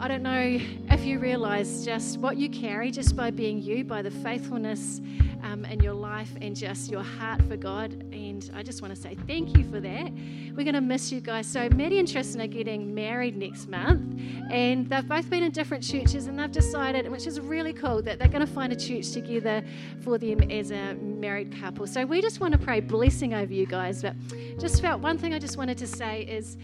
I 0.00 0.08
don't 0.08 0.22
know 0.22 0.58
if 0.88 1.04
you 1.04 1.18
realize 1.18 1.84
just 1.84 2.16
what 2.20 2.38
you 2.38 2.48
carry 2.48 2.90
just 2.90 3.14
by 3.14 3.30
being 3.30 3.60
you, 3.60 3.84
by 3.84 4.00
the 4.00 4.10
faithfulness 4.10 4.98
um, 5.42 5.66
in 5.66 5.80
your 5.80 5.92
life 5.92 6.30
and 6.40 6.56
just 6.56 6.90
your 6.90 7.02
heart 7.02 7.42
for 7.42 7.58
God. 7.58 7.92
And 8.10 8.50
I 8.54 8.62
just 8.62 8.80
want 8.80 8.94
to 8.94 9.00
say 9.00 9.14
thank 9.26 9.58
you 9.58 9.70
for 9.70 9.78
that. 9.78 10.10
We're 10.56 10.64
going 10.64 10.72
to 10.72 10.80
miss 10.80 11.12
you 11.12 11.20
guys. 11.20 11.46
So, 11.46 11.68
Maddie 11.68 11.98
and 11.98 12.10
Tristan 12.10 12.40
are 12.40 12.46
getting 12.46 12.94
married 12.94 13.36
next 13.36 13.68
month, 13.68 14.18
and 14.50 14.88
they've 14.88 15.06
both 15.06 15.28
been 15.28 15.42
in 15.42 15.50
different 15.50 15.84
churches, 15.84 16.28
and 16.28 16.38
they've 16.38 16.50
decided, 16.50 17.06
which 17.10 17.26
is 17.26 17.38
really 17.38 17.74
cool, 17.74 18.00
that 18.00 18.18
they're 18.18 18.28
going 18.28 18.46
to 18.46 18.50
find 18.50 18.72
a 18.72 18.76
church 18.76 19.10
together 19.10 19.62
for 20.02 20.16
them 20.16 20.50
as 20.50 20.70
a 20.70 20.94
married 20.94 21.54
couple. 21.60 21.86
So, 21.86 22.06
we 22.06 22.22
just 22.22 22.40
want 22.40 22.52
to 22.52 22.58
pray 22.58 22.80
blessing 22.80 23.34
over 23.34 23.52
you 23.52 23.66
guys. 23.66 24.00
But 24.00 24.16
just 24.58 24.80
felt 24.80 25.02
one 25.02 25.18
thing 25.18 25.34
I 25.34 25.38
just 25.38 25.58
wanted 25.58 25.76
to 25.76 25.86
say 25.86 26.22
is 26.22 26.56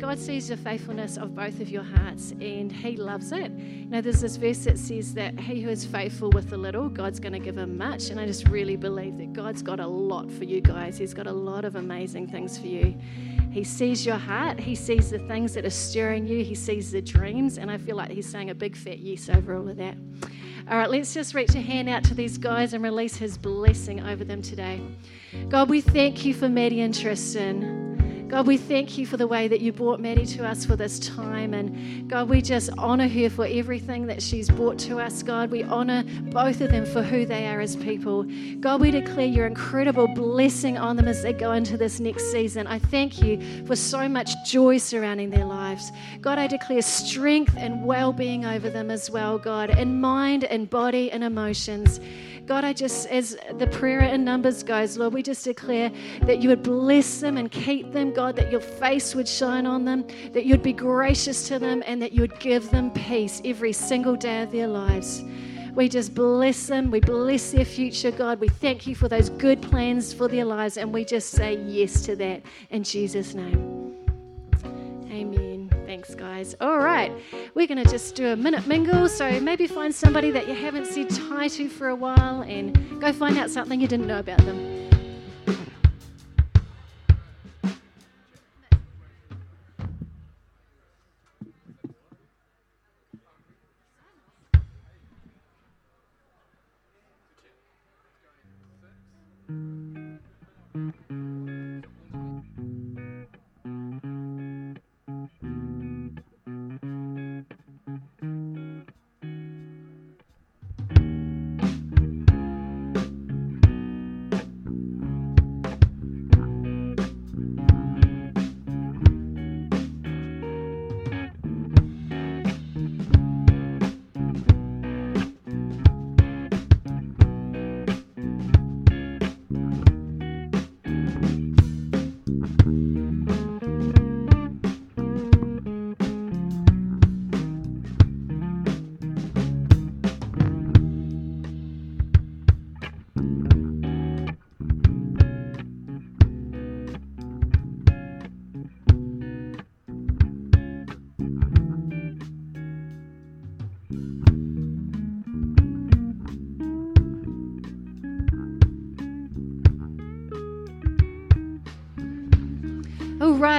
God 0.00 0.18
sees 0.18 0.48
the 0.48 0.56
faithfulness 0.56 1.18
of 1.18 1.34
both 1.34 1.60
of 1.60 1.68
your 1.68 1.82
hearts 1.82 2.30
and 2.40 2.72
He 2.72 2.96
loves 2.96 3.32
it. 3.32 3.52
You 3.52 3.86
know, 3.86 4.00
there's 4.00 4.22
this 4.22 4.36
verse 4.36 4.64
that 4.64 4.78
says 4.78 5.12
that 5.12 5.38
he 5.38 5.60
who 5.60 5.68
is 5.68 5.84
faithful 5.84 6.30
with 6.30 6.48
the 6.48 6.56
little, 6.56 6.88
God's 6.88 7.20
going 7.20 7.34
to 7.34 7.38
give 7.38 7.58
him 7.58 7.76
much. 7.76 8.08
And 8.08 8.18
I 8.18 8.24
just 8.24 8.48
really 8.48 8.76
believe 8.76 9.18
that 9.18 9.34
God's 9.34 9.62
got 9.62 9.78
a 9.78 9.86
lot 9.86 10.32
for 10.32 10.44
you 10.44 10.62
guys. 10.62 10.96
He's 10.96 11.12
got 11.12 11.26
a 11.26 11.32
lot 11.32 11.66
of 11.66 11.76
amazing 11.76 12.28
things 12.28 12.56
for 12.56 12.66
you. 12.66 12.96
He 13.50 13.62
sees 13.62 14.06
your 14.06 14.16
heart, 14.16 14.58
He 14.58 14.74
sees 14.74 15.10
the 15.10 15.18
things 15.18 15.52
that 15.52 15.66
are 15.66 15.70
stirring 15.70 16.26
you, 16.26 16.42
He 16.42 16.54
sees 16.54 16.92
the 16.92 17.02
dreams. 17.02 17.58
And 17.58 17.70
I 17.70 17.76
feel 17.76 17.96
like 17.96 18.10
He's 18.10 18.28
saying 18.28 18.48
a 18.48 18.54
big 18.54 18.76
fat 18.76 19.00
yes 19.00 19.28
over 19.28 19.54
all 19.54 19.68
of 19.68 19.76
that. 19.76 19.96
All 20.70 20.78
right, 20.78 20.88
let's 20.88 21.12
just 21.12 21.34
reach 21.34 21.54
a 21.54 21.60
hand 21.60 21.90
out 21.90 22.04
to 22.04 22.14
these 22.14 22.38
guys 22.38 22.72
and 22.72 22.82
release 22.82 23.16
His 23.16 23.36
blessing 23.36 24.00
over 24.00 24.24
them 24.24 24.40
today. 24.40 24.80
God, 25.50 25.68
we 25.68 25.82
thank 25.82 26.24
you 26.24 26.32
for 26.32 26.48
Maddie 26.48 26.80
and 26.80 26.98
Tristan. 26.98 28.09
God, 28.30 28.46
we 28.46 28.58
thank 28.58 28.96
you 28.96 29.06
for 29.06 29.16
the 29.16 29.26
way 29.26 29.48
that 29.48 29.60
you 29.60 29.72
brought 29.72 29.98
Maddie 29.98 30.24
to 30.24 30.46
us 30.46 30.64
for 30.64 30.76
this 30.76 31.00
time. 31.00 31.52
And 31.52 32.08
God, 32.08 32.28
we 32.28 32.40
just 32.40 32.70
honor 32.78 33.08
her 33.08 33.28
for 33.28 33.44
everything 33.44 34.06
that 34.06 34.22
she's 34.22 34.48
brought 34.48 34.78
to 34.80 35.00
us. 35.00 35.24
God, 35.24 35.50
we 35.50 35.64
honor 35.64 36.04
both 36.30 36.60
of 36.60 36.70
them 36.70 36.86
for 36.86 37.02
who 37.02 37.26
they 37.26 37.48
are 37.48 37.60
as 37.60 37.74
people. 37.74 38.24
God, 38.60 38.82
we 38.82 38.92
declare 38.92 39.26
your 39.26 39.46
incredible 39.46 40.06
blessing 40.06 40.78
on 40.78 40.94
them 40.94 41.08
as 41.08 41.24
they 41.24 41.32
go 41.32 41.50
into 41.50 41.76
this 41.76 41.98
next 41.98 42.30
season. 42.30 42.68
I 42.68 42.78
thank 42.78 43.20
you 43.20 43.66
for 43.66 43.74
so 43.74 44.08
much 44.08 44.30
joy 44.46 44.78
surrounding 44.78 45.30
their 45.30 45.44
lives. 45.44 45.90
God, 46.20 46.38
I 46.38 46.46
declare 46.46 46.82
strength 46.82 47.56
and 47.58 47.84
well 47.84 48.12
being 48.12 48.44
over 48.44 48.70
them 48.70 48.92
as 48.92 49.10
well, 49.10 49.40
God, 49.40 49.70
in 49.70 50.00
mind 50.00 50.44
and 50.44 50.70
body 50.70 51.10
and 51.10 51.24
emotions. 51.24 51.98
God, 52.46 52.64
I 52.64 52.72
just, 52.72 53.06
as 53.08 53.36
the 53.58 53.66
prayer 53.66 54.00
in 54.00 54.24
Numbers 54.24 54.62
goes, 54.62 54.96
Lord, 54.96 55.14
we 55.14 55.22
just 55.22 55.44
declare 55.44 55.90
that 56.22 56.42
you 56.42 56.48
would 56.48 56.62
bless 56.62 57.20
them 57.20 57.36
and 57.36 57.50
keep 57.50 57.92
them, 57.92 58.12
God, 58.12 58.36
that 58.36 58.50
your 58.50 58.60
face 58.60 59.14
would 59.14 59.28
shine 59.28 59.66
on 59.66 59.84
them, 59.84 60.06
that 60.32 60.46
you'd 60.46 60.62
be 60.62 60.72
gracious 60.72 61.46
to 61.48 61.58
them, 61.58 61.82
and 61.86 62.02
that 62.02 62.12
you 62.12 62.22
would 62.22 62.38
give 62.40 62.70
them 62.70 62.90
peace 62.90 63.40
every 63.44 63.72
single 63.72 64.16
day 64.16 64.42
of 64.42 64.50
their 64.50 64.66
lives. 64.66 65.22
We 65.74 65.88
just 65.88 66.14
bless 66.14 66.66
them. 66.66 66.90
We 66.90 67.00
bless 67.00 67.52
their 67.52 67.64
future, 67.64 68.10
God. 68.10 68.40
We 68.40 68.48
thank 68.48 68.86
you 68.86 68.96
for 68.96 69.08
those 69.08 69.30
good 69.30 69.62
plans 69.62 70.12
for 70.12 70.26
their 70.28 70.44
lives, 70.44 70.76
and 70.76 70.92
we 70.92 71.04
just 71.04 71.30
say 71.30 71.58
yes 71.64 72.02
to 72.02 72.16
that 72.16 72.42
in 72.70 72.82
Jesus' 72.82 73.34
name. 73.34 73.94
Amen. 75.10 75.49
Thanks, 76.00 76.14
guys. 76.14 76.56
All 76.62 76.78
right, 76.78 77.12
we're 77.54 77.66
going 77.66 77.84
to 77.84 77.90
just 77.90 78.14
do 78.14 78.28
a 78.28 78.36
minute 78.36 78.66
mingle. 78.66 79.06
So 79.06 79.38
maybe 79.38 79.66
find 79.66 79.94
somebody 79.94 80.30
that 80.30 80.48
you 80.48 80.54
haven't 80.54 80.86
said 80.86 81.12
hi 81.12 81.46
to 81.48 81.68
for 81.68 81.88
a 81.88 81.94
while 81.94 82.40
and 82.40 82.98
go 82.98 83.12
find 83.12 83.36
out 83.36 83.50
something 83.50 83.78
you 83.78 83.86
didn't 83.86 84.06
know 84.06 84.18
about 84.18 84.38
them. 84.38 84.80
All 105.42 105.89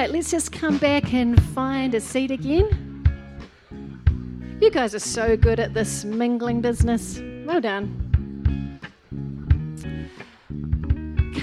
right, 0.01 0.09
let's 0.09 0.31
just 0.31 0.51
come 0.51 0.79
back 0.79 1.13
and 1.13 1.39
find 1.53 1.93
a 1.93 2.01
seat 2.01 2.31
again. 2.31 3.05
You 4.59 4.71
guys 4.71 4.95
are 4.95 4.99
so 4.99 5.37
good 5.37 5.59
at 5.59 5.75
this 5.75 6.03
mingling 6.03 6.59
business. 6.59 7.21
Well 7.45 7.61
done. 7.61 8.01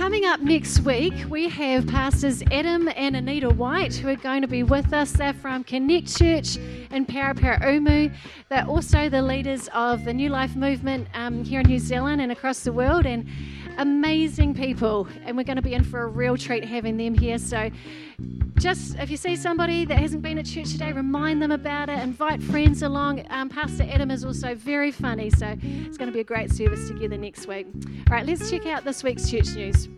coming 0.08 0.24
up 0.24 0.40
next 0.40 0.80
week, 0.80 1.12
we 1.28 1.50
have 1.50 1.86
Pastors 1.86 2.42
Adam 2.50 2.88
and 2.96 3.14
Anita 3.14 3.50
White 3.50 3.94
who 3.94 4.08
are 4.08 4.16
going 4.16 4.40
to 4.40 4.48
be 4.48 4.62
with 4.62 4.92
us. 4.94 5.12
They're 5.12 5.34
from 5.34 5.64
Connect 5.64 6.16
Church 6.16 6.56
in 6.56 7.04
Paraparaumu. 7.04 8.14
They're 8.48 8.64
also 8.64 9.10
the 9.10 9.20
leaders 9.20 9.68
of 9.74 10.06
the 10.06 10.14
New 10.14 10.30
Life 10.30 10.56
movement 10.56 11.08
um, 11.12 11.44
here 11.44 11.60
in 11.60 11.66
New 11.66 11.78
Zealand 11.78 12.22
and 12.22 12.32
across 12.32 12.60
the 12.60 12.72
world, 12.72 13.04
and 13.04 13.28
amazing 13.76 14.54
people. 14.54 15.06
And 15.26 15.36
we're 15.36 15.44
going 15.44 15.56
to 15.56 15.62
be 15.62 15.74
in 15.74 15.84
for 15.84 16.00
a 16.00 16.06
real 16.06 16.38
treat 16.38 16.64
having 16.64 16.96
them 16.96 17.12
here. 17.12 17.36
So, 17.36 17.70
just 18.58 18.96
if 18.98 19.10
you 19.10 19.16
see 19.16 19.36
somebody 19.36 19.84
that 19.84 19.98
hasn't 19.98 20.22
been 20.22 20.38
at 20.38 20.46
church 20.46 20.72
today, 20.72 20.92
remind 20.92 21.40
them 21.40 21.52
about 21.52 21.88
it. 21.88 21.98
Invite 22.00 22.42
friends 22.42 22.82
along. 22.82 23.24
Um, 23.30 23.48
Pastor 23.48 23.84
Adam 23.88 24.10
is 24.10 24.24
also 24.24 24.54
very 24.54 24.90
funny, 24.90 25.30
so 25.30 25.56
it's 25.62 25.96
going 25.96 26.08
to 26.08 26.12
be 26.12 26.20
a 26.20 26.24
great 26.24 26.50
service 26.50 26.88
together 26.88 27.16
next 27.16 27.46
week. 27.46 27.66
All 28.10 28.16
right, 28.16 28.26
let's 28.26 28.50
check 28.50 28.66
out 28.66 28.84
this 28.84 29.02
week's 29.02 29.30
church 29.30 29.54
news. 29.54 29.88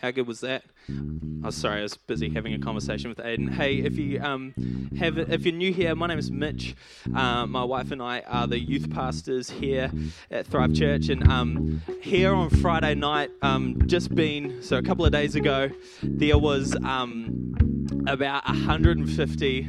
How 0.00 0.12
good 0.12 0.28
was 0.28 0.40
that? 0.40 0.62
Oh, 1.44 1.50
sorry, 1.50 1.80
I 1.80 1.82
was 1.82 1.96
busy 1.96 2.30
having 2.30 2.54
a 2.54 2.58
conversation 2.58 3.08
with 3.08 3.18
Aiden. 3.18 3.50
Hey, 3.52 3.78
if 3.78 3.98
you 3.98 4.20
um, 4.20 4.90
have, 4.96 5.18
if 5.18 5.44
you're 5.44 5.54
new 5.54 5.72
here, 5.72 5.94
my 5.96 6.06
name 6.06 6.18
is 6.18 6.30
Mitch. 6.30 6.76
Uh, 7.14 7.46
my 7.46 7.64
wife 7.64 7.90
and 7.90 8.00
I 8.00 8.20
are 8.20 8.46
the 8.46 8.60
youth 8.60 8.90
pastors 8.90 9.50
here 9.50 9.90
at 10.30 10.46
Thrive 10.46 10.72
Church, 10.72 11.08
and 11.08 11.28
um, 11.28 11.82
here 12.00 12.32
on 12.32 12.48
Friday 12.48 12.94
night, 12.94 13.30
um, 13.42 13.76
just 13.86 14.14
been 14.14 14.62
so 14.62 14.76
a 14.76 14.82
couple 14.82 15.04
of 15.04 15.10
days 15.10 15.34
ago, 15.34 15.68
there 16.02 16.38
was 16.38 16.76
um, 16.84 17.54
about 18.06 18.46
150 18.46 19.68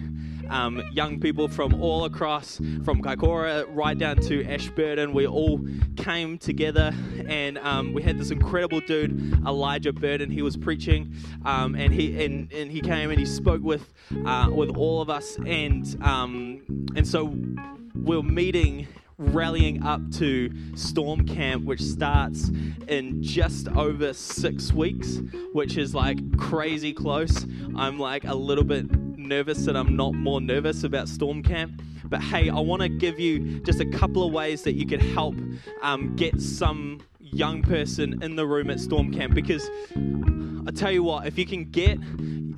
um, 0.50 0.84
young 0.92 1.20
people 1.20 1.48
from 1.48 1.82
all 1.82 2.06
across, 2.06 2.58
from 2.84 3.02
Kaikoura 3.02 3.66
right 3.70 3.98
down 3.98 4.18
to 4.18 4.46
Ashburton. 4.46 5.14
We 5.14 5.28
all 5.28 5.60
came 5.96 6.38
together 6.38 6.94
and 7.28 7.58
um, 7.60 7.94
we 7.94 8.02
had 8.02 8.18
this 8.18 8.32
incredible 8.32 8.82
dude, 8.82 9.34
Elijah 9.46 9.94
Burden. 9.94 10.30
He 10.30 10.42
was 10.42 10.58
preaching 10.58 11.14
um, 11.46 11.76
and 11.76 11.94
he 11.94 12.24
and, 12.24 12.52
and 12.52 12.72
he 12.72 12.82
came 12.82 13.10
and 13.10 13.20
he 13.20 13.26
spoke 13.26 13.62
with 13.62 13.94
uh, 14.26 14.50
with 14.52 14.76
all 14.76 15.02
of 15.02 15.10
us 15.10 15.38
and 15.46 15.98
um, 16.02 16.62
and 16.96 17.08
so 17.08 17.36
we're 17.96 18.24
meeting 18.24 18.88
rallying 19.20 19.84
up 19.84 20.10
to 20.12 20.50
Storm 20.76 21.26
Camp, 21.28 21.66
which 21.66 21.82
starts 21.82 22.50
in 22.88 23.22
just 23.22 23.68
over 23.68 24.14
six 24.14 24.72
weeks, 24.72 25.20
which 25.54 25.78
is 25.78 25.94
like 25.94 26.38
crazy 26.38 26.94
close. 26.94 27.46
I'm 27.76 28.00
like 28.00 28.24
a 28.24 28.34
little 28.34 28.64
bit 28.64 28.86
nervous 29.30 29.66
that 29.66 29.78
I'm 29.78 29.96
not 29.96 30.16
more 30.16 30.42
nervous 30.42 30.84
about 30.84 31.08
Storm 31.08 31.44
Camp. 31.44 31.82
But 32.04 32.22
hey, 32.22 32.50
I 32.50 32.60
want 32.60 32.82
to 32.82 32.90
give 32.90 33.20
you 33.20 33.60
just 33.62 33.80
a 33.80 33.86
couple 33.86 34.26
of 34.26 34.34
ways 34.34 34.64
that 34.64 34.74
you 34.74 34.88
could 34.88 35.02
help 35.02 35.36
um, 35.84 36.16
get 36.16 36.42
some 36.42 37.00
young 37.20 37.62
person 37.62 38.22
in 38.24 38.36
the 38.36 38.48
room 38.48 38.72
at 38.72 38.80
Storm 38.80 39.14
Camp 39.14 39.36
because 39.36 39.70
I 40.70 40.72
tell 40.72 40.92
you 40.92 41.02
what, 41.02 41.26
if 41.26 41.40
you 41.40 41.48
can 41.48 41.66
get 41.66 41.98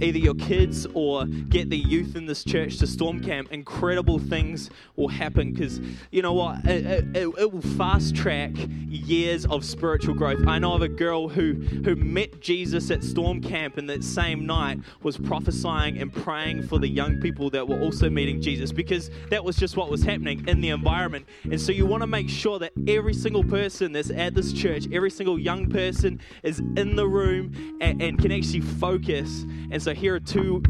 either 0.02 0.18
your 0.18 0.34
kids 0.36 0.86
or 0.94 1.26
get 1.26 1.70
the 1.70 1.78
youth 1.78 2.16
in 2.16 2.26
this 2.26 2.44
church 2.44 2.78
to 2.80 2.88
Storm 2.88 3.22
Camp, 3.22 3.52
incredible 3.52 4.20
things 4.20 4.70
will 4.96 5.08
happen 5.08 5.54
because 5.54 5.80
you 6.12 6.22
know 6.22 6.34
what? 6.34 6.66
It, 6.66 7.16
it, 7.16 7.28
it, 7.38 7.52
will 7.54 7.62
fast 7.62 8.16
track 8.16 8.52
years 8.88 9.46
of 9.46 9.64
spiritual 9.64 10.16
growth. 10.16 10.46
I 10.48 10.60
know 10.60 10.74
of 10.74 10.82
a 10.82 10.88
girl 10.88 11.30
who, 11.30 11.54
who 11.54 11.96
met 11.96 12.42
Jesus 12.42 12.92
at 12.92 13.04
Storm 13.04 13.42
Camp 13.42 13.78
and 13.78 13.90
that 13.90 14.04
same 14.04 14.46
night 14.46 14.80
was 15.04 15.18
prophesying 15.18 15.98
and 16.00 16.12
praying 16.12 16.64
for 16.64 16.80
the 16.80 16.88
young 16.88 17.20
people 17.20 17.50
that 17.52 17.68
were 17.68 17.80
also 17.80 18.10
meeting 18.10 18.42
Jesus 18.42 18.72
because 18.72 19.10
that 19.30 19.44
was 19.44 19.56
just 19.56 19.78
what 19.78 19.90
was 19.90 20.04
happening 20.04 20.48
in 20.48 20.62
the 20.62 20.70
environment. 20.70 21.26
And 21.44 21.62
so 21.62 21.72
you 21.72 21.86
want 21.86 22.02
to 22.02 22.08
make 22.08 22.30
sure 22.30 22.60
that 22.60 22.74
every 22.88 23.14
single 23.14 23.44
person 23.44 23.92
that's 23.92 24.10
at 24.12 24.34
this 24.34 24.52
church, 24.52 24.88
every 24.92 25.12
single 25.12 25.40
young 25.40 25.70
person 25.70 26.20
is 26.44 26.60
in 26.60 26.96
the 26.96 27.08
room 27.08 27.78
and, 27.80 28.01
and 28.02 28.20
can 28.20 28.32
actually 28.32 28.62
focus. 28.62 29.46
And 29.72 29.82
so 29.82 29.94
here 29.94 30.16
are 30.16 30.20
two, 30.20 30.62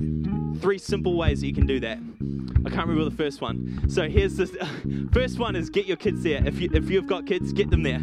three 0.59 0.77
simple 0.77 1.15
ways 1.15 1.41
that 1.41 1.47
you 1.47 1.53
can 1.53 1.65
do 1.65 1.79
that. 1.79 1.97
I 2.63 2.69
can't 2.69 2.87
remember 2.87 3.09
the 3.09 3.15
first 3.15 3.41
one. 3.41 3.89
So 3.89 4.07
here's 4.07 4.35
this. 4.35 4.55
First 5.11 5.39
one 5.39 5.55
is 5.55 5.69
get 5.71 5.87
your 5.87 5.97
kids 5.97 6.21
there. 6.21 6.45
If 6.45 6.59
you 6.59 6.69
if 6.71 6.91
you've 6.91 7.07
got 7.07 7.25
kids, 7.25 7.53
get 7.53 7.71
them 7.71 7.81
there. 7.81 8.01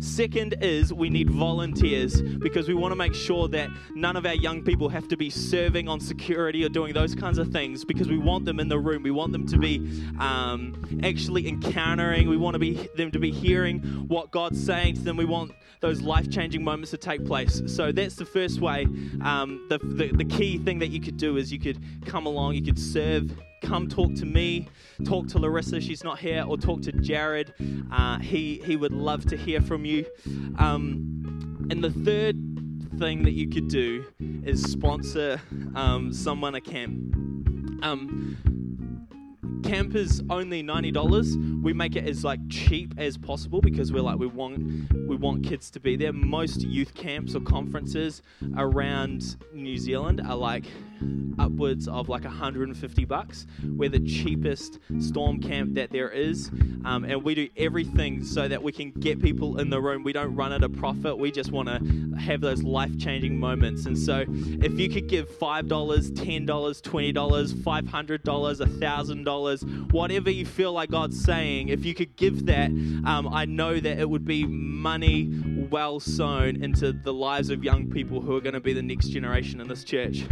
Second 0.00 0.56
is 0.62 0.94
we 0.94 1.10
need 1.10 1.30
volunteers 1.30 2.22
because 2.22 2.66
we 2.66 2.74
want 2.74 2.90
to 2.90 2.96
make 2.96 3.14
sure 3.14 3.48
that 3.48 3.68
none 3.94 4.16
of 4.16 4.24
our 4.24 4.34
young 4.34 4.64
people 4.64 4.88
have 4.88 5.06
to 5.08 5.16
be 5.16 5.28
serving 5.28 5.88
on 5.88 6.00
security 6.00 6.64
or 6.64 6.70
doing 6.70 6.94
those 6.94 7.14
kinds 7.14 7.36
of 7.36 7.48
things 7.52 7.84
because 7.84 8.08
we 8.08 8.16
want 8.16 8.46
them 8.46 8.60
in 8.60 8.68
the 8.68 8.78
room. 8.78 9.02
We 9.02 9.10
want 9.10 9.32
them 9.32 9.46
to 9.46 9.58
be 9.58 10.02
um, 10.18 11.00
actually 11.04 11.46
encountering. 11.46 12.30
We 12.30 12.38
want 12.38 12.54
to 12.54 12.58
be 12.58 12.88
them 12.96 13.10
to 13.10 13.18
be 13.18 13.30
hearing 13.30 13.80
what 14.08 14.30
God's 14.30 14.64
saying 14.64 14.94
to 14.94 15.00
them. 15.02 15.18
We 15.18 15.26
want 15.26 15.52
those 15.80 16.02
life-changing 16.02 16.62
moments 16.62 16.90
to 16.90 16.96
take 16.96 17.24
place. 17.24 17.62
So 17.66 17.92
that's 17.92 18.16
the 18.16 18.24
first 18.26 18.60
way. 18.60 18.84
Um, 19.22 19.66
the, 19.68 19.78
the 19.78 20.12
the 20.12 20.24
key 20.24 20.58
thing 20.58 20.78
that 20.80 20.88
you 20.88 21.00
could 21.00 21.16
do 21.16 21.36
is 21.36 21.52
you 21.52 21.58
could 21.58 21.78
come 22.04 22.26
along, 22.26 22.54
you 22.54 22.62
could 22.62 22.78
serve 22.78 23.32
come 23.62 23.88
talk 23.88 24.14
to 24.14 24.26
me, 24.26 24.66
talk 25.04 25.28
to 25.28 25.38
Larissa, 25.38 25.80
she's 25.80 26.02
not 26.02 26.18
here, 26.18 26.44
or 26.46 26.56
talk 26.56 26.82
to 26.82 26.92
Jared. 26.92 27.52
Uh, 27.92 28.18
he, 28.18 28.60
he 28.64 28.76
would 28.76 28.92
love 28.92 29.26
to 29.26 29.36
hear 29.36 29.60
from 29.60 29.84
you. 29.84 30.06
Um, 30.58 31.66
and 31.70 31.84
the 31.84 31.90
third 31.90 32.36
thing 32.98 33.22
that 33.22 33.32
you 33.32 33.48
could 33.48 33.68
do 33.68 34.04
is 34.44 34.62
sponsor 34.62 35.40
um, 35.74 36.12
someone 36.12 36.54
a 36.54 36.60
camp. 36.60 37.14
Um, 37.82 38.36
camp 39.70 39.94
is 39.94 40.20
only 40.28 40.64
ninety 40.64 40.90
dollars. 40.90 41.36
We 41.36 41.72
make 41.72 41.94
it 41.94 42.04
as 42.04 42.24
like 42.24 42.40
cheap 42.48 42.92
as 42.98 43.16
possible 43.16 43.60
because 43.60 43.92
we're 43.92 44.00
like 44.00 44.18
we 44.18 44.26
want 44.26 44.58
we 45.06 45.14
want 45.14 45.44
kids 45.44 45.70
to 45.70 45.78
be 45.78 45.94
there. 45.94 46.12
Most 46.12 46.62
youth 46.62 46.92
camps 46.94 47.36
or 47.36 47.40
conferences 47.40 48.20
around 48.56 49.36
New 49.54 49.78
Zealand 49.78 50.22
are 50.26 50.34
like 50.34 50.64
upwards 51.38 51.88
of 51.88 52.08
like 52.08 52.24
150 52.24 53.04
bucks. 53.04 53.46
We're 53.64 53.88
the 53.88 54.00
cheapest 54.00 54.78
storm 55.00 55.40
camp 55.40 55.74
that 55.74 55.90
there 55.90 56.10
is, 56.10 56.48
um, 56.84 57.04
and 57.04 57.22
we 57.22 57.34
do 57.34 57.48
everything 57.56 58.24
so 58.24 58.48
that 58.48 58.62
we 58.62 58.72
can 58.72 58.90
get 58.92 59.20
people 59.20 59.58
in 59.58 59.70
the 59.70 59.80
room. 59.80 60.02
We 60.02 60.12
don't 60.12 60.34
run 60.34 60.52
at 60.52 60.62
a 60.62 60.68
profit. 60.68 61.18
We 61.18 61.30
just 61.30 61.50
want 61.50 61.68
to 61.68 62.18
have 62.18 62.40
those 62.40 62.62
life-changing 62.62 63.38
moments. 63.38 63.86
And 63.86 63.98
so, 63.98 64.24
if 64.28 64.78
you 64.78 64.88
could 64.88 65.08
give 65.08 65.28
five 65.36 65.68
dollars, 65.68 66.10
ten 66.10 66.46
dollars, 66.46 66.80
twenty 66.80 67.12
dollars, 67.12 67.52
five 67.52 67.86
hundred 67.86 68.22
dollars, 68.22 68.60
a 68.60 68.66
thousand 68.66 69.24
dollars, 69.24 69.64
whatever 69.90 70.30
you 70.30 70.46
feel 70.46 70.72
like 70.72 70.90
God's 70.90 71.22
saying, 71.22 71.68
if 71.68 71.84
you 71.84 71.94
could 71.94 72.16
give 72.16 72.46
that, 72.46 72.70
um, 72.70 73.28
I 73.32 73.44
know 73.44 73.78
that 73.78 73.98
it 73.98 74.08
would 74.08 74.24
be 74.24 74.44
money 74.44 75.30
well 75.70 76.00
sown 76.00 76.62
into 76.62 76.92
the 76.92 77.12
lives 77.12 77.50
of 77.50 77.64
young 77.64 77.88
people 77.90 78.20
who 78.20 78.36
are 78.36 78.40
going 78.40 78.54
to 78.54 78.60
be 78.60 78.72
the 78.72 78.82
next 78.82 79.08
generation 79.08 79.60
in 79.60 79.68
this 79.68 79.84
church. 79.84 80.24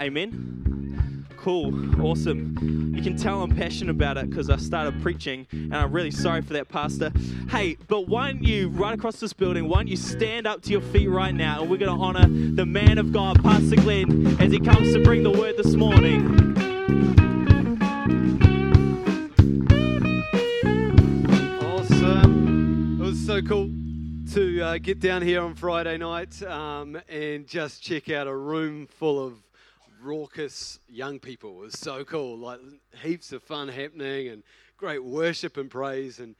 Amen. 0.00 1.26
Cool, 1.36 2.02
awesome. 2.04 2.92
You 2.94 3.02
can 3.02 3.16
tell 3.16 3.42
I'm 3.42 3.54
passionate 3.54 3.90
about 3.90 4.16
it 4.16 4.28
because 4.28 4.50
I 4.50 4.56
started 4.56 5.00
preaching, 5.02 5.46
and 5.52 5.74
I'm 5.74 5.92
really 5.92 6.10
sorry 6.10 6.42
for 6.42 6.52
that, 6.52 6.68
Pastor. 6.68 7.12
Hey, 7.48 7.76
but 7.86 8.08
why 8.08 8.32
don't 8.32 8.42
you, 8.44 8.68
right 8.70 8.94
across 8.94 9.18
this 9.18 9.32
building, 9.32 9.68
why 9.68 9.78
don't 9.78 9.88
you 9.88 9.96
stand 9.96 10.46
up 10.46 10.62
to 10.62 10.70
your 10.70 10.80
feet 10.80 11.08
right 11.08 11.34
now, 11.34 11.62
and 11.62 11.70
we're 11.70 11.78
going 11.78 11.96
to 11.96 12.04
honor 12.04 12.28
the 12.28 12.66
man 12.66 12.98
of 12.98 13.12
God, 13.12 13.42
Pastor 13.42 13.76
Glen, 13.76 14.36
as 14.40 14.52
he 14.52 14.60
comes 14.60 14.92
to 14.94 15.02
bring 15.02 15.22
the 15.22 15.30
word 15.30 15.56
this 15.56 15.74
morning. 15.74 16.56
Awesome. 21.62 23.00
It 23.00 23.04
was 23.04 23.26
so 23.26 23.40
cool 23.42 23.70
to 24.34 24.60
uh, 24.60 24.78
get 24.78 25.00
down 25.00 25.22
here 25.22 25.40
on 25.40 25.54
Friday 25.54 25.96
night 25.96 26.42
um, 26.42 27.00
and 27.08 27.46
just 27.46 27.82
check 27.82 28.10
out 28.10 28.26
a 28.26 28.36
room 28.36 28.86
full 28.86 29.24
of 29.24 29.34
raucous 30.08 30.80
young 30.88 31.18
people. 31.18 31.58
It 31.58 31.64
was 31.64 31.78
so 31.78 32.02
cool. 32.02 32.38
Like 32.38 32.60
heaps 33.02 33.30
of 33.32 33.42
fun 33.42 33.68
happening 33.68 34.28
and 34.28 34.42
great 34.78 35.04
worship 35.04 35.58
and 35.58 35.70
praise 35.70 36.18
and 36.18 36.34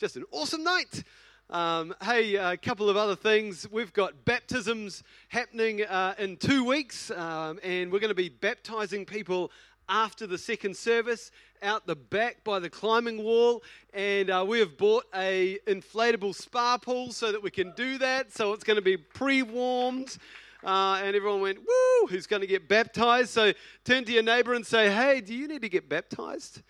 just 0.00 0.16
an 0.16 0.24
awesome 0.32 0.64
night. 0.64 1.04
Um, 1.48 1.94
hey, 2.02 2.34
a 2.34 2.56
couple 2.56 2.90
of 2.90 2.96
other 2.96 3.14
things. 3.14 3.70
We've 3.70 3.92
got 3.92 4.24
baptisms 4.24 5.04
happening 5.28 5.84
uh, 5.84 6.14
in 6.18 6.36
two 6.36 6.64
weeks, 6.64 7.12
um, 7.12 7.60
and 7.62 7.92
we're 7.92 8.00
going 8.00 8.08
to 8.08 8.14
be 8.14 8.28
baptizing 8.28 9.04
people 9.04 9.52
after 9.88 10.26
the 10.26 10.38
second 10.38 10.76
service 10.76 11.30
out 11.62 11.86
the 11.86 11.94
back 11.94 12.42
by 12.42 12.58
the 12.58 12.70
climbing 12.70 13.22
wall. 13.22 13.62
And 13.94 14.30
uh, 14.30 14.44
we 14.48 14.58
have 14.58 14.76
bought 14.76 15.04
a 15.14 15.58
inflatable 15.68 16.34
spa 16.34 16.76
pool 16.76 17.12
so 17.12 17.30
that 17.30 17.40
we 17.40 17.52
can 17.52 17.72
do 17.76 17.98
that. 17.98 18.32
So 18.32 18.52
it's 18.52 18.64
going 18.64 18.78
to 18.78 18.82
be 18.82 18.96
pre-warmed. 18.96 20.18
Uh, 20.64 21.00
and 21.02 21.16
everyone 21.16 21.40
went, 21.40 21.58
woo, 21.58 22.06
who's 22.08 22.26
going 22.26 22.42
to 22.42 22.46
get 22.46 22.68
baptized? 22.68 23.30
So 23.30 23.52
turn 23.84 24.04
to 24.04 24.12
your 24.12 24.22
neighbor 24.22 24.54
and 24.54 24.66
say, 24.66 24.92
hey, 24.92 25.20
do 25.20 25.34
you 25.34 25.48
need 25.48 25.62
to 25.62 25.68
get 25.68 25.88
baptized? 25.88 26.62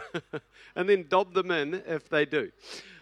and 0.76 0.88
then 0.88 1.06
dob 1.08 1.34
them 1.34 1.50
in 1.50 1.82
if 1.86 2.08
they 2.08 2.24
do. 2.24 2.50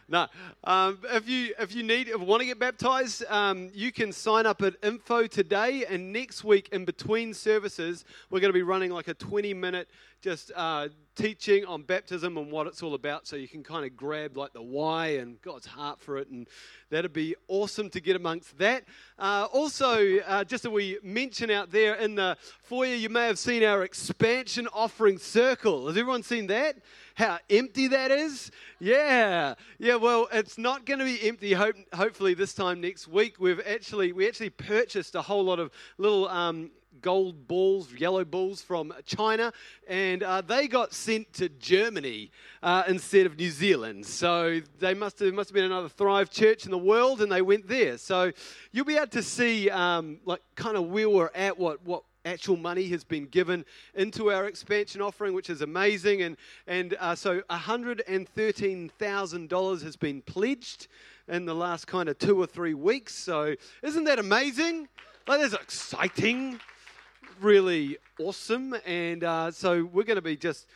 No, 0.07 0.27
um, 0.65 0.99
if 1.13 1.27
you 1.27 1.55
if 1.59 1.75
you 1.75 1.83
need 1.83 2.09
if 2.09 2.21
you 2.21 2.27
want 2.27 2.41
to 2.41 2.47
get 2.47 2.59
baptized, 2.59 3.25
um, 3.31 3.71
you 3.73 3.91
can 3.91 4.13
sign 4.13 4.45
up 4.45 4.61
at 4.61 4.75
info 4.83 5.27
today. 5.27 5.87
And 5.89 6.13
next 6.13 6.45
week, 6.45 6.69
in 6.73 6.85
between 6.85 7.33
services, 7.33 8.05
we're 8.29 8.41
going 8.41 8.51
to 8.51 8.59
be 8.59 8.63
running 8.63 8.91
like 8.91 9.09
a 9.09 9.15
20 9.15 9.55
minute 9.55 9.89
just 10.25 10.51
uh, 10.57 10.89
teaching 11.17 11.67
on 11.67 11.83
baptism 11.83 12.39
and 12.39 12.51
what 12.51 12.67
it's 12.67 12.83
all 12.83 12.95
about, 12.95 13.27
so 13.27 13.37
you 13.37 13.47
can 13.47 13.63
kind 13.63 13.85
of 13.85 13.95
grab 13.95 14.39
like 14.39 14.55
the 14.55 14.63
why 14.63 15.09
and 15.19 15.39
God's 15.43 15.67
heart 15.67 16.01
for 16.01 16.17
it, 16.17 16.29
and 16.29 16.49
that'd 16.89 17.13
be 17.13 17.37
awesome 17.47 17.91
to 17.91 18.01
get 18.01 18.17
amongst 18.17 18.57
that. 18.57 18.85
Uh, 19.19 19.47
also, 19.53 20.17
uh, 20.21 20.43
just 20.43 20.63
that 20.63 20.71
we 20.71 20.99
mention 21.03 21.51
out 21.51 21.71
there 21.71 21.97
in 21.97 22.15
the 22.15 22.39
foyer, 22.63 22.95
you 22.95 23.11
may 23.11 23.27
have 23.27 23.39
seen 23.39 23.63
our 23.63 23.83
expansion 23.83 24.67
offering 24.73 25.19
circle. 25.19 25.89
Has 25.89 25.97
everyone 25.99 26.23
seen 26.23 26.47
that? 26.47 26.79
how 27.15 27.39
empty 27.49 27.87
that 27.89 28.11
is. 28.11 28.51
Yeah, 28.81 29.55
yeah. 29.79 29.95
Well, 29.95 30.29
it's 30.33 30.59
not 30.59 30.85
going 30.85 30.99
to 30.99 31.05
be 31.05 31.27
empty. 31.27 31.53
Hope, 31.53 31.77
hopefully, 31.95 32.35
this 32.35 32.55
time 32.55 32.81
next 32.81 33.09
week, 33.09 33.37
we've 33.39 33.61
actually 33.67 34.13
we 34.13 34.27
actually 34.27 34.51
purchased 34.51 35.15
a 35.15 35.23
whole 35.23 35.45
lot 35.45 35.59
of 35.59 35.71
little. 35.97 36.29
Um, 36.29 36.71
gold 37.01 37.47
balls, 37.47 37.93
yellow 37.93 38.25
balls 38.25 38.63
from 38.63 38.93
China, 39.07 39.53
and 39.89 40.23
uh, 40.23 40.41
they 40.41 40.69
got 40.69 40.93
sent 40.93 41.33
to 41.35 41.49
Germany 41.49 42.31
uh, 42.63 42.85
instead 42.89 43.27
of 43.27 43.39
New 43.39 43.51
Zealand. 43.51 44.07
So 44.07 44.61
they 44.79 44.95
must 44.95 45.19
have 45.19 45.35
must 45.35 45.51
have 45.51 45.55
been 45.55 45.65
another 45.65 45.89
Thrive 45.89 46.31
church 46.31 46.65
in 46.65 46.71
the 46.71 46.79
world, 46.79 47.21
and 47.21 47.31
they 47.31 47.43
went 47.43 47.69
there. 47.69 47.99
So 47.99 48.33
you'll 48.73 48.85
be 48.85 48.97
able 48.97 49.07
to 49.09 49.23
see 49.23 49.71
um, 49.71 50.19
like 50.25 50.41
kind 50.55 50.77
of 50.77 50.89
where 50.89 51.09
we're 51.09 51.31
at, 51.35 51.59
what 51.59 51.85
what 51.85 52.05
actual 52.25 52.57
money 52.57 52.89
has 52.89 53.05
been 53.05 53.27
given 53.27 53.67
into 53.95 54.31
our 54.31 54.47
expansion 54.47 55.03
offering, 55.03 55.35
which 55.35 55.51
is 55.51 55.63
amazing. 55.63 56.23
And, 56.23 56.37
and 56.67 56.97
uh, 56.99 57.15
so 57.15 57.43
$113,000 57.51 59.83
has 59.83 59.97
been 59.97 60.23
pledged 60.23 60.89
in 61.29 61.45
the 61.45 61.55
last 61.55 61.87
kind 61.87 62.09
of 62.09 62.19
two 62.19 62.41
or 62.41 62.47
three 62.47 62.73
weeks. 62.75 63.15
So 63.15 63.55
isn't 63.83 64.05
that 64.05 64.19
amazing? 64.19 64.89
Like, 65.27 65.41
that's 65.41 65.55
exciting, 65.55 66.61
really 67.41 67.99
awesome. 68.19 68.75
And 68.87 69.25
uh, 69.25 69.51
so 69.51 69.85
we're 69.85 70.05
going 70.05 70.17
to 70.17 70.23
be 70.23 70.37
just 70.37 70.67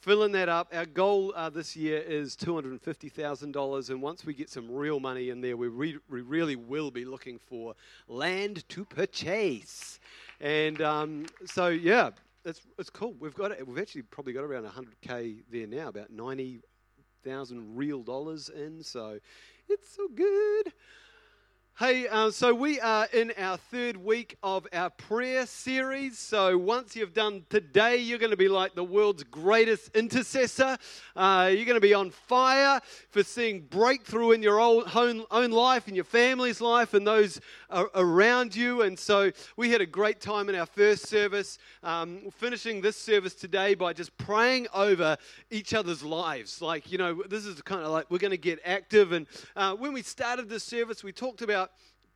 filling 0.00 0.32
that 0.32 0.48
up. 0.48 0.72
Our 0.72 0.86
goal 0.86 1.32
uh, 1.34 1.50
this 1.50 1.76
year 1.76 1.98
is 1.98 2.36
$250,000, 2.36 3.90
and 3.90 4.02
once 4.02 4.24
we 4.24 4.34
get 4.34 4.48
some 4.48 4.70
real 4.70 5.00
money 5.00 5.30
in 5.30 5.40
there, 5.40 5.56
we, 5.56 5.68
re- 5.68 5.98
we 6.08 6.20
really 6.20 6.56
will 6.56 6.90
be 6.90 7.04
looking 7.04 7.38
for 7.38 7.74
land 8.08 8.68
to 8.68 8.84
purchase. 8.84 9.98
And 10.40 10.80
um, 10.82 11.26
so, 11.44 11.68
yeah, 11.68 12.10
it's, 12.44 12.60
it's 12.78 12.90
cool. 12.90 13.14
We've 13.18 13.34
got 13.34 13.50
it. 13.50 13.66
We've 13.66 13.78
actually 13.78 14.02
probably 14.02 14.32
got 14.32 14.44
around 14.44 14.64
100k 14.64 15.42
there 15.50 15.66
now, 15.66 15.88
about 15.88 16.10
90,000 16.10 17.76
real 17.76 18.02
dollars 18.02 18.48
in. 18.48 18.82
So 18.82 19.18
it's 19.68 19.96
so 19.96 20.08
good. 20.14 20.72
Hey, 21.78 22.08
uh, 22.08 22.30
so 22.30 22.54
we 22.54 22.80
are 22.80 23.06
in 23.12 23.34
our 23.36 23.58
third 23.58 23.98
week 23.98 24.38
of 24.42 24.66
our 24.72 24.88
prayer 24.88 25.44
series. 25.44 26.18
So 26.18 26.56
once 26.56 26.96
you've 26.96 27.12
done 27.12 27.44
today, 27.50 27.98
you're 27.98 28.18
going 28.18 28.30
to 28.30 28.36
be 28.38 28.48
like 28.48 28.74
the 28.74 28.82
world's 28.82 29.24
greatest 29.24 29.94
intercessor. 29.94 30.78
Uh, 31.14 31.50
you're 31.52 31.66
going 31.66 31.76
to 31.76 31.80
be 31.82 31.92
on 31.92 32.12
fire 32.12 32.80
for 33.10 33.22
seeing 33.22 33.60
breakthrough 33.60 34.30
in 34.30 34.42
your 34.42 34.58
own, 34.58 34.84
own, 34.94 35.26
own 35.30 35.50
life, 35.50 35.86
in 35.86 35.94
your 35.94 36.04
family's 36.04 36.62
life, 36.62 36.94
and 36.94 37.06
those 37.06 37.42
are 37.68 37.90
around 37.94 38.56
you. 38.56 38.80
And 38.80 38.98
so 38.98 39.30
we 39.58 39.70
had 39.70 39.82
a 39.82 39.86
great 39.86 40.18
time 40.18 40.48
in 40.48 40.54
our 40.54 40.64
first 40.64 41.06
service, 41.06 41.58
um, 41.82 42.30
finishing 42.38 42.80
this 42.80 42.96
service 42.96 43.34
today 43.34 43.74
by 43.74 43.92
just 43.92 44.16
praying 44.16 44.66
over 44.72 45.18
each 45.50 45.74
other's 45.74 46.02
lives. 46.02 46.62
Like, 46.62 46.90
you 46.90 46.96
know, 46.96 47.22
this 47.28 47.44
is 47.44 47.60
kind 47.60 47.82
of 47.82 47.90
like 47.90 48.10
we're 48.10 48.16
going 48.16 48.30
to 48.30 48.38
get 48.38 48.60
active. 48.64 49.12
And 49.12 49.26
uh, 49.54 49.74
when 49.74 49.92
we 49.92 50.00
started 50.00 50.48
this 50.48 50.64
service, 50.64 51.04
we 51.04 51.12
talked 51.12 51.42
about 51.42 51.65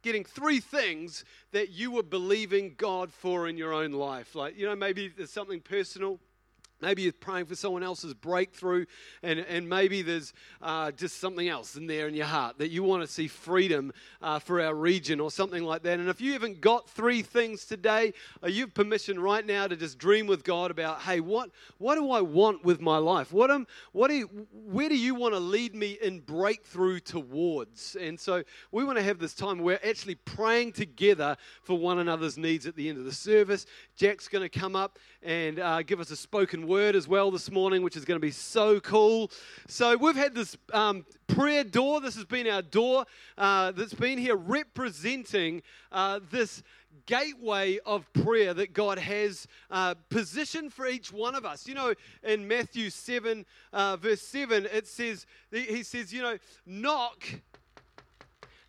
getting 0.02 0.24
three 0.24 0.60
things 0.60 1.24
that 1.52 1.70
you 1.70 1.90
were 1.90 2.02
believing 2.02 2.74
God 2.76 3.12
for 3.12 3.48
in 3.48 3.56
your 3.56 3.72
own 3.72 3.92
life. 3.92 4.34
Like, 4.34 4.56
you 4.56 4.66
know, 4.66 4.76
maybe 4.76 5.08
there's 5.08 5.30
something 5.30 5.60
personal. 5.60 6.18
Maybe 6.82 7.02
you're 7.02 7.12
praying 7.12 7.46
for 7.46 7.54
someone 7.54 7.82
else's 7.82 8.14
breakthrough, 8.14 8.84
and, 9.22 9.40
and 9.40 9.68
maybe 9.68 10.02
there's 10.02 10.34
uh, 10.60 10.90
just 10.92 11.18
something 11.18 11.48
else 11.48 11.76
in 11.76 11.86
there 11.86 12.06
in 12.06 12.14
your 12.14 12.26
heart 12.26 12.58
that 12.58 12.70
you 12.70 12.82
want 12.82 13.02
to 13.02 13.08
see 13.08 13.26
freedom 13.26 13.92
uh, 14.20 14.38
for 14.38 14.60
our 14.60 14.74
region 14.74 15.20
or 15.20 15.30
something 15.30 15.64
like 15.64 15.82
that. 15.84 15.98
And 15.98 16.08
if 16.08 16.20
you 16.20 16.32
haven't 16.34 16.60
got 16.60 16.88
three 16.90 17.22
things 17.22 17.64
today, 17.64 18.12
uh, 18.42 18.48
you 18.48 18.62
have 18.62 18.74
permission 18.74 19.18
right 19.18 19.46
now 19.46 19.66
to 19.66 19.76
just 19.76 19.98
dream 19.98 20.26
with 20.26 20.44
God 20.44 20.70
about, 20.70 21.00
hey, 21.00 21.20
what, 21.20 21.50
what 21.78 21.94
do 21.94 22.10
I 22.10 22.20
want 22.20 22.64
with 22.64 22.80
my 22.80 22.98
life? 22.98 23.32
What 23.32 23.50
am, 23.50 23.66
what 23.92 24.08
do 24.08 24.14
you, 24.14 24.46
where 24.52 24.88
do 24.88 24.96
you 24.96 25.14
want 25.14 25.32
to 25.32 25.40
lead 25.40 25.74
me 25.74 25.98
in 26.02 26.20
breakthrough 26.20 27.00
towards? 27.00 27.96
And 27.96 28.20
so 28.20 28.42
we 28.72 28.84
want 28.84 28.98
to 28.98 29.04
have 29.04 29.18
this 29.18 29.34
time 29.34 29.58
where 29.58 29.70
we're 29.70 29.88
actually 29.88 30.16
praying 30.16 30.72
together 30.72 31.36
for 31.62 31.78
one 31.78 32.00
another's 32.00 32.36
needs 32.36 32.66
at 32.66 32.74
the 32.74 32.88
end 32.88 32.98
of 32.98 33.04
the 33.04 33.12
service. 33.12 33.66
Jack's 33.94 34.26
going 34.26 34.42
to 34.42 34.48
come 34.48 34.74
up 34.74 34.98
and 35.22 35.60
uh, 35.60 35.82
give 35.82 36.00
us 36.00 36.10
a 36.10 36.16
spoken 36.16 36.66
word 36.66 36.69
as 36.78 37.08
well 37.08 37.32
this 37.32 37.50
morning, 37.50 37.82
which 37.82 37.96
is 37.96 38.04
going 38.04 38.14
to 38.14 38.24
be 38.24 38.30
so 38.30 38.78
cool. 38.78 39.30
So 39.66 39.96
we've 39.96 40.14
had 40.14 40.36
this 40.36 40.56
um, 40.72 41.04
prayer 41.26 41.64
door. 41.64 42.00
This 42.00 42.14
has 42.14 42.24
been 42.24 42.46
our 42.46 42.62
door 42.62 43.06
uh, 43.36 43.72
that's 43.72 43.92
been 43.92 44.18
here 44.18 44.36
representing 44.36 45.62
uh, 45.90 46.20
this 46.30 46.62
gateway 47.06 47.78
of 47.84 48.10
prayer 48.12 48.54
that 48.54 48.72
God 48.72 48.98
has 48.98 49.48
uh, 49.70 49.94
positioned 50.10 50.72
for 50.72 50.86
each 50.86 51.12
one 51.12 51.34
of 51.34 51.44
us. 51.44 51.66
You 51.66 51.74
know, 51.74 51.92
in 52.22 52.46
Matthew 52.46 52.90
7, 52.90 53.44
uh, 53.72 53.96
verse 53.96 54.22
7, 54.22 54.66
it 54.72 54.86
says, 54.86 55.26
He 55.50 55.82
says, 55.82 56.12
you 56.12 56.22
know, 56.22 56.38
knock 56.66 57.24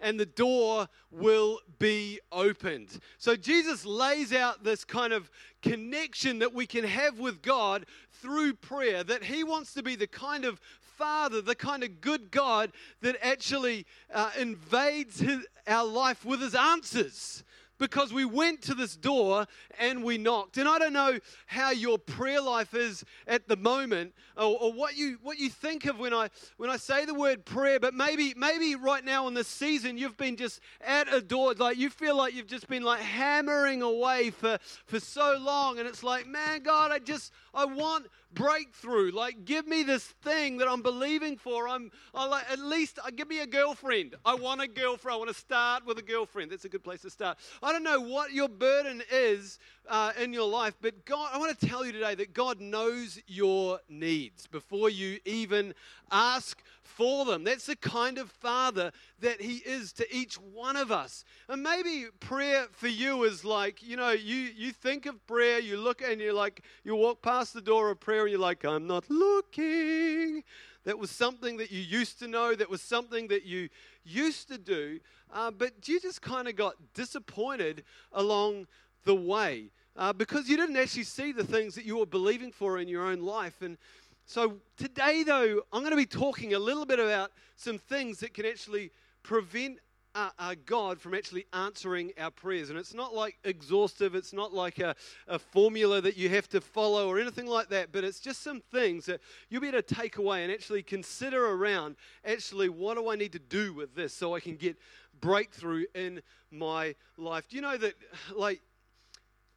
and 0.02 0.20
the 0.20 0.26
door 0.26 0.88
will 1.12 1.60
be 1.80 2.20
opened. 2.32 3.00
So 3.18 3.36
Jesus 3.36 3.86
lays 3.86 4.34
out 4.34 4.64
this 4.64 4.84
kind 4.84 5.14
of 5.14 5.30
connection 5.62 6.40
that 6.40 6.54
we 6.54 6.66
can 6.66 6.84
have 6.84 7.20
with 7.20 7.42
God 7.42 7.86
through 8.22 8.56
prayer, 8.56 9.04
that 9.04 9.24
He 9.24 9.44
wants 9.44 9.74
to 9.76 9.84
be 9.84 9.96
the 9.96 10.08
kind 10.08 10.46
of 10.46 10.60
Father, 10.80 11.42
the 11.42 11.56
kind 11.56 11.84
of 11.84 12.02
good 12.02 12.30
God 12.30 12.72
that 13.02 13.16
actually 13.22 13.86
uh, 14.14 14.30
invades 14.40 15.20
his, 15.20 15.48
our 15.66 15.86
life 15.86 16.24
with 16.26 16.42
His 16.42 16.54
answers 16.54 17.44
because 17.82 18.14
we 18.14 18.26
went 18.26 18.62
to 18.62 18.76
this 18.76 18.96
door 18.96 19.48
and 19.80 20.04
we 20.04 20.20
knocked. 20.20 20.58
And 20.58 20.70
I 20.70 20.78
don't 20.78 20.94
know 20.94 21.18
how 21.48 21.72
your 21.72 21.98
prayer 21.98 22.40
life 22.40 22.76
is 22.76 23.04
at 23.28 23.48
the 23.48 23.58
moment 23.58 24.14
or, 24.38 24.56
or, 24.62 24.72
what 24.72 24.96
you 24.96 25.18
what 25.24 25.40
you 25.40 25.50
think 25.50 25.86
of 25.86 25.98
when 25.98 26.14
I 26.14 26.30
when 26.58 26.70
I 26.70 26.78
say 26.78 27.06
the 27.06 27.16
word 27.16 27.44
prayer, 27.44 27.80
but 27.80 27.96
maybe 27.96 28.34
maybe 28.38 28.76
right 28.76 29.04
now 29.04 29.28
in 29.28 29.34
this 29.34 29.48
season 29.48 29.98
you've 29.98 30.16
been 30.16 30.38
just 30.38 30.62
at 30.80 31.12
a 31.12 31.22
door, 31.22 31.54
like 31.56 31.78
you 31.78 31.90
feel 31.90 32.16
like 32.16 32.36
you've 32.36 32.48
just 32.48 32.68
been 32.68 32.84
like 32.84 33.02
hammering 33.02 33.82
away 33.82 34.30
for 34.30 34.60
for 34.86 35.00
so 35.00 35.38
long, 35.42 35.80
and 35.80 35.88
it's 35.88 36.04
like, 36.04 36.28
man, 36.28 36.62
God, 36.62 36.92
I 36.92 37.00
just 37.00 37.34
I 37.54 37.66
want 37.66 38.08
breakthrough. 38.34 39.12
Like, 39.12 39.46
give 39.46 39.68
me 39.68 39.84
this 39.84 40.06
thing 40.06 40.58
that 40.58 40.68
I'm 40.68 40.82
believing 40.82 41.38
for. 41.38 41.68
I'm, 41.68 41.92
I 42.14 42.26
like, 42.28 42.50
at 42.52 42.60
least 42.60 43.00
uh, 43.04 43.12
give 43.16 43.28
me 43.28 43.42
a 43.42 43.48
girlfriend. 43.48 44.16
I 44.26 44.36
want 44.36 44.62
a 44.62 44.68
girlfriend. 44.68 45.16
I 45.16 45.18
want 45.18 45.30
to 45.30 45.36
start 45.36 45.86
with 45.86 45.98
a 45.98 46.02
girlfriend. 46.02 46.52
That's 46.52 46.66
a 46.66 46.70
good 46.70 46.84
place 46.84 47.02
to 47.02 47.10
start. 47.10 47.38
I 47.62 47.72
don't 47.72 47.84
know 47.84 48.00
what 48.00 48.32
your 48.32 48.50
burden 48.50 49.02
is 49.12 49.60
uh, 49.90 50.14
in 50.20 50.34
your 50.34 50.48
life, 50.48 50.76
but 50.82 51.06
God, 51.06 51.30
I 51.34 51.38
want 51.38 51.58
to 51.58 51.68
tell 51.68 51.86
you 51.86 51.92
today 51.92 52.16
that 52.16 52.34
God 52.34 52.62
knows 52.62 53.20
your 53.28 53.80
needs 53.90 54.48
before 54.48 54.90
you 54.90 55.20
even 55.26 55.74
ask 56.12 56.62
for 56.96 57.26
them. 57.26 57.44
That's 57.44 57.66
the 57.66 57.76
kind 57.76 58.18
of 58.18 58.30
father 58.30 58.92
that 59.20 59.42
he 59.42 59.58
is 59.58 59.94
to 59.94 60.16
each 60.16 60.36
one 60.36 60.76
of 60.76 60.92
us. 60.92 61.24
And 61.48 61.64
maybe 61.64 62.06
prayer 62.20 62.68
for 62.72 62.88
you 62.88 63.24
is 63.24 63.44
like, 63.46 63.82
you 63.82 63.98
know, 63.98 64.12
you, 64.12 64.50
you 64.56 64.72
think 64.72 65.06
of 65.06 65.26
prayer, 65.28 65.60
you 65.60 65.78
look 65.78 66.02
and 66.02 66.20
you're 66.20 66.34
like, 66.34 66.64
you 66.84 66.96
walk 66.96 67.22
past 67.22 67.54
the 67.54 67.62
door 67.62 67.90
of 67.90 68.00
prayer 68.00 68.24
and 68.24 68.32
you're 68.32 68.40
like, 68.40 68.66
I'm 68.66 68.88
not 68.88 69.10
looking. 69.10 70.44
that 70.84 70.98
was 70.98 71.12
something 71.12 71.58
that 71.58 71.72
you 71.72 71.82
used 71.82 72.20
to 72.20 72.28
know, 72.28 72.56
that 72.56 72.70
was 72.70 72.82
something 72.82 73.28
that 73.30 73.46
you 73.46 73.70
used 74.04 74.48
to 74.50 74.58
do, 74.58 75.00
uh, 75.34 75.52
but 75.52 75.88
you 75.88 76.00
just 76.00 76.22
kind 76.22 76.48
of 76.48 76.56
got 76.56 76.76
disappointed 76.94 77.84
along 78.14 78.68
the 79.06 79.16
way 79.16 79.72
uh, 79.98 80.14
because 80.14 80.48
you 80.48 80.58
didn't 80.58 80.78
actually 80.78 81.04
see 81.04 81.32
the 81.32 81.44
things 81.44 81.76
that 81.76 81.86
you 81.86 81.98
were 81.98 82.06
believing 82.06 82.52
for 82.52 82.80
in 82.80 82.88
your 82.88 83.06
own 83.06 83.20
life. 83.20 83.62
And 83.62 83.78
so 84.26 84.60
today, 84.78 85.24
though, 85.24 85.62
I'm 85.74 85.82
going 85.82 85.92
to 85.92 85.98
be 85.98 86.06
talking 86.06 86.54
a 86.54 86.60
little 86.60 86.86
bit 86.86 87.00
about 87.00 87.32
some 87.56 87.78
things 87.78 88.20
that 88.20 88.34
can 88.34 88.46
actually 88.46 88.92
prevent 89.24 89.80
uh, 90.14 90.30
uh, 90.40 90.56
God 90.66 91.00
from 91.00 91.14
actually 91.14 91.46
answering 91.54 92.12
our 92.18 92.32
prayers. 92.32 92.70
And 92.70 92.78
it's 92.78 92.94
not 92.94 93.14
like 93.14 93.38
exhaustive, 93.44 94.16
it's 94.16 94.34
not 94.34 94.54
like 94.54 94.80
a, 94.80 94.96
a 95.28 95.40
formula 95.40 96.02
that 96.02 96.18
you 96.18 96.30
have 96.30 96.50
to 96.50 96.62
follow 96.62 97.08
or 97.08 97.20
anything 97.20 97.48
like 97.48 97.70
that, 97.70 97.92
but 97.92 98.04
it's 98.04 98.20
just 98.20 98.42
some 98.42 98.60
things 98.60 99.06
that 99.06 99.22
you'll 99.50 99.62
be 99.62 99.70
able 99.70 99.82
to 99.82 99.96
take 99.96 100.18
away 100.18 100.44
and 100.44 100.52
actually 100.52 100.84
consider 100.84 101.46
around 101.46 101.96
actually, 102.26 102.70
what 102.70 102.98
do 102.98 103.10
I 103.10 103.16
need 103.16 103.32
to 103.34 103.40
do 103.40 103.74
with 103.74 103.96
this 103.96 104.14
so 104.14 104.36
I 104.36 104.40
can 104.40 104.56
get 104.56 104.78
breakthrough 105.20 105.86
in 105.96 106.22
my 106.52 106.96
life? 107.18 107.48
Do 107.48 107.56
you 107.56 107.62
know 107.62 107.78
that, 107.78 107.94
like, 108.36 108.62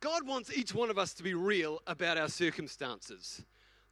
God 0.01 0.27
wants 0.27 0.57
each 0.57 0.75
one 0.75 0.91
of 0.91 0.99
us 0.99 1.15
to 1.15 1.23
be 1.23 1.33
real 1.33 1.81
about 1.87 2.19
our 2.19 2.29
circumstances. 2.29 3.43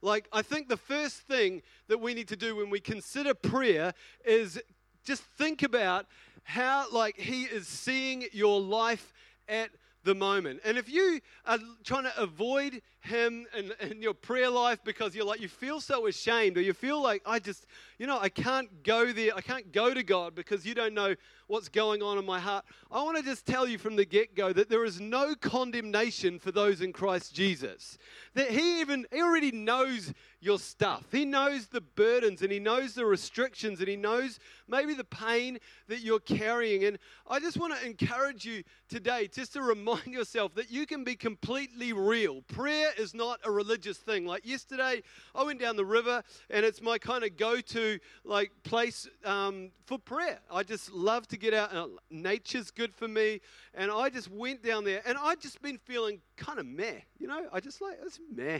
Like, 0.03 0.27
I 0.33 0.41
think 0.41 0.67
the 0.67 0.77
first 0.77 1.21
thing 1.21 1.61
that 1.87 1.99
we 1.99 2.13
need 2.13 2.27
to 2.27 2.35
do 2.35 2.57
when 2.57 2.69
we 2.69 2.81
consider 2.81 3.33
prayer 3.33 3.93
is 4.25 4.61
just 5.05 5.23
think 5.23 5.63
about 5.63 6.07
how, 6.43 6.87
like, 6.91 7.17
He 7.17 7.43
is 7.43 7.67
seeing 7.67 8.25
your 8.33 8.59
life 8.59 9.13
at 9.47 9.69
the 10.03 10.13
moment. 10.13 10.59
And 10.65 10.77
if 10.77 10.89
you 10.89 11.21
are 11.45 11.57
trying 11.85 12.03
to 12.03 12.21
avoid 12.21 12.81
Him 13.03 13.45
in, 13.57 13.73
in 13.91 14.01
your 14.01 14.13
prayer 14.13 14.49
life 14.49 14.79
because 14.83 15.13
you're 15.13 15.25
like, 15.25 15.41
you 15.41 15.49
feel 15.49 15.81
so 15.81 16.07
ashamed, 16.07 16.57
or 16.57 16.61
you 16.61 16.73
feel 16.73 17.01
like, 17.01 17.21
I 17.25 17.39
just, 17.39 17.67
you 17.97 18.07
know, 18.07 18.17
I 18.19 18.29
can't 18.29 18.83
go 18.83 19.11
there, 19.11 19.35
I 19.35 19.41
can't 19.41 19.71
go 19.73 19.93
to 19.93 20.03
God 20.03 20.35
because 20.35 20.65
you 20.65 20.73
don't 20.73 20.93
know 20.93 21.15
what's 21.47 21.69
going 21.69 22.01
on 22.01 22.17
in 22.17 22.25
my 22.25 22.39
heart, 22.39 22.65
I 22.89 23.03
want 23.03 23.17
to 23.17 23.23
just 23.23 23.45
tell 23.45 23.67
you 23.67 23.77
from 23.77 23.95
the 23.95 24.05
get 24.05 24.35
go 24.35 24.53
that 24.53 24.69
there 24.69 24.85
is 24.85 25.01
no 25.01 25.35
condemnation 25.35 26.39
for 26.39 26.51
those 26.51 26.81
in 26.81 26.93
Christ 26.93 27.35
Jesus. 27.35 27.97
That 28.33 28.49
He 28.49 28.79
even, 28.79 29.05
He 29.11 29.21
already 29.21 29.51
knows 29.51 30.13
your 30.39 30.59
stuff. 30.59 31.05
He 31.11 31.25
knows 31.25 31.67
the 31.67 31.81
burdens 31.81 32.41
and 32.41 32.51
He 32.51 32.59
knows 32.59 32.93
the 32.93 33.05
restrictions 33.05 33.79
and 33.79 33.87
He 33.87 33.95
knows 33.95 34.39
maybe 34.67 34.93
the 34.93 35.03
pain 35.03 35.59
that 35.87 35.99
you're 35.99 36.19
carrying. 36.19 36.85
And 36.85 36.97
I 37.27 37.39
just 37.39 37.57
want 37.57 37.77
to 37.77 37.85
encourage 37.85 38.45
you 38.45 38.63
today 38.89 39.27
just 39.27 39.53
to 39.53 39.61
remind 39.61 40.07
yourself 40.07 40.55
that 40.55 40.71
you 40.71 40.85
can 40.85 41.03
be 41.03 41.15
completely 41.15 41.93
real. 41.93 42.41
Prayer 42.43 42.89
is 42.97 43.13
not 43.13 43.39
a 43.43 43.51
religious 43.51 43.97
thing. 43.97 44.25
Like 44.25 44.45
yesterday, 44.45 45.03
I 45.35 45.43
went 45.43 45.59
down 45.59 45.75
the 45.75 45.85
river 45.85 46.23
and 46.49 46.65
it's 46.65 46.81
my 46.81 46.97
kind 46.97 47.23
of 47.23 47.37
go 47.37 47.59
to 47.59 47.99
like 48.23 48.51
place 48.63 49.07
um, 49.25 49.71
for 49.85 49.97
prayer. 49.97 50.39
I 50.51 50.63
just 50.63 50.91
love 50.91 51.27
to 51.29 51.37
get 51.37 51.53
out. 51.53 51.73
And 51.73 51.99
nature's 52.09 52.71
good 52.71 52.93
for 52.93 53.07
me. 53.07 53.41
And 53.73 53.91
I 53.91 54.09
just 54.09 54.29
went 54.31 54.63
down 54.63 54.83
there 54.83 55.01
and 55.05 55.17
i 55.17 55.35
just 55.35 55.61
been 55.61 55.77
feeling 55.77 56.21
kind 56.37 56.59
of 56.59 56.65
meh. 56.65 56.99
You 57.19 57.27
know, 57.27 57.47
I 57.51 57.59
just 57.59 57.81
like, 57.81 57.97
it's 58.05 58.19
meh. 58.33 58.59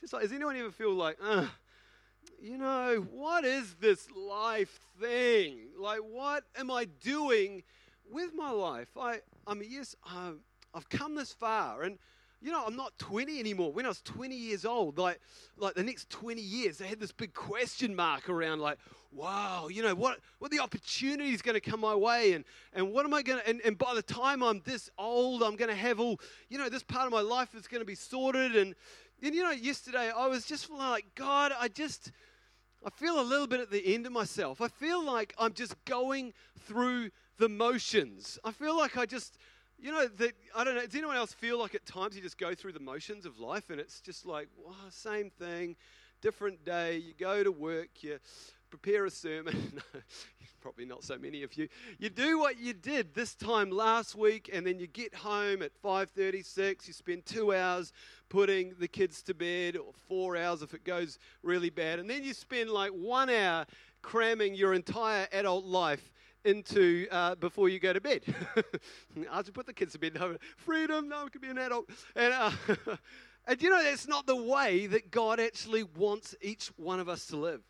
Just 0.00 0.12
like, 0.12 0.22
does 0.22 0.32
anyone 0.32 0.56
ever 0.56 0.70
feel 0.70 0.94
like, 0.94 1.16
uh, 1.22 1.46
you 2.40 2.58
know, 2.58 3.06
what 3.10 3.44
is 3.44 3.74
this 3.80 4.08
life 4.10 4.80
thing? 5.00 5.68
Like, 5.78 6.00
what 6.00 6.44
am 6.56 6.70
I 6.70 6.84
doing 6.84 7.62
with 8.10 8.34
my 8.34 8.50
life? 8.50 8.88
I, 8.98 9.20
I 9.46 9.54
mean, 9.54 9.68
yes, 9.70 9.96
uh, 10.06 10.32
I've 10.74 10.88
come 10.88 11.14
this 11.14 11.32
far, 11.32 11.82
and 11.82 11.98
you 12.40 12.50
know, 12.50 12.64
I'm 12.66 12.76
not 12.76 12.96
20 12.98 13.40
anymore. 13.40 13.72
When 13.72 13.84
I 13.84 13.88
was 13.88 14.02
20 14.02 14.34
years 14.34 14.64
old, 14.64 14.98
like, 14.98 15.20
like 15.56 15.74
the 15.74 15.82
next 15.82 16.10
20 16.10 16.40
years, 16.40 16.78
they 16.78 16.86
had 16.86 17.00
this 17.00 17.12
big 17.12 17.34
question 17.34 17.94
mark 17.94 18.28
around, 18.28 18.60
like, 18.60 18.78
wow, 19.12 19.68
you 19.68 19.82
know, 19.82 19.94
what, 19.94 20.18
what 20.38 20.50
the 20.50 20.60
opportunity 20.60 21.30
is 21.30 21.40
going 21.40 21.54
to 21.54 21.60
come 21.60 21.80
my 21.80 21.94
way, 21.94 22.32
and, 22.32 22.44
and 22.74 22.92
what 22.92 23.06
am 23.06 23.14
I 23.14 23.22
going 23.22 23.40
to, 23.40 23.48
and, 23.48 23.60
and 23.64 23.78
by 23.78 23.94
the 23.94 24.02
time 24.02 24.42
I'm 24.42 24.60
this 24.64 24.90
old, 24.98 25.42
I'm 25.42 25.56
going 25.56 25.70
to 25.70 25.76
have 25.76 25.98
all, 25.98 26.20
you 26.50 26.58
know, 26.58 26.68
this 26.68 26.82
part 26.82 27.06
of 27.06 27.12
my 27.12 27.22
life 27.22 27.54
is 27.54 27.66
going 27.66 27.80
to 27.80 27.86
be 27.86 27.94
sorted, 27.94 28.54
and, 28.54 28.74
and 29.22 29.34
you 29.34 29.42
know, 29.42 29.50
yesterday 29.50 30.12
I 30.14 30.26
was 30.26 30.44
just 30.44 30.70
like, 30.70 31.06
God, 31.14 31.52
I 31.58 31.68
just, 31.68 32.12
I 32.84 32.90
feel 32.90 33.18
a 33.18 33.22
little 33.22 33.46
bit 33.46 33.60
at 33.60 33.70
the 33.70 33.94
end 33.94 34.06
of 34.06 34.12
myself. 34.12 34.60
I 34.60 34.68
feel 34.68 35.02
like 35.02 35.34
I'm 35.38 35.54
just 35.54 35.74
going 35.86 36.34
through 36.66 37.10
the 37.38 37.48
motions. 37.48 38.38
I 38.44 38.50
feel 38.50 38.76
like 38.76 38.96
I 38.96 39.06
just, 39.06 39.38
you 39.78 39.92
know, 39.92 40.06
that 40.06 40.32
I 40.54 40.64
don't 40.64 40.74
know. 40.74 40.84
Does 40.84 40.94
anyone 40.94 41.16
else 41.16 41.32
feel 41.32 41.58
like 41.58 41.74
at 41.74 41.84
times 41.86 42.16
you 42.16 42.22
just 42.22 42.38
go 42.38 42.54
through 42.54 42.72
the 42.72 42.80
motions 42.80 43.26
of 43.26 43.38
life 43.38 43.70
and 43.70 43.80
it's 43.80 44.00
just 44.00 44.26
like, 44.26 44.48
wow, 44.64 44.72
same 44.90 45.30
thing, 45.30 45.76
different 46.20 46.64
day. 46.64 46.96
You 46.96 47.14
go 47.18 47.44
to 47.44 47.52
work, 47.52 47.88
you 48.00 48.18
prepare 48.70 49.04
a 49.04 49.10
sermon. 49.10 49.80
Probably 50.60 50.84
not 50.84 51.04
so 51.04 51.16
many 51.16 51.42
of 51.42 51.56
you. 51.56 51.68
You 51.98 52.10
do 52.10 52.38
what 52.38 52.58
you 52.58 52.72
did 52.72 53.14
this 53.14 53.34
time 53.34 53.70
last 53.70 54.16
week, 54.16 54.50
and 54.52 54.66
then 54.66 54.80
you 54.80 54.88
get 54.88 55.14
home 55.14 55.62
at 55.62 55.70
5:36. 55.80 56.88
You 56.88 56.92
spend 56.92 57.24
two 57.24 57.54
hours 57.54 57.92
putting 58.28 58.74
the 58.80 58.88
kids 58.88 59.22
to 59.22 59.34
bed, 59.34 59.76
or 59.76 59.92
four 60.08 60.36
hours 60.36 60.62
if 60.62 60.74
it 60.74 60.84
goes 60.84 61.18
really 61.42 61.70
bad, 61.70 62.00
and 62.00 62.10
then 62.10 62.24
you 62.24 62.34
spend 62.34 62.70
like 62.70 62.90
one 62.90 63.30
hour 63.30 63.66
cramming 64.02 64.54
your 64.54 64.74
entire 64.74 65.28
adult 65.32 65.64
life 65.64 66.12
into 66.46 67.06
uh, 67.10 67.34
before 67.34 67.68
you 67.68 67.78
go 67.78 67.92
to 67.92 68.00
bed. 68.00 68.22
I 69.30 69.36
have 69.36 69.46
to 69.46 69.52
put 69.52 69.66
the 69.66 69.72
kids 69.72 69.92
to 69.92 69.98
bed. 69.98 70.18
Freedom, 70.56 71.08
no, 71.08 71.24
I 71.26 71.28
could 71.28 71.42
be 71.42 71.48
an 71.48 71.58
adult. 71.58 71.90
And, 72.14 72.32
uh, 72.32 72.50
and 73.46 73.60
you 73.60 73.68
know, 73.68 73.82
that's 73.82 74.08
not 74.08 74.26
the 74.26 74.36
way 74.36 74.86
that 74.86 75.10
God 75.10 75.40
actually 75.40 75.82
wants 75.82 76.34
each 76.40 76.68
one 76.76 77.00
of 77.00 77.08
us 77.08 77.26
to 77.26 77.36
live. 77.36 77.62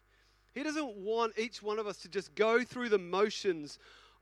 He 0.55 0.63
doesn't 0.63 0.97
want 0.97 1.35
each 1.39 1.63
one 1.63 1.79
of 1.79 1.87
us 1.87 1.99
to 1.99 2.09
just 2.09 2.35
go 2.35 2.65
through 2.65 2.91
the 2.91 2.99
motions 2.99 3.79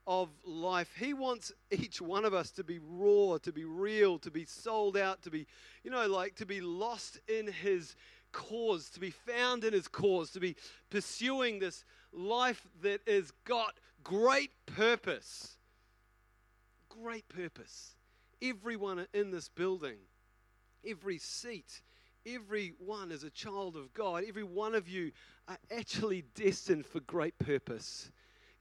of 0.06 0.28
life. 0.44 0.90
He 0.98 1.14
wants 1.14 1.52
each 1.70 2.00
one 2.00 2.24
of 2.24 2.34
us 2.34 2.50
to 2.52 2.64
be 2.64 2.78
raw, 2.78 3.38
to 3.38 3.52
be 3.52 3.64
real, 3.64 4.18
to 4.18 4.30
be 4.30 4.44
sold 4.44 4.96
out, 4.96 5.22
to 5.22 5.30
be, 5.30 5.46
you 5.82 5.90
know, 5.90 6.06
like 6.06 6.34
to 6.36 6.46
be 6.46 6.60
lost 6.60 7.20
in 7.28 7.46
His 7.46 7.96
cause, 8.32 8.90
to 8.90 9.00
be 9.00 9.10
found 9.10 9.64
in 9.64 9.72
His 9.72 9.88
cause, 9.88 10.30
to 10.30 10.40
be 10.40 10.56
pursuing 10.90 11.58
this 11.58 11.84
life 12.12 12.66
that 12.82 13.00
is 13.06 13.32
got 13.44 13.74
great 14.04 14.50
purpose. 14.66 15.56
Great 16.88 17.28
purpose. 17.28 17.96
Everyone 18.40 19.06
in 19.12 19.30
this 19.30 19.48
building, 19.48 19.96
every 20.86 21.18
seat, 21.18 21.82
everyone 22.26 23.10
is 23.10 23.24
a 23.24 23.30
child 23.30 23.76
of 23.76 23.92
God. 23.92 24.24
Every 24.28 24.44
one 24.44 24.74
of 24.74 24.88
you 24.88 25.10
are 25.48 25.58
actually 25.76 26.24
destined 26.34 26.86
for 26.86 27.00
great 27.00 27.38
purpose. 27.38 28.10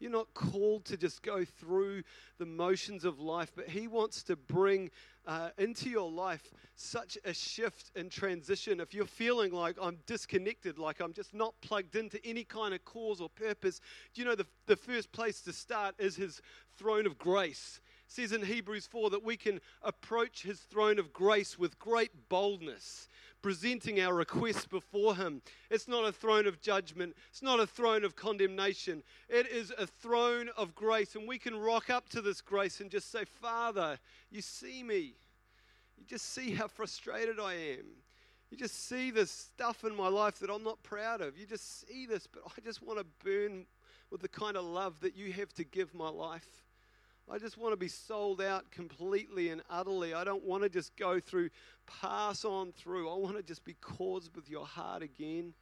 You're 0.04 0.12
not 0.12 0.34
called 0.34 0.84
to 0.86 0.98
just 0.98 1.24
go 1.24 1.46
through 1.46 2.04
the 2.38 2.46
motions 2.46 3.06
of 3.06 3.22
life, 3.22 3.54
but 3.56 3.70
He 3.70 3.88
wants 3.88 4.22
to 4.24 4.36
bring 4.36 4.92
uh, 5.26 5.52
into 5.58 5.90
your 5.90 6.12
life 6.12 6.52
such 6.76 7.18
a 7.24 7.34
shift 7.34 7.90
and 7.96 8.12
transition. 8.12 8.82
If 8.82 8.94
you're 8.94 9.06
feeling 9.06 9.54
like 9.54 9.78
I'm 9.82 10.00
disconnected, 10.06 10.78
like 10.78 11.00
I'm 11.00 11.14
just 11.14 11.34
not 11.34 11.54
plugged 11.62 11.96
into 11.96 12.20
any 12.26 12.44
kind 12.44 12.74
of 12.74 12.84
cause 12.84 13.22
or 13.22 13.30
purpose, 13.30 13.80
do 14.14 14.22
you 14.22 14.28
know 14.28 14.36
the, 14.36 14.46
the 14.66 14.76
first 14.76 15.10
place 15.14 15.40
to 15.44 15.54
start 15.54 15.96
is 15.98 16.18
His 16.18 16.42
throne 16.78 17.06
of 17.06 17.18
grace? 17.18 17.80
Says 18.14 18.32
in 18.32 18.44
Hebrews 18.44 18.86
4 18.86 19.10
that 19.10 19.24
we 19.24 19.36
can 19.36 19.60
approach 19.82 20.44
His 20.44 20.60
throne 20.60 21.00
of 21.00 21.12
grace 21.12 21.58
with 21.58 21.80
great 21.80 22.30
boldness 22.30 23.08
presenting 23.42 24.00
our 24.00 24.14
requests 24.14 24.68
before 24.68 25.16
Him. 25.16 25.42
It's 25.72 25.88
not 25.88 26.06
a 26.06 26.12
throne 26.12 26.46
of 26.46 26.62
judgment, 26.62 27.16
it's 27.32 27.42
not 27.42 27.60
a 27.60 27.66
throne 27.66 28.04
of 28.04 28.16
condemnation. 28.16 29.02
It 29.30 29.48
is 29.48 29.74
a 29.80 29.88
throne 29.88 30.52
of 30.56 30.76
grace. 30.76 31.16
And 31.16 31.28
we 31.28 31.40
can 31.40 31.56
rock 31.56 31.90
up 31.90 32.08
to 32.10 32.22
this 32.22 32.40
grace 32.40 32.82
and 32.82 32.92
just 32.92 33.12
say, 33.12 33.26
Father, 33.26 33.98
you 34.30 34.42
see 34.42 34.84
me. 34.84 35.16
You 35.98 36.06
just 36.08 36.34
see 36.34 36.52
how 36.52 36.68
frustrated 36.68 37.40
I 37.40 37.54
am. 37.54 37.86
You 38.52 38.58
just 38.58 38.88
see 38.88 39.10
this 39.10 39.32
stuff 39.32 39.84
in 39.84 39.96
my 39.96 40.08
life 40.08 40.38
that 40.38 40.52
I'm 40.52 40.64
not 40.64 40.84
proud 40.84 41.22
of. 41.22 41.36
You 41.36 41.48
just 41.48 41.88
see 41.88 42.06
this, 42.06 42.28
but 42.28 42.44
I 42.46 42.62
just 42.62 42.84
want 42.84 43.00
to 43.00 43.06
burn 43.26 43.66
with 44.12 44.22
the 44.22 44.30
kind 44.30 44.56
of 44.56 44.66
love 44.66 45.00
that 45.00 45.18
you 45.18 45.34
have 45.34 45.52
to 45.54 45.64
give 45.64 45.96
my 45.96 46.10
life. 46.10 46.63
I 47.32 47.38
just 47.38 47.58
want 47.58 47.72
to 47.72 47.78
be 47.78 47.88
sold 47.88 48.42
out 48.42 48.70
completely 48.72 49.50
and 49.50 49.62
utterly. 49.70 50.14
I 50.14 50.24
don't 50.24 50.44
want 50.44 50.64
to 50.64 50.70
just 50.70 50.96
go 50.98 51.20
through, 51.20 51.50
pass 52.02 52.44
on 52.44 52.74
through. 52.74 53.10
I 53.10 53.18
want 53.18 53.38
to 53.38 53.44
just 53.44 53.64
be 53.64 53.76
caused 53.76 54.36
with 54.36 54.50
your 54.50 54.66
heart 54.66 55.02
again. 55.02 55.54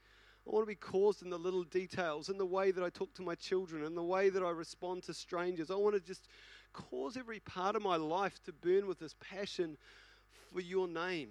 I 0.47 0.49
want 0.49 0.63
to 0.63 0.67
be 0.67 0.75
caused 0.75 1.21
in 1.21 1.29
the 1.29 1.37
little 1.37 1.63
details, 1.63 2.29
in 2.29 2.37
the 2.37 2.45
way 2.45 2.71
that 2.71 2.83
I 2.83 2.89
talk 2.89 3.13
to 3.15 3.21
my 3.21 3.35
children, 3.35 3.85
in 3.85 3.93
the 3.93 4.03
way 4.03 4.29
that 4.29 4.41
I 4.41 4.49
respond 4.49 5.03
to 5.03 5.13
strangers. 5.13 5.69
I 5.69 5.75
want 5.75 5.95
to 5.95 6.01
just 6.01 6.27
cause 6.73 7.15
every 7.15 7.39
part 7.39 7.75
of 7.75 7.83
my 7.83 7.95
life 7.95 8.41
to 8.45 8.51
burn 8.51 8.87
with 8.87 8.99
this 8.99 9.15
passion 9.19 9.77
for 10.51 10.61
your 10.61 10.87
name. 10.87 11.29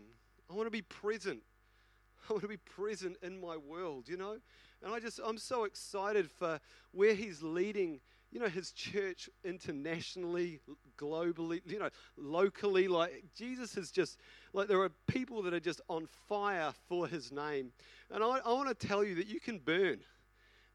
I 0.49 0.55
want 0.55 0.67
to 0.69 0.71
be 0.71 0.83
present. 0.83 1.41
I 2.31 2.35
want 2.35 2.43
to 2.43 2.49
be 2.49 2.57
present 2.57 3.17
in 3.23 3.41
my 3.41 3.57
world, 3.57 4.09
you 4.09 4.17
know? 4.17 4.37
And 4.83 4.95
I 4.95 5.01
just, 5.01 5.19
I'm 5.25 5.39
so 5.39 5.65
excited 5.65 6.31
for 6.31 6.61
where 6.93 7.15
He's 7.15 7.43
leading 7.43 8.01
you 8.31 8.39
know, 8.39 8.49
his 8.49 8.71
church 8.73 9.29
internationally, 9.45 10.61
globally, 10.97 11.61
you 11.67 11.79
know, 11.79 11.89
locally. 12.17 12.87
Like, 12.87 13.25
Jesus 13.37 13.77
is 13.77 13.91
just, 13.91 14.19
like, 14.53 14.69
there 14.69 14.81
are 14.81 14.91
people 15.09 15.43
that 15.43 15.55
are 15.55 15.61
just 15.61 15.81
on 15.89 16.07
fire 16.29 16.73
for 16.89 17.09
his 17.09 17.33
name. 17.33 17.73
And 18.11 18.23
I, 18.23 18.39
I 18.45 18.53
want 18.53 18.69
to 18.69 18.87
tell 18.87 19.03
you 19.03 19.17
that 19.17 19.27
you 19.27 19.41
can 19.41 19.59
burn. 19.59 20.01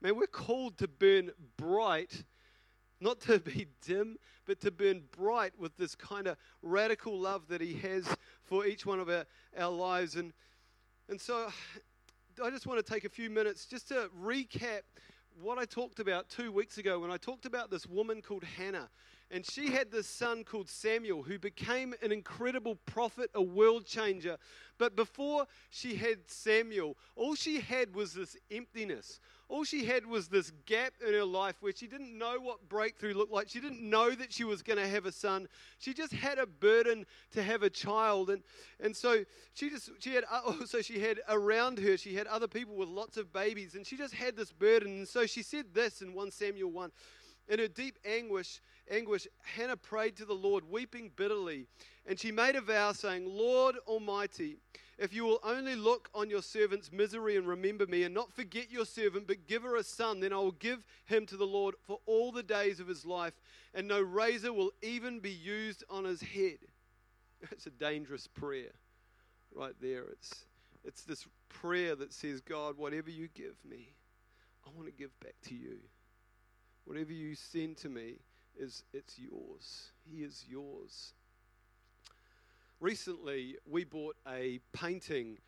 Man, 0.02 0.18
we're 0.18 0.28
called 0.28 0.78
to 0.80 0.88
burn 0.88 1.32
bright, 1.58 2.24
not 3.00 3.22
to 3.22 3.40
be 3.40 3.68
dim, 3.82 4.18
but 4.46 4.60
to 4.62 4.72
burn 4.72 5.04
bright 5.16 5.54
with 5.58 5.76
this 5.78 5.96
kind 5.96 6.28
of 6.28 6.38
radical 6.62 7.18
love 7.18 7.48
that 7.48 7.62
He 7.62 7.76
has 7.76 8.06
for 8.44 8.66
each 8.66 8.86
one 8.86 9.00
of 9.00 9.10
our, 9.10 9.26
our 9.58 9.72
lives. 9.72 10.16
And, 10.16 10.34
and 11.08 11.20
so 11.20 11.48
I 12.44 12.50
just 12.50 12.68
want 12.68 12.86
to 12.86 12.94
take 12.94 13.06
a 13.06 13.10
few 13.10 13.30
minutes 13.30 13.66
just 13.66 13.88
to 13.88 14.10
recap 14.22 14.82
what 15.42 15.58
I 15.58 15.66
talked 15.66 16.00
about 16.00 16.30
two 16.30 16.52
weeks 16.52 16.78
ago 16.78 17.00
when 17.00 17.12
I 17.12 17.18
talked 17.18 17.46
about 17.46 17.70
this 17.70 17.86
woman 17.86 18.22
called 18.22 18.44
Hannah. 18.44 18.90
And 19.32 19.46
she 19.46 19.72
had 19.72 19.92
this 19.92 20.08
son 20.08 20.44
called 20.44 20.70
Samuel 20.70 21.24
who 21.24 21.40
became 21.40 21.96
an 22.02 22.12
incredible 22.12 22.76
prophet, 22.86 23.32
a 23.34 23.42
world 23.42 23.86
changer. 23.86 24.38
But 24.78 24.96
before 24.96 25.48
she 25.72 25.96
had 25.96 26.30
Samuel, 26.30 26.96
all 27.16 27.36
she 27.36 27.60
had 27.60 27.96
was 27.96 28.14
this 28.14 28.38
emptiness. 28.52 29.20
All 29.48 29.64
she 29.64 29.86
had 29.86 30.08
was 30.08 30.28
this 30.28 30.52
gap 30.66 30.94
in 31.06 31.14
her 31.14 31.24
life 31.24 31.56
where 31.60 31.72
she 31.76 31.86
didn't 31.86 32.18
know 32.18 32.40
what 32.40 32.68
breakthrough 32.68 33.14
looked 33.14 33.32
like. 33.32 33.48
She 33.48 33.60
didn't 33.60 33.82
know 33.82 34.10
that 34.10 34.34
she 34.34 34.44
was 34.44 34.64
going 34.64 34.80
to 34.80 34.88
have 34.88 35.06
a 35.06 35.12
son. 35.12 35.48
She 35.78 35.94
just 35.94 36.14
had 36.14 36.40
a 36.40 36.48
burden 36.48 37.06
to 37.32 37.44
have 37.44 37.62
a 37.62 37.70
child. 37.70 38.32
And, 38.32 38.42
and 38.80 38.96
so 38.96 39.24
she 39.54 39.70
just, 39.70 39.92
she 40.00 40.16
had, 40.16 40.24
uh, 40.24 40.42
oh, 40.46 40.58
also 40.62 40.82
she 40.82 41.00
had 41.00 41.20
around 41.30 41.78
her, 41.80 41.96
she 41.96 42.16
had 42.16 42.26
other 42.26 42.48
people 42.48 42.76
with 42.76 42.90
lots 42.90 43.18
of 43.18 43.32
babies. 43.32 43.76
And 43.76 43.86
she 43.86 43.98
just 43.98 44.16
had 44.16 44.36
this 44.36 44.52
burden. 44.52 44.90
And 44.98 45.08
so 45.08 45.28
she 45.28 45.44
said 45.44 45.66
this 45.74 46.02
in 46.02 46.14
1 46.14 46.32
Samuel 46.32 46.72
1. 46.72 46.92
In 47.48 47.60
her 47.60 47.68
deep 47.68 48.00
anguish, 48.04 48.62
anguish, 48.90 49.28
Hannah 49.44 49.78
prayed 49.78 50.16
to 50.18 50.26
the 50.26 50.34
Lord, 50.34 50.64
weeping 50.68 51.12
bitterly. 51.16 51.68
And 52.08 52.20
she 52.20 52.32
made 52.32 52.56
a 52.56 52.62
vow, 52.62 52.92
saying, 52.92 53.26
Lord 53.28 53.78
Almighty, 53.88 54.58
if 54.98 55.14
you 55.14 55.26
will 55.26 55.40
only 55.44 55.76
look 55.76 56.10
on 56.14 56.30
your 56.30 56.42
servant's 56.42 56.92
misery 56.92 57.36
and 57.36 57.48
remember 57.48 57.86
me, 57.86 58.04
and 58.04 58.14
not 58.14 58.34
forget 58.34 58.72
your 58.72 58.86
servant, 58.86 59.28
but 59.28 59.48
give 59.48 59.64
her 59.64 59.76
a 59.76 59.84
son, 59.84 60.20
then 60.20 60.32
I 60.32 60.38
will 60.38 60.52
give 60.52 60.84
him 61.06 61.26
to 61.28 61.38
the 61.38 61.48
Lord 61.48 61.76
for 61.82 62.00
all 62.06 62.32
the 62.32 62.44
days 62.44 62.80
of 62.80 62.88
his 62.88 63.06
life, 63.06 63.34
and 63.74 63.88
no 63.88 64.02
razor 64.02 64.54
will 64.54 64.72
even 64.82 65.20
be 65.20 65.32
used 65.32 65.84
on 65.90 66.06
his 66.06 66.22
head. 66.22 66.60
It's 67.52 67.68
a 67.68 67.72
dangerous 67.72 68.28
prayer 68.28 68.72
right 69.54 69.76
there. 69.82 70.06
It's, 70.06 70.46
it's 70.84 71.04
this 71.04 71.28
prayer 71.50 71.96
that 71.96 72.14
says, 72.14 72.42
God, 72.42 72.78
whatever 72.78 73.10
you 73.10 73.28
give 73.36 73.56
me, 73.70 73.90
I 74.66 74.70
want 74.76 74.88
to 74.88 74.94
give 74.94 75.12
back 75.20 75.36
to 75.48 75.54
you. 75.54 75.78
Whatever 76.86 77.12
you 77.12 77.36
send 77.36 77.78
to 77.78 77.90
me 77.90 78.16
is 78.58 78.84
it's 78.94 79.20
yours. 79.20 79.92
He 80.10 80.24
is 80.24 80.46
yours. 80.48 81.14
Recently, 82.86 83.56
we 83.68 83.84
bought 83.84 84.16
a 84.32 84.60
painting 84.72 85.40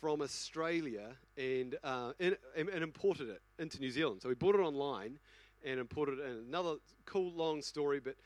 from 0.00 0.20
Australia 0.20 1.10
and, 1.36 1.76
uh, 1.84 2.10
and, 2.18 2.36
and 2.56 2.82
imported 2.82 3.28
it 3.28 3.40
into 3.60 3.78
New 3.78 3.92
Zealand. 3.92 4.20
So 4.20 4.28
we 4.28 4.34
bought 4.34 4.56
it 4.56 4.62
online 4.62 5.20
and 5.64 5.78
imported 5.78 6.18
it. 6.18 6.24
And 6.26 6.48
another 6.48 6.78
cool 7.04 7.30
long 7.34 7.62
story, 7.62 8.00
but 8.00 8.16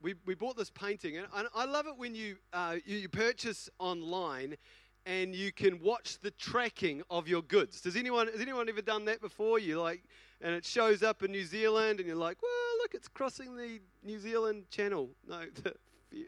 we, 0.00 0.14
we 0.24 0.34
bought 0.34 0.56
this 0.56 0.70
painting, 0.70 1.18
and 1.18 1.26
I, 1.30 1.44
I 1.54 1.66
love 1.66 1.86
it 1.88 1.98
when 1.98 2.14
you, 2.14 2.36
uh, 2.54 2.76
you 2.86 2.96
you 2.96 3.10
purchase 3.10 3.68
online 3.78 4.56
and 5.04 5.34
you 5.34 5.52
can 5.52 5.78
watch 5.78 6.18
the 6.22 6.30
tracking 6.30 7.02
of 7.10 7.28
your 7.28 7.42
goods. 7.42 7.82
Does 7.82 7.96
anyone 7.96 8.28
has 8.28 8.40
anyone 8.40 8.66
ever 8.70 8.80
done 8.80 9.04
that 9.04 9.20
before? 9.20 9.58
You 9.58 9.78
like, 9.78 10.04
and 10.40 10.54
it 10.54 10.64
shows 10.64 11.02
up 11.02 11.22
in 11.22 11.32
New 11.32 11.44
Zealand, 11.44 12.00
and 12.00 12.08
you're 12.08 12.16
like, 12.16 12.40
well, 12.40 12.78
look, 12.78 12.94
it's 12.94 13.08
crossing 13.08 13.56
the 13.56 13.78
New 14.02 14.18
Zealand 14.18 14.70
Channel. 14.70 15.10
No, 15.28 15.40
the, 15.62 15.74
the 16.10 16.26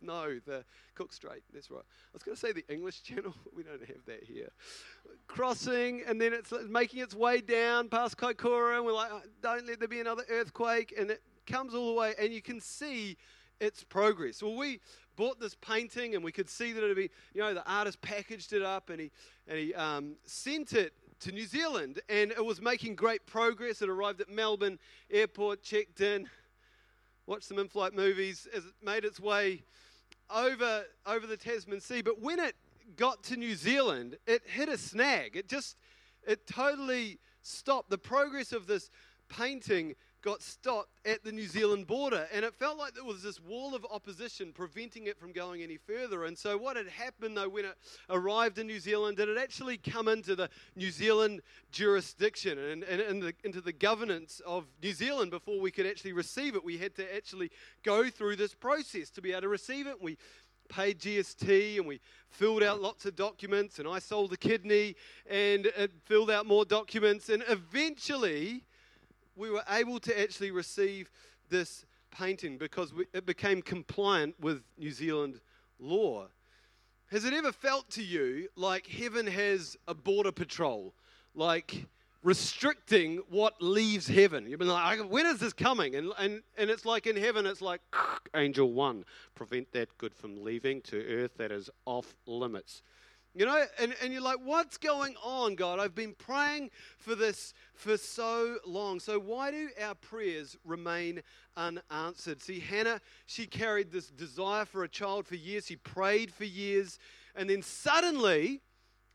no, 0.00 0.38
the 0.46 0.64
Cook 0.94 1.12
Strait. 1.12 1.42
That's 1.52 1.70
right. 1.70 1.80
I 1.80 2.10
was 2.12 2.22
going 2.22 2.36
to 2.36 2.40
say 2.40 2.52
the 2.52 2.64
English 2.68 3.02
Channel. 3.02 3.34
We 3.56 3.62
don't 3.62 3.80
have 3.80 4.04
that 4.06 4.24
here. 4.24 4.50
Crossing, 5.26 6.02
and 6.06 6.20
then 6.20 6.32
it's 6.32 6.52
making 6.68 7.00
its 7.00 7.14
way 7.14 7.40
down 7.40 7.88
past 7.88 8.16
Kaikoura, 8.16 8.76
and 8.76 8.84
we're 8.84 8.92
like, 8.92 9.10
"Oh, 9.12 9.22
don't 9.42 9.66
let 9.66 9.78
there 9.78 9.88
be 9.88 10.00
another 10.00 10.24
earthquake, 10.30 10.94
and 10.98 11.10
it 11.10 11.22
comes 11.46 11.74
all 11.74 11.88
the 11.88 12.00
way, 12.00 12.14
and 12.18 12.32
you 12.32 12.42
can 12.42 12.60
see 12.60 13.16
its 13.60 13.82
progress. 13.84 14.42
Well, 14.42 14.54
we 14.54 14.80
bought 15.16 15.40
this 15.40 15.56
painting, 15.56 16.14
and 16.14 16.22
we 16.22 16.32
could 16.32 16.48
see 16.48 16.72
that 16.72 16.82
it'd 16.82 16.96
be, 16.96 17.10
you 17.34 17.42
know, 17.42 17.54
the 17.54 17.68
artist 17.70 18.00
packaged 18.00 18.52
it 18.52 18.62
up, 18.62 18.90
and 18.90 19.00
he 19.00 19.10
and 19.46 19.58
he 19.58 19.74
um, 19.74 20.16
sent 20.24 20.72
it 20.72 20.92
to 21.20 21.32
New 21.32 21.46
Zealand, 21.46 22.00
and 22.08 22.30
it 22.30 22.44
was 22.44 22.60
making 22.60 22.94
great 22.94 23.26
progress. 23.26 23.82
It 23.82 23.88
arrived 23.88 24.20
at 24.20 24.28
Melbourne 24.28 24.78
Airport, 25.10 25.62
checked 25.62 26.00
in, 26.00 26.28
watched 27.28 27.44
some 27.44 27.58
in-flight 27.58 27.94
movies 27.94 28.48
as 28.56 28.64
it 28.64 28.72
made 28.82 29.04
its 29.04 29.20
way 29.20 29.62
over 30.34 30.84
over 31.06 31.26
the 31.26 31.36
Tasman 31.36 31.80
Sea. 31.80 32.00
But 32.00 32.22
when 32.22 32.38
it 32.38 32.56
got 32.96 33.22
to 33.24 33.36
New 33.36 33.54
Zealand, 33.54 34.16
it 34.26 34.42
hit 34.46 34.70
a 34.70 34.78
snag. 34.78 35.36
It 35.36 35.46
just 35.46 35.76
it 36.26 36.46
totally 36.46 37.18
stopped. 37.42 37.90
The 37.90 37.98
progress 37.98 38.52
of 38.52 38.66
this 38.66 38.90
painting 39.28 39.94
got 40.22 40.42
stopped 40.42 40.90
at 41.04 41.22
the 41.22 41.32
New 41.32 41.46
Zealand 41.46 41.86
border, 41.86 42.26
and 42.32 42.44
it 42.44 42.54
felt 42.54 42.76
like 42.76 42.94
there 42.94 43.04
was 43.04 43.22
this 43.22 43.40
wall 43.40 43.74
of 43.74 43.86
opposition 43.90 44.52
preventing 44.52 45.06
it 45.06 45.18
from 45.18 45.32
going 45.32 45.62
any 45.62 45.76
further. 45.76 46.24
And 46.24 46.36
so, 46.36 46.56
what 46.58 46.76
had 46.76 46.88
happened 46.88 47.36
though 47.36 47.48
when 47.48 47.64
it 47.64 47.76
arrived 48.10 48.58
in 48.58 48.66
New 48.66 48.80
Zealand, 48.80 49.18
it 49.20 49.28
actually 49.38 49.76
come 49.76 50.08
into 50.08 50.34
the 50.34 50.48
New 50.76 50.90
Zealand 50.90 51.42
jurisdiction 51.70 52.58
and, 52.58 52.82
and, 52.82 53.00
and 53.00 53.22
the, 53.22 53.34
into 53.44 53.60
the 53.60 53.72
governance 53.72 54.40
of 54.46 54.64
New 54.82 54.92
Zealand 54.92 55.30
before 55.30 55.60
we 55.60 55.70
could 55.70 55.86
actually 55.86 56.12
receive 56.12 56.54
it? 56.56 56.64
We 56.64 56.78
had 56.78 56.94
to 56.96 57.14
actually 57.14 57.50
go 57.82 58.10
through 58.10 58.36
this 58.36 58.54
process 58.54 59.10
to 59.10 59.22
be 59.22 59.32
able 59.32 59.42
to 59.42 59.48
receive 59.48 59.86
it. 59.86 60.02
We 60.02 60.18
paid 60.68 60.98
GST 60.98 61.78
and 61.78 61.86
we 61.86 62.00
filled 62.28 62.62
out 62.62 62.80
lots 62.80 63.06
of 63.06 63.16
documents, 63.16 63.78
and 63.78 63.88
I 63.88 63.98
sold 63.98 64.32
a 64.32 64.36
kidney 64.36 64.96
and 65.28 65.68
filled 66.04 66.30
out 66.30 66.46
more 66.46 66.64
documents, 66.64 67.28
and 67.28 67.42
eventually 67.48 68.64
we 69.38 69.50
were 69.50 69.62
able 69.70 70.00
to 70.00 70.20
actually 70.20 70.50
receive 70.50 71.10
this 71.48 71.86
painting 72.10 72.58
because 72.58 72.92
we, 72.92 73.06
it 73.14 73.24
became 73.24 73.62
compliant 73.62 74.34
with 74.40 74.62
New 74.76 74.90
Zealand 74.90 75.40
law. 75.78 76.26
Has 77.10 77.24
it 77.24 77.32
ever 77.32 77.52
felt 77.52 77.88
to 77.90 78.02
you 78.02 78.48
like 78.56 78.86
heaven 78.86 79.26
has 79.26 79.76
a 79.86 79.94
border 79.94 80.32
patrol, 80.32 80.92
like 81.34 81.86
restricting 82.22 83.22
what 83.30 83.54
leaves 83.62 84.08
heaven? 84.08 84.46
You've 84.46 84.58
been 84.58 84.68
like, 84.68 85.00
when 85.08 85.24
is 85.24 85.38
this 85.38 85.52
coming? 85.52 85.94
And, 85.94 86.12
and, 86.18 86.42
and 86.58 86.68
it's 86.68 86.84
like 86.84 87.06
in 87.06 87.16
heaven, 87.16 87.46
it's 87.46 87.62
like, 87.62 87.80
angel 88.34 88.72
one, 88.72 89.04
prevent 89.34 89.72
that 89.72 89.96
good 89.96 90.14
from 90.14 90.42
leaving 90.44 90.82
to 90.82 91.02
earth 91.06 91.36
that 91.38 91.52
is 91.52 91.70
off 91.86 92.16
limits. 92.26 92.82
You 93.38 93.46
know, 93.46 93.64
and, 93.78 93.94
and 94.02 94.12
you're 94.12 94.20
like, 94.20 94.40
what's 94.42 94.78
going 94.78 95.14
on, 95.22 95.54
God? 95.54 95.78
I've 95.78 95.94
been 95.94 96.16
praying 96.18 96.72
for 96.96 97.14
this 97.14 97.54
for 97.72 97.96
so 97.96 98.56
long. 98.66 98.98
So, 98.98 99.20
why 99.20 99.52
do 99.52 99.68
our 99.80 99.94
prayers 99.94 100.56
remain 100.64 101.22
unanswered? 101.56 102.42
See, 102.42 102.58
Hannah, 102.58 103.00
she 103.26 103.46
carried 103.46 103.92
this 103.92 104.08
desire 104.08 104.64
for 104.64 104.82
a 104.82 104.88
child 104.88 105.24
for 105.24 105.36
years. 105.36 105.66
She 105.66 105.76
prayed 105.76 106.32
for 106.32 106.46
years. 106.46 106.98
And 107.36 107.48
then 107.48 107.62
suddenly, 107.62 108.60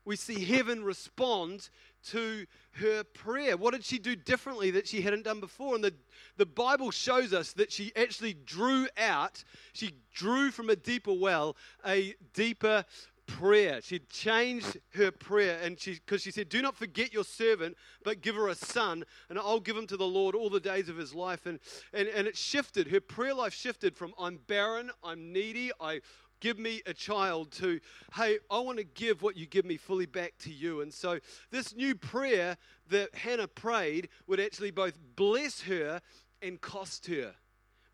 we 0.06 0.16
see 0.16 0.42
heaven 0.42 0.82
respond 0.82 1.68
to 2.10 2.46
her 2.72 3.04
prayer. 3.04 3.56
What 3.56 3.72
did 3.72 3.84
she 3.84 3.98
do 3.98 4.16
differently 4.16 4.70
that 4.72 4.86
she 4.86 5.00
hadn't 5.00 5.24
done 5.24 5.40
before? 5.40 5.74
And 5.74 5.84
the, 5.84 5.94
the 6.36 6.46
Bible 6.46 6.90
shows 6.90 7.32
us 7.32 7.52
that 7.54 7.72
she 7.72 7.92
actually 7.96 8.34
drew 8.34 8.86
out, 8.98 9.44
she 9.72 9.92
drew 10.14 10.50
from 10.50 10.70
a 10.70 10.76
deeper 10.76 11.12
well 11.12 11.56
a 11.84 12.14
deeper 12.32 12.84
prayer. 13.26 13.80
She 13.82 14.00
changed 14.00 14.78
her 14.94 15.10
prayer 15.10 15.58
and 15.62 15.78
she 15.78 15.94
because 15.94 16.22
she 16.22 16.30
said, 16.30 16.48
Do 16.48 16.62
not 16.62 16.76
forget 16.76 17.12
your 17.12 17.24
servant, 17.24 17.76
but 18.02 18.20
give 18.20 18.36
her 18.36 18.48
a 18.48 18.54
son, 18.54 19.04
and 19.28 19.38
I'll 19.38 19.60
give 19.60 19.76
him 19.76 19.86
to 19.88 19.96
the 19.96 20.06
Lord 20.06 20.34
all 20.34 20.50
the 20.50 20.60
days 20.60 20.88
of 20.88 20.96
his 20.96 21.14
life. 21.14 21.46
And 21.46 21.58
and, 21.92 22.08
and 22.08 22.26
it 22.26 22.36
shifted. 22.36 22.88
Her 22.88 23.00
prayer 23.00 23.34
life 23.34 23.54
shifted 23.54 23.96
from 23.96 24.14
I'm 24.18 24.38
barren, 24.46 24.90
I'm 25.02 25.32
needy, 25.32 25.70
I 25.80 26.00
give 26.40 26.58
me 26.58 26.82
a 26.84 26.92
child 26.92 27.50
to 27.50 27.80
hey 28.16 28.38
i 28.50 28.58
want 28.58 28.76
to 28.76 28.84
give 28.84 29.22
what 29.22 29.34
you 29.34 29.46
give 29.46 29.64
me 29.64 29.78
fully 29.78 30.04
back 30.04 30.34
to 30.38 30.52
you 30.52 30.82
and 30.82 30.92
so 30.92 31.18
this 31.50 31.74
new 31.74 31.94
prayer 31.94 32.58
that 32.90 33.14
hannah 33.14 33.48
prayed 33.48 34.08
would 34.26 34.38
actually 34.38 34.70
both 34.70 34.98
bless 35.16 35.62
her 35.62 36.02
and 36.42 36.60
cost 36.60 37.06
her 37.06 37.32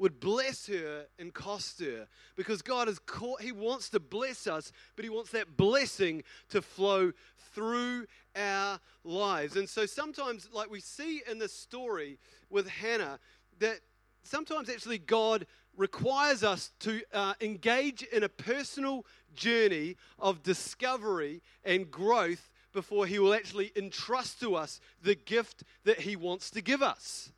would 0.00 0.18
bless 0.18 0.66
her 0.66 1.04
and 1.18 1.32
cost 1.34 1.78
her 1.78 2.08
because 2.34 2.62
God 2.62 2.88
is 2.88 2.98
caught, 2.98 3.42
He 3.42 3.52
wants 3.52 3.90
to 3.90 4.00
bless 4.00 4.46
us, 4.46 4.72
but 4.96 5.04
He 5.04 5.10
wants 5.10 5.30
that 5.32 5.58
blessing 5.58 6.24
to 6.48 6.62
flow 6.62 7.12
through 7.54 8.06
our 8.34 8.80
lives. 9.04 9.56
And 9.56 9.68
so 9.68 9.84
sometimes, 9.84 10.48
like 10.52 10.70
we 10.70 10.80
see 10.80 11.22
in 11.30 11.38
this 11.38 11.52
story 11.52 12.18
with 12.48 12.66
Hannah, 12.66 13.18
that 13.58 13.80
sometimes 14.22 14.70
actually 14.70 14.98
God 14.98 15.46
requires 15.76 16.42
us 16.42 16.72
to 16.80 17.02
uh, 17.12 17.34
engage 17.42 18.02
in 18.02 18.22
a 18.22 18.28
personal 18.28 19.04
journey 19.34 19.96
of 20.18 20.42
discovery 20.42 21.42
and 21.62 21.90
growth 21.90 22.50
before 22.72 23.06
He 23.06 23.18
will 23.18 23.34
actually 23.34 23.70
entrust 23.76 24.40
to 24.40 24.54
us 24.54 24.80
the 25.02 25.14
gift 25.14 25.62
that 25.84 26.00
He 26.00 26.16
wants 26.16 26.50
to 26.52 26.62
give 26.62 26.82
us. 26.82 27.32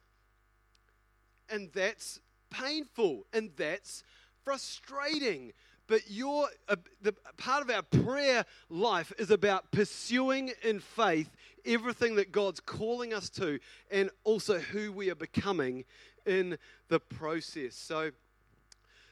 And 1.48 1.70
that's 1.72 2.20
painful 2.52 3.24
and 3.32 3.50
that's 3.56 4.04
frustrating. 4.44 5.52
But 5.88 6.02
your 6.08 6.48
uh, 6.68 6.76
the 7.02 7.12
part 7.36 7.62
of 7.62 7.70
our 7.70 7.82
prayer 7.82 8.44
life 8.70 9.12
is 9.18 9.30
about 9.30 9.70
pursuing 9.72 10.52
in 10.62 10.80
faith 10.80 11.28
everything 11.64 12.16
that 12.16 12.32
God's 12.32 12.60
calling 12.60 13.12
us 13.14 13.28
to, 13.30 13.58
and 13.90 14.10
also 14.24 14.58
who 14.58 14.92
we 14.92 15.10
are 15.10 15.16
becoming 15.16 15.84
in 16.26 16.58
the 16.88 17.00
process. 17.00 17.74
So, 17.74 18.10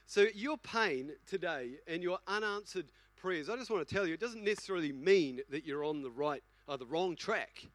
so 0.06 0.26
your 0.34 0.58
pain 0.58 1.12
today 1.26 1.72
and 1.86 2.02
your 2.02 2.18
unanswered 2.26 2.86
prayers, 3.16 3.48
I 3.48 3.56
just 3.56 3.70
want 3.70 3.86
to 3.86 3.94
tell 3.94 4.06
you, 4.06 4.14
it 4.14 4.20
doesn't 4.20 4.44
necessarily 4.44 4.92
mean 4.92 5.40
that 5.50 5.64
you're 5.64 5.84
on 5.84 6.02
the 6.02 6.10
right 6.10 6.42
or 6.66 6.78
the 6.78 6.86
wrong 6.86 7.16
track. 7.16 7.66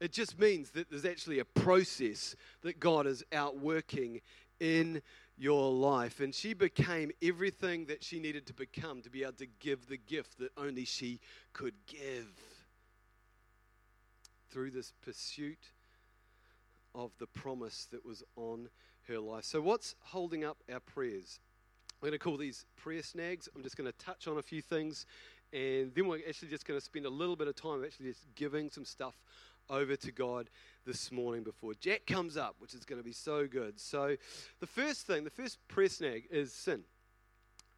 It 0.00 0.12
just 0.12 0.38
means 0.38 0.70
that 0.70 0.90
there's 0.90 1.04
actually 1.04 1.38
a 1.38 1.44
process 1.44 2.34
that 2.62 2.80
God 2.80 3.06
is 3.06 3.24
outworking 3.32 4.20
in 4.64 5.02
your 5.36 5.70
life. 5.70 6.20
And 6.20 6.34
she 6.34 6.54
became 6.54 7.10
everything 7.22 7.84
that 7.86 8.02
she 8.02 8.18
needed 8.18 8.46
to 8.46 8.54
become 8.54 9.02
to 9.02 9.10
be 9.10 9.22
able 9.22 9.34
to 9.34 9.46
give 9.60 9.88
the 9.88 9.98
gift 9.98 10.38
that 10.38 10.50
only 10.56 10.86
she 10.86 11.20
could 11.52 11.74
give 11.86 12.32
through 14.50 14.70
this 14.70 14.92
pursuit 15.04 15.72
of 16.94 17.10
the 17.18 17.26
promise 17.26 17.88
that 17.90 18.06
was 18.06 18.22
on 18.36 18.70
her 19.08 19.18
life. 19.18 19.44
So, 19.44 19.60
what's 19.60 19.96
holding 20.00 20.44
up 20.44 20.58
our 20.72 20.80
prayers? 20.80 21.40
I'm 22.00 22.08
going 22.08 22.12
to 22.12 22.18
call 22.18 22.36
these 22.36 22.64
prayer 22.76 23.02
snags. 23.02 23.48
I'm 23.54 23.62
just 23.62 23.76
going 23.76 23.90
to 23.90 23.98
touch 23.98 24.28
on 24.28 24.38
a 24.38 24.42
few 24.42 24.62
things, 24.62 25.04
and 25.52 25.92
then 25.94 26.06
we're 26.06 26.20
actually 26.26 26.48
just 26.48 26.66
going 26.66 26.78
to 26.78 26.84
spend 26.84 27.04
a 27.04 27.10
little 27.10 27.36
bit 27.36 27.48
of 27.48 27.56
time 27.56 27.84
actually 27.84 28.06
just 28.06 28.26
giving 28.36 28.70
some 28.70 28.84
stuff 28.84 29.14
over 29.68 29.96
to 29.96 30.12
God 30.12 30.48
this 30.86 31.10
morning 31.10 31.42
before 31.42 31.74
Jack 31.74 32.06
comes 32.06 32.36
up, 32.36 32.56
which 32.58 32.74
is 32.74 32.84
going 32.84 33.00
to 33.00 33.04
be 33.04 33.12
so 33.12 33.46
good. 33.46 33.80
So, 33.80 34.16
the 34.60 34.66
first 34.66 35.06
thing, 35.06 35.24
the 35.24 35.30
first 35.30 35.58
prayer 35.68 35.88
snag 35.88 36.24
is 36.30 36.52
sin. 36.52 36.84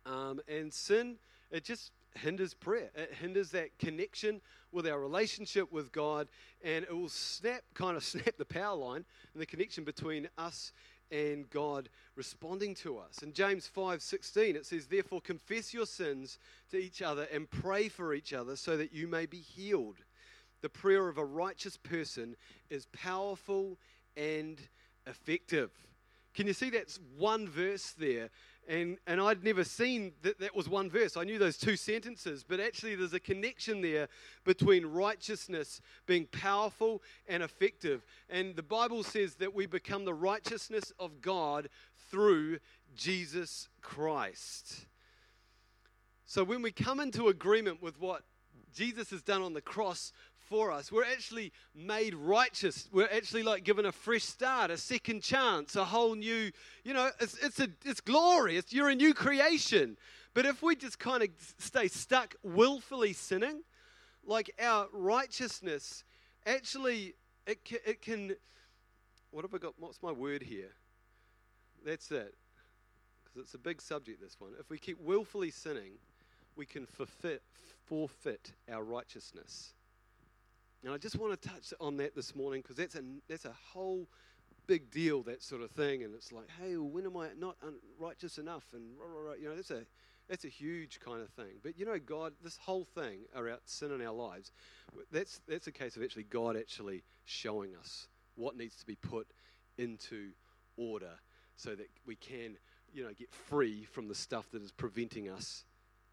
Um, 0.05 0.41
and 0.49 0.73
sin, 0.73 1.17
it 1.51 1.65
just 1.65 1.93
hinders 2.17 2.55
prayer. 2.55 2.91
It 2.95 3.15
hinders 3.21 3.51
that 3.51 3.79
connection 3.79 4.41
with 4.73 4.87
our 4.87 4.99
relationship 4.99 5.73
with 5.73 5.93
God, 5.93 6.29
and 6.65 6.85
it 6.85 6.93
will 6.95 7.09
snap, 7.09 7.63
kind 7.75 7.97
of 7.97 8.05
snap 8.05 8.37
the 8.39 8.45
power 8.45 8.77
line 8.77 9.05
and 9.33 9.43
the 9.43 9.47
connection 9.47 9.85
between 9.85 10.29
us 10.39 10.73
and 11.11 11.49
God 11.51 11.89
responding 12.17 12.75
to 12.77 12.99
us. 12.99 13.23
In 13.23 13.33
James 13.33 13.71
5:16 13.75 14.57
it 14.57 14.67
says 14.67 14.87
therefore 14.87 15.21
confess 15.21 15.73
your 15.73 15.87
sins 15.87 16.39
to 16.71 16.79
each 16.79 17.01
other 17.01 17.29
and 17.33 17.49
pray 17.49 17.89
for 17.89 18.13
each 18.13 18.33
other 18.33 18.57
so 18.57 18.77
that 18.77 18.93
you 18.93 19.07
may 19.07 19.27
be 19.27 19.39
healed. 19.39 19.99
The 20.67 20.71
prayer 20.71 21.07
of 21.07 21.17
a 21.17 21.25
righteous 21.25 21.77
person 21.77 22.35
is 22.71 22.87
powerful 22.87 23.79
and 24.17 24.61
effective. 25.07 25.71
Can 26.35 26.49
you 26.49 26.53
see 26.55 26.71
that's 26.71 26.99
one 27.17 27.47
verse 27.47 27.95
there? 27.97 28.31
And, 28.67 28.99
and 29.07 29.21
I'd 29.21 29.45
never 29.45 29.63
seen 29.63 30.11
that 30.23 30.41
that 30.41 30.57
was 30.57 30.69
one 30.69 30.91
verse. 30.91 31.17
I 31.17 31.23
knew 31.23 31.39
those 31.39 31.57
two 31.57 31.77
sentences, 31.77 32.43
but 32.43 32.59
actually 32.59 32.97
there's 32.97 33.13
a 33.13 33.21
connection 33.21 33.81
there 33.81 34.09
between 34.43 34.85
righteousness 34.87 35.81
being 36.05 36.27
powerful 36.33 37.01
and 37.29 37.45
effective. 37.45 38.05
And 38.29 38.57
the 38.57 38.65
Bible 38.65 39.05
says 39.05 39.37
that 39.37 39.55
we 39.55 39.67
become 39.67 40.05
the 40.05 40.15
righteousness 40.15 40.93
of 40.99 41.21
God 41.21 41.69
through 42.11 42.59
Jesus 42.97 43.69
Christ. 43.83 44.87
So 46.25 46.43
when 46.43 46.61
we 46.61 46.73
come 46.73 46.99
into 46.99 47.29
agreement 47.29 47.81
with 47.81 48.01
what 48.01 48.25
Jesus 48.77 49.11
has 49.11 49.23
done 49.23 49.43
on 49.43 49.55
the 49.55 49.63
cross 49.63 50.13
for 50.49 50.73
us, 50.73 50.91
we're 50.91 51.05
actually 51.05 51.53
made 51.75 52.15
righteous. 52.15 52.89
We're 52.93 53.09
actually 53.13 53.43
like 53.43 53.65
given 53.65 53.87
a 53.87 53.93
fresh 53.93 54.25
start, 54.25 54.71
a 54.71 54.77
second 54.77 55.23
chance, 55.23 55.77
a 55.77 55.85
whole 55.85 56.15
new, 56.15 56.51
you 56.85 56.95
know, 56.95 57.11
it's, 57.21 57.37
it's, 57.43 57.61
a, 57.61 57.69
it's. 57.85 58.73
You're 58.73 58.89
a 58.89 58.95
new 58.95 59.15
creation. 59.15 59.97
But 60.35 60.47
if 60.47 60.63
we 60.63 60.77
just 60.77 60.99
kind 60.99 61.23
of 61.23 61.31
stay 61.59 61.89
stuck 61.89 62.35
willfully 62.43 63.13
sinning, 63.13 63.63
like 64.25 64.51
our 64.61 64.87
righteousness 64.93 66.05
actually, 66.47 67.15
it 67.47 67.65
can, 67.65 67.79
it 67.87 68.03
can 68.03 68.37
what 69.31 69.45
have 69.45 69.53
I 69.55 69.59
got? 69.59 69.75
What's 69.79 70.03
my 70.03 70.13
word 70.13 70.43
here? 70.43 70.73
That's 71.85 72.11
it. 72.11 72.35
Because 73.25 73.43
it's 73.43 73.55
a 73.55 73.59
big 73.59 73.83
subject, 73.83 74.21
this 74.21 74.37
one. 74.39 74.53
If 74.59 74.71
we 74.71 74.79
keep 74.79 74.99
willfully 74.99 75.51
sinning, 75.51 75.99
we 76.57 76.65
can 76.65 76.87
forfeit, 76.87 77.43
forfeit 77.85 78.53
our 78.73 78.83
righteousness. 78.83 79.75
And 80.85 80.93
I 80.93 80.99
just 80.99 81.17
want 81.17 81.41
to 81.41 81.49
touch 81.49 81.73
on 81.81 81.97
that 81.99 82.15
this 82.15 82.35
morning 82.35 82.63
because 82.63 82.77
that's 82.77 82.95
a, 82.95 83.03
that's 83.29 83.45
a 83.45 83.55
whole 83.73 84.09
big 84.67 84.91
deal, 84.91 85.23
that 85.25 85.43
sort 85.43 85.63
of 85.63 85.71
thing. 85.71 86.03
And 86.03 86.15
it's 86.15 86.33
like, 86.33 86.47
hey, 86.61 86.77
well, 86.77 86.89
when 86.89 87.07
am 87.07 87.17
I 87.17 87.29
not 87.39 87.57
righteous 87.99 88.39
enough? 88.39 88.65
And 88.73 88.97
rah, 88.99 89.07
rah, 89.07 89.31
rah. 89.31 89.35
you 89.35 89.49
know, 89.49 89.57
that's 89.57 89.71
a 89.71 89.87
that's 90.29 90.45
a 90.45 90.49
huge 90.49 90.99
kind 91.01 91.23
of 91.23 91.31
thing. 91.31 91.61
But 91.63 91.79
you 91.79 91.87
know, 91.87 91.99
God, 91.99 92.33
this 92.43 92.57
whole 92.57 92.85
thing 92.85 93.21
around 93.35 93.61
sin 93.65 93.93
in 93.93 94.05
our 94.05 94.13
lives, 94.13 94.53
that's 95.13 95.41
that's 95.49 95.67
a 95.67 95.73
case 95.73 95.97
of 95.97 96.03
actually 96.03 96.25
God 96.25 96.57
actually 96.57 97.05
showing 97.25 97.75
us 97.77 98.09
what 98.35 98.57
needs 98.57 98.77
to 98.77 98.87
be 98.87 98.97
put 98.97 99.27
into 99.79 100.31
order 100.77 101.13
so 101.57 101.75
that 101.75 101.89
we 102.07 102.17
can, 102.17 102.57
you 102.93 103.03
know, 103.03 103.11
get 103.17 103.33
free 103.33 103.85
from 103.85 104.09
the 104.09 104.15
stuff 104.15 104.51
that 104.53 104.63
is 104.63 104.73
preventing 104.73 105.29
us 105.29 105.65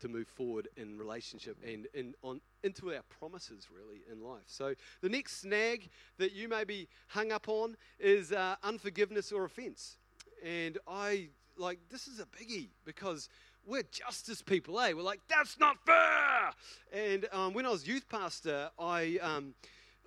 to 0.03 0.09
move 0.09 0.27
forward 0.27 0.67
in 0.75 0.97
relationship 0.97 1.57
and 1.65 1.87
in, 1.93 2.13
on, 2.23 2.41
into 2.61 2.93
our 2.93 3.01
promises 3.09 3.69
really 3.73 4.01
in 4.11 4.21
life. 4.21 4.43
So 4.47 4.75
the 5.01 5.07
next 5.07 5.39
snag 5.39 5.89
that 6.17 6.33
you 6.33 6.49
may 6.49 6.65
be 6.65 6.89
hung 7.07 7.31
up 7.31 7.47
on 7.47 7.77
is 7.99 8.33
uh, 8.33 8.55
unforgiveness 8.63 9.31
or 9.31 9.45
offense. 9.45 9.97
And 10.43 10.77
I 10.85 11.29
like 11.57 11.79
this 11.89 12.07
is 12.07 12.19
a 12.19 12.25
biggie 12.25 12.67
because 12.83 13.29
we're 13.65 13.83
justice 13.83 14.41
people, 14.41 14.77
eh? 14.81 14.91
We're 14.91 15.03
like 15.03 15.21
that's 15.29 15.57
not 15.57 15.77
fair. 15.85 16.51
And 16.91 17.25
um, 17.31 17.53
when 17.53 17.65
I 17.65 17.69
was 17.69 17.87
youth 17.87 18.09
pastor, 18.09 18.71
I 18.77 19.19
um, 19.21 19.53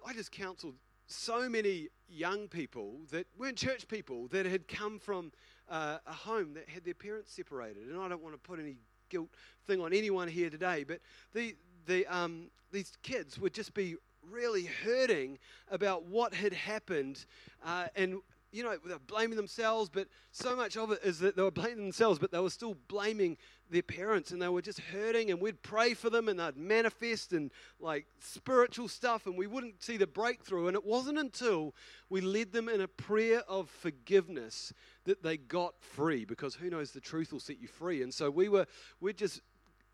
I 0.06 0.12
just 0.12 0.30
counseled 0.30 0.74
so 1.06 1.48
many 1.48 1.88
young 2.06 2.48
people 2.48 2.98
that 3.12 3.26
weren't 3.38 3.56
church 3.56 3.88
people 3.88 4.28
that 4.28 4.44
had 4.44 4.68
come 4.68 4.98
from 4.98 5.32
uh, 5.70 5.98
a 6.06 6.12
home 6.12 6.52
that 6.54 6.68
had 6.68 6.84
their 6.84 6.94
parents 6.94 7.32
separated. 7.32 7.88
And 7.88 7.98
I 7.98 8.08
don't 8.08 8.22
want 8.22 8.34
to 8.34 8.38
put 8.38 8.60
any 8.60 8.76
guilt 9.08 9.30
thing 9.66 9.80
on 9.80 9.92
anyone 9.92 10.28
here 10.28 10.50
today, 10.50 10.84
but 10.86 11.00
the, 11.34 11.54
the, 11.86 12.06
um, 12.06 12.50
these 12.72 12.92
kids 13.02 13.38
would 13.38 13.54
just 13.54 13.74
be 13.74 13.96
really 14.30 14.68
hurting 14.84 15.38
about 15.70 16.04
what 16.04 16.34
had 16.34 16.52
happened. 16.52 17.24
Uh, 17.64 17.86
and, 17.94 18.18
you 18.52 18.62
know, 18.62 18.76
they're 18.84 18.98
blaming 18.98 19.36
themselves, 19.36 19.88
but 19.88 20.08
so 20.32 20.56
much 20.56 20.76
of 20.76 20.90
it 20.92 21.00
is 21.04 21.18
that 21.20 21.36
they 21.36 21.42
were 21.42 21.50
blaming 21.50 21.84
themselves, 21.84 22.18
but 22.18 22.30
they 22.30 22.40
were 22.40 22.50
still 22.50 22.76
blaming 22.88 23.36
their 23.70 23.82
parents 23.82 24.30
and 24.30 24.40
they 24.40 24.48
were 24.48 24.62
just 24.62 24.78
hurting 24.78 25.30
and 25.30 25.40
we'd 25.40 25.62
pray 25.62 25.94
for 25.94 26.08
them 26.10 26.28
and 26.28 26.38
they'd 26.38 26.56
manifest 26.56 27.32
and 27.32 27.50
like 27.80 28.06
spiritual 28.20 28.88
stuff 28.88 29.26
and 29.26 29.36
we 29.36 29.46
wouldn't 29.46 29.82
see 29.82 29.96
the 29.96 30.06
breakthrough 30.06 30.68
and 30.68 30.76
it 30.76 30.84
wasn't 30.84 31.18
until 31.18 31.74
we 32.08 32.20
led 32.20 32.52
them 32.52 32.68
in 32.68 32.80
a 32.80 32.88
prayer 32.88 33.42
of 33.48 33.68
forgiveness 33.68 34.72
that 35.06 35.22
they 35.22 35.36
got 35.36 35.74
free 35.80 36.24
because 36.24 36.54
who 36.54 36.70
knows 36.70 36.92
the 36.92 37.00
truth 37.00 37.32
will 37.32 37.40
set 37.40 37.60
you 37.60 37.68
free 37.68 38.02
and 38.02 38.12
so 38.12 38.30
we 38.30 38.48
were 38.48 38.66
we'd 39.00 39.16
just 39.16 39.40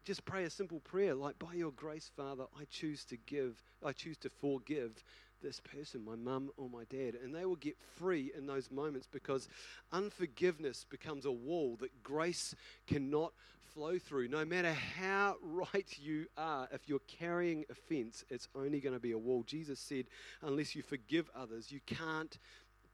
just 0.05 0.25
pray 0.25 0.45
a 0.45 0.51
simple 0.51 0.81
prayer 0.81 1.15
like 1.15 1.39
by 1.39 1.55
your 1.55 1.71
grace 1.73 2.11
father 2.17 2.45
i 2.61 2.65
choose 2.71 3.05
to 3.05 3.17
give 3.17 3.63
i 3.85 3.93
choose 3.93 4.19
to 4.19 4.29
forgive 4.29 5.03
this 5.43 5.61
person, 5.61 6.05
my 6.05 6.15
mum 6.15 6.51
or 6.57 6.69
my 6.71 6.85
dad, 6.85 7.17
and 7.23 7.35
they 7.35 7.45
will 7.45 7.57
get 7.57 7.77
free 7.99 8.33
in 8.37 8.47
those 8.47 8.71
moments 8.71 9.09
because 9.11 9.49
unforgiveness 9.93 10.87
becomes 10.89 11.25
a 11.27 11.33
wall 11.33 11.77
that 11.81 12.03
grace 12.03 12.55
cannot 12.87 13.33
flow 13.75 13.99
through. 13.99 14.29
No 14.29 14.45
matter 14.45 14.73
how 14.73 15.37
right 15.43 15.99
you 16.01 16.27
are, 16.37 16.69
if 16.73 16.89
you're 16.89 17.01
carrying 17.09 17.65
offense, 17.71 18.25
it's 18.31 18.49
only 18.55 18.81
going 18.81 18.95
to 18.95 19.01
be 19.01 19.13
a 19.13 19.19
wall. 19.19 19.43
Jesus 19.47 19.81
said, 19.81 20.07
unless 20.43 20.75
you 20.75 20.83
forgive 20.83 21.29
others, 21.35 21.73
you 21.73 21.81
can't 21.87 22.39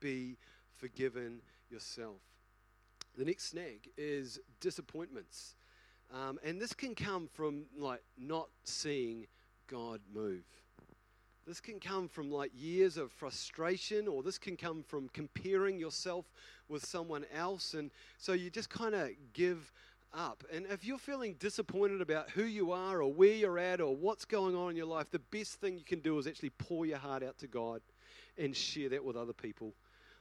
be 0.01 0.39
forgiven 0.77 1.41
yourself. 1.71 2.21
The 3.17 3.25
next 3.25 3.51
snag 3.51 3.89
is 3.97 4.39
disappointments. 4.61 5.57
Um, 6.13 6.39
and 6.45 6.61
this 6.61 6.73
can 6.73 6.95
come 6.95 7.29
from 7.33 7.65
like 7.77 8.03
not 8.17 8.49
seeing 8.65 9.27
God 9.67 10.01
move. 10.13 10.45
This 11.47 11.61
can 11.61 11.81
come 11.81 12.09
from 12.09 12.31
like 12.31 12.51
years 12.55 12.97
of 12.99 13.11
frustration, 13.11 14.07
or 14.07 14.23
this 14.23 14.39
can 14.39 14.57
come 14.57 14.83
from 14.83 15.09
comparing 15.09 15.79
yourself 15.79 16.27
with 16.69 16.85
someone 16.85 17.25
else. 17.35 17.73
And 17.75 17.91
so 18.19 18.35
you 18.35 18.51
just 18.51 18.69
kind 18.69 18.95
of 18.95 19.11
give 19.33 19.73
up. 20.13 20.45
And 20.53 20.67
if 20.67 20.85
you're 20.85 20.99
feeling 20.99 21.37
disappointed 21.39 22.03
about 22.03 22.31
who 22.31 22.45
you 22.45 22.73
are, 22.73 23.03
or 23.03 23.13
where 23.13 23.33
you're 23.33 23.59
at, 23.59 23.81
or 23.81 23.97
what's 23.97 24.27
going 24.27 24.55
on 24.55 24.71
in 24.71 24.77
your 24.77 24.87
life, 24.87 25.11
the 25.11 25.19
best 25.19 25.55
thing 25.55 25.79
you 25.79 25.85
can 25.85 26.01
do 26.01 26.19
is 26.19 26.27
actually 26.27 26.51
pour 26.51 26.85
your 26.85 26.99
heart 26.99 27.23
out 27.23 27.39
to 27.39 27.47
God 27.47 27.81
and 28.37 28.55
share 28.55 28.91
that 28.91 29.03
with 29.03 29.17
other 29.17 29.33
people. 29.33 29.73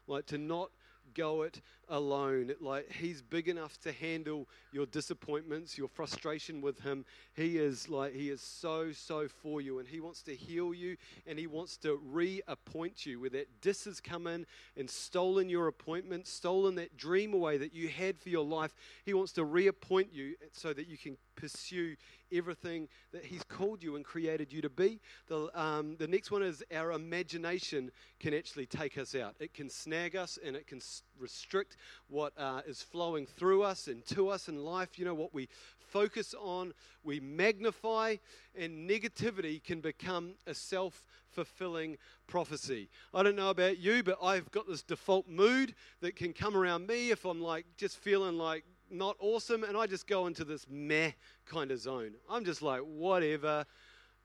Like 0.07 0.25
to 0.27 0.37
not 0.37 0.71
go 1.17 1.41
it 1.41 1.61
alone. 1.89 2.53
Like 2.61 2.91
he's 2.91 3.21
big 3.21 3.49
enough 3.49 3.79
to 3.81 3.91
handle 3.91 4.47
your 4.71 4.85
disappointments, 4.85 5.77
your 5.77 5.87
frustration 5.87 6.61
with 6.61 6.79
him. 6.81 7.05
He 7.35 7.57
is 7.57 7.89
like 7.89 8.13
he 8.13 8.29
is 8.29 8.41
so 8.41 8.91
so 8.91 9.27
for 9.27 9.59
you 9.59 9.79
and 9.79 9.87
he 9.87 9.99
wants 9.99 10.21
to 10.23 10.35
heal 10.35 10.73
you 10.73 10.97
and 11.25 11.39
he 11.39 11.47
wants 11.47 11.77
to 11.77 11.99
reappoint 12.11 13.05
you 13.05 13.19
where 13.19 13.29
that 13.31 13.61
dis 13.61 13.85
has 13.85 13.99
come 13.99 14.27
in 14.27 14.45
and 14.77 14.89
stolen 14.89 15.49
your 15.49 15.67
appointment, 15.67 16.27
stolen 16.27 16.75
that 16.75 16.95
dream 16.95 17.33
away 17.33 17.57
that 17.57 17.73
you 17.73 17.87
had 17.87 18.19
for 18.19 18.29
your 18.29 18.45
life. 18.45 18.73
He 19.03 19.13
wants 19.13 19.31
to 19.33 19.43
reappoint 19.43 20.13
you 20.13 20.35
so 20.51 20.73
that 20.73 20.87
you 20.87 20.97
can 20.97 21.17
pursue 21.37 21.95
everything 22.33 22.89
that 23.13 23.23
He's 23.23 23.43
called 23.43 23.81
you 23.81 23.95
and 23.95 24.03
created 24.03 24.51
you 24.51 24.61
to 24.61 24.69
be. 24.69 24.99
The, 25.27 25.49
um, 25.57 25.95
the 25.97 26.07
next 26.07 26.31
one 26.31 26.43
is 26.43 26.61
our 26.75 26.91
imagination 26.91 27.91
can 28.19 28.33
actually 28.33 28.65
take 28.65 28.97
us 28.97 29.15
out. 29.15 29.35
It 29.39 29.53
can 29.53 29.69
snag 29.69 30.17
us 30.17 30.37
and 30.43 30.55
it 30.55 30.67
can 30.67 30.81
restrict 31.17 31.77
what 32.09 32.33
uh, 32.37 32.61
is 32.67 32.81
flowing 32.81 33.25
through 33.25 33.63
us 33.63 33.87
and 33.87 34.05
to 34.07 34.27
us 34.27 34.49
in 34.49 34.57
life. 34.57 34.99
You 34.99 35.05
know, 35.05 35.13
what 35.13 35.33
we 35.33 35.47
focus 35.87 36.35
on, 36.39 36.73
we 37.03 37.19
magnify, 37.19 38.17
and 38.55 38.89
negativity 38.89 39.63
can 39.63 39.79
become 39.79 40.33
a 40.45 40.53
self 40.53 41.07
fulfilling 41.31 41.97
prophecy. 42.25 42.89
I 43.13 43.23
don't 43.23 43.35
know 43.35 43.49
about 43.49 43.77
you, 43.77 44.03
but 44.03 44.17
I've 44.21 44.49
got 44.51 44.67
this 44.67 44.81
default 44.81 45.27
mood 45.27 45.75
that 46.01 46.15
can 46.15 46.33
come 46.33 46.57
around 46.57 46.87
me 46.87 47.11
if 47.11 47.25
I'm 47.25 47.41
like 47.41 47.65
just 47.77 47.97
feeling 47.97 48.37
like 48.37 48.63
not 48.91 49.15
awesome, 49.19 49.63
and 49.63 49.77
I 49.77 49.87
just 49.87 50.07
go 50.07 50.27
into 50.27 50.43
this 50.43 50.65
meh 50.69 51.11
kind 51.45 51.71
of 51.71 51.79
zone. 51.79 52.13
I'm 52.29 52.45
just 52.45 52.61
like, 52.61 52.81
whatever. 52.81 53.65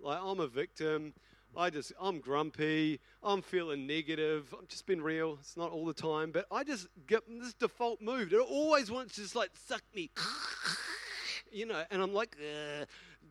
Like, 0.01 0.19
I'm 0.23 0.41
a 0.41 0.47
victim. 0.47 1.15
I 1.57 1.71
just, 1.71 1.93
I'm 2.01 2.21
grumpy. 2.21 3.01
I'm 3.23 3.43
feeling 3.43 3.87
negative. 3.87 4.55
I'm 4.59 4.67
just 4.69 4.87
being 4.87 5.03
real. 5.03 5.37
It's 5.41 5.57
not 5.57 5.71
all 5.71 5.85
the 5.85 5.95
time, 5.95 6.33
but 6.33 6.47
I 6.51 6.65
just 6.65 6.89
get 7.07 7.23
this 7.29 7.55
default 7.55 8.01
mood. 8.01 8.33
It 8.33 8.41
always 8.41 8.91
wants 8.91 9.15
to 9.17 9.23
just 9.23 9.37
like 9.37 9.51
suck 9.67 9.83
me, 9.95 10.11
you 11.53 11.67
know, 11.67 11.83
and 11.91 12.03
I'm 12.03 12.15
like, 12.15 12.37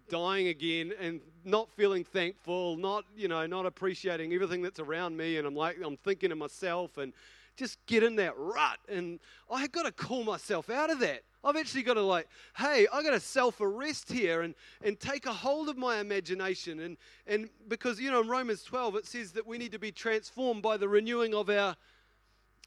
dying 0.09 0.47
again 0.49 0.91
and 0.99 1.21
not 1.45 1.71
feeling 1.71 2.03
thankful, 2.03 2.75
not, 2.75 3.05
you 3.15 3.27
know, 3.27 3.47
not 3.47 3.65
appreciating 3.65 4.33
everything 4.33 4.61
that's 4.61 4.79
around 4.79 5.15
me. 5.15 5.37
And 5.37 5.47
I'm 5.47 5.55
like, 5.55 5.77
I'm 5.83 5.97
thinking 5.97 6.31
of 6.31 6.37
myself 6.37 6.97
and 6.97 7.13
just 7.57 7.77
get 7.85 8.03
in 8.03 8.15
that 8.17 8.33
rut. 8.37 8.79
And 8.89 9.19
I 9.49 9.67
got 9.67 9.83
to 9.83 9.91
call 9.91 10.23
myself 10.23 10.69
out 10.69 10.89
of 10.89 10.99
that. 10.99 11.23
I've 11.43 11.55
actually 11.55 11.83
got 11.83 11.95
to 11.95 12.01
like, 12.01 12.27
hey, 12.57 12.87
I 12.93 13.01
got 13.01 13.11
to 13.11 13.19
self-arrest 13.19 14.11
here 14.11 14.41
and, 14.41 14.53
and 14.83 14.99
take 14.99 15.25
a 15.25 15.33
hold 15.33 15.69
of 15.69 15.77
my 15.77 15.99
imagination. 15.99 16.79
And, 16.81 16.97
and 17.25 17.49
because, 17.67 17.99
you 17.99 18.11
know, 18.11 18.21
in 18.21 18.27
Romans 18.27 18.63
12, 18.63 18.95
it 18.97 19.05
says 19.07 19.31
that 19.31 19.47
we 19.47 19.57
need 19.57 19.71
to 19.71 19.79
be 19.79 19.91
transformed 19.91 20.61
by 20.61 20.77
the 20.77 20.87
renewing 20.87 21.33
of 21.33 21.49
our, 21.49 21.75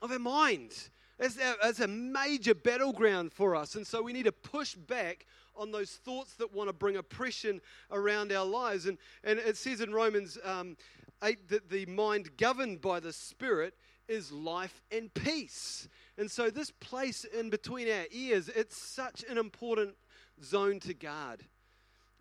of 0.02 0.11
our 0.11 0.19
mind. 0.19 0.73
That's, 1.19 1.39
our, 1.39 1.85
a 1.85 1.89
major 1.89 2.55
battleground 2.55 3.32
for 3.32 3.55
us. 3.55 3.77
And 3.77 3.86
so 3.86 4.02
we 4.02 4.12
need 4.12 4.24
to 4.24 4.32
push 4.32 4.74
back 4.74 5.27
on 5.56 5.70
those 5.70 5.93
thoughts 5.93 6.35
that 6.35 6.52
want 6.52 6.69
to 6.69 6.73
bring 6.73 6.97
oppression 6.97 7.61
around 7.93 8.32
our 8.32 8.44
lives. 8.44 8.86
And, 8.86 8.98
and 9.23 9.39
it 9.39 9.56
says 9.56 9.81
in 9.81 9.93
Romans 9.93 10.36
um, 10.44 10.77
8 11.23 11.48
that 11.48 11.70
the 11.70 11.86
mind 11.86 12.36
governed 12.36 12.81
by 12.81 12.98
the 12.98 13.12
Spirit 13.12 13.74
is 14.09 14.32
life 14.32 14.82
and 14.90 15.12
peace. 15.14 15.89
And 16.18 16.31
so, 16.31 16.51
this 16.51 16.70
place 16.70 17.24
in 17.24 17.51
between 17.51 17.89
our 17.89 18.05
ears, 18.10 18.48
it's 18.48 18.76
such 18.76 19.24
an 19.28 19.39
important 19.39 19.94
zone 20.43 20.81
to 20.81 20.94
guard. 20.94 21.44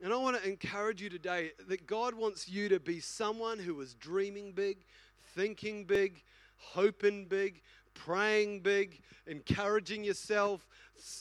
And 0.01 0.11
I 0.11 0.17
want 0.17 0.41
to 0.41 0.47
encourage 0.47 1.01
you 1.01 1.09
today 1.09 1.51
that 1.67 1.87
God 1.87 2.13
wants 2.13 2.49
you 2.49 2.67
to 2.69 2.79
be 2.79 2.99
someone 2.99 3.59
who 3.59 3.79
is 3.79 3.93
dreaming 3.93 4.51
big, 4.51 4.85
thinking 5.33 5.85
big, 5.85 6.21
hoping 6.57 7.25
big, 7.25 7.61
praying 7.93 8.61
big, 8.61 9.01
encouraging 9.27 10.03
yourself, 10.03 10.67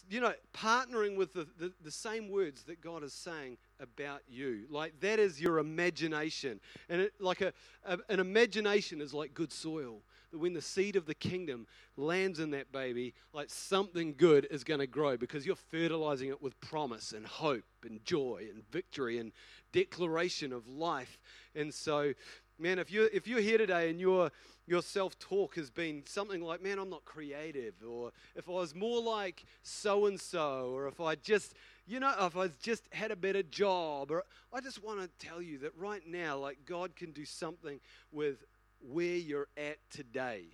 you 0.08 0.20
know, 0.20 0.32
partnering 0.54 1.16
with 1.16 1.32
the, 1.32 1.46
the, 1.58 1.72
the 1.82 1.90
same 1.90 2.28
words 2.28 2.64
that 2.64 2.80
God 2.80 3.02
is 3.02 3.12
saying 3.12 3.58
about 3.80 4.22
you. 4.28 4.64
Like 4.70 4.98
that 5.00 5.18
is 5.18 5.40
your 5.40 5.58
imagination. 5.58 6.60
And 6.88 7.02
it, 7.02 7.12
like 7.20 7.40
a, 7.40 7.52
a, 7.84 7.98
an 8.08 8.20
imagination 8.20 9.00
is 9.00 9.14
like 9.14 9.34
good 9.34 9.52
soil. 9.52 10.02
That 10.32 10.38
when 10.38 10.54
the 10.54 10.62
seed 10.62 10.96
of 10.96 11.06
the 11.06 11.14
kingdom 11.14 11.66
lands 11.96 12.40
in 12.40 12.50
that 12.50 12.72
baby, 12.72 13.14
like 13.32 13.50
something 13.50 14.14
good 14.16 14.46
is 14.50 14.64
going 14.64 14.80
to 14.80 14.86
grow 14.86 15.16
because 15.16 15.46
you're 15.46 15.56
fertilizing 15.56 16.30
it 16.30 16.42
with 16.42 16.58
promise 16.60 17.12
and 17.12 17.26
hope 17.26 17.64
and 17.84 18.04
joy 18.04 18.46
and 18.52 18.62
victory 18.70 19.18
and 19.18 19.32
declaration 19.72 20.52
of 20.52 20.66
life. 20.66 21.18
And 21.54 21.72
so, 21.72 22.14
man, 22.58 22.78
if 22.78 22.90
you're 22.90 23.08
if 23.12 23.28
you're 23.28 23.40
here 23.40 23.58
today 23.58 23.90
and 23.90 24.00
your 24.00 24.30
your 24.66 24.82
self-talk 24.82 25.56
has 25.56 25.70
been 25.70 26.02
something 26.06 26.40
like, 26.40 26.62
man, 26.62 26.78
I'm 26.78 26.88
not 26.88 27.04
creative, 27.04 27.74
or 27.86 28.12
if 28.34 28.48
I 28.48 28.52
was 28.52 28.74
more 28.74 29.02
like 29.02 29.44
so 29.62 30.06
and 30.06 30.18
so, 30.20 30.70
or 30.72 30.88
if 30.88 31.00
I 31.00 31.14
just 31.16 31.54
you 31.86 31.98
know, 31.98 32.14
if 32.20 32.36
I 32.36 32.48
just 32.62 32.84
had 32.92 33.10
a 33.10 33.16
better 33.16 33.42
job, 33.42 34.10
or 34.10 34.24
I 34.52 34.60
just 34.60 34.82
want 34.82 35.00
to 35.00 35.26
tell 35.26 35.42
you 35.42 35.58
that 35.58 35.76
right 35.76 36.02
now, 36.06 36.38
like 36.38 36.58
God 36.64 36.94
can 36.94 37.10
do 37.10 37.24
something 37.24 37.80
with 38.12 38.44
where 38.82 39.16
you're 39.16 39.48
at 39.56 39.78
today. 39.90 40.44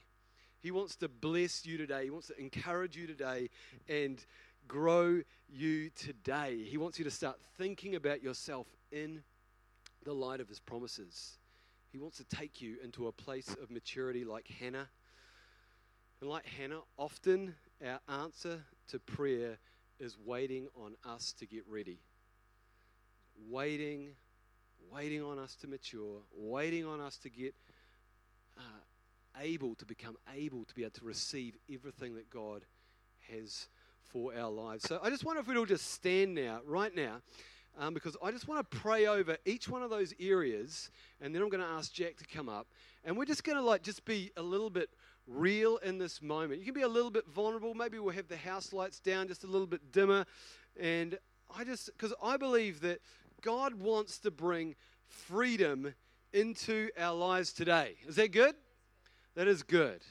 He 0.60 0.70
wants 0.70 0.96
to 0.96 1.08
bless 1.08 1.64
you 1.64 1.78
today. 1.78 2.04
He 2.04 2.10
wants 2.10 2.28
to 2.28 2.40
encourage 2.40 2.96
you 2.96 3.06
today 3.06 3.50
and 3.88 4.24
grow 4.66 5.22
you 5.48 5.90
today. 5.90 6.64
He 6.64 6.76
wants 6.76 6.98
you 6.98 7.04
to 7.04 7.10
start 7.10 7.38
thinking 7.56 7.94
about 7.94 8.22
yourself 8.22 8.66
in 8.90 9.22
the 10.04 10.12
light 10.12 10.40
of 10.40 10.48
his 10.48 10.58
promises. 10.58 11.38
He 11.92 11.98
wants 11.98 12.18
to 12.18 12.24
take 12.24 12.60
you 12.60 12.76
into 12.82 13.06
a 13.06 13.12
place 13.12 13.54
of 13.62 13.70
maturity 13.70 14.24
like 14.24 14.48
Hannah. 14.48 14.88
And 16.20 16.28
like 16.28 16.46
Hannah, 16.46 16.80
often 16.96 17.54
our 17.84 18.00
answer 18.08 18.64
to 18.88 18.98
prayer 18.98 19.58
is 20.00 20.16
waiting 20.24 20.68
on 20.76 20.94
us 21.04 21.32
to 21.38 21.46
get 21.46 21.64
ready. 21.68 22.00
Waiting, 23.48 24.10
waiting 24.92 25.22
on 25.22 25.38
us 25.38 25.54
to 25.56 25.68
mature, 25.68 26.20
waiting 26.36 26.84
on 26.84 27.00
us 27.00 27.16
to 27.18 27.30
get 27.30 27.54
uh, 28.58 29.40
able 29.40 29.74
to 29.76 29.86
become 29.86 30.16
able 30.34 30.64
to 30.64 30.74
be 30.74 30.82
able 30.82 30.92
to 30.92 31.04
receive 31.04 31.56
everything 31.72 32.14
that 32.14 32.28
God 32.30 32.64
has 33.32 33.68
for 34.02 34.34
our 34.34 34.50
lives. 34.50 34.84
So 34.84 34.98
I 35.02 35.10
just 35.10 35.24
wonder 35.24 35.40
if 35.40 35.46
we'd 35.46 35.56
all 35.56 35.66
just 35.66 35.92
stand 35.92 36.34
now, 36.34 36.60
right 36.66 36.94
now, 36.94 37.20
um, 37.78 37.94
because 37.94 38.16
I 38.22 38.30
just 38.30 38.48
want 38.48 38.68
to 38.68 38.78
pray 38.78 39.06
over 39.06 39.36
each 39.44 39.68
one 39.68 39.82
of 39.82 39.90
those 39.90 40.14
areas, 40.18 40.90
and 41.20 41.34
then 41.34 41.42
I'm 41.42 41.48
going 41.48 41.62
to 41.62 41.68
ask 41.68 41.92
Jack 41.92 42.16
to 42.16 42.26
come 42.26 42.48
up, 42.48 42.66
and 43.04 43.16
we're 43.16 43.26
just 43.26 43.44
going 43.44 43.58
to 43.58 43.62
like 43.62 43.82
just 43.82 44.04
be 44.04 44.32
a 44.36 44.42
little 44.42 44.70
bit 44.70 44.90
real 45.26 45.76
in 45.78 45.98
this 45.98 46.22
moment. 46.22 46.58
You 46.58 46.64
can 46.64 46.74
be 46.74 46.82
a 46.82 46.88
little 46.88 47.10
bit 47.10 47.26
vulnerable. 47.28 47.74
Maybe 47.74 47.98
we'll 47.98 48.14
have 48.14 48.28
the 48.28 48.36
house 48.36 48.72
lights 48.72 48.98
down 48.98 49.28
just 49.28 49.44
a 49.44 49.46
little 49.46 49.66
bit 49.66 49.92
dimmer, 49.92 50.24
and 50.80 51.18
I 51.56 51.64
just 51.64 51.90
because 51.96 52.14
I 52.22 52.36
believe 52.36 52.80
that 52.80 53.00
God 53.42 53.74
wants 53.74 54.18
to 54.20 54.30
bring 54.30 54.74
freedom 55.06 55.94
into 56.32 56.90
our 56.98 57.14
lives 57.14 57.52
today. 57.52 57.94
Is 58.06 58.16
that 58.16 58.32
good? 58.32 58.54
That 59.34 59.48
is 59.48 59.62
good. 59.62 60.02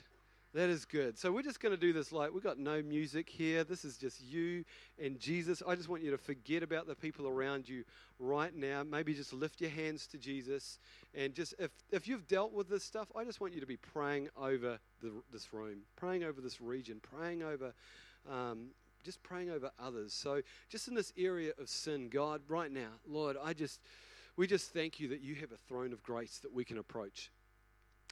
That 0.54 0.70
is 0.70 0.86
good. 0.86 1.20
So 1.20 1.32
we're 1.32 1.44
just 1.44 1.60
going 1.60 1.76
to 1.76 1.80
do 1.80 1.94
this 1.94 2.12
like 2.12 2.34
we've 2.34 2.44
got 2.44 2.58
no 2.58 2.82
music 2.82 3.30
here. 3.30 3.64
This 3.64 3.86
is 3.86 3.98
just 3.98 4.24
you 4.24 4.64
and 4.98 5.20
Jesus. 5.20 5.62
I 5.68 5.76
just 5.76 5.90
want 5.90 6.02
you 6.02 6.10
to 6.12 6.18
forget 6.18 6.64
about 6.64 6.88
the 6.88 6.96
people 6.96 7.28
around 7.28 7.70
you 7.70 7.84
right 8.18 8.56
now. 8.56 8.84
Maybe 8.84 9.14
just 9.14 9.34
lift 9.34 9.62
your 9.62 9.70
hands 9.70 10.08
to 10.08 10.18
Jesus 10.18 10.80
and 11.14 11.36
just 11.36 11.54
if 11.60 11.72
if 11.92 12.08
you've 12.08 12.28
dealt 12.28 12.54
with 12.54 12.70
this 12.70 12.84
stuff, 12.84 13.08
I 13.16 13.24
just 13.24 13.40
want 13.40 13.54
you 13.54 13.60
to 13.60 13.68
be 13.68 13.78
praying 13.78 14.30
over 14.36 14.80
the, 15.02 15.12
this 15.32 15.54
room, 15.54 15.82
praying 15.96 16.24
over 16.24 16.42
this 16.42 16.60
region, 16.60 17.02
praying 17.02 17.44
over 17.44 17.74
um, 18.28 18.70
just 19.04 19.22
praying 19.24 19.50
over 19.50 19.72
others. 19.80 20.14
So 20.14 20.42
just 20.70 20.88
in 20.88 20.96
this 20.96 21.14
area 21.18 21.52
of 21.60 21.70
sin, 21.70 22.10
God, 22.10 22.42
right 22.48 22.72
now, 22.72 22.90
Lord, 23.08 23.38
I 23.42 23.54
just 23.54 23.80
we 24.38 24.46
just 24.46 24.72
thank 24.72 25.00
you 25.00 25.10
that 25.10 25.22
you 25.22 25.36
have 25.36 25.52
a 25.52 25.58
throne 25.68 25.92
of 25.92 26.04
grace 26.04 26.40
that 26.44 26.54
we 26.54 26.64
can 26.64 26.78
approach. 26.78 27.32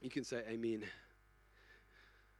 You 0.01 0.09
can 0.09 0.23
say 0.23 0.41
amen. 0.49 0.83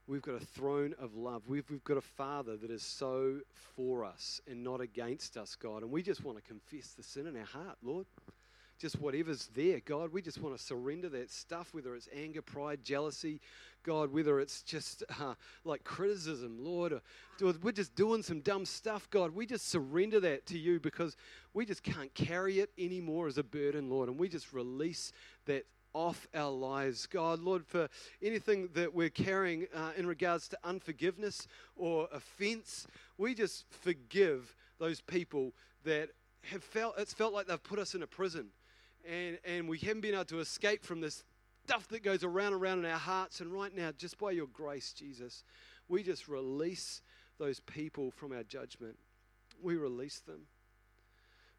We've 0.08 0.22
got 0.22 0.36
a 0.36 0.46
throne 0.46 0.94
of 1.00 1.16
love. 1.16 1.44
We've, 1.48 1.68
we've 1.70 1.84
got 1.84 1.98
a 1.98 2.02
Father 2.02 2.58
that 2.58 2.70
is 2.70 2.84
so 2.84 3.40
for 3.54 4.04
us 4.04 4.42
and 4.48 4.64
not 4.64 4.82
against 4.82 5.38
us, 5.38 5.56
God. 5.56 5.82
And 5.82 5.92
we 5.92 6.04
just 6.04 6.24
want 6.24 6.38
to 6.38 6.44
confess 6.44 6.90
the 6.90 7.02
sin 7.02 7.26
in 7.28 7.36
our 7.38 7.46
heart, 7.46 7.78
Lord. 7.82 8.06
Just 8.80 9.00
whatever's 9.00 9.50
there, 9.56 9.80
God, 9.80 10.12
we 10.12 10.22
just 10.22 10.42
want 10.42 10.58
to 10.58 10.62
surrender 10.62 11.08
that 11.10 11.32
stuff, 11.32 11.70
whether 11.74 11.96
it's 11.96 12.10
anger, 12.14 12.42
pride, 12.42 12.84
jealousy, 12.84 13.40
God, 13.84 14.12
whether 14.12 14.40
it's 14.40 14.64
just 14.64 15.04
uh, 15.22 15.36
like 15.64 15.84
criticism, 15.84 16.58
Lord, 16.60 16.92
or, 16.94 17.02
or 17.42 17.54
we're 17.62 17.72
just 17.72 17.96
doing 17.96 18.22
some 18.22 18.42
dumb 18.42 18.66
stuff, 18.66 19.10
God. 19.10 19.34
We 19.34 19.46
just 19.46 19.70
surrender 19.70 20.20
that 20.22 20.46
to 20.48 20.58
you 20.58 20.80
because 20.80 21.16
we 21.54 21.66
just 21.66 21.84
can't 21.84 22.14
carry 22.14 22.60
it 22.60 22.72
anymore 22.78 23.28
as 23.28 23.38
a 23.38 23.44
burden, 23.44 23.90
Lord. 23.90 24.10
And 24.10 24.20
we 24.20 24.28
just 24.28 24.52
release 24.52 25.14
that 25.46 25.66
off 25.94 26.28
our 26.36 26.52
lives. 26.52 27.08
God, 27.08 27.40
Lord, 27.40 27.66
for 27.66 27.88
anything 28.22 28.70
that 28.74 28.94
we're 28.94 29.10
carrying 29.10 29.68
uh, 29.74 29.92
in 29.96 30.06
regards 30.06 30.50
to 30.50 30.58
unforgiveness 30.66 31.48
or 31.78 32.10
offense, 32.12 32.86
we 33.18 33.34
just 33.34 33.66
forgive 33.70 34.56
those 34.78 35.00
people 35.00 35.54
that 35.86 36.10
have 36.52 36.64
felt, 36.64 36.96
it's 36.98 37.14
felt 37.14 37.34
like 37.34 37.48
they've 37.48 37.64
put 37.64 37.80
us 37.80 37.96
in 37.96 38.04
a 38.04 38.08
prison. 38.08 38.48
And, 39.10 39.38
and 39.46 39.70
we 39.70 39.78
haven't 39.78 40.02
been 40.02 40.16
able 40.16 40.26
to 40.26 40.40
escape 40.40 40.84
from 40.84 41.02
this 41.02 41.24
stuff 41.66 41.88
that 41.90 42.04
goes 42.04 42.24
around 42.24 42.54
and 42.54 42.62
around 42.62 42.80
in 42.80 42.86
our 42.86 42.98
hearts. 42.98 43.40
And 43.40 43.52
right 43.52 43.76
now, 43.76 43.92
just 43.98 44.18
by 44.18 44.32
your 44.32 44.48
grace, 44.48 44.94
Jesus, 44.94 45.44
we 45.88 46.04
just 46.04 46.28
release 46.28 47.02
those 47.38 47.60
people 47.60 48.12
from 48.12 48.32
our 48.32 48.44
judgment. 48.44 48.98
We 49.62 49.76
release 49.76 50.20
them. 50.20 50.48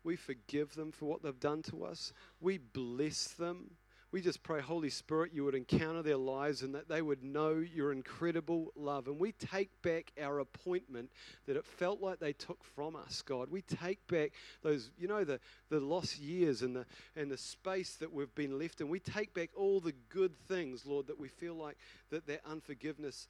We 0.04 0.16
forgive 0.16 0.74
them 0.74 0.92
for 0.92 1.06
what 1.06 1.22
they've 1.22 1.38
done 1.38 1.62
to 1.62 1.84
us. 1.84 2.12
We 2.40 2.58
bless 2.58 3.28
them. 3.28 3.72
We 4.12 4.20
just 4.20 4.42
pray, 4.42 4.60
Holy 4.60 4.88
Spirit, 4.88 5.32
you 5.34 5.44
would 5.44 5.54
encounter 5.54 6.02
their 6.02 6.16
lives 6.16 6.62
and 6.62 6.74
that 6.74 6.88
they 6.88 7.02
would 7.02 7.24
know 7.24 7.56
your 7.56 7.92
incredible 7.92 8.72
love. 8.76 9.08
And 9.08 9.18
we 9.18 9.32
take 9.32 9.70
back 9.82 10.12
our 10.20 10.38
appointment 10.38 11.10
that 11.46 11.56
it 11.56 11.66
felt 11.66 12.00
like 12.00 12.20
they 12.20 12.32
took 12.32 12.62
from 12.62 12.94
us, 12.94 13.20
God. 13.22 13.50
We 13.50 13.62
take 13.62 14.06
back 14.06 14.32
those, 14.62 14.90
you 14.96 15.08
know, 15.08 15.24
the, 15.24 15.40
the 15.70 15.80
lost 15.80 16.18
years 16.20 16.62
and 16.62 16.76
the, 16.76 16.86
and 17.16 17.30
the 17.30 17.36
space 17.36 17.96
that 17.96 18.12
we've 18.12 18.34
been 18.34 18.58
left 18.58 18.80
in. 18.80 18.88
We 18.88 19.00
take 19.00 19.34
back 19.34 19.50
all 19.56 19.80
the 19.80 19.94
good 20.08 20.36
things, 20.46 20.86
Lord, 20.86 21.08
that 21.08 21.18
we 21.18 21.28
feel 21.28 21.54
like 21.54 21.76
that 22.10 22.26
their 22.26 22.40
unforgiveness 22.48 23.26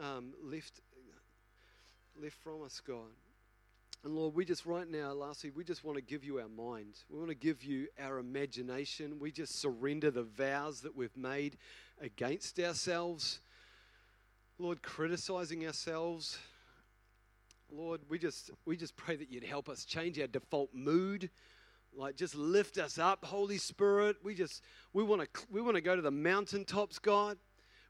um, 0.00 0.32
left, 0.42 0.80
left 2.20 2.36
from 2.36 2.62
us, 2.62 2.80
God. 2.80 3.10
And 4.02 4.16
Lord, 4.16 4.34
we 4.34 4.46
just 4.46 4.64
right 4.64 4.88
now, 4.88 5.12
lastly, 5.12 5.50
we 5.54 5.62
just 5.62 5.84
want 5.84 5.96
to 5.96 6.02
give 6.02 6.24
you 6.24 6.38
our 6.38 6.48
mind. 6.48 6.94
We 7.10 7.18
want 7.18 7.28
to 7.28 7.34
give 7.34 7.62
you 7.62 7.88
our 8.00 8.18
imagination. 8.18 9.18
We 9.18 9.30
just 9.30 9.60
surrender 9.60 10.10
the 10.10 10.22
vows 10.22 10.80
that 10.80 10.96
we've 10.96 11.16
made 11.16 11.58
against 12.00 12.58
ourselves. 12.58 13.40
Lord, 14.58 14.82
criticizing 14.82 15.66
ourselves. 15.66 16.38
Lord, 17.70 18.00
we 18.08 18.18
just 18.18 18.50
we 18.64 18.76
just 18.76 18.96
pray 18.96 19.16
that 19.16 19.30
you'd 19.30 19.44
help 19.44 19.68
us 19.68 19.84
change 19.84 20.18
our 20.18 20.26
default 20.26 20.74
mood. 20.74 21.28
Like 21.94 22.16
just 22.16 22.34
lift 22.34 22.78
us 22.78 22.98
up, 22.98 23.24
Holy 23.24 23.58
Spirit. 23.58 24.16
We 24.22 24.34
just 24.34 24.62
we 24.94 25.02
want 25.02 25.22
to 25.22 25.28
we 25.50 25.60
want 25.60 25.74
to 25.74 25.82
go 25.82 25.94
to 25.94 26.02
the 26.02 26.10
mountaintops, 26.10 26.98
God. 26.98 27.36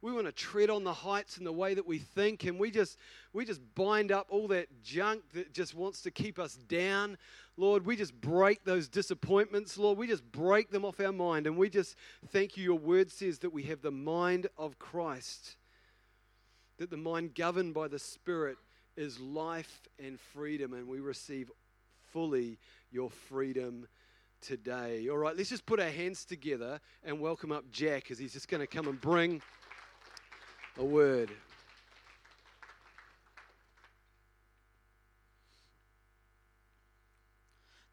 We 0.03 0.13
want 0.13 0.27
to 0.27 0.33
tread 0.33 0.71
on 0.71 0.83
the 0.83 0.95
heights 0.95 1.37
in 1.37 1.45
the 1.45 1.53
way 1.53 1.75
that 1.75 1.87
we 1.87 1.99
think, 1.99 2.45
and 2.45 2.59
we 2.59 2.71
just 2.71 2.97
we 3.35 3.45
just 3.45 3.61
bind 3.75 4.11
up 4.11 4.29
all 4.31 4.49
that 4.49 4.83
junk 4.83 5.23
that 5.35 5.53
just 5.53 5.75
wants 5.75 6.01
to 6.03 6.11
keep 6.11 6.39
us 6.39 6.55
down. 6.55 7.19
Lord, 7.59 7.85
we 7.85 7.97
just 7.97 8.19
break 8.19 8.65
those 8.65 8.89
disappointments, 8.89 9.77
Lord. 9.77 9.99
We 9.99 10.07
just 10.07 10.25
break 10.33 10.71
them 10.71 10.87
off 10.87 11.01
our 11.01 11.13
mind, 11.13 11.47
and 11.47 11.59
we 11.59 11.69
just 11.69 11.97
thank 12.29 12.57
you. 12.57 12.65
Your 12.65 12.79
word 12.79 13.11
says 13.11 13.41
that 13.41 13.53
we 13.53 13.65
have 13.65 13.83
the 13.83 13.91
mind 13.91 14.47
of 14.57 14.79
Christ, 14.79 15.57
that 16.79 16.89
the 16.89 16.97
mind 16.97 17.35
governed 17.35 17.75
by 17.75 17.89
the 17.89 17.99
Spirit 17.99 18.57
is 18.97 19.21
life 19.21 19.87
and 20.03 20.19
freedom, 20.19 20.73
and 20.73 20.89
we 20.89 21.01
receive 21.01 21.51
fully 22.11 22.59
your 22.91 23.11
freedom 23.11 23.87
today. 24.41 25.09
All 25.11 25.19
right, 25.19 25.37
let's 25.37 25.51
just 25.51 25.67
put 25.67 25.79
our 25.79 25.91
hands 25.91 26.25
together 26.25 26.81
and 27.05 27.21
welcome 27.21 27.53
up 27.53 27.71
Jack 27.71 28.11
as 28.11 28.19
he's 28.19 28.33
just 28.33 28.49
going 28.49 28.63
to 28.63 28.67
come 28.67 28.89
and 28.89 28.99
bring 28.99 29.43
a 30.79 30.85
word. 30.85 31.31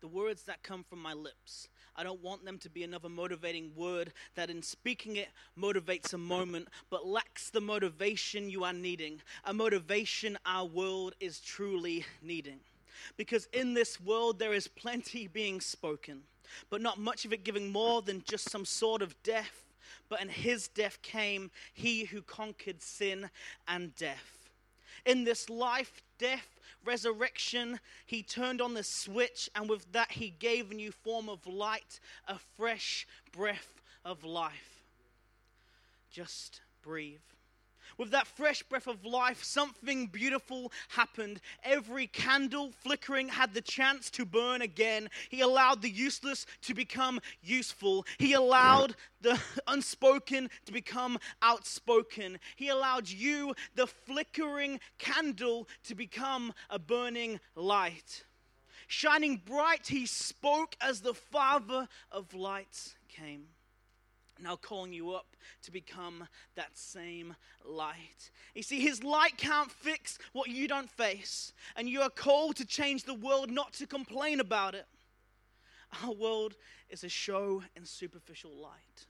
the 0.07 0.15
words 0.15 0.43
that 0.43 0.63
come 0.63 0.85
from 0.87 1.01
my 1.01 1.13
lips. 1.13 1.67
I 1.93 2.03
don't 2.03 2.23
want 2.23 2.45
them 2.45 2.59
to 2.59 2.69
be 2.69 2.83
another 2.83 3.09
motivating 3.09 3.71
word 3.75 4.13
that, 4.35 4.49
in 4.49 4.61
speaking 4.61 5.17
it, 5.17 5.27
motivates 5.59 6.13
a 6.13 6.17
moment, 6.17 6.69
but 6.89 7.05
lacks 7.05 7.49
the 7.49 7.59
motivation 7.59 8.49
you 8.49 8.63
are 8.63 8.71
needing, 8.71 9.21
a 9.43 9.53
motivation 9.53 10.37
our 10.45 10.65
world 10.65 11.15
is 11.19 11.41
truly 11.41 12.05
needing. 12.21 12.59
Because 13.17 13.47
in 13.51 13.73
this 13.73 13.99
world, 13.99 14.39
there 14.39 14.53
is 14.53 14.67
plenty 14.67 15.27
being 15.27 15.59
spoken, 15.59 16.21
but 16.69 16.81
not 16.81 16.99
much 16.99 17.25
of 17.25 17.33
it 17.33 17.43
giving 17.43 17.69
more 17.69 18.01
than 18.01 18.23
just 18.25 18.49
some 18.49 18.63
sort 18.63 19.01
of 19.01 19.21
death. 19.23 19.66
But 20.09 20.21
in 20.21 20.29
his 20.29 20.67
death 20.67 21.01
came 21.01 21.51
he 21.73 22.05
who 22.05 22.21
conquered 22.21 22.81
sin 22.81 23.29
and 23.67 23.95
death. 23.95 24.49
In 25.05 25.23
this 25.23 25.49
life, 25.49 26.01
death, 26.17 26.59
resurrection, 26.83 27.79
he 28.05 28.23
turned 28.23 28.61
on 28.61 28.73
the 28.73 28.83
switch, 28.83 29.49
and 29.55 29.69
with 29.69 29.91
that, 29.91 30.11
he 30.11 30.29
gave 30.29 30.71
a 30.71 30.75
new 30.75 30.91
form 30.91 31.29
of 31.29 31.45
light, 31.45 31.99
a 32.27 32.37
fresh 32.57 33.07
breath 33.31 33.81
of 34.03 34.23
life. 34.23 34.83
Just 36.09 36.61
breathe. 36.81 37.19
With 37.97 38.11
that 38.11 38.27
fresh 38.27 38.61
breath 38.61 38.87
of 38.87 39.03
life, 39.05 39.43
something 39.43 40.07
beautiful 40.07 40.71
happened. 40.89 41.41
Every 41.63 42.05
candle 42.05 42.71
flickering 42.83 43.29
had 43.29 43.55
the 43.55 43.61
chance 43.61 44.11
to 44.11 44.25
burn 44.25 44.61
again. 44.61 45.09
He 45.29 45.41
allowed 45.41 45.81
the 45.81 45.89
useless 45.89 46.45
to 46.63 46.75
become 46.75 47.19
useful. 47.41 48.05
He 48.19 48.33
allowed 48.33 48.95
the 49.21 49.39
unspoken 49.67 50.49
to 50.65 50.71
become 50.71 51.17
outspoken. 51.41 52.39
He 52.55 52.69
allowed 52.69 53.09
you, 53.09 53.55
the 53.73 53.87
flickering 53.87 54.79
candle, 54.99 55.67
to 55.85 55.95
become 55.95 56.53
a 56.69 56.77
burning 56.77 57.39
light. 57.55 58.25
Shining 58.87 59.41
bright, 59.43 59.87
he 59.87 60.05
spoke 60.05 60.75
as 60.79 61.01
the 61.01 61.15
Father 61.15 61.87
of 62.11 62.33
lights 62.35 62.95
came 63.09 63.47
now 64.41 64.55
calling 64.55 64.93
you 64.93 65.11
up 65.11 65.35
to 65.63 65.71
become 65.71 66.27
that 66.55 66.77
same 66.77 67.35
light. 67.65 68.31
You 68.53 68.63
see, 68.63 68.79
His 68.79 69.03
light 69.03 69.37
can't 69.37 69.71
fix 69.71 70.19
what 70.33 70.49
you 70.49 70.67
don't 70.67 70.89
face, 70.89 71.53
and 71.75 71.89
you 71.89 72.01
are 72.01 72.09
called 72.09 72.55
to 72.57 72.65
change 72.65 73.03
the 73.03 73.13
world, 73.13 73.49
not 73.49 73.73
to 73.73 73.87
complain 73.87 74.39
about 74.39 74.75
it. 74.75 74.85
Our 76.03 76.13
world 76.13 76.55
is 76.89 77.03
a 77.03 77.09
show 77.09 77.63
in 77.75 77.85
superficial 77.85 78.51
light. 78.51 79.06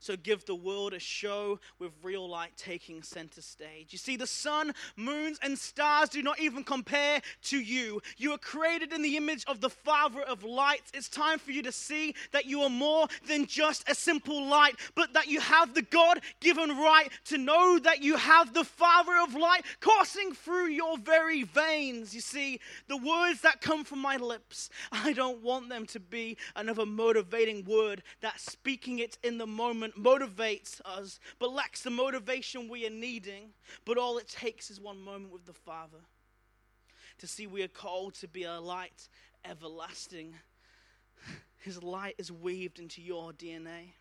So 0.00 0.16
give 0.16 0.44
the 0.44 0.54
world 0.54 0.92
a 0.92 0.98
show 0.98 1.58
with 1.78 1.92
real 2.02 2.28
light 2.28 2.52
taking 2.56 3.02
center 3.02 3.42
stage. 3.42 3.88
You 3.90 3.98
see, 3.98 4.16
the 4.16 4.26
sun, 4.26 4.72
moons, 4.96 5.38
and 5.42 5.58
stars 5.58 6.08
do 6.08 6.22
not 6.22 6.40
even 6.40 6.62
compare 6.62 7.20
to 7.44 7.58
you. 7.58 8.00
You 8.16 8.32
are 8.32 8.38
created 8.38 8.92
in 8.92 9.02
the 9.02 9.16
image 9.16 9.44
of 9.46 9.60
the 9.60 9.70
Father 9.70 10.22
of 10.22 10.44
lights. 10.44 10.92
It's 10.94 11.08
time 11.08 11.38
for 11.38 11.50
you 11.50 11.62
to 11.62 11.72
see 11.72 12.14
that 12.32 12.46
you 12.46 12.62
are 12.62 12.70
more 12.70 13.08
than 13.26 13.46
just 13.46 13.88
a 13.88 13.94
simple 13.94 14.46
light, 14.46 14.76
but 14.94 15.14
that 15.14 15.26
you 15.26 15.40
have 15.40 15.74
the 15.74 15.82
God 15.82 16.20
given 16.40 16.70
right 16.70 17.08
to 17.26 17.38
know 17.38 17.78
that 17.80 18.02
you 18.02 18.16
have 18.16 18.54
the 18.54 18.64
Father 18.64 19.12
of 19.22 19.34
light 19.34 19.62
coursing 19.80 20.32
through 20.32 20.68
your 20.68 20.96
very 20.98 21.42
veins. 21.42 22.14
You 22.14 22.20
see, 22.20 22.60
the 22.86 22.96
words 22.96 23.40
that 23.40 23.60
come 23.60 23.84
from 23.84 23.98
my 23.98 24.16
lips, 24.16 24.70
I 24.92 25.12
don't 25.12 25.42
want 25.42 25.68
them 25.68 25.86
to 25.86 26.00
be 26.00 26.36
another 26.54 26.86
motivating 26.86 27.64
word 27.64 28.02
that 28.20 28.40
speaking 28.40 29.00
it 29.00 29.18
in 29.22 29.38
the 29.38 29.46
moment 29.46 29.87
motivates 29.94 30.80
us, 30.84 31.20
but 31.38 31.52
lacks 31.52 31.82
the 31.82 31.90
motivation 31.90 32.68
we 32.68 32.86
are 32.86 32.90
needing. 32.90 33.50
But 33.84 33.98
all 33.98 34.18
it 34.18 34.28
takes 34.28 34.70
is 34.70 34.80
one 34.80 35.00
moment 35.00 35.32
with 35.32 35.46
the 35.46 35.52
Father 35.52 35.98
to 37.18 37.26
see 37.26 37.46
we 37.46 37.62
are 37.62 37.68
called 37.68 38.14
to 38.14 38.28
be 38.28 38.44
a 38.44 38.60
light 38.60 39.08
everlasting. 39.44 40.34
His 41.58 41.82
light 41.82 42.14
is 42.18 42.30
weaved 42.30 42.78
into 42.78 43.02
your 43.02 43.32
DNA. 43.32 43.92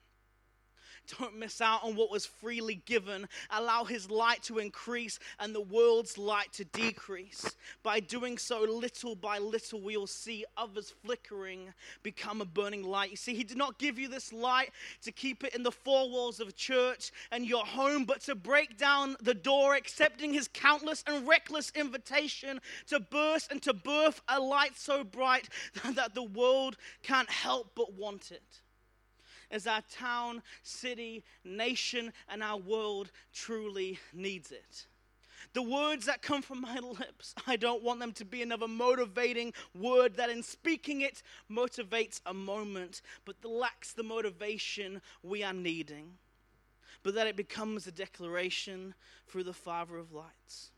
Don't 1.20 1.38
miss 1.38 1.62
out 1.62 1.84
on 1.84 1.96
what 1.96 2.12
was 2.12 2.26
freely 2.26 2.82
given. 2.86 3.28
Allow 3.50 3.86
His 3.86 4.10
light 4.10 4.44
to 4.44 4.60
increase 4.60 5.20
and 5.40 5.54
the 5.54 5.62
world's 5.62 6.18
light 6.18 6.52
to 6.54 6.66
decrease. 6.66 7.56
By 7.84 8.00
doing 8.00 8.38
so, 8.38 8.62
little 8.62 9.16
by 9.16 9.38
little, 9.38 9.82
we 9.82 9.98
will 9.98 10.08
see 10.08 10.46
others 10.58 10.94
flickering 11.04 11.74
become 12.04 12.42
a 12.42 12.46
burning 12.46 12.84
light. 12.84 13.12
You 13.12 13.18
see, 13.18 13.36
He 13.36 13.44
did 13.44 13.58
not 13.58 13.80
give 13.80 13.98
you 13.98 14.08
this 14.08 14.34
light 14.34 14.72
to 15.04 15.12
keep 15.12 15.44
it 15.44 15.56
in 15.56 15.64
the 15.64 15.72
four 15.72 16.10
walls 16.10 16.40
of 16.40 16.50
a 16.50 16.54
church 16.54 17.12
and 17.32 17.46
your 17.46 17.66
home, 17.66 18.06
but 18.06 18.22
to 18.22 18.36
break 18.36 18.78
down 18.78 19.16
the 19.22 19.34
door, 19.34 19.76
accepting 19.76 20.34
His 20.34 20.50
countless 20.54 21.04
and 21.08 21.28
reckless 21.28 21.72
invitation 21.76 22.60
to 22.88 23.00
burst 23.00 23.52
and 23.52 23.62
to 23.64 23.74
birth 23.74 24.22
a 24.28 24.40
light 24.40 24.78
so 24.78 25.04
bright 25.04 25.50
that 25.94 26.16
the 26.16 26.24
world 26.24 26.78
can't 27.04 27.30
help 27.30 27.72
but 27.76 27.94
want 27.94 28.32
it 28.32 28.62
as 29.52 29.68
our 29.68 29.82
town, 29.90 30.42
city, 30.64 31.24
nation, 31.44 32.12
and 32.30 32.44
our 32.44 32.58
world 32.58 33.12
truly 33.34 34.00
needs 34.14 34.52
it. 34.52 34.88
The 35.54 35.62
words 35.62 36.06
that 36.06 36.22
come 36.22 36.42
from 36.42 36.62
my 36.62 36.78
lips, 37.00 37.34
I 37.46 37.56
don't 37.56 37.84
want 37.84 38.00
them 38.00 38.12
to 38.14 38.26
be 38.26 38.42
another 38.42 38.68
motivating 38.68 39.54
word 39.74 40.16
that 40.18 40.30
in 40.30 40.44
speaking 40.44 41.02
it 41.02 41.24
motivates 41.50 42.22
a 42.26 42.34
moment, 42.34 43.02
but 43.26 43.44
lacks 43.44 43.94
the 43.94 44.04
motivation 44.04 45.02
we 45.24 45.44
are 45.44 45.54
needing. 45.54 46.14
But 47.04 47.16
that 47.16 47.28
it 47.28 47.36
becomes 47.36 47.88
a 47.88 47.92
declaration 47.92 48.94
through 49.28 49.44
the 49.44 49.54
Father 49.54 49.98
of 49.98 50.14
lights. 50.14 50.72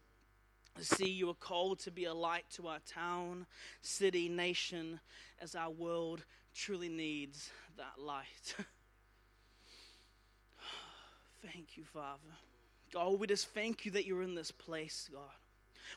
I 0.78 0.82
see, 0.82 1.10
you 1.10 1.30
are 1.30 1.34
called 1.34 1.80
to 1.80 1.92
be 1.92 2.06
a 2.06 2.14
light 2.14 2.46
to 2.52 2.68
our 2.68 2.80
town, 2.88 3.48
city, 3.82 4.30
nation, 4.30 5.00
as 5.42 5.56
our 5.56 5.72
world 5.72 6.24
truly 6.54 6.90
needs 6.90 7.50
that 7.80 8.02
light. 8.02 8.56
thank 11.42 11.76
you, 11.76 11.84
Father. 11.84 12.20
God, 12.94 13.20
we 13.20 13.28
just 13.28 13.48
thank 13.50 13.86
you 13.86 13.92
that 13.92 14.06
you're 14.06 14.22
in 14.22 14.36
this 14.36 14.52
place, 14.52 15.10
God. 15.12 15.22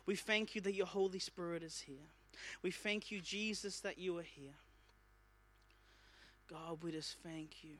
We 0.06 0.16
thank 0.16 0.54
you 0.54 0.60
that 0.62 0.74
your 0.74 0.86
Holy 0.86 1.18
Spirit 1.18 1.62
is 1.62 1.80
here. 1.80 2.09
We 2.62 2.70
thank 2.70 3.10
you, 3.10 3.20
Jesus, 3.20 3.80
that 3.80 3.98
you 3.98 4.18
are 4.18 4.22
here. 4.22 4.54
God, 6.50 6.78
we 6.82 6.92
just 6.92 7.16
thank 7.22 7.62
you. 7.62 7.76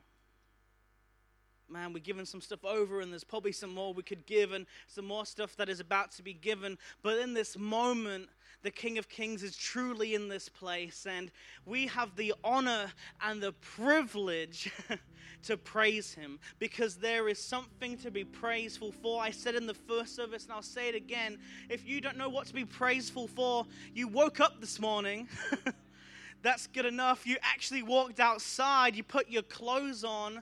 Man, 1.69 1.93
we're 1.93 1.99
giving 1.99 2.25
some 2.25 2.41
stuff 2.41 2.63
over, 2.63 3.01
and 3.01 3.11
there's 3.11 3.23
probably 3.23 3.51
some 3.51 3.73
more 3.73 3.93
we 3.93 4.03
could 4.03 4.25
give, 4.25 4.51
and 4.51 4.65
some 4.87 5.05
more 5.05 5.25
stuff 5.25 5.55
that 5.57 5.69
is 5.69 5.79
about 5.79 6.11
to 6.11 6.23
be 6.23 6.33
given. 6.33 6.77
But 7.01 7.19
in 7.19 7.33
this 7.33 7.57
moment, 7.57 8.29
the 8.63 8.71
King 8.71 8.97
of 8.97 9.09
Kings 9.09 9.43
is 9.43 9.55
truly 9.55 10.15
in 10.15 10.29
this 10.29 10.49
place, 10.49 11.05
and 11.05 11.31
we 11.65 11.87
have 11.87 12.15
the 12.15 12.33
honor 12.43 12.91
and 13.21 13.41
the 13.41 13.51
privilege 13.53 14.71
to 15.43 15.57
praise 15.57 16.13
him 16.13 16.39
because 16.59 16.95
there 16.95 17.27
is 17.27 17.39
something 17.39 17.97
to 17.97 18.09
be 18.09 18.23
praiseful 18.23 18.91
for. 18.91 19.21
I 19.21 19.31
said 19.31 19.55
in 19.55 19.67
the 19.67 19.73
first 19.73 20.15
service, 20.15 20.45
and 20.45 20.53
I'll 20.53 20.61
say 20.61 20.87
it 20.87 20.95
again 20.95 21.37
if 21.69 21.85
you 21.85 21.99
don't 21.99 22.17
know 22.17 22.29
what 22.29 22.47
to 22.47 22.53
be 22.53 22.65
praiseful 22.65 23.27
for, 23.27 23.65
you 23.93 24.07
woke 24.07 24.39
up 24.39 24.61
this 24.61 24.79
morning. 24.79 25.27
That's 26.41 26.67
good 26.67 26.85
enough. 26.85 27.25
You 27.27 27.37
actually 27.41 27.83
walked 27.83 28.19
outside, 28.19 28.95
you 28.95 29.03
put 29.03 29.29
your 29.29 29.43
clothes 29.43 30.03
on. 30.03 30.41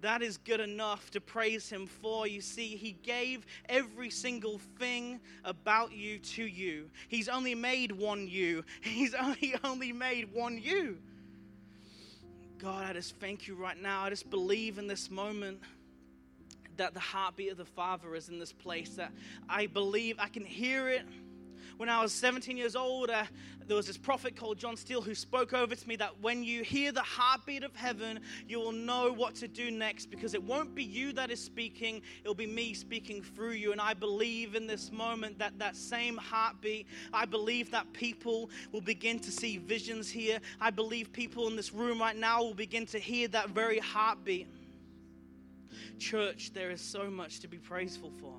That 0.00 0.22
is 0.22 0.36
good 0.36 0.60
enough 0.60 1.10
to 1.10 1.20
praise 1.20 1.68
him 1.68 1.86
for. 1.86 2.26
You 2.26 2.40
see, 2.40 2.76
he 2.76 2.92
gave 2.92 3.44
every 3.68 4.10
single 4.10 4.58
thing 4.78 5.20
about 5.44 5.92
you 5.92 6.18
to 6.18 6.44
you. 6.44 6.90
He's 7.08 7.28
only 7.28 7.54
made 7.54 7.92
one 7.92 8.28
you. 8.28 8.64
He's 8.80 9.14
only 9.14 9.54
only 9.64 9.92
made 9.92 10.32
one 10.32 10.58
you. 10.58 10.98
God, 12.58 12.84
I 12.84 12.92
just 12.92 13.16
thank 13.16 13.46
you 13.46 13.54
right 13.54 13.80
now. 13.80 14.02
I 14.02 14.10
just 14.10 14.30
believe 14.30 14.78
in 14.78 14.86
this 14.86 15.10
moment 15.10 15.60
that 16.76 16.94
the 16.94 17.00
heartbeat 17.00 17.52
of 17.52 17.58
the 17.58 17.64
Father 17.64 18.14
is 18.14 18.28
in 18.28 18.38
this 18.38 18.52
place. 18.52 18.90
That 18.90 19.12
I 19.48 19.66
believe 19.66 20.16
I 20.18 20.28
can 20.28 20.44
hear 20.44 20.88
it 20.88 21.06
when 21.78 21.88
I 21.88 22.02
was 22.02 22.12
17 22.12 22.56
years 22.56 22.74
old, 22.74 23.08
uh, 23.08 23.24
there 23.68 23.76
was 23.76 23.86
this 23.86 23.96
prophet 23.96 24.34
called 24.34 24.58
John 24.58 24.76
Steele 24.76 25.00
who 25.00 25.14
spoke 25.14 25.52
over 25.52 25.76
to 25.76 25.88
me 25.88 25.94
that 25.96 26.20
when 26.20 26.42
you 26.42 26.64
hear 26.64 26.90
the 26.90 27.02
heartbeat 27.02 27.62
of 27.62 27.74
heaven, 27.76 28.18
you 28.48 28.58
will 28.58 28.72
know 28.72 29.12
what 29.12 29.36
to 29.36 29.48
do 29.48 29.70
next 29.70 30.06
because 30.06 30.34
it 30.34 30.42
won't 30.42 30.74
be 30.74 30.82
you 30.82 31.12
that 31.12 31.30
is 31.30 31.40
speaking, 31.40 32.02
it'll 32.22 32.34
be 32.34 32.46
me 32.46 32.74
speaking 32.74 33.22
through 33.22 33.52
you. 33.52 33.70
And 33.70 33.80
I 33.80 33.94
believe 33.94 34.56
in 34.56 34.66
this 34.66 34.90
moment 34.90 35.38
that 35.38 35.56
that 35.60 35.76
same 35.76 36.16
heartbeat, 36.16 36.88
I 37.12 37.26
believe 37.26 37.70
that 37.70 37.92
people 37.92 38.50
will 38.72 38.80
begin 38.80 39.20
to 39.20 39.30
see 39.30 39.58
visions 39.58 40.10
here. 40.10 40.40
I 40.60 40.70
believe 40.70 41.12
people 41.12 41.46
in 41.46 41.54
this 41.54 41.72
room 41.72 42.00
right 42.00 42.16
now 42.16 42.42
will 42.42 42.54
begin 42.54 42.86
to 42.86 42.98
hear 42.98 43.28
that 43.28 43.50
very 43.50 43.78
heartbeat. 43.78 44.48
Church, 46.00 46.52
there 46.52 46.70
is 46.70 46.80
so 46.80 47.08
much 47.08 47.38
to 47.40 47.48
be 47.48 47.58
praiseful 47.58 48.10
for. 48.20 48.34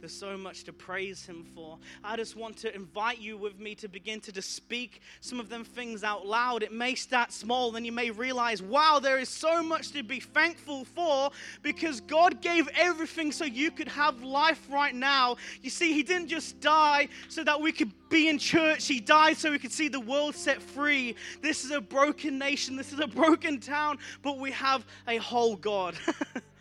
There's 0.00 0.12
so 0.12 0.36
much 0.36 0.64
to 0.64 0.72
praise 0.72 1.24
Him 1.24 1.44
for. 1.54 1.78
I 2.02 2.16
just 2.16 2.36
want 2.36 2.56
to 2.58 2.74
invite 2.74 3.18
you 3.18 3.36
with 3.36 3.58
me 3.58 3.74
to 3.76 3.88
begin 3.88 4.20
to 4.22 4.32
just 4.32 4.54
speak 4.54 5.00
some 5.20 5.40
of 5.40 5.48
them 5.48 5.64
things 5.64 6.04
out 6.04 6.26
loud. 6.26 6.62
It 6.62 6.72
may 6.72 6.94
start 6.94 7.32
small, 7.32 7.72
then 7.72 7.84
you 7.84 7.92
may 7.92 8.10
realize, 8.10 8.62
wow, 8.62 8.98
there 9.02 9.18
is 9.18 9.28
so 9.28 9.62
much 9.62 9.92
to 9.92 10.02
be 10.02 10.20
thankful 10.20 10.84
for 10.84 11.30
because 11.62 12.00
God 12.00 12.40
gave 12.40 12.68
everything 12.76 13.32
so 13.32 13.44
you 13.44 13.70
could 13.70 13.88
have 13.88 14.22
life 14.22 14.66
right 14.70 14.94
now. 14.94 15.36
You 15.62 15.70
see, 15.70 15.92
He 15.92 16.02
didn't 16.02 16.28
just 16.28 16.60
die 16.60 17.08
so 17.28 17.44
that 17.44 17.60
we 17.60 17.72
could 17.72 17.92
be 18.08 18.28
in 18.28 18.38
church. 18.38 18.86
He 18.86 19.00
died 19.00 19.36
so 19.36 19.50
we 19.50 19.58
could 19.58 19.72
see 19.72 19.88
the 19.88 20.00
world 20.00 20.34
set 20.34 20.62
free. 20.62 21.16
This 21.42 21.64
is 21.64 21.70
a 21.70 21.80
broken 21.80 22.38
nation, 22.38 22.76
this 22.76 22.92
is 22.92 23.00
a 23.00 23.06
broken 23.14 23.60
town, 23.60 23.98
but 24.22 24.38
we 24.38 24.50
have 24.52 24.84
a 25.08 25.16
whole 25.16 25.56
God. 25.56 25.94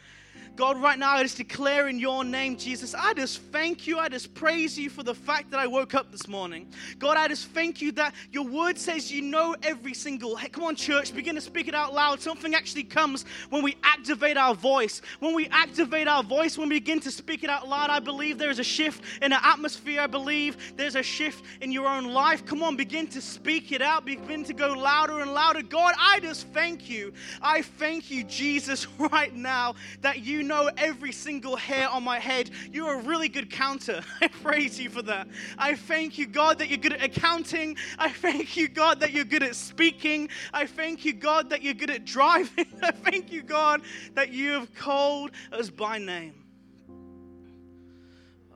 God, 0.55 0.79
right 0.79 0.99
now, 0.99 1.13
I 1.13 1.23
just 1.23 1.37
declare 1.37 1.87
in 1.87 1.97
your 1.97 2.23
name, 2.23 2.57
Jesus, 2.57 2.93
I 2.93 3.15
just 3.15 3.41
thank 3.51 3.87
you. 3.87 3.97
I 3.97 4.07
just 4.07 4.35
praise 4.35 4.77
you 4.77 4.91
for 4.91 5.01
the 5.01 5.15
fact 5.15 5.49
that 5.49 5.59
I 5.59 5.65
woke 5.65 5.95
up 5.95 6.11
this 6.11 6.27
morning. 6.27 6.67
God, 6.99 7.17
I 7.17 7.27
just 7.27 7.47
thank 7.49 7.81
you 7.81 7.91
that 7.93 8.13
your 8.31 8.45
word 8.45 8.77
says 8.77 9.11
you 9.11 9.23
know 9.23 9.55
every 9.63 9.95
single. 9.95 10.35
Hey, 10.35 10.49
come 10.49 10.65
on, 10.65 10.75
church, 10.75 11.13
begin 11.15 11.33
to 11.33 11.41
speak 11.41 11.67
it 11.67 11.73
out 11.73 11.95
loud. 11.95 12.21
Something 12.21 12.53
actually 12.53 12.83
comes 12.83 13.25
when 13.49 13.63
we 13.63 13.75
activate 13.83 14.37
our 14.37 14.53
voice. 14.53 15.01
When 15.19 15.33
we 15.33 15.47
activate 15.47 16.07
our 16.07 16.21
voice, 16.21 16.55
when 16.55 16.69
we 16.69 16.79
begin 16.79 16.99
to 16.99 17.09
speak 17.09 17.43
it 17.43 17.49
out 17.49 17.67
loud, 17.67 17.89
I 17.89 17.99
believe 17.99 18.37
there 18.37 18.51
is 18.51 18.59
a 18.59 18.63
shift 18.63 19.03
in 19.23 19.31
the 19.31 19.43
atmosphere. 19.43 20.01
I 20.01 20.07
believe 20.07 20.75
there's 20.77 20.95
a 20.95 21.03
shift 21.03 21.43
in 21.61 21.71
your 21.71 21.87
own 21.87 22.05
life. 22.05 22.45
Come 22.45 22.61
on, 22.61 22.75
begin 22.75 23.07
to 23.07 23.21
speak 23.21 23.71
it 23.71 23.81
out. 23.81 24.05
Begin 24.05 24.43
to 24.43 24.53
go 24.53 24.73
louder 24.73 25.21
and 25.21 25.33
louder. 25.33 25.63
God, 25.63 25.95
I 25.97 26.19
just 26.19 26.47
thank 26.49 26.91
you. 26.91 27.11
I 27.41 27.63
thank 27.63 28.11
you, 28.11 28.23
Jesus, 28.23 28.87
right 28.99 29.33
now 29.33 29.73
that 30.01 30.19
you 30.19 30.42
know 30.43 30.69
every 30.77 31.11
single 31.11 31.55
hair 31.55 31.89
on 31.89 32.03
my 32.03 32.19
head. 32.19 32.51
You're 32.71 32.93
a 32.95 33.01
really 33.01 33.29
good 33.29 33.49
counter. 33.49 34.01
I 34.21 34.27
praise 34.27 34.79
you 34.79 34.89
for 34.89 35.01
that. 35.03 35.27
I 35.57 35.75
thank 35.75 36.17
you, 36.17 36.27
God, 36.27 36.59
that 36.59 36.69
you're 36.69 36.77
good 36.77 36.93
at 36.93 37.03
accounting. 37.03 37.77
I 37.97 38.09
thank 38.09 38.55
you, 38.57 38.67
God, 38.67 38.99
that 38.99 39.11
you're 39.11 39.25
good 39.25 39.43
at 39.43 39.55
speaking. 39.55 40.29
I 40.53 40.65
thank 40.65 41.05
you, 41.05 41.13
God, 41.13 41.49
that 41.49 41.61
you're 41.61 41.73
good 41.73 41.89
at 41.89 42.05
driving. 42.05 42.67
I 42.83 42.91
thank 42.91 43.31
you, 43.31 43.41
God, 43.41 43.81
that 44.13 44.31
you 44.31 44.51
have 44.51 44.73
called 44.75 45.31
us 45.51 45.69
by 45.69 45.97
name. 45.97 46.35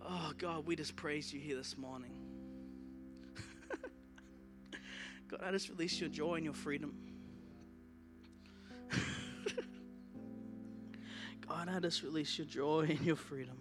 Oh, 0.09 0.31
God, 0.37 0.65
we 0.65 0.75
just 0.75 0.95
praise 0.95 1.33
you 1.33 1.39
here 1.39 1.57
this 1.57 1.77
morning. 1.77 2.11
God, 5.27 5.41
I 5.43 5.51
just 5.51 5.69
release 5.69 5.99
your 5.99 6.09
joy 6.09 6.35
and 6.35 6.45
your 6.45 6.53
freedom. 6.53 6.93
God, 11.47 11.69
I 11.69 11.79
just 11.79 12.03
release 12.03 12.37
your 12.37 12.47
joy 12.47 12.87
and 12.89 13.01
your 13.01 13.15
freedom. 13.15 13.57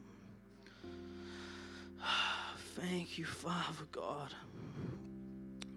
Thank 2.77 3.19
you, 3.19 3.25
Father 3.25 3.87
God. 3.91 4.35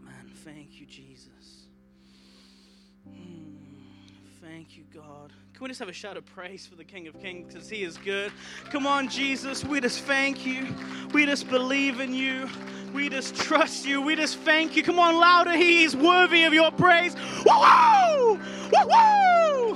Man, 0.03 0.31
thank 0.44 0.80
you, 0.80 0.86
Jesus. 0.86 1.68
Mm, 3.10 3.56
Thank 4.41 4.76
you, 4.77 4.84
God. 4.94 5.31
Can 5.53 5.64
we 5.64 5.68
just 5.69 5.80
have 5.80 5.90
a 5.90 5.94
shout 5.94 6.18
of 6.18 6.26
praise 6.26 6.65
for 6.65 6.76
the 6.76 6.84
King 6.84 7.07
of 7.07 7.19
Kings 7.22 7.53
because 7.53 7.69
he 7.69 7.84
is 7.84 7.98
good? 7.98 8.31
Come 8.69 8.86
on, 8.86 9.07
Jesus. 9.07 9.64
We 9.64 9.80
just 9.80 10.02
thank 10.02 10.45
you. 10.45 10.68
We 11.14 11.26
just 11.26 11.49
believe 11.49 11.99
in 11.99 12.14
you. 12.14 12.49
We 12.94 13.10
just 13.10 13.36
trust 13.36 13.86
you. 13.86 14.02
We 14.02 14.15
just 14.15 14.38
thank 14.40 14.76
you. 14.76 14.84
Come 14.84 14.99
on, 14.99 15.15
louder. 15.15 15.53
He 15.53 15.84
is 15.84 15.95
worthy 15.95 16.44
of 16.44 16.53
your 16.53 16.72
praise. 16.72 17.15
Woo! 17.45 18.40
Woo! 18.73 19.76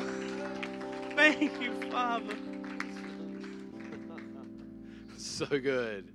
Thank 1.15 1.61
you, 1.61 1.71
Father. 1.93 2.35
So 5.15 5.45
good. 5.47 6.11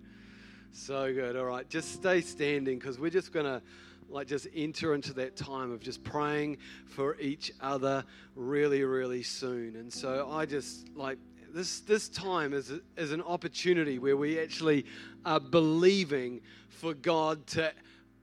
So 0.73 1.13
good. 1.13 1.37
All 1.37 1.45
right, 1.45 1.69
just 1.69 1.93
stay 1.93 2.21
standing 2.21 2.79
because 2.79 2.99
we're 2.99 3.11
just 3.11 3.33
going 3.33 3.47
to 3.47 3.63
like 4.09 4.27
just 4.27 4.47
enter 4.55 4.95
into 4.95 5.13
that 5.15 5.35
time 5.37 5.73
of 5.73 5.81
just 5.81 6.05
praying 6.05 6.59
for 6.87 7.17
each 7.19 7.53
other 7.61 8.05
really 8.35 8.85
really 8.85 9.23
soon. 9.23 9.77
And 9.77 9.93
so 9.93 10.29
I 10.31 10.47
just 10.47 10.89
like 10.95 11.19
this 11.55 11.81
this 11.81 12.09
time 12.09 12.53
is 12.53 12.73
is 12.97 13.13
an 13.13 13.23
opportunity 13.23 13.99
where 13.99 14.17
we 14.17 14.39
actually 14.39 14.85
are 15.25 15.41
believing 15.41 16.41
for 16.69 16.95
God 16.95 17.47
to 17.49 17.73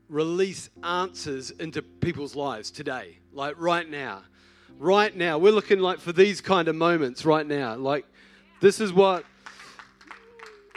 release 0.08 0.70
answers 0.84 1.52
into 1.52 1.82
people's 1.82 2.36
lives 2.36 2.70
today, 2.70 3.18
like 3.34 3.56
right 3.58 3.90
now. 3.90 4.24
Right 4.78 5.16
now, 5.16 5.38
we're 5.38 5.54
looking 5.54 5.80
like 5.80 6.00
for 6.00 6.12
these 6.12 6.42
kind 6.42 6.68
of 6.68 6.76
moments 6.76 7.26
right 7.26 7.46
now. 7.46 7.76
Like 7.76 8.06
this 8.60 8.82
is 8.82 8.92
what 8.92 9.26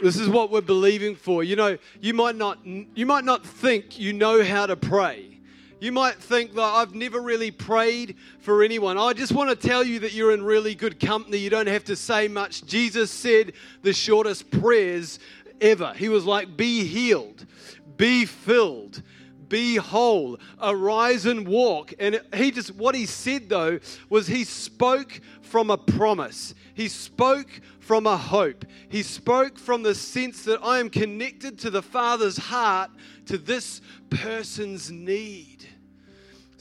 this 0.01 0.15
is 0.17 0.29
what 0.29 0.51
we're 0.51 0.61
believing 0.61 1.15
for. 1.15 1.43
You 1.43 1.57
know, 1.57 1.77
you 1.99 2.13
might 2.13 2.35
not 2.35 2.65
you 2.65 3.05
might 3.05 3.25
not 3.25 3.45
think 3.45 3.99
you 3.99 4.13
know 4.13 4.43
how 4.43 4.65
to 4.65 4.75
pray. 4.75 5.39
You 5.81 5.91
might 5.93 6.15
think 6.15 6.55
that 6.55 6.61
I've 6.61 6.93
never 6.93 7.21
really 7.21 7.51
prayed 7.51 8.17
for 8.39 8.63
anyone. 8.63 8.97
I 8.97 9.13
just 9.13 9.31
want 9.31 9.49
to 9.49 9.55
tell 9.55 9.83
you 9.83 9.99
that 9.99 10.11
you're 10.11 10.33
in 10.33 10.43
really 10.43 10.75
good 10.75 10.99
company. 10.99 11.37
You 11.37 11.49
don't 11.49 11.67
have 11.67 11.85
to 11.85 11.95
say 11.95 12.27
much. 12.27 12.65
Jesus 12.65 13.09
said 13.09 13.53
the 13.81 13.93
shortest 13.93 14.51
prayers 14.51 15.19
ever. 15.61 15.93
He 15.95 16.09
was 16.09 16.25
like, 16.25 16.57
Be 16.57 16.83
healed, 16.83 17.45
be 17.97 18.25
filled, 18.25 19.01
be 19.49 19.75
whole, 19.75 20.39
arise 20.61 21.25
and 21.25 21.47
walk. 21.47 21.93
And 21.99 22.21
he 22.33 22.51
just, 22.51 22.75
what 22.75 22.95
he 22.95 23.05
said 23.05 23.49
though, 23.49 23.79
was 24.09 24.27
he 24.27 24.43
spoke 24.43 25.19
from 25.41 25.69
a 25.69 25.77
promise. 25.77 26.53
He 26.75 26.87
spoke 26.87 27.49
from 27.79 28.05
a 28.05 28.17
hope. 28.17 28.65
He 28.87 29.03
spoke 29.03 29.57
from 29.57 29.83
the 29.83 29.95
sense 29.95 30.43
that 30.43 30.59
I 30.63 30.79
am 30.79 30.89
connected 30.89 31.59
to 31.59 31.69
the 31.69 31.81
Father's 31.81 32.37
heart, 32.37 32.91
to 33.25 33.37
this 33.37 33.81
person's 34.09 34.91
need. 34.91 35.67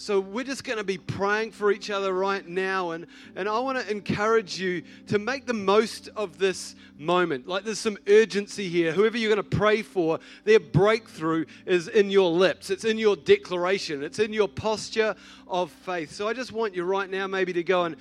So 0.00 0.20
we're 0.20 0.44
just 0.44 0.62
going 0.62 0.78
to 0.78 0.84
be 0.84 0.98
praying 0.98 1.50
for 1.50 1.72
each 1.72 1.90
other 1.90 2.12
right 2.12 2.46
now. 2.46 2.92
And, 2.92 3.06
and 3.34 3.48
I 3.48 3.58
want 3.58 3.78
to 3.78 3.90
encourage 3.90 4.58
you 4.58 4.82
to 5.08 5.18
make 5.18 5.44
the 5.44 5.54
most 5.54 6.08
of 6.14 6.38
this 6.38 6.76
moment. 6.98 7.48
Like 7.48 7.64
there's 7.64 7.80
some 7.80 7.98
urgency 8.06 8.68
here. 8.68 8.92
Whoever 8.92 9.18
you're 9.18 9.34
going 9.34 9.50
to 9.50 9.56
pray 9.56 9.82
for, 9.82 10.20
their 10.44 10.60
breakthrough 10.60 11.46
is 11.66 11.88
in 11.88 12.10
your 12.10 12.30
lips, 12.30 12.70
it's 12.70 12.84
in 12.84 12.96
your 12.96 13.16
declaration, 13.16 14.04
it's 14.04 14.20
in 14.20 14.32
your 14.32 14.48
posture 14.48 15.16
of 15.48 15.72
faith. 15.72 16.12
So 16.12 16.28
I 16.28 16.32
just 16.32 16.52
want 16.52 16.76
you 16.76 16.84
right 16.84 17.10
now 17.10 17.26
maybe 17.26 17.52
to 17.52 17.64
go 17.64 17.84
and. 17.84 17.96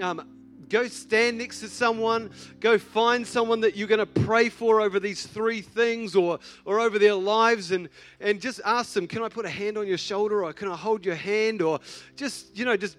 Um, 0.00 0.39
go 0.70 0.86
stand 0.86 1.38
next 1.38 1.60
to 1.60 1.68
someone. 1.68 2.30
Go 2.60 2.78
find 2.78 3.26
someone 3.26 3.60
that 3.60 3.76
you're 3.76 3.88
going 3.88 3.98
to 3.98 4.06
pray 4.06 4.48
for 4.48 4.80
over 4.80 4.98
these 4.98 5.26
three 5.26 5.60
things 5.60 6.16
or 6.16 6.38
or 6.64 6.80
over 6.80 6.98
their 6.98 7.14
lives 7.14 7.72
and 7.72 7.88
and 8.20 8.40
just 8.40 8.60
ask 8.64 8.94
them 8.94 9.06
can 9.06 9.22
i 9.22 9.28
put 9.28 9.44
a 9.44 9.50
hand 9.50 9.76
on 9.76 9.86
your 9.86 9.98
shoulder 9.98 10.44
or 10.44 10.52
can 10.52 10.68
i 10.68 10.76
hold 10.76 11.04
your 11.04 11.16
hand? 11.16 11.60
Or 11.60 11.80
just 12.16 12.56
you 12.56 12.64
know 12.64 12.76
just 12.76 12.96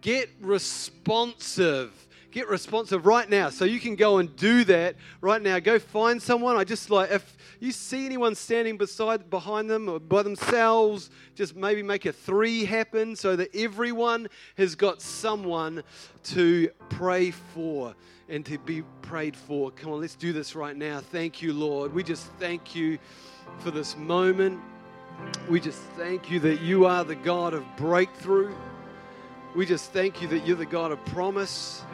get 0.00 0.28
responsive 0.40 2.03
Get 2.34 2.48
responsive 2.48 3.06
right 3.06 3.30
now. 3.30 3.48
So 3.48 3.64
you 3.64 3.78
can 3.78 3.94
go 3.94 4.18
and 4.18 4.34
do 4.34 4.64
that 4.64 4.96
right 5.20 5.40
now. 5.40 5.60
Go 5.60 5.78
find 5.78 6.20
someone. 6.20 6.56
I 6.56 6.64
just 6.64 6.90
like 6.90 7.12
if 7.12 7.36
you 7.60 7.70
see 7.70 8.04
anyone 8.04 8.34
standing 8.34 8.76
beside 8.76 9.30
behind 9.30 9.70
them 9.70 9.88
or 9.88 10.00
by 10.00 10.24
themselves, 10.24 11.10
just 11.36 11.54
maybe 11.54 11.80
make 11.80 12.06
a 12.06 12.12
three 12.12 12.64
happen 12.64 13.14
so 13.14 13.36
that 13.36 13.54
everyone 13.54 14.26
has 14.56 14.74
got 14.74 15.00
someone 15.00 15.84
to 16.24 16.70
pray 16.88 17.30
for 17.30 17.94
and 18.28 18.44
to 18.46 18.58
be 18.58 18.82
prayed 19.00 19.36
for. 19.36 19.70
Come 19.70 19.92
on, 19.92 20.00
let's 20.00 20.16
do 20.16 20.32
this 20.32 20.56
right 20.56 20.76
now. 20.76 20.98
Thank 20.98 21.40
you, 21.40 21.52
Lord. 21.52 21.94
We 21.94 22.02
just 22.02 22.26
thank 22.40 22.74
you 22.74 22.98
for 23.60 23.70
this 23.70 23.96
moment. 23.96 24.60
We 25.48 25.60
just 25.60 25.78
thank 25.96 26.32
you 26.32 26.40
that 26.40 26.60
you 26.62 26.86
are 26.86 27.04
the 27.04 27.14
God 27.14 27.54
of 27.54 27.64
breakthrough. 27.76 28.52
We 29.54 29.66
just 29.66 29.92
thank 29.92 30.20
you 30.20 30.26
that 30.26 30.44
you're 30.44 30.56
the 30.56 30.66
God 30.66 30.90
of 30.90 31.04
promise. 31.04 31.84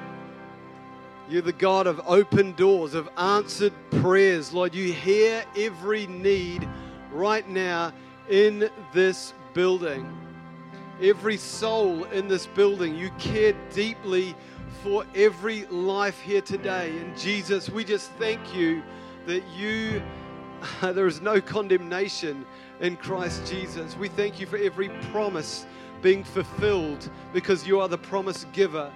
You're 1.30 1.42
the 1.42 1.52
God 1.52 1.86
of 1.86 2.00
open 2.06 2.54
doors, 2.54 2.94
of 2.94 3.08
answered 3.16 3.72
prayers. 4.02 4.52
Lord, 4.52 4.74
you 4.74 4.92
hear 4.92 5.44
every 5.56 6.08
need 6.08 6.68
right 7.12 7.48
now 7.48 7.92
in 8.28 8.68
this 8.92 9.32
building. 9.54 10.12
Every 11.00 11.36
soul 11.36 12.02
in 12.06 12.26
this 12.26 12.48
building, 12.48 12.96
you 12.96 13.10
care 13.10 13.54
deeply 13.72 14.34
for 14.82 15.06
every 15.14 15.66
life 15.66 16.20
here 16.20 16.40
today. 16.40 16.98
And 16.98 17.16
Jesus, 17.16 17.70
we 17.70 17.84
just 17.84 18.10
thank 18.12 18.52
you 18.52 18.82
that 19.26 19.46
you, 19.56 20.02
there 20.80 21.06
is 21.06 21.20
no 21.20 21.40
condemnation 21.40 22.44
in 22.80 22.96
Christ 22.96 23.46
Jesus. 23.46 23.96
We 23.96 24.08
thank 24.08 24.40
you 24.40 24.46
for 24.46 24.56
every 24.56 24.88
promise 25.12 25.64
being 26.02 26.24
fulfilled 26.24 27.08
because 27.32 27.68
you 27.68 27.78
are 27.78 27.86
the 27.86 27.98
promise 27.98 28.46
giver. 28.52 28.90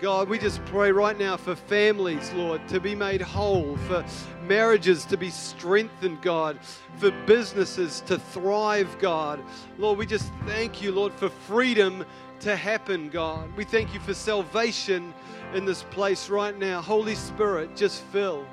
God, 0.00 0.28
we 0.28 0.38
just 0.38 0.64
pray 0.66 0.90
right 0.90 1.16
now 1.16 1.36
for 1.36 1.54
families, 1.54 2.32
Lord, 2.32 2.66
to 2.68 2.80
be 2.80 2.94
made 2.94 3.20
whole, 3.20 3.76
for 3.86 4.04
marriages 4.42 5.04
to 5.06 5.16
be 5.16 5.30
strengthened, 5.30 6.20
God, 6.20 6.58
for 6.96 7.12
businesses 7.26 8.00
to 8.06 8.18
thrive, 8.18 8.98
God. 8.98 9.40
Lord, 9.78 9.98
we 9.98 10.04
just 10.04 10.32
thank 10.46 10.82
you, 10.82 10.90
Lord, 10.90 11.12
for 11.12 11.28
freedom 11.28 12.04
to 12.40 12.56
happen, 12.56 13.08
God. 13.08 13.54
We 13.56 13.64
thank 13.64 13.94
you 13.94 14.00
for 14.00 14.14
salvation 14.14 15.14
in 15.54 15.64
this 15.64 15.84
place 15.84 16.28
right 16.28 16.58
now. 16.58 16.82
Holy 16.82 17.14
Spirit, 17.14 17.76
just 17.76 18.02
fill. 18.04 18.44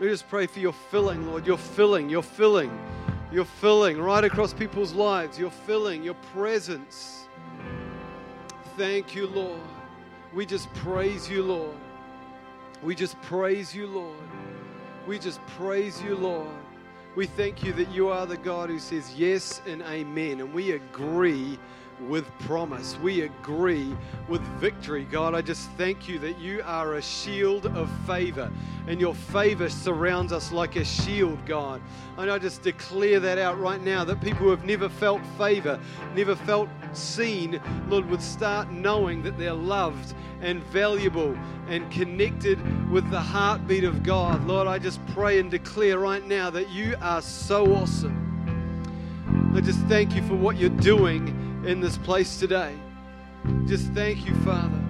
We 0.00 0.08
just 0.08 0.28
pray 0.28 0.46
for 0.46 0.60
your 0.60 0.72
filling, 0.72 1.26
Lord. 1.26 1.46
Your 1.46 1.58
filling, 1.58 2.08
your 2.08 2.22
filling, 2.22 2.76
your 3.30 3.44
filling 3.44 4.00
right 4.00 4.24
across 4.24 4.54
people's 4.54 4.92
lives. 4.92 5.38
Your 5.38 5.50
filling, 5.50 6.02
your 6.02 6.14
presence. 6.32 7.28
Thank 8.76 9.14
you, 9.14 9.26
Lord. 9.26 9.60
We 10.34 10.44
just 10.44 10.72
praise 10.74 11.28
you, 11.28 11.42
Lord. 11.42 11.76
We 12.82 12.94
just 12.94 13.20
praise 13.22 13.74
you, 13.74 13.86
Lord. 13.86 14.16
We 15.06 15.18
just 15.18 15.44
praise 15.46 16.02
you, 16.02 16.16
Lord. 16.16 16.48
We 17.16 17.26
thank 17.26 17.64
you 17.64 17.72
that 17.72 17.90
you 17.90 18.08
are 18.08 18.26
the 18.26 18.36
God 18.36 18.68
who 18.68 18.78
says 18.78 19.14
yes 19.16 19.62
and 19.66 19.82
amen. 19.82 20.40
And 20.40 20.52
we 20.52 20.72
agree 20.72 21.58
with 22.00 22.26
promise. 22.40 22.98
We 23.02 23.22
agree 23.22 23.96
with 24.28 24.40
victory. 24.60 25.04
God, 25.04 25.34
I 25.34 25.42
just 25.42 25.70
thank 25.72 26.08
you 26.08 26.18
that 26.20 26.38
you 26.38 26.62
are 26.64 26.94
a 26.94 27.02
shield 27.02 27.66
of 27.66 27.90
favor 28.06 28.50
and 28.86 29.00
your 29.00 29.14
favor 29.14 29.68
surrounds 29.68 30.32
us 30.32 30.52
like 30.52 30.76
a 30.76 30.84
shield, 30.84 31.44
God. 31.46 31.80
And 32.16 32.30
I 32.30 32.38
just 32.38 32.62
declare 32.62 33.20
that 33.20 33.38
out 33.38 33.58
right 33.58 33.82
now 33.82 34.04
that 34.04 34.20
people 34.20 34.40
who 34.40 34.50
have 34.50 34.64
never 34.64 34.88
felt 34.88 35.20
favor, 35.36 35.78
never 36.14 36.34
felt 36.34 36.68
seen, 36.92 37.60
Lord, 37.88 38.08
would 38.10 38.22
start 38.22 38.70
knowing 38.70 39.22
that 39.22 39.38
they're 39.38 39.52
loved 39.52 40.14
and 40.40 40.62
valuable 40.64 41.36
and 41.68 41.90
connected 41.90 42.58
with 42.90 43.10
the 43.10 43.20
heartbeat 43.20 43.84
of 43.84 44.02
God. 44.02 44.46
Lord, 44.46 44.68
I 44.68 44.78
just 44.78 45.04
pray 45.08 45.38
and 45.38 45.50
declare 45.50 45.98
right 45.98 46.26
now 46.26 46.50
that 46.50 46.70
you 46.70 46.96
are 47.02 47.20
so 47.20 47.74
awesome. 47.74 48.24
I 49.54 49.60
just 49.60 49.80
thank 49.80 50.14
you 50.14 50.22
for 50.22 50.34
what 50.34 50.56
you're 50.56 50.70
doing 50.70 51.47
in 51.64 51.80
this 51.80 51.98
place 51.98 52.38
today. 52.38 52.74
Just 53.66 53.92
thank 53.92 54.26
you, 54.26 54.34
Father. 54.36 54.80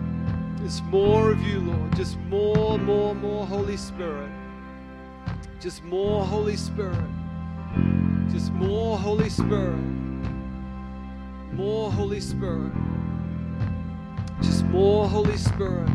Just 0.63 0.83
more 0.85 1.31
of 1.31 1.41
you, 1.43 1.61
Lord. 1.61 1.97
Just 1.97 2.19
more, 2.21 2.79
more, 2.79 3.15
more 3.15 3.47
Holy 3.47 3.77
Spirit. 3.77 4.31
Just 5.61 5.83
more 5.85 6.25
Holy 6.25 6.57
Spirit. 6.57 7.09
Just 8.31 8.53
more 8.53 8.99
Holy 8.99 9.31
Spirit. 9.31 9.79
More 11.53 11.91
Holy 11.91 12.21
Spirit. 12.21 12.73
Just 14.43 14.65
more 14.67 15.09
Holy 15.09 15.37
Spirit. 15.37 15.89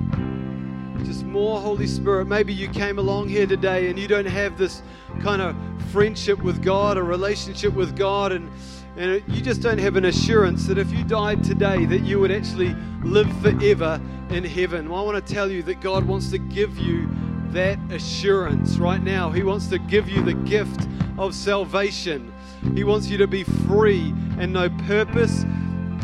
Just 1.06 1.24
more 1.24 1.60
Holy 1.60 1.88
Spirit. 1.88 2.28
Maybe 2.28 2.54
you 2.54 2.68
came 2.70 3.00
along 3.00 3.30
here 3.30 3.46
today 3.46 3.90
and 3.90 3.98
you 4.00 4.08
don't 4.08 4.26
have 4.26 4.58
this 4.58 4.82
kind 5.22 5.42
of 5.42 5.56
friendship 5.92 6.42
with 6.42 6.62
God, 6.62 6.98
a 6.98 7.04
relationship 7.04 7.74
with 7.74 7.96
God, 7.96 8.32
and 8.32 8.50
and 8.96 9.24
you 9.28 9.42
just 9.42 9.62
don't 9.62 9.80
have 9.80 9.96
an 9.96 10.06
assurance 10.06 10.68
that 10.68 10.78
if 10.78 10.92
you 10.92 11.04
died 11.04 11.44
today 11.44 11.86
that 11.86 12.02
you 12.02 12.20
would 12.20 12.32
actually 12.32 12.76
live 13.04 13.32
forever 13.42 14.00
in 14.30 14.44
heaven. 14.44 14.90
Well, 14.90 15.02
I 15.02 15.04
want 15.04 15.26
to 15.26 15.34
tell 15.34 15.50
you 15.50 15.64
that 15.64 15.82
God 15.82 16.06
wants 16.06 16.30
to 16.32 16.38
give 16.38 16.78
you 16.78 17.10
that 17.52 17.80
assurance 17.92 18.78
right 18.78 19.02
now. 19.02 19.32
He 19.32 19.44
wants 19.44 19.68
to 19.68 19.80
give 19.80 20.10
you 20.10 20.24
the 20.24 20.34
gift 20.34 20.88
of 21.18 21.34
salvation. 21.36 22.34
He 22.76 22.84
wants 22.84 23.08
you 23.08 23.18
to 23.18 23.28
be 23.28 23.44
free 23.44 24.14
and 24.40 24.54
know 24.54 24.70
purpose 24.88 25.44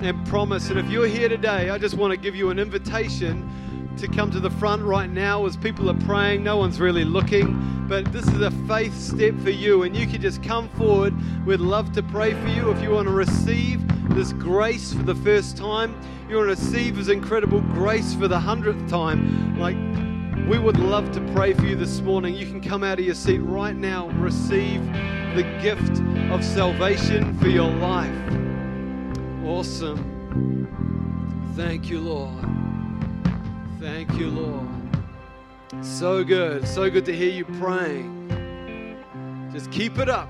and 0.02 0.26
promise. 0.28 0.70
And 0.70 0.80
if 0.80 0.90
you're 0.90 1.08
here 1.08 1.30
today, 1.30 1.70
I 1.70 1.78
just 1.78 1.96
want 1.96 2.12
to 2.12 2.18
give 2.18 2.36
you 2.36 2.50
an 2.50 2.60
invitation 2.60 3.50
to 3.98 4.08
come 4.08 4.32
to 4.32 4.40
the 4.40 4.50
front 4.52 4.82
right 4.82 5.10
now 5.10 5.46
as 5.46 5.58
people 5.58 5.90
are 5.90 6.00
praying. 6.06 6.44
No 6.44 6.58
one's 6.58 6.80
really 6.80 7.06
looking, 7.06 7.48
but 7.90 8.06
this 8.14 8.28
is 8.28 8.42
a 8.42 8.52
faith 8.68 8.96
step 8.96 9.34
for 9.40 9.50
you, 9.50 9.82
and 9.82 9.98
you 9.98 10.06
can 10.06 10.22
just 10.22 10.44
come 10.44 10.70
forward. 10.70 11.12
We'd 11.44 11.60
love 11.60 11.92
to 11.94 12.04
pray 12.04 12.34
for 12.34 12.48
you 12.50 12.70
if 12.70 12.84
you 12.84 12.92
want 12.92 13.08
to 13.08 13.14
receive 13.14 13.82
this 14.14 14.32
grace 14.34 14.94
for 14.94 15.02
the 15.02 15.16
first 15.16 15.58
time. 15.58 16.00
You 16.30 16.36
want 16.36 16.56
to 16.56 16.64
receive 16.64 16.98
His 16.98 17.10
incredible 17.10 17.62
grace 17.62 18.14
for 18.14 18.28
the 18.28 18.40
hundredth 18.40 18.88
time. 18.88 19.58
Like, 19.58 19.76
we 20.48 20.60
would 20.60 20.78
love 20.78 21.12
to 21.14 21.34
pray 21.34 21.54
for 21.54 21.66
you 21.66 21.76
this 21.76 22.00
morning. 22.02 22.36
You 22.36 22.46
can 22.46 22.62
come 22.62 22.84
out 22.84 23.00
of 23.00 23.06
your 23.06 23.16
seat 23.16 23.40
right 23.40 23.76
now 23.76 24.10
receive 24.10 24.86
the 25.36 25.44
gift 25.60 26.00
of 26.32 26.46
salvation 26.46 27.36
for 27.40 27.48
your 27.48 27.72
life. 27.72 28.16
Awesome. 29.44 30.68
Thank 31.56 31.90
you, 31.90 32.02
Lord. 32.02 32.46
Thank 33.80 34.14
you, 34.14 34.30
Lord. 34.30 34.79
So 35.82 36.24
good. 36.24 36.68
So 36.68 36.90
good 36.90 37.06
to 37.06 37.16
hear 37.16 37.30
you 37.32 37.46
praying. 37.46 38.16
Just 39.52 39.72
keep 39.72 39.98
it 39.98 40.10
up. 40.10 40.30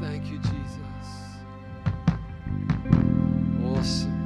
Thank 0.00 0.26
you, 0.30 0.38
Jesus. 0.38 1.06
Awesome. 3.64 4.17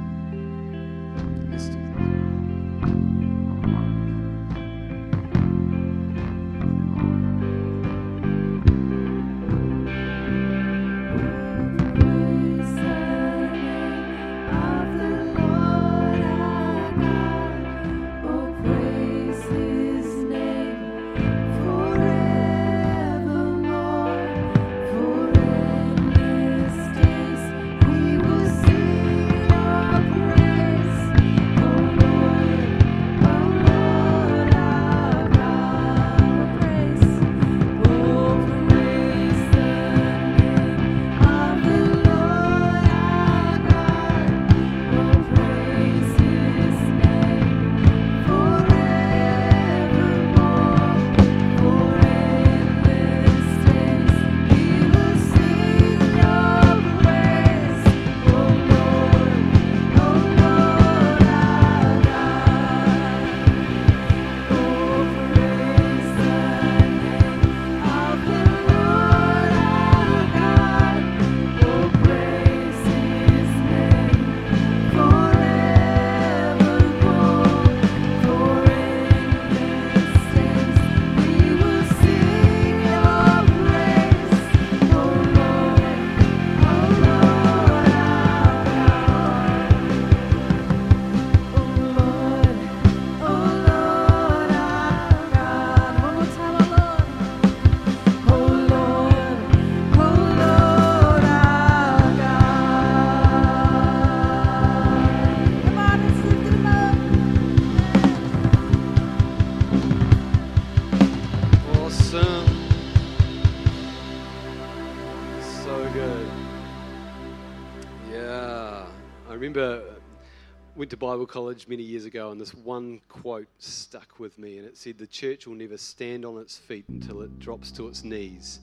To 120.93 120.97
Bible 120.97 121.25
college 121.25 121.67
many 121.67 121.81
years 121.81 122.05
ago, 122.05 122.29
and 122.29 122.39
this 122.39 122.53
one 122.53 123.01
quote 123.09 123.47
stuck 123.57 124.19
with 124.19 124.37
me, 124.37 124.59
and 124.59 124.67
it 124.67 124.77
said, 124.77 124.95
"The 124.95 125.07
church 125.07 125.47
will 125.47 125.55
never 125.55 125.75
stand 125.75 126.23
on 126.23 126.37
its 126.37 126.59
feet 126.59 126.85
until 126.87 127.23
it 127.23 127.39
drops 127.39 127.71
to 127.71 127.87
its 127.87 128.03
knees." 128.03 128.59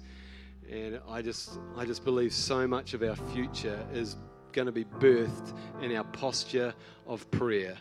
And 0.71 1.01
I 1.09 1.23
just, 1.23 1.59
I 1.77 1.85
just 1.85 2.05
believe 2.05 2.33
so 2.33 2.69
much 2.69 2.95
of 2.95 3.03
our 3.03 3.17
future 3.35 3.85
is 3.93 4.15
going 4.53 4.67
to 4.67 4.73
be 4.73 4.85
birthed 4.85 5.53
in 5.83 5.97
our 5.97 6.05
posture 6.05 6.73
of 7.09 7.29
prayer. 7.33 7.77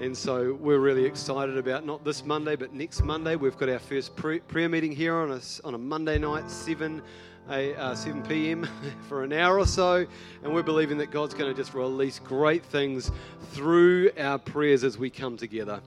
And 0.00 0.16
so 0.16 0.54
we're 0.54 0.78
really 0.78 1.04
excited 1.04 1.58
about 1.58 1.84
not 1.84 2.02
this 2.02 2.24
Monday, 2.24 2.56
but 2.56 2.72
next 2.72 3.02
Monday. 3.02 3.36
We've 3.36 3.58
got 3.58 3.68
our 3.68 3.78
first 3.78 4.16
prayer 4.16 4.68
meeting 4.70 4.92
here 4.92 5.16
on 5.16 5.32
a, 5.32 5.40
on 5.64 5.74
a 5.74 5.78
Monday 5.78 6.16
night, 6.16 6.50
7, 6.50 7.02
a, 7.50 7.74
uh, 7.74 7.94
7 7.94 8.22
p.m. 8.22 8.68
for 9.08 9.24
an 9.24 9.32
hour 9.32 9.58
or 9.58 9.66
so. 9.66 10.06
And 10.42 10.54
we're 10.54 10.62
believing 10.62 10.98
that 10.98 11.10
God's 11.10 11.34
going 11.34 11.50
to 11.50 11.56
just 11.56 11.74
release 11.74 12.18
great 12.18 12.64
things 12.64 13.10
through 13.52 14.10
our 14.18 14.38
prayers 14.38 14.84
as 14.84 14.98
we 14.98 15.10
come 15.10 15.36
together. 15.36 15.80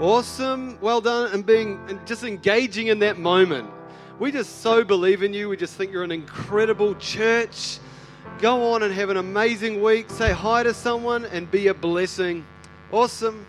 Awesome. 0.00 0.78
Well 0.80 1.00
done. 1.00 1.32
And 1.32 1.44
being 1.44 1.80
and 1.88 2.04
just 2.06 2.24
engaging 2.24 2.88
in 2.88 2.98
that 3.00 3.18
moment. 3.18 3.70
We 4.18 4.30
just 4.30 4.60
so 4.60 4.84
believe 4.84 5.22
in 5.22 5.32
you. 5.32 5.48
We 5.48 5.56
just 5.56 5.74
think 5.74 5.90
you're 5.92 6.04
an 6.04 6.12
incredible 6.12 6.94
church. 6.96 7.78
Go 8.38 8.72
on 8.72 8.82
and 8.82 8.92
have 8.92 9.10
an 9.10 9.16
amazing 9.16 9.82
week. 9.82 10.10
Say 10.10 10.32
hi 10.32 10.62
to 10.62 10.74
someone 10.74 11.24
and 11.26 11.50
be 11.50 11.68
a 11.68 11.74
blessing. 11.74 12.44
Awesome. 12.90 13.46